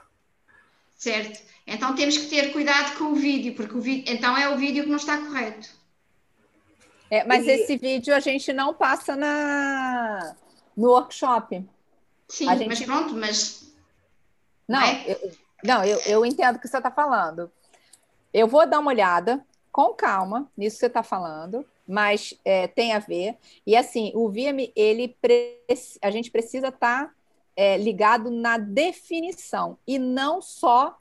Certo. 0.95 1.43
Então 1.65 1.95
temos 1.95 2.17
que 2.17 2.27
ter 2.27 2.53
cuidado 2.53 2.95
com 2.97 3.05
o 3.05 3.15
vídeo, 3.15 3.55
porque 3.55 3.75
o 3.75 3.81
vídeo, 3.81 4.13
então 4.13 4.37
é 4.37 4.49
o 4.49 4.57
vídeo 4.57 4.83
que 4.83 4.89
não 4.89 4.97
está 4.97 5.17
correto. 5.17 5.69
É, 7.09 7.23
mas 7.23 7.45
e... 7.45 7.51
esse 7.51 7.77
vídeo 7.77 8.13
a 8.13 8.19
gente 8.19 8.53
não 8.53 8.73
passa 8.73 9.15
na 9.15 10.35
no 10.75 10.89
workshop. 10.89 11.65
Sim, 12.27 12.49
gente... 12.49 12.67
mas 12.67 12.81
pronto, 12.81 13.13
mas. 13.15 13.73
Não, 14.67 14.79
não, 14.79 14.87
é? 14.87 15.11
eu, 15.11 15.31
não 15.63 15.83
eu, 15.83 15.99
eu 16.05 16.25
entendo 16.25 16.57
o 16.57 16.59
que 16.59 16.67
você 16.67 16.77
está 16.77 16.91
falando. 16.91 17.51
Eu 18.33 18.47
vou 18.47 18.67
dar 18.67 18.79
uma 18.79 18.91
olhada 18.91 19.45
com 19.71 19.93
calma 19.93 20.49
nisso 20.57 20.75
que 20.75 20.81
você 20.81 20.87
está 20.87 21.03
falando, 21.03 21.65
mas 21.87 22.33
é, 22.43 22.67
tem 22.67 22.93
a 22.93 22.99
ver. 22.99 23.37
E 23.65 23.75
assim, 23.75 24.11
o 24.15 24.29
VIAM, 24.29 24.71
ele 24.75 25.15
a 26.01 26.11
gente 26.11 26.31
precisa 26.31 26.67
estar 26.67 27.05
tá, 27.05 27.13
é, 27.55 27.77
ligado 27.77 28.29
na 28.29 28.57
definição 28.57 29.77
e 29.87 29.97
não 29.97 30.41
só 30.41 30.97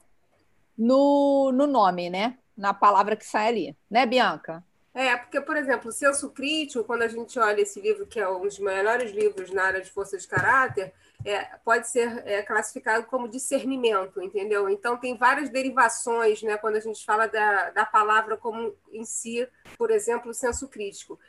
no, 0.77 1.51
no 1.51 1.67
nome, 1.67 2.09
né? 2.09 2.37
Na 2.55 2.73
palavra 2.73 3.15
que 3.15 3.25
sai 3.25 3.47
ali, 3.47 3.77
né, 3.89 4.05
Bianca? 4.05 4.63
É, 4.93 5.15
porque, 5.17 5.41
por 5.41 5.57
exemplo, 5.57 5.89
o 5.89 5.93
senso 5.93 6.29
crítico, 6.29 6.85
quando 6.85 7.01
a 7.01 7.07
gente 7.09 7.37
olha 7.37 7.61
esse 7.61 7.81
livro, 7.81 8.07
que 8.07 8.17
é 8.17 8.29
um 8.29 8.41
dos 8.41 8.57
melhores 8.57 9.11
livros 9.11 9.51
na 9.51 9.63
área 9.63 9.81
de 9.81 9.91
força 9.91 10.17
de 10.17 10.25
caráter, 10.25 10.93
é, 11.25 11.57
pode 11.65 11.89
ser 11.89 12.21
é, 12.25 12.41
classificado 12.43 13.07
como 13.07 13.27
discernimento, 13.27 14.21
entendeu? 14.21 14.69
Então, 14.69 14.95
tem 14.97 15.17
várias 15.17 15.49
derivações, 15.49 16.41
né, 16.43 16.55
quando 16.57 16.75
a 16.75 16.79
gente 16.79 17.03
fala 17.03 17.27
da, 17.27 17.71
da 17.71 17.85
palavra 17.85 18.37
como 18.37 18.75
em 18.91 19.03
si, 19.03 19.47
por 19.77 19.89
exemplo, 19.89 20.33
senso 20.33 20.67
crítico. 20.67 21.19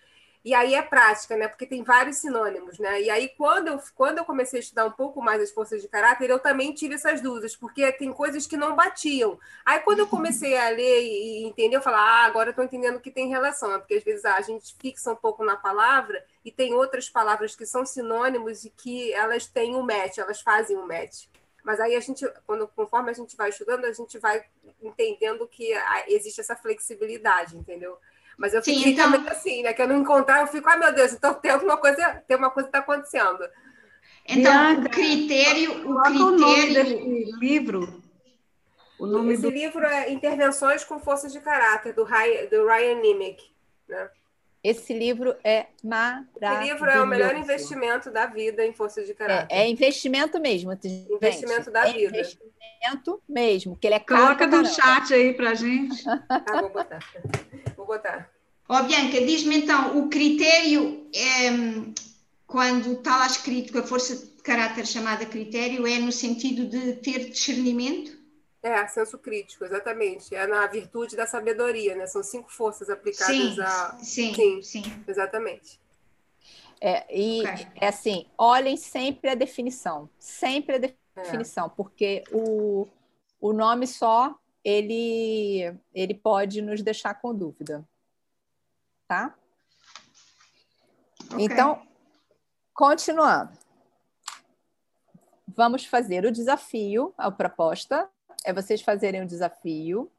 E 0.46 0.54
aí 0.54 0.76
é 0.76 0.82
prática, 0.82 1.36
né? 1.36 1.48
Porque 1.48 1.66
tem 1.66 1.82
vários 1.82 2.18
sinônimos, 2.18 2.78
né? 2.78 3.02
E 3.02 3.10
aí, 3.10 3.30
quando 3.30 3.66
eu, 3.66 3.80
quando 3.96 4.18
eu 4.18 4.24
comecei 4.24 4.60
a 4.60 4.62
estudar 4.62 4.86
um 4.86 4.92
pouco 4.92 5.20
mais 5.20 5.42
as 5.42 5.50
forças 5.50 5.82
de 5.82 5.88
caráter, 5.88 6.30
eu 6.30 6.38
também 6.38 6.72
tive 6.72 6.94
essas 6.94 7.20
dúvidas, 7.20 7.56
porque 7.56 7.90
tem 7.90 8.12
coisas 8.12 8.46
que 8.46 8.56
não 8.56 8.76
batiam. 8.76 9.40
Aí, 9.64 9.80
quando 9.80 9.98
eu 9.98 10.06
comecei 10.06 10.56
a 10.56 10.68
ler 10.68 11.02
e 11.02 11.44
entender, 11.46 11.74
eu 11.74 11.82
falei, 11.82 11.98
ah, 11.98 12.26
agora 12.26 12.50
eu 12.50 12.52
estou 12.52 12.64
entendendo 12.64 13.00
que 13.00 13.10
tem 13.10 13.28
relação, 13.28 13.72
né? 13.72 13.78
porque 13.78 13.94
às 13.94 14.04
vezes 14.04 14.24
ah, 14.24 14.36
a 14.36 14.40
gente 14.40 14.72
fixa 14.78 15.10
um 15.10 15.16
pouco 15.16 15.44
na 15.44 15.56
palavra 15.56 16.24
e 16.44 16.52
tem 16.52 16.74
outras 16.74 17.10
palavras 17.10 17.56
que 17.56 17.66
são 17.66 17.84
sinônimos 17.84 18.64
e 18.64 18.70
que 18.70 19.12
elas 19.14 19.48
têm 19.48 19.74
um 19.74 19.82
match, 19.82 20.18
elas 20.18 20.40
fazem 20.40 20.76
um 20.76 20.86
match. 20.86 21.26
Mas 21.64 21.80
aí 21.80 21.96
a 21.96 22.00
gente, 22.00 22.24
quando, 22.46 22.68
conforme 22.68 23.10
a 23.10 23.14
gente 23.14 23.36
vai 23.36 23.48
estudando, 23.48 23.84
a 23.84 23.92
gente 23.92 24.16
vai 24.20 24.44
entendendo 24.80 25.48
que 25.48 25.72
ah, 25.72 26.04
existe 26.06 26.40
essa 26.40 26.54
flexibilidade, 26.54 27.56
entendeu? 27.56 27.98
Mas 28.36 28.52
eu 28.52 28.62
fiquei 28.62 28.82
Sim, 28.82 28.90
então... 28.90 29.10
também 29.10 29.30
assim, 29.30 29.62
né? 29.62 29.72
Que 29.72 29.82
eu 29.82 29.88
não 29.88 29.96
encontrar, 29.96 30.40
eu 30.40 30.46
fico, 30.46 30.68
ai 30.68 30.78
meu 30.78 30.92
Deus, 30.94 31.12
então 31.12 31.34
tem 31.34 31.50
alguma 31.50 31.76
coisa, 31.76 32.22
tem 32.28 32.36
uma 32.36 32.50
coisa 32.50 32.68
que 32.68 32.76
está 32.76 32.80
acontecendo. 32.80 33.48
Então, 34.28 34.52
Bianca, 34.52 34.88
o 34.88 34.90
critério, 34.90 35.70
o 35.90 36.02
critério. 36.02 36.26
O 36.26 36.38
nome 36.38 36.74
desse 36.74 37.32
livro? 37.38 38.02
O 38.98 39.06
nome 39.06 39.34
Esse 39.34 39.42
do... 39.42 39.50
livro 39.50 39.84
é 39.84 40.10
Intervenções 40.10 40.82
com 40.82 40.98
Forças 40.98 41.32
de 41.32 41.40
Caráter, 41.40 41.92
do 41.92 42.02
Ryan, 42.02 42.46
do 42.46 42.66
Ryan 42.66 43.00
Nimick. 43.00 43.42
Né? 43.88 44.08
Esse 44.66 44.92
livro 44.92 45.36
é 45.44 45.66
maravilhoso. 45.80 46.26
Esse 46.42 46.72
livro 46.72 46.90
é 46.90 47.00
o 47.00 47.06
melhor 47.06 47.36
investimento 47.36 48.10
da 48.10 48.26
vida 48.26 48.66
em 48.66 48.72
forças 48.72 49.06
de 49.06 49.14
caráter. 49.14 49.54
É, 49.54 49.62
é 49.62 49.68
investimento 49.68 50.40
mesmo. 50.40 50.72
Gente. 50.72 51.06
Investimento 51.08 51.70
da 51.70 51.88
é 51.88 51.92
vida. 51.92 52.18
Investimento 52.18 53.22
mesmo, 53.28 53.76
que 53.76 53.86
ele 53.86 53.94
é 53.94 54.00
caro 54.00 54.36
Coloca 54.36 54.46
no 54.48 54.66
chat 54.66 55.14
aí 55.14 55.34
pra 55.34 55.54
gente. 55.54 56.02
Tá, 56.04 56.60
vou 56.60 56.70
botar. 56.70 56.98
Vou 57.76 57.86
botar. 57.86 58.28
Ó, 58.68 58.80
oh, 58.80 58.82
Bianca, 58.82 59.24
diz-me 59.24 59.58
então, 59.58 59.98
o 59.98 60.08
critério 60.08 61.08
é, 61.14 61.92
quando 62.44 62.94
está 62.94 63.18
lá 63.18 63.26
escrito 63.28 63.72
que 63.72 63.78
a 63.78 63.84
força 63.84 64.16
de 64.16 64.42
caráter 64.42 64.84
chamada 64.84 65.24
critério 65.24 65.86
é 65.86 66.00
no 66.00 66.10
sentido 66.10 66.66
de 66.66 66.94
ter 66.94 67.30
discernimento? 67.30 68.15
É, 68.66 68.84
senso 68.88 69.16
crítico, 69.16 69.64
exatamente. 69.64 70.34
É 70.34 70.44
na 70.44 70.66
virtude 70.66 71.14
da 71.14 71.24
sabedoria, 71.24 71.94
né? 71.94 72.04
São 72.08 72.20
cinco 72.20 72.50
forças 72.50 72.90
aplicadas 72.90 73.36
sim, 73.36 73.60
a. 73.60 73.98
Sim, 74.02 74.34
sim, 74.34 74.62
sim. 74.62 75.04
Exatamente. 75.06 75.80
É, 76.80 77.06
e 77.16 77.42
okay. 77.42 77.68
é 77.76 77.86
assim, 77.86 78.26
olhem 78.36 78.76
sempre 78.76 79.30
a 79.30 79.36
definição. 79.36 80.10
Sempre 80.18 80.74
a 80.74 80.78
definição, 81.16 81.66
é. 81.66 81.68
porque 81.76 82.24
o, 82.32 82.88
o 83.40 83.52
nome 83.52 83.86
só 83.86 84.36
ele, 84.64 85.72
ele 85.94 86.14
pode 86.14 86.60
nos 86.60 86.82
deixar 86.82 87.14
com 87.14 87.32
dúvida. 87.32 87.88
Tá? 89.06 89.32
Okay. 91.30 91.44
Então, 91.44 91.86
continuando. 92.74 93.56
Vamos 95.46 95.86
fazer 95.86 96.24
o 96.24 96.32
desafio, 96.32 97.14
a 97.16 97.30
proposta 97.30 98.10
é 98.44 98.52
vocês 98.52 98.82
fazerem 98.82 99.22
um 99.22 99.26
desafio, 99.26 100.10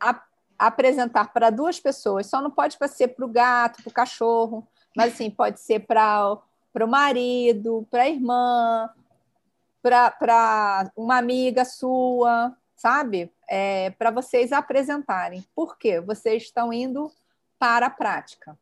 a, 0.00 0.22
apresentar 0.58 1.32
para 1.32 1.50
duas 1.50 1.78
pessoas, 1.78 2.26
só 2.26 2.40
não 2.40 2.50
pode 2.50 2.76
ser 2.88 3.08
para 3.08 3.24
o 3.24 3.28
gato, 3.28 3.82
para 3.82 3.90
o 3.90 3.94
cachorro, 3.94 4.66
mas 4.96 5.12
assim, 5.12 5.30
pode 5.30 5.60
ser 5.60 5.80
para 5.80 6.40
o 6.74 6.86
marido, 6.86 7.86
para 7.90 8.02
a 8.02 8.08
irmã, 8.08 8.90
para 9.82 10.90
uma 10.96 11.18
amiga 11.18 11.64
sua, 11.64 12.56
sabe? 12.74 13.32
É, 13.48 13.90
para 13.90 14.10
vocês 14.10 14.52
apresentarem. 14.52 15.44
Por 15.54 15.78
quê? 15.78 16.00
Vocês 16.00 16.44
estão 16.44 16.72
indo 16.72 17.12
para 17.58 17.86
a 17.86 17.90
prática. 17.90 18.58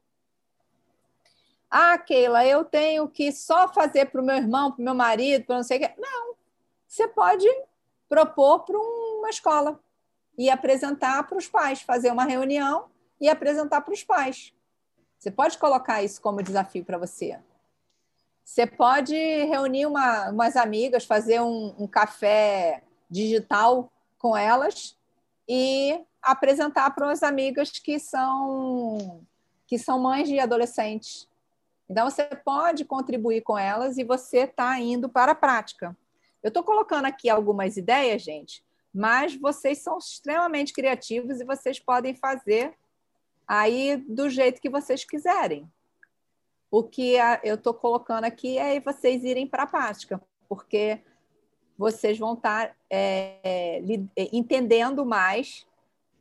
Ah, 1.71 1.99
Keila, 1.99 2.47
eu 2.47 2.65
tenho 2.65 3.09
que 3.09 3.33
só 3.33 3.67
fazer 3.67 4.07
para 4.07 4.21
o 4.21 4.25
meu 4.25 4.37
irmão, 4.37 4.71
para 4.71 4.81
o 4.81 4.85
meu 4.85 4.95
marido, 4.95 5.45
para 5.45 5.57
não 5.57 5.63
sei 5.65 5.79
o 5.79 5.81
quê. 5.81 5.95
Não. 5.99 6.35
Você 6.87 7.09
pode 7.09 7.47
propor 8.15 8.61
para 8.61 8.79
uma 8.79 9.29
escola 9.29 9.81
e 10.39 10.49
apresentar 10.49 11.27
para 11.27 11.37
os 11.37 11.49
pais, 11.49 11.83
fazer 11.83 12.13
uma 12.13 12.25
reunião 12.25 12.85
e 13.21 13.29
apresentar 13.29 13.81
para 13.81 13.93
os 13.93 14.05
pais. 14.05 14.55
Você 15.19 15.33
pode 15.33 15.59
colocar 15.59 16.01
isso 16.01 16.23
como 16.23 16.41
desafio 16.41 16.85
para 16.85 16.97
você. 16.97 17.37
Você 18.45 18.69
pode 18.69 19.17
reunir 19.17 19.87
uma, 19.87 20.31
umas 20.31 20.55
amigas, 20.55 21.05
fazer 21.05 21.41
um, 21.41 21.75
um 21.77 21.89
café 21.89 22.85
digital 23.11 23.91
com 24.17 24.37
elas 24.37 24.97
e 25.49 26.01
apresentar 26.23 26.91
para 26.95 27.11
as 27.11 27.25
amigas 27.25 27.71
que 27.71 27.99
são 27.99 29.27
que 29.67 29.77
são 29.79 29.99
mães 29.99 30.29
de 30.29 30.39
adolescentes. 30.39 31.29
Então 31.91 32.09
você 32.09 32.23
pode 32.45 32.85
contribuir 32.85 33.41
com 33.41 33.59
elas 33.59 33.99
e 33.99 34.05
você 34.05 34.41
está 34.41 34.79
indo 34.79 35.09
para 35.09 35.33
a 35.33 35.35
prática. 35.35 35.97
Eu 36.45 36.49
estou 36.49 36.63
colocando 36.63 37.07
aqui 37.07 37.31
algumas 37.31 37.79
ideias, 37.79 38.21
gente, 38.21 38.63
mas 38.93 39.35
vocês 39.35 39.79
são 39.79 39.97
extremamente 39.97 40.75
criativos 40.75 41.41
e 41.41 41.45
vocês 41.45 41.81
podem 41.81 42.15
fazer 42.15 42.75
aí 43.49 43.97
do 43.97 44.29
jeito 44.29 44.61
que 44.61 44.69
vocês 44.69 45.07
quiserem. 45.07 45.67
O 46.71 46.83
que 46.83 47.15
eu 47.43 47.55
estou 47.55 47.73
colocando 47.73 48.25
aqui 48.25 48.59
é 48.59 48.79
vocês 48.79 49.25
irem 49.25 49.47
para 49.47 49.63
a 49.63 49.67
prática, 49.67 50.21
porque 50.47 51.01
vocês 51.79 52.19
vão 52.19 52.35
estar 52.35 52.69
tá, 52.69 52.77
é, 52.91 53.81
entendendo 54.31 55.07
mais 55.07 55.67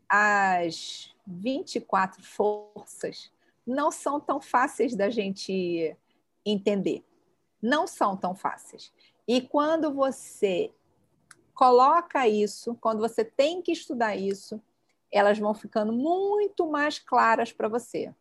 as 0.07 1.13
24 1.27 2.23
forças. 2.23 3.29
Não 3.67 3.91
são 3.91 4.21
tão 4.21 4.39
fáceis 4.39 4.95
da 4.95 5.09
gente 5.09 5.97
entender. 6.45 7.03
Não 7.61 7.85
são 7.85 8.15
tão 8.15 8.33
fáceis. 8.33 8.93
E 9.27 9.41
quando 9.41 9.93
você 9.93 10.71
coloca 11.53 12.27
isso, 12.27 12.75
quando 12.81 12.99
você 12.99 13.23
tem 13.23 13.61
que 13.61 13.71
estudar 13.71 14.15
isso, 14.15 14.61
elas 15.11 15.37
vão 15.37 15.53
ficando 15.53 15.93
muito 15.93 16.67
mais 16.67 16.99
claras 16.99 17.51
para 17.51 17.67
você. 17.67 18.13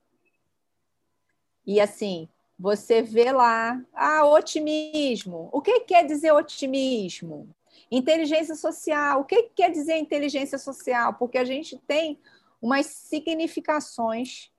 E 1.67 1.81
assim, 1.81 2.29
você 2.59 3.03
vê 3.03 3.33
lá, 3.33 3.83
ah, 3.95 4.25
otimismo. 4.27 5.49
O 5.53 5.61
que 5.61 5.81
quer 5.81 6.07
dizer 6.07 6.33
otimismo? 6.33 7.49
Inteligência 7.91 8.55
social. 8.55 9.21
O 9.21 9.25
que 9.25 9.45
quer 9.55 9.71
dizer 9.71 9.97
inteligência 9.97 10.59
social? 10.59 11.15
Porque 11.15 11.39
a 11.39 11.45
gente 11.45 11.79
tem 11.79 12.21
umas 12.61 12.87
significações, 12.87 14.53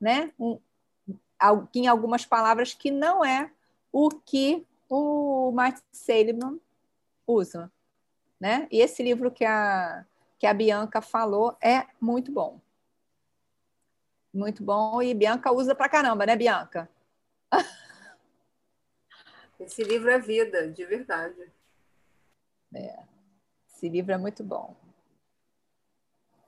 né? 0.00 0.32
Um, 0.38 0.60
em 1.74 1.86
algumas 1.86 2.24
palavras 2.24 2.74
que 2.74 2.90
não 2.90 3.24
é 3.24 3.50
o 3.90 4.08
que 4.08 4.64
o 4.88 5.50
Martin 5.52 5.82
Seligman 5.92 6.60
usa. 7.26 7.70
Né? 8.40 8.68
E 8.70 8.80
esse 8.80 9.02
livro 9.02 9.30
que 9.30 9.44
a, 9.44 10.06
que 10.38 10.46
a 10.46 10.54
Bianca 10.54 11.02
falou 11.02 11.56
é 11.60 11.86
muito 12.00 12.30
bom. 12.32 12.60
Muito 14.32 14.62
bom. 14.62 15.02
E 15.02 15.12
Bianca 15.14 15.52
usa 15.52 15.74
pra 15.74 15.88
caramba, 15.88 16.24
né, 16.24 16.36
Bianca? 16.36 16.88
Esse 19.58 19.82
livro 19.82 20.08
é 20.08 20.20
vida, 20.20 20.70
de 20.70 20.84
verdade. 20.84 21.52
É. 22.72 23.02
Esse 23.66 23.88
livro 23.88 24.12
é 24.12 24.16
muito 24.16 24.44
bom. 24.44 24.76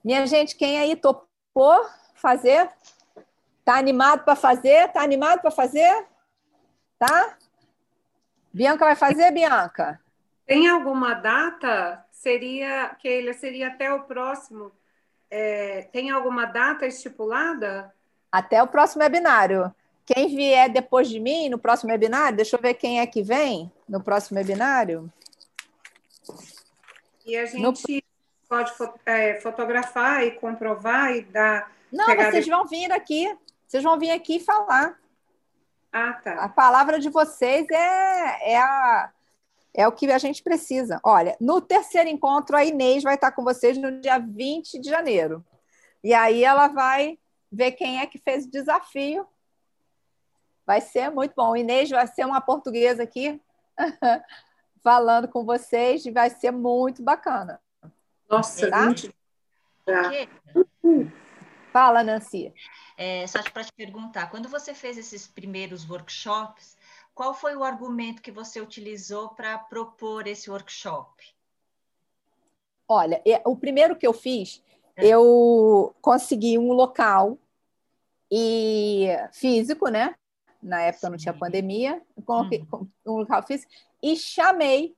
Minha 0.04 0.24
gente, 0.26 0.56
quem 0.56 0.78
aí 0.78 0.94
topou 0.94 1.84
fazer? 2.14 2.72
Tá 3.64 3.76
animado 3.76 4.24
para 4.24 4.36
fazer? 4.36 4.92
Tá 4.92 5.02
animado 5.02 5.40
para 5.40 5.50
fazer? 5.50 6.06
Tá? 6.98 7.36
Bianca 8.52 8.84
vai 8.84 8.96
fazer, 8.96 9.30
Bianca? 9.30 10.00
Tem 10.46 10.68
alguma 10.68 11.14
data? 11.14 12.04
Seria, 12.10 12.96
Keila, 13.00 13.32
seria 13.32 13.68
até 13.68 13.92
o 13.92 14.02
próximo. 14.02 14.72
É, 15.30 15.88
tem 15.92 16.10
alguma 16.10 16.44
data 16.44 16.86
estipulada? 16.86 17.94
Até 18.32 18.62
o 18.62 18.66
próximo 18.66 19.02
webinário. 19.02 19.72
Quem 20.04 20.34
vier 20.34 20.68
depois 20.68 21.08
de 21.08 21.20
mim 21.20 21.48
no 21.48 21.58
próximo 21.58 21.92
webinário, 21.92 22.36
deixa 22.36 22.56
eu 22.56 22.60
ver 22.60 22.74
quem 22.74 22.98
é 22.98 23.06
que 23.06 23.22
vem 23.22 23.70
no 23.88 24.02
próximo 24.02 24.38
webinário. 24.38 25.10
E 27.24 27.36
a 27.36 27.46
gente 27.46 27.62
no... 27.62 27.72
pode 28.48 28.72
é, 29.06 29.40
fotografar 29.40 30.26
e 30.26 30.32
comprovar 30.32 31.14
e 31.14 31.22
dar. 31.22 31.70
Não, 31.92 32.06
vocês 32.06 32.48
vão 32.48 32.66
vir 32.66 32.90
aqui. 32.90 33.32
Vocês 33.68 33.84
vão 33.84 33.96
vir 33.96 34.10
aqui 34.10 34.40
falar. 34.40 34.99
Ah, 35.92 36.12
tá. 36.14 36.34
A 36.34 36.48
palavra 36.48 37.00
de 37.00 37.08
vocês 37.08 37.66
é, 37.70 38.52
é, 38.52 38.58
a, 38.58 39.10
é 39.74 39.88
o 39.88 39.92
que 39.92 40.10
a 40.10 40.18
gente 40.18 40.42
precisa. 40.42 41.00
Olha, 41.02 41.36
no 41.40 41.60
terceiro 41.60 42.08
encontro, 42.08 42.56
a 42.56 42.64
Inês 42.64 43.02
vai 43.02 43.14
estar 43.14 43.32
com 43.32 43.42
vocês 43.42 43.76
no 43.76 44.00
dia 44.00 44.18
20 44.18 44.78
de 44.78 44.88
janeiro. 44.88 45.44
E 46.02 46.14
aí 46.14 46.44
ela 46.44 46.68
vai 46.68 47.18
ver 47.50 47.72
quem 47.72 48.00
é 48.00 48.06
que 48.06 48.18
fez 48.18 48.44
o 48.44 48.50
desafio. 48.50 49.26
Vai 50.64 50.80
ser 50.80 51.10
muito 51.10 51.34
bom. 51.34 51.56
Inês 51.56 51.90
vai 51.90 52.06
ser 52.06 52.24
uma 52.24 52.40
portuguesa 52.40 53.02
aqui 53.02 53.40
falando 54.82 55.26
com 55.28 55.44
vocês 55.44 56.06
e 56.06 56.10
vai 56.10 56.30
ser 56.30 56.52
muito 56.52 57.02
bacana. 57.02 57.60
Nossa, 58.28 58.70
tá? 58.70 58.86
20. 58.86 59.12
Fala, 61.72 62.02
Nancy. 62.02 62.52
É, 63.02 63.26
só 63.26 63.42
para 63.42 63.64
te 63.64 63.72
perguntar, 63.72 64.30
quando 64.30 64.46
você 64.46 64.74
fez 64.74 64.98
esses 64.98 65.26
primeiros 65.26 65.88
workshops, 65.88 66.76
qual 67.14 67.32
foi 67.32 67.56
o 67.56 67.64
argumento 67.64 68.20
que 68.20 68.30
você 68.30 68.60
utilizou 68.60 69.30
para 69.30 69.56
propor 69.56 70.26
esse 70.26 70.50
workshop? 70.50 71.10
Olha, 72.86 73.22
o 73.46 73.56
primeiro 73.56 73.96
que 73.96 74.06
eu 74.06 74.12
fiz, 74.12 74.62
é. 74.94 75.06
eu 75.06 75.94
consegui 76.02 76.58
um 76.58 76.72
local 76.72 77.38
e 78.30 79.06
físico, 79.32 79.88
né? 79.88 80.14
Na 80.62 80.82
época 80.82 81.06
Sim. 81.06 81.10
não 81.10 81.16
tinha 81.16 81.32
pandemia, 81.32 82.02
coloquei 82.26 82.66
uhum. 82.70 82.86
um 83.06 83.16
local 83.20 83.42
físico 83.46 83.72
e 84.02 84.14
chamei 84.14 84.94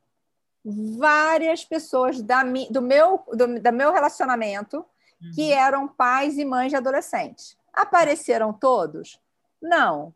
várias 0.65 1.65
pessoas 1.65 2.21
da, 2.21 2.43
do, 2.69 2.83
meu, 2.83 3.23
do, 3.29 3.61
do 3.61 3.73
meu 3.73 3.93
relacionamento 3.93 4.79
uhum. 5.23 5.31
que 5.37 5.53
eram 5.53 5.87
pais 5.87 6.37
e 6.37 6.45
mães 6.45 6.71
de 6.71 6.77
adolescentes. 6.77 7.62
Apareceram 7.73 8.53
todos? 8.53 9.21
Não. 9.61 10.15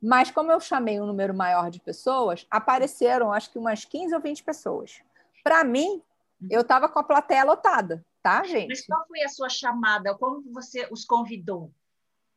Mas 0.00 0.30
como 0.30 0.52
eu 0.52 0.60
chamei 0.60 1.00
um 1.00 1.06
número 1.06 1.34
maior 1.34 1.70
de 1.70 1.80
pessoas, 1.80 2.46
apareceram 2.50 3.32
acho 3.32 3.50
que 3.50 3.58
umas 3.58 3.84
15 3.84 4.14
ou 4.14 4.20
20 4.20 4.44
pessoas. 4.44 5.00
Para 5.42 5.64
mim, 5.64 6.02
eu 6.50 6.60
estava 6.60 6.88
com 6.88 6.98
a 6.98 7.04
plateia 7.04 7.44
lotada, 7.44 8.04
tá, 8.22 8.44
gente? 8.44 8.68
Mas 8.68 8.86
qual 8.86 9.06
foi 9.06 9.22
a 9.22 9.28
sua 9.28 9.48
chamada? 9.48 10.14
Como 10.14 10.42
você 10.52 10.86
os 10.90 11.04
convidou? 11.04 11.70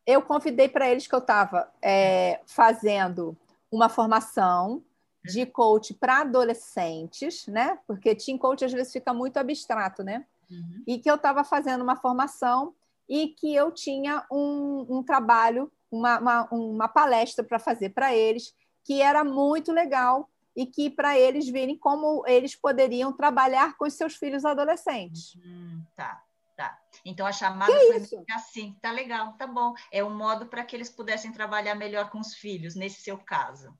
Eu 0.05 0.21
convidei 0.21 0.67
para 0.67 0.89
eles 0.89 1.05
que 1.05 1.13
eu 1.13 1.19
estava 1.19 1.71
é, 1.81 2.39
fazendo 2.47 3.37
uma 3.71 3.89
formação 3.89 4.83
de 5.23 5.45
coach 5.45 5.93
para 5.93 6.21
adolescentes, 6.21 7.45
né? 7.47 7.77
Porque 7.85 8.15
team 8.15 8.37
coach 8.37 8.63
às 8.63 8.71
vezes 8.71 8.91
fica 8.91 9.13
muito 9.13 9.37
abstrato, 9.37 10.01
né? 10.01 10.25
Uhum. 10.49 10.83
E 10.87 10.97
que 10.97 11.11
eu 11.11 11.15
estava 11.15 11.43
fazendo 11.43 11.81
uma 11.81 11.95
formação 11.95 12.73
e 13.09 13.29
que 13.29 13.53
eu 13.55 13.71
tinha 13.71 14.23
um, 14.31 14.85
um 14.87 15.03
trabalho, 15.03 15.71
uma, 15.91 16.19
uma, 16.19 16.47
uma 16.51 16.87
palestra 16.87 17.43
para 17.43 17.57
fazer 17.57 17.89
para 17.89 18.13
eles, 18.15 18.55
que 18.85 19.01
era 19.01 19.23
muito 19.23 19.71
legal 19.71 20.29
e 20.55 20.65
que 20.65 20.89
para 20.89 21.17
eles 21.17 21.49
verem 21.49 21.77
como 21.77 22.23
eles 22.27 22.55
poderiam 22.55 23.11
trabalhar 23.11 23.75
com 23.77 23.85
os 23.85 23.93
seus 23.93 24.15
filhos 24.15 24.45
adolescentes. 24.45 25.35
Hum, 25.37 25.83
tá, 25.95 26.23
tá. 26.55 26.79
Então 27.03 27.25
a 27.25 27.31
chamada 27.31 27.71
que 27.71 27.87
foi 27.87 27.97
isso? 27.97 28.23
assim, 28.31 28.77
tá 28.81 28.91
legal, 28.91 29.33
tá 29.33 29.47
bom. 29.47 29.73
É 29.91 30.03
um 30.03 30.15
modo 30.15 30.45
para 30.45 30.63
que 30.63 30.75
eles 30.75 30.89
pudessem 30.89 31.31
trabalhar 31.31 31.73
melhor 31.75 32.11
com 32.11 32.19
os 32.19 32.35
filhos, 32.35 32.75
nesse 32.75 33.01
seu 33.01 33.17
caso. 33.17 33.75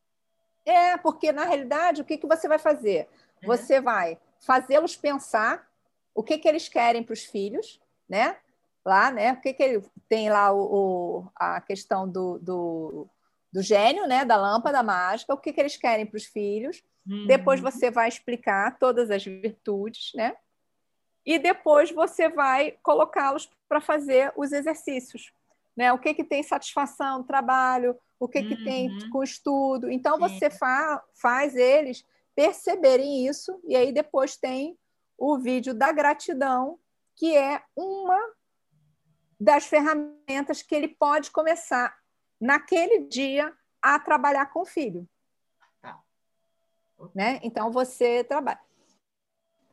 É, 0.66 0.98
porque 0.98 1.32
na 1.32 1.46
realidade, 1.46 2.02
o 2.02 2.06
que, 2.06 2.18
que 2.18 2.28
você 2.28 2.48
vai 2.48 2.60
fazer? 2.60 3.08
Uhum. 3.42 3.48
Você 3.48 3.80
vai 3.80 4.20
fazê-los 4.40 4.96
pensar 4.96 5.68
o 6.16 6.24
que, 6.24 6.38
que 6.38 6.48
eles 6.48 6.68
querem 6.68 7.04
para 7.04 7.14
os 7.14 7.24
filhos, 7.24 7.80
né? 8.08 8.38
Lá, 8.86 9.12
né? 9.12 9.34
O 9.34 9.42
que, 9.42 9.56
ele 9.60 9.84
tem 10.08 10.30
lá 10.30 10.52
o, 10.52 10.62
o 10.62 11.28
a 11.36 11.62
questão 11.62 12.08
do, 12.08 12.40
do, 12.40 13.08
do, 13.52 13.62
gênio, 13.62 14.08
né? 14.08 14.26
Da 14.26 14.36
lâmpada 14.36 14.82
mágica, 14.84 15.34
o 15.34 15.38
que, 15.38 15.54
que 15.54 15.60
eles 15.60 15.78
querem 15.78 16.06
para 16.06 16.18
os 16.18 16.26
filhos. 16.26 16.84
Uhum. 17.08 17.28
Depois 17.28 17.60
você 17.60 17.92
vai 17.92 18.08
explicar 18.08 18.78
todas 18.78 19.12
as 19.12 19.24
virtudes, 19.24 20.12
né? 20.16 20.36
E 21.26 21.38
depois 21.38 21.92
você 21.92 22.30
vai 22.30 22.78
colocá-los 22.82 23.50
para 23.68 23.82
fazer 23.82 24.32
os 24.36 24.52
exercícios, 24.52 25.32
né? 25.76 25.92
O 25.94 26.00
que, 26.00 26.14
que 26.14 26.24
tem 26.24 26.42
satisfação 26.42 27.20
no 27.20 27.24
trabalho, 27.24 27.96
o 28.20 28.28
que, 28.28 28.40
uhum. 28.40 28.48
que 28.48 28.64
tem 28.64 28.90
uhum. 28.90 29.10
com 29.12 29.24
estudo. 29.24 29.92
Então 29.92 30.18
você 30.18 30.50
fa 30.50 31.04
faz 31.14 31.56
eles 31.56 32.06
perceberem 32.36 33.28
isso, 33.28 33.60
e 33.68 33.76
aí 33.76 33.92
depois 33.92 34.38
tem 34.38 34.78
o 35.18 35.38
vídeo 35.38 35.74
da 35.74 35.92
gratidão, 35.92 36.80
que 37.16 37.36
é 37.36 37.62
uma 37.76 38.18
das 39.40 39.66
ferramentas 39.66 40.62
que 40.62 40.76
ele 40.76 40.88
pode 40.88 41.32
começar 41.32 41.98
naquele 42.40 43.08
dia 43.08 43.54
a 43.82 43.98
trabalhar 44.00 44.48
com 44.48 44.62
o 44.62 44.66
filho. 44.66 45.08
Tá. 45.82 46.00
Né? 47.16 47.40
Então 47.44 47.72
você 47.72 48.24
trabalha. 48.24 48.60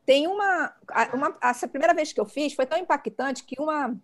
Tem 0.05 0.25
uma, 0.25 0.73
uma, 1.13 1.37
essa 1.41 1.67
primeira 1.67 1.93
vez 1.93 2.13
que 2.13 2.19
eu 2.19 2.25
fiz 2.25 2.53
foi 2.53 2.65
tão 2.65 2.77
impactante 2.77 3.43
que 3.43 3.61
uma 3.61 3.99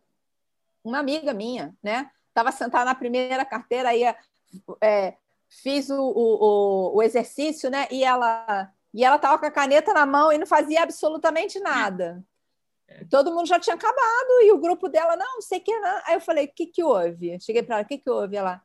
uma 0.83 0.99
amiga 0.99 1.33
minha, 1.33 1.75
né, 1.81 2.11
estava 2.27 2.51
sentada 2.51 2.85
na 2.85 2.95
primeira 2.95 3.45
carteira 3.45 3.95
e 3.95 4.03
é, 4.81 5.15
fiz 5.47 5.89
o, 5.89 5.95
o, 5.97 6.97
o, 6.97 7.01
exercício, 7.01 7.69
né, 7.69 7.87
e 7.89 8.03
ela 8.03 8.71
e 8.93 9.03
ela 9.03 9.15
estava 9.15 9.39
com 9.39 9.45
a 9.45 9.51
caneta 9.51 9.91
na 9.91 10.05
mão 10.05 10.31
e 10.31 10.37
não 10.37 10.45
fazia 10.45 10.83
absolutamente 10.83 11.59
nada. 11.59 12.23
Todo 13.09 13.33
mundo 13.33 13.47
já 13.47 13.59
tinha 13.59 13.75
acabado 13.75 14.41
e 14.41 14.51
o 14.51 14.57
grupo 14.57 14.87
dela, 14.87 15.15
não, 15.15 15.41
sei 15.41 15.59
que. 15.59 15.77
Não. 15.79 16.01
Aí 16.05 16.15
eu 16.15 16.21
falei, 16.21 16.45
o 16.45 16.53
que, 16.53 16.67
que 16.67 16.83
houve? 16.83 17.39
Cheguei 17.39 17.63
para 17.63 17.75
ela, 17.77 17.83
o 17.83 17.87
que, 17.87 17.97
que 17.97 18.09
houve? 18.09 18.35
Ela, 18.35 18.61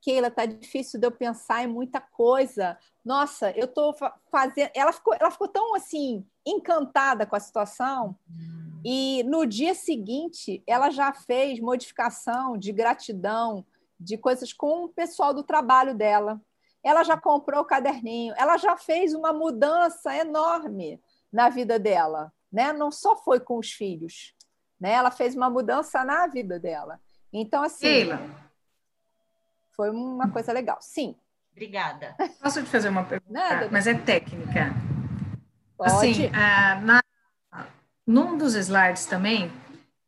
Keila, 0.00 0.30
tá 0.30 0.46
difícil 0.46 0.98
de 0.98 1.06
eu 1.06 1.10
pensar 1.10 1.64
em 1.64 1.66
muita 1.66 2.00
coisa. 2.00 2.78
Nossa, 3.04 3.50
eu 3.52 3.66
tô 3.66 3.94
fazendo. 4.30 4.70
Ela 4.74 4.92
ficou, 4.92 5.14
ela 5.18 5.30
ficou 5.30 5.48
tão 5.48 5.74
assim, 5.74 6.26
encantada 6.46 7.26
com 7.26 7.36
a 7.36 7.40
situação. 7.40 8.16
E 8.84 9.22
no 9.24 9.44
dia 9.44 9.74
seguinte, 9.74 10.62
ela 10.66 10.90
já 10.90 11.12
fez 11.12 11.58
modificação 11.60 12.56
de 12.56 12.72
gratidão, 12.72 13.66
de 13.98 14.16
coisas 14.16 14.52
com 14.52 14.84
o 14.84 14.88
pessoal 14.88 15.34
do 15.34 15.42
trabalho 15.42 15.94
dela. 15.94 16.40
Ela 16.82 17.02
já 17.02 17.16
comprou 17.16 17.62
o 17.62 17.66
caderninho, 17.66 18.32
ela 18.36 18.56
já 18.56 18.76
fez 18.76 19.12
uma 19.12 19.32
mudança 19.32 20.16
enorme 20.16 21.02
na 21.30 21.48
vida 21.50 21.76
dela 21.76 22.32
né? 22.52 22.72
Não 22.72 22.90
só 22.90 23.16
foi 23.16 23.40
com 23.40 23.58
os 23.58 23.70
filhos, 23.70 24.34
né? 24.80 24.92
Ela 24.92 25.10
fez 25.10 25.34
uma 25.34 25.50
mudança 25.50 26.04
na 26.04 26.26
vida 26.26 26.58
dela. 26.58 27.00
Então, 27.32 27.62
assim, 27.62 27.86
Keila. 27.86 28.20
foi 29.72 29.90
uma 29.90 30.30
coisa 30.30 30.52
legal. 30.52 30.78
Sim. 30.80 31.16
Obrigada. 31.52 32.14
Posso 32.40 32.62
te 32.62 32.68
fazer 32.68 32.88
uma 32.88 33.04
pergunta? 33.04 33.32
Nada. 33.32 33.68
Mas 33.70 33.86
é 33.86 33.94
técnica. 33.94 34.72
Pode. 35.76 35.92
Assim, 35.92 36.26
uh, 36.26 36.80
na, 36.84 37.02
num 38.06 38.38
dos 38.38 38.54
slides 38.54 39.06
também, 39.06 39.52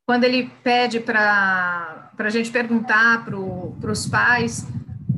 quando 0.07 0.25
ele 0.25 0.49
pede 0.62 1.01
para 1.01 2.11
a 2.17 2.31
gente 2.31 2.51
perguntar 2.51 3.25
para 3.25 3.37
os 3.37 4.09
pais 4.09 4.67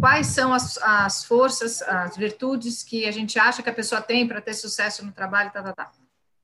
quais 0.00 0.26
são 0.26 0.52
as, 0.52 0.76
as 0.78 1.24
forças, 1.24 1.80
as 1.82 2.16
virtudes 2.16 2.82
que 2.82 3.06
a 3.06 3.12
gente 3.12 3.38
acha 3.38 3.62
que 3.62 3.70
a 3.70 3.72
pessoa 3.72 4.02
tem 4.02 4.26
para 4.26 4.40
ter 4.40 4.52
sucesso 4.52 5.04
no 5.06 5.12
trabalho, 5.12 5.52
tá, 5.52 5.62
tá, 5.62 5.72
tá. 5.72 5.90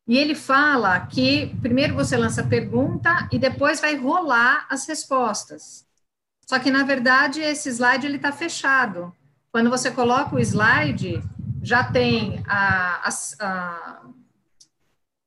E 0.09 0.17
ele 0.17 0.35
fala 0.35 0.99
que 1.01 1.55
primeiro 1.61 1.95
você 1.95 2.17
lança 2.17 2.41
a 2.41 2.47
pergunta 2.47 3.29
e 3.31 3.39
depois 3.39 3.79
vai 3.79 3.95
rolar 3.95 4.67
as 4.71 4.87
respostas. 4.89 5.87
Só 6.47 6.59
que, 6.59 6.71
na 6.71 6.83
verdade, 6.83 7.43
esse 7.43 7.69
slide 7.69 8.07
ele 8.07 8.17
está 8.17 8.33
fechado. 8.33 9.15
Quando 9.53 9.69
você 9.69 9.91
coloca 9.91 10.35
o 10.35 10.39
slide, 10.41 11.23
já 11.63 11.85
tem 11.85 12.43
a, 12.49 13.07
a, 13.07 13.11
a, 13.41 14.03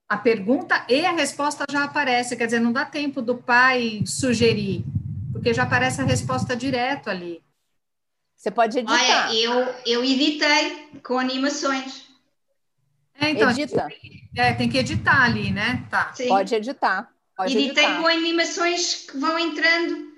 a 0.10 0.18
pergunta 0.18 0.84
e 0.90 1.06
a 1.06 1.12
resposta 1.12 1.64
já 1.72 1.84
aparece. 1.84 2.36
Quer 2.36 2.45
dizer, 2.45 2.60
não 2.60 2.74
dá 2.74 2.84
tempo 2.84 3.22
do 3.22 3.36
pai 3.38 4.02
sugerir, 4.03 4.84
porque 5.32 5.53
já 5.53 5.62
aparece 5.62 6.02
a 6.02 6.06
resposta 6.06 6.56
direto 6.56 7.08
ali. 7.08 7.44
Você 8.36 8.49
pode 8.49 8.80
editar. 8.80 9.28
Olha, 9.30 9.36
eu, 9.36 9.76
eu 9.86 10.03
editei 10.03 10.90
com 11.03 11.20
animações. 11.20 12.11
É, 13.22 13.30
então, 13.30 13.52
Edita. 13.52 13.88
É, 14.35 14.53
tem 14.53 14.68
que 14.68 14.80
editar 14.80 15.23
ali, 15.23 15.52
né? 15.52 15.85
Tá. 15.89 16.11
Sim. 16.14 16.27
Pode 16.27 16.56
editar. 16.56 17.10
Pode 17.38 17.57
Editei 17.57 17.84
editar. 17.84 18.02
com 18.02 18.07
animações 18.07 19.06
que 19.10 19.18
vão 19.18 19.38
entrando. 19.38 20.11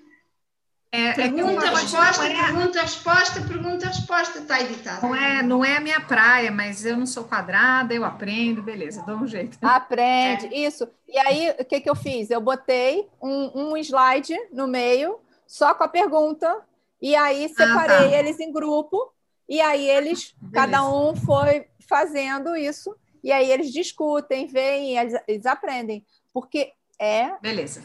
É, 0.92 1.08
é 1.08 1.14
pergunta, 1.14 1.70
resposta, 1.72 2.28
é... 2.28 2.44
pergunta, 2.44 2.82
resposta, 2.82 3.42
pergunta, 3.42 3.88
resposta, 3.88 4.40
está 4.40 4.62
editado. 4.62 5.08
Não 5.08 5.16
é, 5.16 5.42
não 5.42 5.66
é 5.66 5.78
a 5.78 5.80
minha 5.80 6.00
praia, 6.00 6.52
mas 6.52 6.86
eu 6.86 6.96
não 6.96 7.08
sou 7.08 7.24
quadrada, 7.24 7.96
eu 7.96 8.06
aprendo, 8.06 8.62
beleza, 8.62 9.02
dou 9.02 9.18
um 9.18 9.28
jeito. 9.28 9.58
Aprende, 9.60 10.46
é. 10.54 10.68
isso. 10.68 10.88
E 11.08 11.18
aí, 11.18 11.56
o 11.60 11.66
que, 11.66 11.82
que 11.82 11.90
eu 11.90 11.96
fiz? 11.96 12.30
Eu 12.30 12.40
botei 12.40 13.08
um, 13.20 13.72
um 13.72 13.78
slide 13.78 14.36
no 14.52 14.68
meio, 14.68 15.20
só 15.48 15.74
com 15.74 15.84
a 15.84 15.88
pergunta, 15.88 16.62
e 17.02 17.16
aí 17.16 17.50
separei 17.50 17.96
ah, 17.96 18.10
tá. 18.12 18.18
eles 18.20 18.40
em 18.40 18.52
grupo, 18.52 19.12
e 19.50 19.60
aí 19.62 19.90
eles, 19.90 20.36
beleza. 20.40 20.54
cada 20.54 20.88
um 20.88 21.16
foi 21.16 21.66
fazendo 21.88 22.56
isso, 22.56 22.96
e 23.24 23.32
aí 23.32 23.52
eles 23.52 23.72
discutem, 23.72 24.48
veem, 24.48 24.98
eles, 24.98 25.22
eles 25.28 25.46
aprendem, 25.46 26.06
porque 26.34 26.74
é. 27.00 27.38
Beleza. 27.40 27.84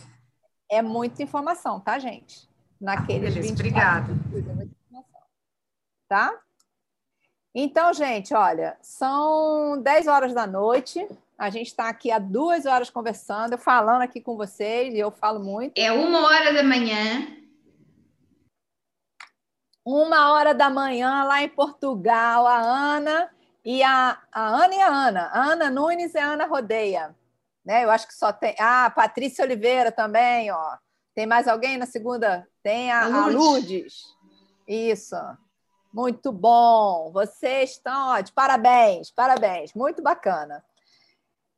É 0.70 0.82
muita 0.82 1.22
informação, 1.22 1.80
tá, 1.80 1.98
gente? 1.98 2.48
naqueles 2.80 3.34
Beleza, 3.34 3.54
24 3.54 4.12
obrigada. 4.12 4.68
Tá? 6.08 6.32
Então, 7.54 7.92
gente, 7.92 8.32
olha, 8.34 8.78
são 8.80 9.80
10 9.82 10.06
horas 10.06 10.32
da 10.32 10.46
noite. 10.46 11.06
A 11.36 11.50
gente 11.50 11.66
está 11.66 11.88
aqui 11.88 12.10
há 12.10 12.18
duas 12.18 12.66
horas 12.66 12.88
conversando, 12.88 13.52
eu 13.52 13.58
falando 13.58 14.02
aqui 14.02 14.20
com 14.20 14.36
vocês, 14.36 14.94
e 14.94 14.98
eu 14.98 15.10
falo 15.10 15.40
muito. 15.40 15.76
É 15.76 15.92
uma 15.92 16.26
hora 16.26 16.52
da 16.52 16.62
manhã. 16.62 17.36
Uma 19.84 20.32
hora 20.32 20.54
da 20.54 20.70
manhã, 20.70 21.24
lá 21.24 21.42
em 21.42 21.48
Portugal, 21.48 22.46
a 22.46 22.58
Ana 22.58 23.30
e 23.70 23.82
a, 23.82 24.18
a 24.32 24.46
Ana 24.64 24.74
e 24.74 24.80
a 24.80 24.88
Ana. 24.88 25.26
A 25.26 25.44
Ana 25.52 25.70
Nunes 25.70 26.14
e 26.14 26.18
a 26.18 26.32
Ana 26.32 26.46
Rodeia. 26.46 27.14
Né? 27.62 27.84
Eu 27.84 27.90
acho 27.90 28.08
que 28.08 28.14
só 28.14 28.32
tem. 28.32 28.56
Ah, 28.58 28.86
a 28.86 28.90
Patrícia 28.90 29.44
Oliveira 29.44 29.92
também, 29.92 30.50
ó. 30.50 30.78
Tem 31.14 31.26
mais 31.26 31.46
alguém 31.46 31.76
na 31.76 31.84
segunda? 31.84 32.48
Tem 32.62 32.90
a, 32.90 33.04
a 33.04 33.26
Lourdes. 33.26 34.04
Isso. 34.66 35.16
Muito 35.92 36.32
bom. 36.32 37.10
Vocês 37.12 37.72
estão 37.72 38.12
ó, 38.12 38.20
de 38.20 38.32
parabéns, 38.32 39.10
parabéns. 39.10 39.74
Muito 39.74 40.00
bacana. 40.02 40.64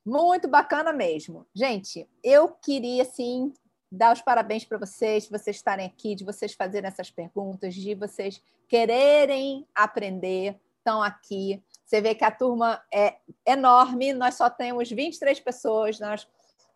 Muito 0.04 0.48
bacana 0.48 0.92
mesmo. 0.92 1.46
Gente, 1.54 2.10
eu 2.24 2.48
queria, 2.48 3.04
sim, 3.04 3.52
dar 3.88 4.12
os 4.12 4.20
parabéns 4.20 4.64
para 4.64 4.78
vocês, 4.78 5.26
de 5.26 5.30
vocês 5.30 5.54
estarem 5.54 5.86
aqui, 5.86 6.16
de 6.16 6.24
vocês 6.24 6.54
fazerem 6.54 6.88
essas 6.88 7.08
perguntas, 7.08 7.72
de 7.72 7.94
vocês 7.94 8.42
quererem 8.68 9.64
aprender, 9.72 10.60
estão 10.80 11.00
aqui. 11.00 11.62
Você 11.90 12.00
vê 12.00 12.14
que 12.14 12.22
a 12.22 12.30
turma 12.30 12.80
é 12.94 13.16
enorme, 13.44 14.12
nós 14.12 14.36
só 14.36 14.48
temos 14.48 14.88
23 14.88 15.40
pessoas, 15.40 15.98
nós 15.98 16.24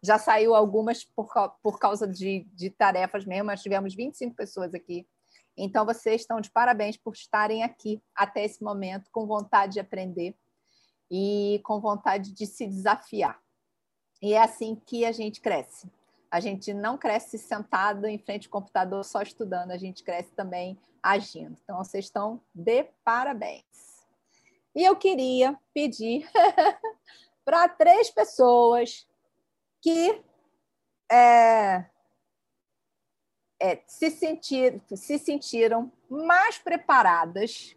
já 0.03 0.19
saiu 0.19 0.57
algumas 0.57 1.05
por, 1.05 1.29
por 1.63 1.79
causa 1.79 2.05
de, 2.05 2.49
de 2.53 2.69
tarefas 2.69 3.25
mesmo, 3.25 3.45
mas 3.45 3.63
tivemos 3.63 3.95
25 3.95 4.35
pessoas 4.35 4.75
aqui. 4.75 5.07
Então, 5.57 5.87
vocês 5.87 6.23
estão 6.23 6.41
de 6.41 6.51
parabéns 6.51 6.97
por 6.97 7.15
estarem 7.15 7.63
aqui 7.63 8.03
até 8.13 8.45
esse 8.45 8.61
momento, 8.65 9.09
com 9.13 9.25
vontade 9.25 9.75
de 9.75 9.81
aprender 9.81 10.35
e 11.09 11.61
com 11.63 11.81
vontade 11.81 12.33
de 12.33 12.45
se 12.45 12.67
desafiar. 12.67 13.41
E 14.21 14.35
é 14.35 14.43
assim 14.43 14.75
que 14.75 15.05
a 15.05 15.13
gente 15.13 15.41
cresce. 15.41 15.89
A 16.29 16.41
gente 16.41 16.75
não 16.75 16.99
cresce 16.99 17.39
sentado 17.39 18.09
em 18.09 18.19
frente 18.19 18.49
ao 18.49 18.51
computador 18.51 19.05
só 19.05 19.23
estudando, 19.23 19.71
a 19.71 19.79
gente 19.79 20.03
cresce 20.03 20.33
também 20.33 20.77
agindo. 21.01 21.57
Então, 21.63 21.77
vocês 21.77 22.07
estão 22.07 22.41
de 22.53 22.83
parabéns. 23.05 23.94
E 24.75 24.83
eu 24.83 24.97
queria 24.97 25.59
pedir 25.73 26.29
para 27.45 27.69
três 27.69 28.11
pessoas 28.11 29.07
que 29.81 30.23
é, 31.11 31.85
é, 33.61 33.83
se, 33.87 34.11
sentir, 34.11 34.83
se 34.95 35.19
sentiram 35.19 35.93
mais 36.09 36.59
preparadas 36.59 37.77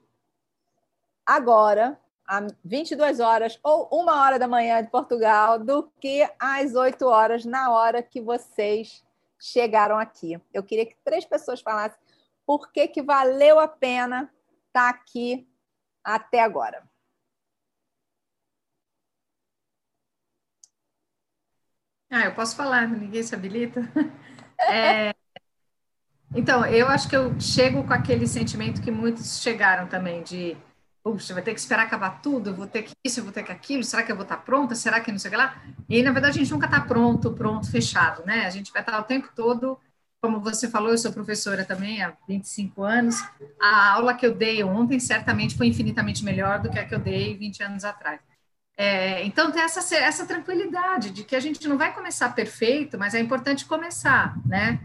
agora, 1.26 2.00
às 2.26 2.54
22 2.64 3.20
horas 3.20 3.60
ou 3.64 3.88
uma 3.92 4.22
hora 4.22 4.40
da 4.40 4.48
manhã 4.48 4.82
de 4.82 4.90
Portugal, 4.90 5.60
do 5.60 5.84
que 6.00 6.28
às 6.40 6.76
8 6.76 7.06
horas, 7.06 7.46
na 7.46 7.72
hora 7.72 8.02
que 8.02 8.20
vocês 8.20 9.06
chegaram 9.40 9.98
aqui. 10.00 10.42
Eu 10.54 10.64
queria 10.64 10.86
que 10.86 10.96
três 11.04 11.26
pessoas 11.26 11.62
falassem 11.62 12.00
por 12.46 12.72
que, 12.72 12.88
que 12.88 13.02
valeu 13.02 13.60
a 13.60 13.68
pena 13.68 14.34
estar 14.68 14.90
aqui 14.90 15.48
até 16.04 16.40
agora. 16.40 16.87
Ah, 22.10 22.26
eu 22.26 22.34
posso 22.36 22.56
falar, 22.56 22.88
ninguém 22.88 23.24
se 23.24 23.36
habilita. 23.36 23.82
É, 24.70 25.14
então, 26.36 26.66
eu 26.66 26.88
acho 26.88 27.08
que 27.10 27.16
eu 27.16 27.40
chego 27.40 27.84
com 27.86 27.94
aquele 27.94 28.28
sentimento 28.28 28.82
que 28.82 28.92
muitos 28.92 29.42
chegaram 29.42 29.88
também, 29.88 30.22
de 30.24 30.58
puxa, 31.04 31.34
vai 31.34 31.42
ter 31.42 31.54
que 31.54 31.60
esperar 31.60 31.84
acabar 31.84 32.22
tudo, 32.22 32.54
vou 32.54 32.68
ter 32.68 32.84
que 32.84 32.92
isso, 33.06 33.24
vou 33.24 33.32
ter 33.32 33.44
que 33.44 33.52
aquilo, 33.52 33.82
será 33.84 34.04
que 34.04 34.12
eu 34.12 34.16
vou 34.16 34.24
estar 34.24 34.38
pronta? 34.38 34.76
Será 34.76 35.00
que 35.00 35.10
não 35.12 35.18
sei 35.20 35.30
o 35.30 35.32
que 35.32 35.38
lá? 35.38 35.62
E 35.88 36.04
na 36.04 36.12
verdade 36.12 36.38
a 36.38 36.44
gente 36.44 36.52
nunca 36.52 36.66
está 36.66 36.82
pronto, 36.82 37.32
pronto, 37.32 37.72
fechado, 37.72 38.26
né? 38.26 38.46
A 38.46 38.50
gente 38.50 38.74
vai 38.74 38.82
estar 38.82 39.00
o 39.00 39.04
tempo 39.04 39.30
todo, 39.34 39.80
como 40.22 40.42
você 40.42 40.70
falou, 40.70 40.92
eu 40.92 40.98
sou 40.98 41.14
professora 41.14 41.64
também 41.64 42.04
há 42.04 42.14
25 42.28 42.84
anos. 42.84 43.16
A 43.60 43.94
aula 43.94 44.14
que 44.14 44.26
eu 44.26 44.36
dei 44.36 44.62
ontem 44.64 45.00
certamente 45.00 45.56
foi 45.56 45.68
infinitamente 45.68 46.26
melhor 46.26 46.60
do 46.62 46.70
que 46.70 46.78
a 46.78 46.86
que 46.86 46.94
eu 46.94 47.00
dei 47.00 47.38
20 47.38 47.64
anos 47.64 47.86
atrás. 47.86 48.20
É, 48.80 49.26
então, 49.26 49.52
tem 49.52 49.64
essa, 49.64 49.96
essa 49.96 50.24
tranquilidade 50.28 51.10
de 51.10 51.24
que 51.24 51.36
a 51.36 51.40
gente 51.40 51.68
não 51.68 51.80
vai 51.80 51.92
começar 51.96 52.30
perfeito, 52.36 52.96
mas 52.96 53.16
é 53.16 53.20
importante 53.20 53.66
começar, 53.66 54.38
né? 54.46 54.80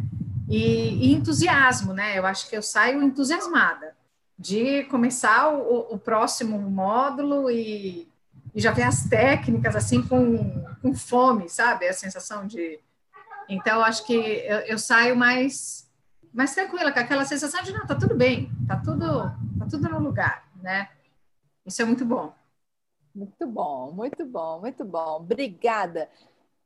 E, 0.48 1.09
e 1.09 1.12
entusiasmo, 1.12 1.93
né? 1.93 2.19
Eu 2.19 2.24
acho 2.24 2.48
que 2.48 2.56
eu 2.56 2.62
saio 2.62 3.02
entusiasmada 3.02 3.94
de 4.39 4.85
começar 4.85 5.51
o, 5.51 5.94
o 5.94 5.98
próximo 5.98 6.59
módulo 6.59 7.51
e, 7.51 8.09
e, 8.55 8.60
já 8.60 8.73
ver 8.73 8.85
as 8.85 9.05
técnicas, 9.05 9.77
assim, 9.77 10.02
com, 10.02 10.64
com 10.81 10.94
fome, 10.94 11.51
sabe? 11.51 11.86
A 11.86 11.93
sensação 11.93 12.47
de... 12.47 12.81
Então, 13.47 13.82
acho 13.85 14.06
que 14.06 14.14
eu, 14.14 14.59
eu 14.60 14.78
saio 14.78 15.14
mais, 15.14 15.86
mais 16.32 16.55
tranquila, 16.55 16.90
com 16.93 16.98
aquela 16.98 17.27
sensação 17.27 17.62
de, 17.62 17.73
não, 17.73 17.86
tá 17.86 17.94
tudo 17.94 18.14
bem, 18.14 18.51
tá 18.66 18.77
tudo, 18.77 19.06
tá 19.59 19.66
tudo 19.70 19.86
no 19.90 19.98
lugar, 19.98 20.48
né? 20.62 20.89
Isso 21.66 21.82
é 21.82 21.85
muito 21.85 22.06
bom. 22.06 22.35
Muito 23.15 23.47
bom, 23.47 23.93
muito 23.93 24.25
bom, 24.25 24.61
muito 24.61 24.85
bom. 24.85 25.17
Obrigada. 25.17 26.09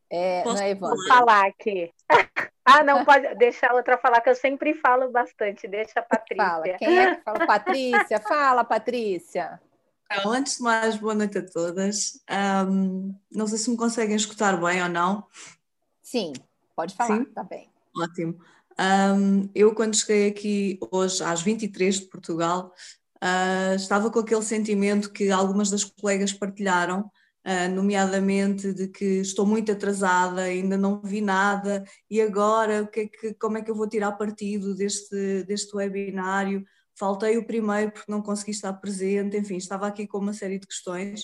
É, 0.09 0.43
Posso 0.43 0.62
é, 0.62 0.77
falar 1.09 1.47
aqui? 1.47 1.93
Ah, 2.68 2.82
não, 2.82 3.05
pode 3.05 3.32
deixar 3.36 3.70
a 3.70 3.74
outra 3.74 3.97
falar, 3.97 4.20
que 4.20 4.28
eu 4.28 4.35
sempre 4.35 4.74
falo 4.74 5.09
bastante. 5.12 5.68
Deixa 5.68 6.01
a 6.01 6.02
Patrícia. 6.02 6.44
Fala. 6.44 6.64
Quem 6.77 6.98
é 6.98 7.14
que 7.14 7.23
fala? 7.23 7.47
Patrícia. 7.47 8.18
Fala, 8.18 8.64
Patrícia. 8.64 9.60
Então, 10.10 10.32
antes 10.32 10.56
de 10.56 10.64
mais, 10.64 10.97
boa 10.97 11.14
noite 11.14 11.39
a 11.39 11.47
todas. 11.47 12.20
Um, 12.68 13.14
não 13.31 13.47
sei 13.47 13.59
se 13.59 13.70
me 13.70 13.77
conseguem 13.77 14.16
escutar 14.16 14.60
bem 14.60 14.82
ou 14.82 14.89
não. 14.89 15.24
Sim, 16.02 16.32
pode 16.74 16.97
falar, 16.97 17.18
Sim? 17.18 17.24
tá 17.27 17.44
bem. 17.44 17.70
Ótimo. 17.97 18.36
Um, 18.78 19.48
eu, 19.55 19.74
quando 19.74 19.97
cheguei 19.97 20.28
aqui 20.28 20.78
hoje, 20.90 21.23
às 21.23 21.43
23 21.43 22.01
de 22.01 22.06
Portugal, 22.06 22.73
Uh, 23.22 23.74
estava 23.76 24.10
com 24.10 24.18
aquele 24.18 24.43
sentimento 24.43 25.10
que 25.10 25.30
algumas 25.30 25.70
das 25.70 25.84
colegas 25.84 26.32
partilharam, 26.32 27.10
uh, 27.47 27.74
nomeadamente 27.74 28.72
de 28.72 28.88
que 28.88 29.20
estou 29.20 29.47
muito 29.47 29.72
atrasada, 29.72 30.43
ainda 30.43 30.76
não 30.76 31.01
vi 31.01 31.20
nada, 31.20 31.84
e 32.10 32.20
agora 32.20 32.82
o 32.82 32.86
que 32.88 33.01
é 33.01 33.06
que, 33.09 33.34
como 33.34 33.59
é 33.59 33.62
que 33.62 33.70
eu 33.70 33.74
vou 33.74 33.88
tirar 33.88 34.12
partido 34.12 34.74
deste, 34.74 35.44
deste 35.44 35.74
webinário? 35.74 36.64
Faltei 36.98 37.36
o 37.38 37.47
primeiro 37.47 37.93
porque 37.93 38.10
não 38.10 38.22
consegui 38.22 38.51
estar 38.52 38.72
presente, 38.74 39.36
enfim, 39.36 39.56
estava 39.56 39.86
aqui 39.86 40.06
com 40.06 40.18
uma 40.18 40.32
série 40.32 40.59
de 40.59 40.66
questões. 40.66 41.22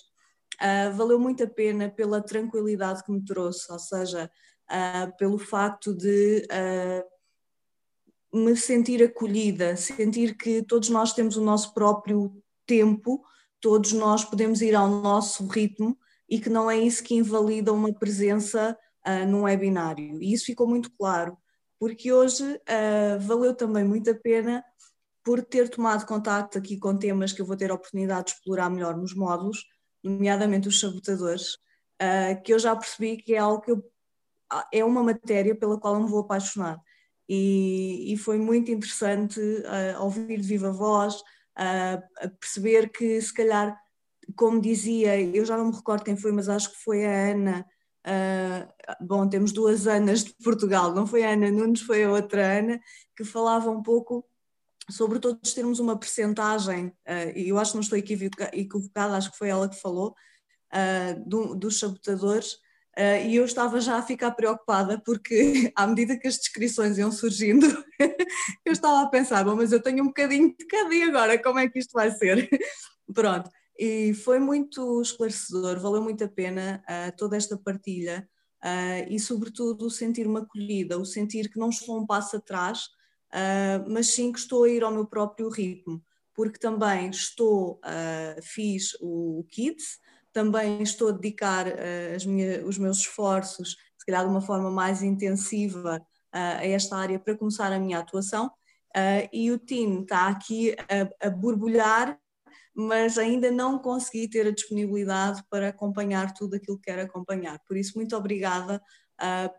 Uh, 0.60 0.92
valeu 0.94 1.18
muito 1.18 1.44
a 1.44 1.46
pena 1.46 1.90
pela 1.90 2.22
tranquilidade 2.22 3.02
que 3.04 3.12
me 3.12 3.24
trouxe, 3.24 3.70
ou 3.70 3.78
seja, 3.78 4.30
pelo 5.18 5.38
facto 5.38 5.94
de 5.94 6.46
me 8.32 8.56
sentir 8.56 9.02
acolhida, 9.02 9.76
sentir 9.76 10.36
que 10.36 10.62
todos 10.62 10.88
nós 10.88 11.12
temos 11.12 11.36
o 11.36 11.44
nosso 11.44 11.74
próprio 11.74 12.34
tempo, 12.66 13.22
todos 13.60 13.92
nós 13.92 14.24
podemos 14.24 14.62
ir 14.62 14.74
ao 14.74 14.88
nosso 14.88 15.46
ritmo 15.46 15.98
e 16.28 16.40
que 16.40 16.48
não 16.48 16.70
é 16.70 16.78
isso 16.78 17.04
que 17.04 17.14
invalida 17.14 17.72
uma 17.72 17.92
presença 17.92 18.76
uh, 19.06 19.26
num 19.28 19.42
webinário. 19.42 20.22
E 20.22 20.32
isso 20.32 20.46
ficou 20.46 20.66
muito 20.66 20.90
claro, 20.96 21.36
porque 21.78 22.10
hoje 22.10 22.42
uh, 22.42 23.20
valeu 23.20 23.54
também 23.54 23.84
muito 23.84 24.10
a 24.10 24.14
pena 24.14 24.64
por 25.22 25.44
ter 25.44 25.68
tomado 25.68 26.06
contato 26.06 26.58
aqui 26.58 26.78
com 26.78 26.96
temas 26.96 27.32
que 27.32 27.42
eu 27.42 27.46
vou 27.46 27.56
ter 27.56 27.70
a 27.70 27.74
oportunidade 27.74 28.28
de 28.28 28.30
explorar 28.32 28.70
melhor 28.70 28.96
nos 28.96 29.14
módulos, 29.14 29.64
nomeadamente 30.02 30.68
os 30.68 30.80
sabotadores, 30.80 31.54
uh, 32.00 32.42
que 32.42 32.54
eu 32.54 32.58
já 32.58 32.74
percebi 32.74 33.18
que 33.18 33.34
é 33.34 33.38
algo 33.38 33.60
que 33.60 33.72
eu, 33.72 33.84
é 34.72 34.82
uma 34.84 35.02
matéria 35.02 35.54
pela 35.54 35.78
qual 35.78 35.94
eu 35.94 36.00
me 36.00 36.08
vou 36.08 36.20
apaixonar 36.20 36.80
e, 37.28 38.12
e 38.12 38.16
foi 38.16 38.38
muito 38.38 38.70
interessante 38.70 39.40
uh, 39.40 40.02
ouvir 40.02 40.40
de 40.40 40.46
viva 40.46 40.72
voz, 40.72 41.16
uh, 41.16 42.30
perceber 42.40 42.90
que 42.90 43.20
se 43.20 43.32
calhar, 43.32 43.78
como 44.36 44.60
dizia, 44.60 45.20
eu 45.20 45.44
já 45.44 45.56
não 45.56 45.66
me 45.66 45.76
recordo 45.76 46.04
quem 46.04 46.16
foi, 46.16 46.32
mas 46.32 46.48
acho 46.48 46.70
que 46.72 46.82
foi 46.82 47.04
a 47.04 47.30
Ana, 47.30 47.66
Uh, 48.04 48.66
bom, 49.00 49.28
temos 49.28 49.52
duas 49.52 49.86
Anas 49.86 50.24
de 50.24 50.34
Portugal, 50.42 50.92
não 50.92 51.06
foi 51.06 51.22
a 51.22 51.34
Ana 51.34 51.52
Nunes, 51.52 51.82
foi 51.82 52.02
a 52.02 52.10
outra 52.10 52.58
Ana, 52.58 52.80
que 53.16 53.22
falava 53.22 53.70
um 53.70 53.80
pouco 53.80 54.28
sobre 54.90 55.20
todos 55.20 55.54
termos 55.54 55.78
uma 55.78 55.96
percentagem, 55.96 56.92
e 57.36 57.48
eu 57.48 57.58
acho 57.60 57.70
que 57.70 57.76
não 57.76 57.82
estou 57.82 57.96
equivocada, 57.96 59.16
acho 59.16 59.30
que 59.30 59.38
foi 59.38 59.50
ela 59.50 59.68
que 59.68 59.80
falou, 59.80 60.16
do, 61.24 61.54
dos 61.54 61.78
sabotadores, 61.78 62.56
Uh, 62.98 63.26
e 63.26 63.36
eu 63.36 63.44
estava 63.46 63.80
já 63.80 63.96
a 63.96 64.02
ficar 64.02 64.32
preocupada 64.32 65.00
porque 65.02 65.72
à 65.74 65.86
medida 65.86 66.14
que 66.14 66.28
as 66.28 66.36
descrições 66.36 66.98
iam 66.98 67.10
surgindo 67.10 67.66
eu 68.66 68.70
estava 68.70 69.00
a 69.00 69.06
pensar, 69.06 69.42
bom, 69.44 69.56
mas 69.56 69.72
eu 69.72 69.82
tenho 69.82 70.04
um 70.04 70.08
bocadinho 70.08 70.54
de 70.54 70.66
cada 70.66 70.94
e 70.94 71.02
agora 71.02 71.42
como 71.42 71.58
é 71.58 71.70
que 71.70 71.78
isto 71.78 71.92
vai 71.92 72.10
ser? 72.10 72.50
Pronto, 73.14 73.50
e 73.78 74.12
foi 74.12 74.38
muito 74.38 75.00
esclarecedor, 75.00 75.80
valeu 75.80 76.02
muito 76.02 76.22
a 76.22 76.28
pena 76.28 76.84
uh, 76.86 77.16
toda 77.16 77.34
esta 77.34 77.56
partilha 77.56 78.28
uh, 78.62 79.10
e 79.10 79.18
sobretudo 79.18 79.88
sentir-me 79.88 80.40
acolhida, 80.40 80.98
o 80.98 81.06
sentir 81.06 81.48
que 81.48 81.58
não 81.58 81.70
estou 81.70 81.98
um 81.98 82.06
passo 82.06 82.36
atrás, 82.36 82.88
mas 83.88 84.08
sim 84.08 84.30
que 84.30 84.38
estou 84.38 84.64
a 84.64 84.68
ir 84.68 84.84
ao 84.84 84.92
meu 84.92 85.06
próprio 85.06 85.48
ritmo, 85.48 86.04
porque 86.34 86.58
também 86.58 87.08
estou, 87.08 87.80
fiz 88.42 88.94
o 89.00 89.42
Kids, 89.50 89.98
também 90.32 90.82
estou 90.82 91.08
a 91.08 91.12
dedicar 91.12 91.66
uh, 91.66 92.28
minhas, 92.28 92.64
os 92.64 92.78
meus 92.78 92.98
esforços, 92.98 93.76
se 93.98 94.06
calhar 94.06 94.24
de 94.24 94.30
uma 94.30 94.40
forma 94.40 94.70
mais 94.70 95.02
intensiva, 95.02 95.98
uh, 95.98 96.58
a 96.58 96.66
esta 96.66 96.96
área 96.96 97.18
para 97.18 97.36
começar 97.36 97.72
a 97.72 97.78
minha 97.78 97.98
atuação. 97.98 98.46
Uh, 98.96 99.28
e 99.32 99.50
o 99.50 99.58
time 99.58 100.02
está 100.02 100.28
aqui 100.28 100.72
a, 100.72 101.26
a, 101.26 101.30
borbulhar, 101.30 102.18
mas 102.74 103.18
ainda 103.18 103.50
não 103.50 103.78
consegui 103.78 104.28
ter 104.28 104.46
a 104.46 104.52
disponibilidade 104.52 105.42
para 105.50 105.68
acompanhar 105.68 106.32
tudo 106.32 106.56
aquilo 106.56 106.78
que 106.78 106.90
quero 106.90 107.02
acompanhar. 107.02 107.58
Por 107.66 107.76
isso, 107.76 107.92
muito 107.96 108.16
obrigada 108.16 108.82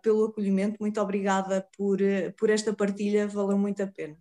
pelo 0.02 0.26
acolhimento, 0.26 0.78
muito 0.82 1.00
obrigada 1.00 1.66
por, 1.78 2.00
por 2.38 2.50
esta 2.50 2.74
partilha, 2.74 3.28
valeu 3.28 3.58
muito 3.58 3.82
a 3.82 3.88
pena. 3.88 4.18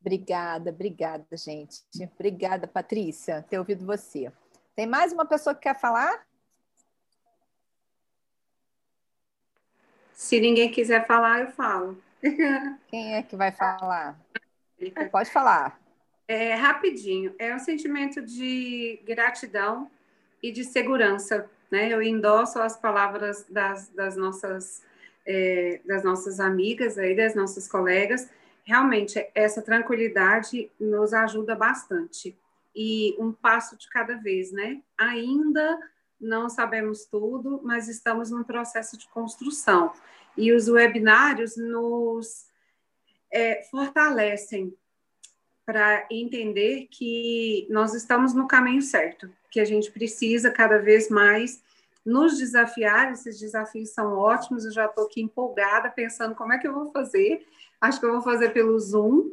Obrigada, 0.00 0.70
obrigada, 0.70 1.36
gente. 1.36 1.82
Obrigada, 2.14 2.66
Patrícia, 2.66 3.42
ter 3.42 3.58
ouvido 3.58 3.84
você. 3.84 4.32
Tem 4.74 4.86
mais 4.86 5.12
uma 5.12 5.24
pessoa 5.24 5.54
que 5.54 5.62
quer 5.62 5.78
falar? 5.78 6.26
Se 10.12 10.40
ninguém 10.40 10.70
quiser 10.70 11.06
falar, 11.06 11.42
eu 11.42 11.52
falo. 11.52 12.02
Quem 12.88 13.14
é 13.14 13.22
que 13.22 13.36
vai 13.36 13.52
falar? 13.52 14.18
Pode 15.12 15.30
falar. 15.30 15.80
É, 16.26 16.54
rapidinho. 16.54 17.34
É 17.38 17.54
um 17.54 17.58
sentimento 17.60 18.20
de 18.20 19.00
gratidão 19.04 19.88
e 20.42 20.50
de 20.50 20.64
segurança. 20.64 21.48
Né? 21.70 21.92
Eu 21.92 22.02
endosso 22.02 22.60
as 22.60 22.76
palavras 22.76 23.46
das, 23.48 23.88
das 23.90 24.16
nossas, 24.16 24.82
é, 25.24 25.80
das 25.84 26.02
nossas 26.02 26.40
amigas, 26.40 26.98
aí, 26.98 27.14
das 27.14 27.36
nossas 27.36 27.68
colegas. 27.68 28.28
Realmente, 28.64 29.24
essa 29.36 29.62
tranquilidade 29.62 30.68
nos 30.80 31.14
ajuda 31.14 31.54
bastante 31.54 32.36
e 32.74 33.14
um 33.18 33.32
passo 33.32 33.76
de 33.76 33.88
cada 33.88 34.16
vez, 34.16 34.50
né? 34.52 34.82
Ainda 34.98 35.78
não 36.20 36.48
sabemos 36.48 37.04
tudo, 37.04 37.60
mas 37.62 37.88
estamos 37.88 38.30
num 38.30 38.42
processo 38.42 38.98
de 38.98 39.08
construção. 39.08 39.92
E 40.36 40.52
os 40.52 40.68
webinários 40.68 41.56
nos 41.56 42.46
é, 43.30 43.62
fortalecem 43.70 44.76
para 45.64 46.06
entender 46.10 46.88
que 46.90 47.66
nós 47.70 47.94
estamos 47.94 48.34
no 48.34 48.46
caminho 48.46 48.82
certo, 48.82 49.30
que 49.50 49.60
a 49.60 49.64
gente 49.64 49.90
precisa 49.90 50.50
cada 50.50 50.78
vez 50.78 51.08
mais 51.08 51.62
nos 52.04 52.36
desafiar. 52.36 53.12
Esses 53.12 53.38
desafios 53.38 53.90
são 53.90 54.12
ótimos. 54.12 54.64
Eu 54.64 54.72
já 54.72 54.86
estou 54.86 55.06
aqui 55.06 55.22
empolgada, 55.22 55.90
pensando 55.90 56.34
como 56.34 56.52
é 56.52 56.58
que 56.58 56.66
eu 56.66 56.74
vou 56.74 56.90
fazer. 56.90 57.46
Acho 57.80 57.98
que 57.98 58.06
eu 58.06 58.12
vou 58.12 58.22
fazer 58.22 58.50
pelo 58.50 58.78
Zoom 58.78 59.30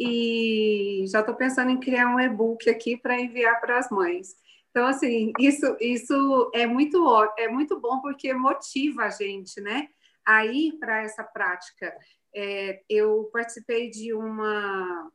e 0.00 1.04
já 1.08 1.20
estou 1.20 1.34
pensando 1.34 1.70
em 1.70 1.78
criar 1.78 2.08
um 2.08 2.18
e-book 2.18 2.70
aqui 2.70 2.96
para 2.96 3.20
enviar 3.20 3.60
para 3.60 3.78
as 3.78 3.90
mães. 3.90 4.34
Então, 4.70 4.86
assim, 4.86 5.30
isso, 5.38 5.76
isso 5.78 6.50
é 6.54 6.64
muito 6.64 7.04
é 7.36 7.48
muito 7.48 7.78
bom 7.78 8.00
porque 8.00 8.32
motiva 8.32 9.04
a 9.04 9.10
gente, 9.10 9.60
né? 9.60 9.88
A 10.24 10.46
ir 10.46 10.78
para 10.78 11.02
essa 11.02 11.22
prática. 11.22 11.94
É, 12.34 12.80
eu 12.88 13.28
participei 13.30 13.90
de 13.90 14.14
uma. 14.14 15.12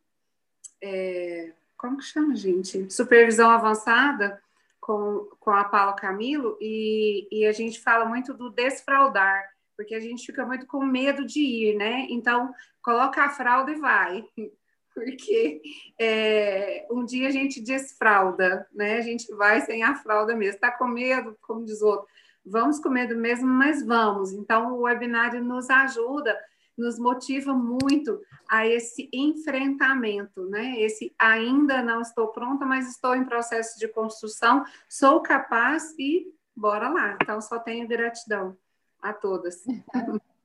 É, 0.83 1.51
como 1.75 1.97
que 1.97 2.03
chama, 2.03 2.35
gente? 2.35 2.93
Supervisão 2.93 3.49
avançada 3.49 4.39
com, 4.79 5.27
com 5.39 5.49
a 5.49 5.63
Paula 5.63 5.93
Camilo, 5.93 6.59
e, 6.61 7.27
e 7.31 7.45
a 7.47 7.51
gente 7.51 7.79
fala 7.79 8.05
muito 8.05 8.35
do 8.35 8.51
desfraudar, 8.51 9.49
porque 9.75 9.95
a 9.95 9.99
gente 9.99 10.23
fica 10.23 10.45
muito 10.45 10.67
com 10.67 10.85
medo 10.85 11.25
de 11.25 11.39
ir, 11.39 11.75
né? 11.75 12.05
Então, 12.09 12.53
coloca 12.83 13.23
a 13.23 13.29
fralda 13.29 13.71
e 13.71 13.79
vai 13.79 14.23
porque 14.95 15.61
é, 15.99 16.87
um 16.89 17.03
dia 17.03 17.27
a 17.27 17.31
gente 17.31 17.61
desfralda, 17.61 18.65
né? 18.73 18.97
A 18.97 19.01
gente 19.01 19.31
vai 19.35 19.59
sem 19.61 19.83
a 19.83 19.93
fralda 19.93 20.33
mesmo. 20.33 20.55
Está 20.55 20.71
com 20.71 20.87
medo, 20.87 21.37
como 21.41 21.65
diz 21.65 21.81
o 21.81 21.87
outro, 21.87 22.07
vamos 22.45 22.79
com 22.79 22.89
medo 22.89 23.15
mesmo, 23.15 23.45
mas 23.45 23.85
vamos. 23.85 24.31
Então, 24.31 24.73
o 24.73 24.83
webinário 24.83 25.43
nos 25.43 25.69
ajuda, 25.69 26.39
nos 26.77 26.97
motiva 26.97 27.53
muito 27.53 28.21
a 28.49 28.65
esse 28.65 29.09
enfrentamento, 29.11 30.45
né? 30.45 30.79
Esse 30.79 31.13
ainda 31.19 31.81
não 31.81 31.99
estou 31.99 32.29
pronta, 32.29 32.65
mas 32.65 32.89
estou 32.89 33.15
em 33.15 33.25
processo 33.25 33.77
de 33.77 33.89
construção, 33.89 34.63
sou 34.87 35.21
capaz 35.21 35.93
e 35.99 36.33
bora 36.55 36.87
lá. 36.87 37.17
Então, 37.21 37.41
só 37.41 37.59
tenho 37.59 37.87
gratidão 37.87 38.57
a 39.01 39.11
todas. 39.11 39.61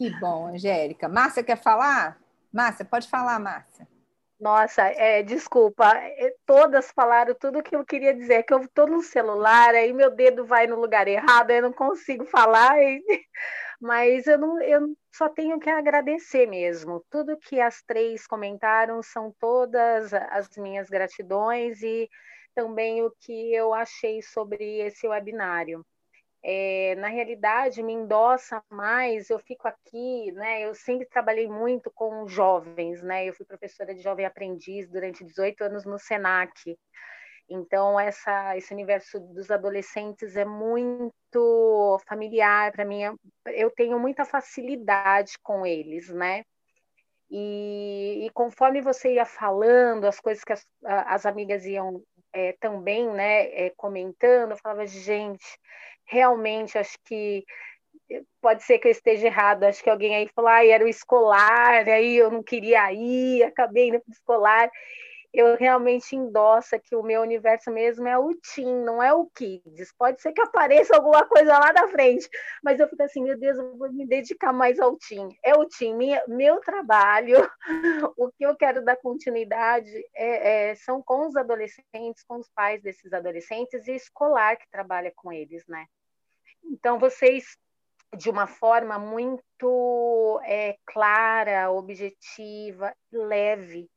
Que 0.00 0.08
bom, 0.18 0.46
Angélica. 0.46 1.10
Márcia, 1.10 1.44
quer 1.44 1.62
falar? 1.62 2.18
Márcia, 2.52 2.84
pode 2.84 3.08
falar, 3.08 3.38
Márcia. 3.38 3.86
Nossa, 4.40 4.82
é, 4.82 5.22
desculpa, 5.22 5.86
é, 5.96 6.34
todas 6.46 6.90
falaram 6.92 7.34
tudo 7.34 7.58
o 7.58 7.62
que 7.62 7.76
eu 7.76 7.84
queria 7.84 8.14
dizer, 8.14 8.42
que 8.44 8.54
eu 8.54 8.62
estou 8.62 8.86
no 8.86 9.02
celular, 9.02 9.74
aí 9.74 9.92
meu 9.92 10.10
dedo 10.10 10.46
vai 10.46 10.66
no 10.66 10.80
lugar 10.80 11.06
errado, 11.06 11.50
eu 11.50 11.62
não 11.62 11.72
consigo 11.72 12.24
falar, 12.24 12.80
e... 12.82 13.04
mas 13.80 14.26
eu, 14.26 14.38
não, 14.38 14.60
eu 14.62 14.96
só 15.12 15.28
tenho 15.28 15.60
que 15.60 15.68
agradecer 15.68 16.46
mesmo. 16.46 17.04
Tudo 17.10 17.36
que 17.38 17.60
as 17.60 17.82
três 17.82 18.26
comentaram 18.26 19.02
são 19.02 19.34
todas 19.38 20.12
as 20.14 20.48
minhas 20.56 20.88
gratidões 20.88 21.82
e 21.82 22.08
também 22.54 23.02
o 23.02 23.10
que 23.20 23.54
eu 23.54 23.74
achei 23.74 24.22
sobre 24.22 24.80
esse 24.80 25.06
webinário 25.06 25.84
é, 26.42 26.94
na 26.96 27.08
realidade 27.08 27.82
me 27.82 27.92
endossa 27.92 28.62
mais, 28.70 29.28
eu 29.28 29.38
fico 29.38 29.68
aqui, 29.68 30.32
né? 30.32 30.62
Eu 30.62 30.74
sempre 30.74 31.06
trabalhei 31.06 31.48
muito 31.48 31.90
com 31.90 32.26
jovens, 32.26 33.02
né? 33.02 33.26
Eu 33.26 33.34
fui 33.34 33.44
professora 33.44 33.94
de 33.94 34.00
jovem 34.00 34.24
aprendiz 34.24 34.88
durante 34.88 35.24
18 35.24 35.64
anos 35.64 35.84
no 35.84 35.98
Senac. 35.98 36.78
Então 37.48 37.98
essa 37.98 38.56
esse 38.56 38.72
universo 38.72 39.20
dos 39.20 39.50
adolescentes 39.50 40.36
é 40.36 40.44
muito 40.44 41.98
familiar 42.08 42.72
para 42.72 42.84
mim. 42.84 43.02
Eu 43.46 43.70
tenho 43.70 43.98
muita 43.98 44.24
facilidade 44.24 45.38
com 45.42 45.66
eles, 45.66 46.08
né? 46.10 46.44
E, 47.30 48.26
e, 48.26 48.30
conforme 48.30 48.80
você 48.80 49.14
ia 49.14 49.24
falando, 49.24 50.04
as 50.04 50.18
coisas 50.18 50.42
que 50.42 50.52
as, 50.52 50.66
as 50.84 51.24
amigas 51.24 51.64
iam 51.64 52.02
é, 52.32 52.54
também 52.54 53.08
né, 53.08 53.66
é, 53.66 53.70
comentando, 53.76 54.50
eu 54.50 54.56
falava, 54.56 54.84
gente, 54.84 55.46
realmente 56.10 56.76
acho 56.76 56.98
que 57.04 57.44
pode 58.40 58.62
ser 58.62 58.78
que 58.78 58.88
eu 58.88 58.92
esteja 58.92 59.26
errado, 59.26 59.64
acho 59.64 59.82
que 59.82 59.90
alguém 59.90 60.16
aí 60.16 60.28
falou, 60.34 60.50
ah, 60.50 60.64
era 60.64 60.84
o 60.84 60.88
escolar, 60.88 61.88
aí 61.88 62.16
eu 62.16 62.30
não 62.30 62.42
queria 62.42 62.92
ir, 62.92 63.42
acabei 63.44 63.88
indo 63.88 64.00
para 64.00 64.10
o 64.10 64.12
escolar. 64.12 64.70
Eu 65.32 65.56
realmente 65.56 66.16
endosso 66.16 66.76
que 66.80 66.96
o 66.96 67.04
meu 67.04 67.22
universo 67.22 67.70
mesmo 67.70 68.08
é 68.08 68.18
o 68.18 68.34
Tim, 68.34 68.66
não 68.82 69.00
é 69.00 69.14
o 69.14 69.26
Kids. 69.26 69.94
Pode 69.96 70.20
ser 70.20 70.32
que 70.32 70.40
apareça 70.40 70.96
alguma 70.96 71.24
coisa 71.24 71.56
lá 71.56 71.72
na 71.72 71.86
frente, 71.86 72.28
mas 72.64 72.80
eu 72.80 72.88
fico 72.88 73.00
assim, 73.04 73.22
meu 73.22 73.38
Deus, 73.38 73.56
eu 73.56 73.76
vou 73.76 73.92
me 73.92 74.04
dedicar 74.04 74.52
mais 74.52 74.80
ao 74.80 74.96
Tim. 74.98 75.28
É 75.44 75.54
o 75.54 75.64
Tim, 75.66 75.96
meu 76.26 76.58
trabalho, 76.58 77.48
o 78.18 78.32
que 78.32 78.44
eu 78.44 78.56
quero 78.56 78.84
dar 78.84 78.96
continuidade 78.96 79.88
é, 80.16 80.70
é, 80.70 80.74
são 80.74 81.00
com 81.00 81.28
os 81.28 81.36
adolescentes, 81.36 82.24
com 82.26 82.38
os 82.38 82.48
pais 82.48 82.82
desses 82.82 83.12
adolescentes 83.12 83.86
e 83.86 83.92
escolar 83.92 84.56
que 84.56 84.68
trabalha 84.68 85.12
com 85.14 85.32
eles, 85.32 85.62
né? 85.68 85.86
Então, 86.64 86.98
vocês, 86.98 87.56
de 88.16 88.30
uma 88.30 88.46
forma 88.46 88.98
muito 88.98 90.40
é, 90.44 90.76
clara, 90.86 91.70
objetiva, 91.70 92.94
leve, 93.12 93.88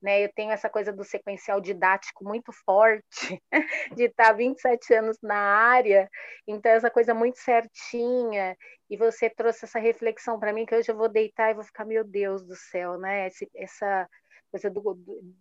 né? 0.00 0.24
Eu 0.24 0.32
tenho 0.32 0.52
essa 0.52 0.70
coisa 0.70 0.92
do 0.92 1.04
sequencial 1.04 1.60
didático 1.60 2.24
muito 2.24 2.52
forte, 2.64 3.42
de 3.96 4.04
estar 4.04 4.32
27 4.32 4.94
anos 4.94 5.18
na 5.22 5.36
área, 5.36 6.08
então 6.46 6.70
essa 6.70 6.90
coisa 6.90 7.14
muito 7.14 7.38
certinha, 7.38 8.56
e 8.88 8.96
você 8.96 9.28
trouxe 9.28 9.64
essa 9.64 9.78
reflexão 9.78 10.38
para 10.38 10.52
mim 10.52 10.64
que 10.64 10.74
hoje 10.74 10.90
eu 10.90 10.96
vou 10.96 11.08
deitar 11.08 11.50
e 11.50 11.54
vou 11.54 11.64
ficar, 11.64 11.84
meu 11.84 12.04
Deus 12.04 12.44
do 12.44 12.54
céu, 12.56 12.98
né? 12.98 13.26
Esse, 13.26 13.48
essa 13.54 14.08
coisa 14.50 14.70
do, 14.70 14.80
do 14.94 15.34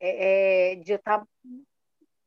é, 0.00 0.72
é 0.72 0.76
de 0.76 0.92
eu 0.92 0.96
estar 0.96 1.24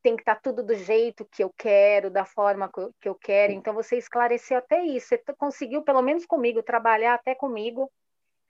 tem 0.03 0.15
que 0.15 0.21
estar 0.21 0.35
tá 0.35 0.41
tudo 0.43 0.61
do 0.61 0.75
jeito 0.75 1.25
que 1.25 1.43
eu 1.43 1.51
quero, 1.57 2.11
da 2.11 2.25
forma 2.25 2.69
que 3.01 3.07
eu 3.07 3.15
quero. 3.15 3.53
Então, 3.53 3.73
você 3.73 3.97
esclareceu 3.97 4.57
até 4.57 4.83
isso. 4.83 5.07
Você 5.07 5.17
conseguiu, 5.37 5.81
pelo 5.81 6.01
menos 6.01 6.25
comigo, 6.25 6.61
trabalhar 6.61 7.13
até 7.15 7.33
comigo, 7.33 7.89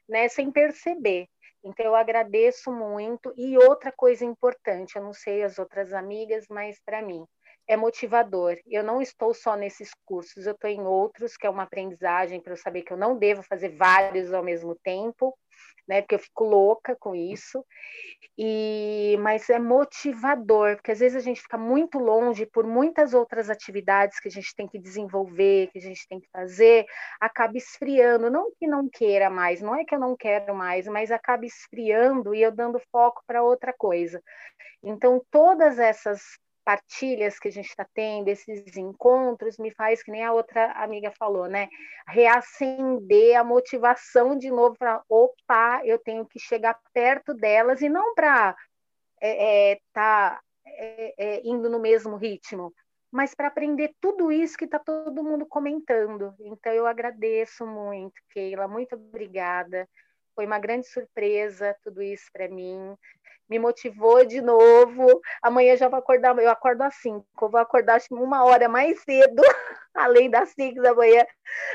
né, 0.09 0.27
sem 0.27 0.51
perceber. 0.51 1.27
Então, 1.63 1.85
eu 1.85 1.95
agradeço 1.95 2.71
muito. 2.71 3.31
E 3.37 3.55
outra 3.57 3.91
coisa 3.91 4.25
importante, 4.25 4.95
eu 4.95 5.03
não 5.03 5.13
sei 5.13 5.43
as 5.43 5.59
outras 5.59 5.93
amigas, 5.93 6.45
mas 6.49 6.81
para 6.83 7.01
mim, 7.01 7.23
é 7.67 7.77
motivador. 7.77 8.57
Eu 8.67 8.83
não 8.83 9.01
estou 9.01 9.33
só 9.33 9.55
nesses 9.55 9.91
cursos, 10.05 10.45
eu 10.45 10.53
estou 10.53 10.69
em 10.69 10.81
outros, 10.81 11.37
que 11.37 11.47
é 11.47 11.49
uma 11.49 11.63
aprendizagem 11.63 12.41
para 12.41 12.53
eu 12.53 12.57
saber 12.57 12.83
que 12.83 12.93
eu 12.93 12.97
não 12.97 13.17
devo 13.17 13.43
fazer 13.43 13.69
vários 13.69 14.33
ao 14.33 14.43
mesmo 14.43 14.75
tempo, 14.83 15.37
né? 15.87 16.01
Porque 16.01 16.15
eu 16.15 16.19
fico 16.19 16.43
louca 16.43 16.95
com 16.95 17.15
isso. 17.15 17.65
E 18.37 19.15
mas 19.21 19.49
é 19.49 19.59
motivador, 19.59 20.75
porque 20.75 20.91
às 20.91 20.99
vezes 20.99 21.15
a 21.17 21.19
gente 21.19 21.41
fica 21.41 21.57
muito 21.57 21.99
longe 21.99 22.45
por 22.47 22.65
muitas 22.65 23.13
outras 23.13 23.49
atividades 23.49 24.19
que 24.19 24.27
a 24.27 24.31
gente 24.31 24.55
tem 24.55 24.67
que 24.67 24.79
desenvolver, 24.79 25.69
que 25.71 25.77
a 25.77 25.81
gente 25.81 26.07
tem 26.07 26.19
que 26.19 26.29
fazer, 26.31 26.85
acaba 27.21 27.57
esfriando, 27.57 28.31
não 28.31 28.51
que 28.57 28.67
não 28.67 28.89
queira 28.89 29.29
mais, 29.29 29.61
não 29.61 29.75
é 29.75 29.85
que 29.85 29.93
eu 29.93 29.99
não 29.99 30.15
quero 30.17 30.55
mais, 30.55 30.87
mas 30.87 31.11
acaba 31.11 31.45
esfriando 31.45 32.33
e 32.33 32.41
eu 32.41 32.51
dando 32.51 32.81
foco 32.91 33.21
para 33.27 33.43
outra 33.43 33.73
coisa. 33.73 34.21
Então 34.83 35.23
todas 35.31 35.79
essas 35.79 36.21
partilhas 36.63 37.37
que 37.39 37.47
a 37.47 37.51
gente 37.51 37.69
está 37.69 37.85
tendo, 37.93 38.27
esses 38.27 38.77
encontros, 38.77 39.57
me 39.57 39.71
faz, 39.71 40.01
que 40.01 40.11
nem 40.11 40.23
a 40.23 40.33
outra 40.33 40.71
amiga 40.73 41.11
falou, 41.17 41.47
né? 41.47 41.67
Reacender 42.07 43.39
a 43.39 43.43
motivação 43.43 44.37
de 44.37 44.49
novo 44.49 44.75
para, 44.77 45.01
opa, 45.09 45.81
eu 45.85 45.99
tenho 45.99 46.25
que 46.25 46.39
chegar 46.39 46.79
perto 46.93 47.33
delas 47.33 47.81
e 47.81 47.89
não 47.89 48.13
para 48.15 48.55
é, 49.21 49.71
é, 49.71 49.79
tá 49.93 50.41
é, 50.65 51.13
é, 51.17 51.41
indo 51.45 51.69
no 51.69 51.79
mesmo 51.79 52.15
ritmo, 52.15 52.73
mas 53.11 53.35
para 53.35 53.47
aprender 53.47 53.93
tudo 54.01 54.31
isso 54.31 54.57
que 54.57 54.65
está 54.65 54.79
todo 54.79 55.23
mundo 55.23 55.45
comentando. 55.45 56.33
Então, 56.39 56.73
eu 56.73 56.87
agradeço 56.87 57.65
muito, 57.65 58.15
Keila, 58.29 58.67
muito 58.67 58.95
obrigada. 58.95 59.87
Foi 60.35 60.45
uma 60.45 60.57
grande 60.57 60.87
surpresa 60.87 61.75
tudo 61.83 62.01
isso 62.01 62.25
para 62.33 62.49
mim 62.49 62.97
me 63.49 63.59
motivou 63.59 64.25
de 64.25 64.41
novo. 64.41 65.21
Amanhã 65.41 65.75
já 65.75 65.87
vou 65.87 65.99
acordar, 65.99 66.37
eu 66.37 66.49
acordo 66.49 66.81
às 66.81 66.95
5, 66.95 67.25
eu 67.41 67.49
vou 67.49 67.59
acordar 67.59 67.95
acho, 67.95 68.13
uma 68.13 68.43
hora 68.43 68.67
mais 68.67 69.01
cedo, 69.01 69.41
além 69.93 70.29
das 70.29 70.49
5 70.49 70.81
da 70.81 70.93
manhã, 70.93 71.25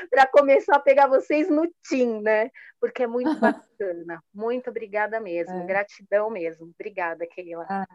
para 0.09 0.27
começar 0.27 0.75
a 0.75 0.79
pegar 0.79 1.07
vocês 1.07 1.49
no 1.49 1.67
TIM, 1.87 2.21
né? 2.21 2.49
Porque 2.79 3.03
é 3.03 3.07
muito 3.07 3.39
bacana. 3.39 4.21
Muito 4.33 4.69
obrigada 4.69 5.19
mesmo, 5.19 5.55
é. 5.55 5.65
gratidão 5.65 6.29
mesmo. 6.29 6.71
Obrigada, 6.73 7.25
Keila. 7.27 7.65
Ah, 7.69 7.87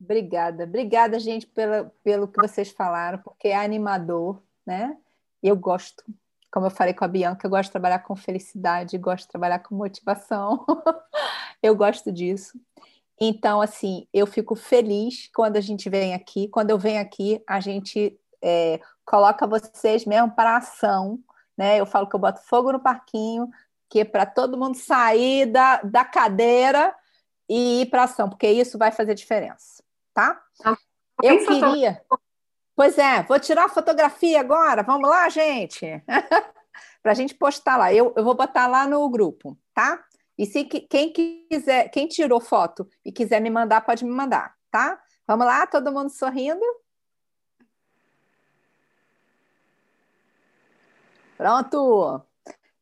obrigada, 0.00 0.64
obrigada, 0.64 1.18
gente, 1.18 1.46
pela, 1.46 1.92
pelo 2.02 2.28
que 2.28 2.40
vocês 2.40 2.70
falaram, 2.70 3.18
porque 3.18 3.48
é 3.48 3.56
animador, 3.56 4.42
né? 4.66 4.96
Eu 5.42 5.56
gosto 5.56 6.04
como 6.52 6.66
eu 6.66 6.70
falei 6.70 6.92
com 6.92 7.02
a 7.02 7.08
Bianca, 7.08 7.46
eu 7.46 7.50
gosto 7.50 7.68
de 7.68 7.72
trabalhar 7.72 8.00
com 8.00 8.14
felicidade, 8.14 8.98
gosto 8.98 9.24
de 9.24 9.30
trabalhar 9.30 9.60
com 9.60 9.74
motivação. 9.74 10.66
eu 11.62 11.74
gosto 11.74 12.12
disso. 12.12 12.60
Então, 13.20 13.60
assim, 13.60 14.06
eu 14.12 14.26
fico 14.26 14.54
feliz 14.54 15.30
quando 15.34 15.56
a 15.56 15.60
gente 15.60 15.88
vem 15.88 16.14
aqui. 16.14 16.48
Quando 16.48 16.70
eu 16.70 16.78
venho 16.78 17.00
aqui, 17.00 17.42
a 17.46 17.60
gente 17.60 18.18
é, 18.42 18.80
coloca 19.04 19.46
vocês 19.46 20.04
mesmo 20.04 20.30
para 20.32 20.56
ação. 20.56 21.18
Né? 21.56 21.78
Eu 21.78 21.86
falo 21.86 22.08
que 22.08 22.16
eu 22.16 22.20
boto 22.20 22.42
fogo 22.42 22.72
no 22.72 22.80
parquinho, 22.80 23.48
que 23.88 24.00
é 24.00 24.04
para 24.04 24.26
todo 24.26 24.58
mundo 24.58 24.76
sair 24.76 25.46
da, 25.46 25.82
da 25.82 26.04
cadeira 26.04 26.94
e 27.48 27.82
ir 27.82 27.86
para 27.86 28.04
ação, 28.04 28.28
porque 28.28 28.48
isso 28.48 28.78
vai 28.78 28.90
fazer 28.90 29.14
diferença, 29.14 29.82
tá? 30.14 30.40
Ah, 30.64 30.76
eu 31.22 31.44
queria. 31.44 32.02
Pois 32.74 32.96
é, 32.96 33.22
vou 33.24 33.38
tirar 33.38 33.66
a 33.66 33.68
fotografia 33.68 34.40
agora. 34.40 34.82
Vamos 34.82 35.08
lá, 35.08 35.28
gente? 35.28 36.02
para 37.02 37.12
a 37.12 37.14
gente 37.14 37.34
postar 37.34 37.76
lá. 37.76 37.92
Eu, 37.92 38.14
eu 38.16 38.24
vou 38.24 38.34
botar 38.34 38.66
lá 38.66 38.86
no 38.86 39.08
grupo, 39.10 39.58
tá? 39.74 40.02
E 40.38 40.46
se 40.46 40.64
quem 40.64 41.12
quiser, 41.12 41.88
quem 41.90 42.08
tirou 42.08 42.40
foto 42.40 42.88
e 43.04 43.12
quiser 43.12 43.40
me 43.40 43.50
mandar, 43.50 43.82
pode 43.82 44.04
me 44.04 44.10
mandar, 44.10 44.54
tá? 44.70 45.00
Vamos 45.26 45.46
lá, 45.46 45.66
todo 45.66 45.92
mundo 45.92 46.10
sorrindo. 46.10 46.64
Pronto! 51.36 52.22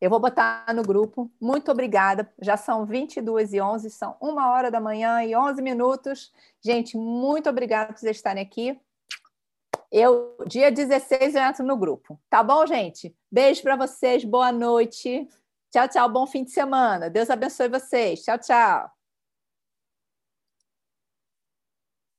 Eu 0.00 0.08
vou 0.08 0.18
botar 0.18 0.64
no 0.74 0.82
grupo. 0.82 1.30
Muito 1.38 1.70
obrigada. 1.70 2.32
Já 2.40 2.56
são 2.56 2.86
22 2.86 3.52
e 3.52 3.60
11, 3.60 3.90
são 3.90 4.16
uma 4.20 4.50
hora 4.50 4.70
da 4.70 4.80
manhã 4.80 5.22
e 5.22 5.36
11 5.36 5.60
minutos. 5.60 6.32
Gente, 6.62 6.96
muito 6.96 7.50
obrigada 7.50 7.92
por 7.92 7.98
vocês 7.98 8.16
estarem 8.16 8.42
aqui. 8.42 8.80
Eu, 9.92 10.36
dia 10.46 10.70
16, 10.70 11.34
eu 11.34 11.42
entro 11.42 11.66
no 11.66 11.76
grupo. 11.76 12.18
Tá 12.30 12.42
bom, 12.42 12.66
gente? 12.66 13.14
Beijo 13.30 13.62
para 13.62 13.76
vocês, 13.76 14.24
boa 14.24 14.50
noite. 14.50 15.28
Tchau, 15.70 15.88
tchau. 15.88 16.08
Bom 16.10 16.26
fim 16.26 16.44
de 16.44 16.50
semana. 16.50 17.08
Deus 17.10 17.30
abençoe 17.30 17.68
vocês. 17.68 18.22
Tchau, 18.22 18.38
tchau. 18.38 18.99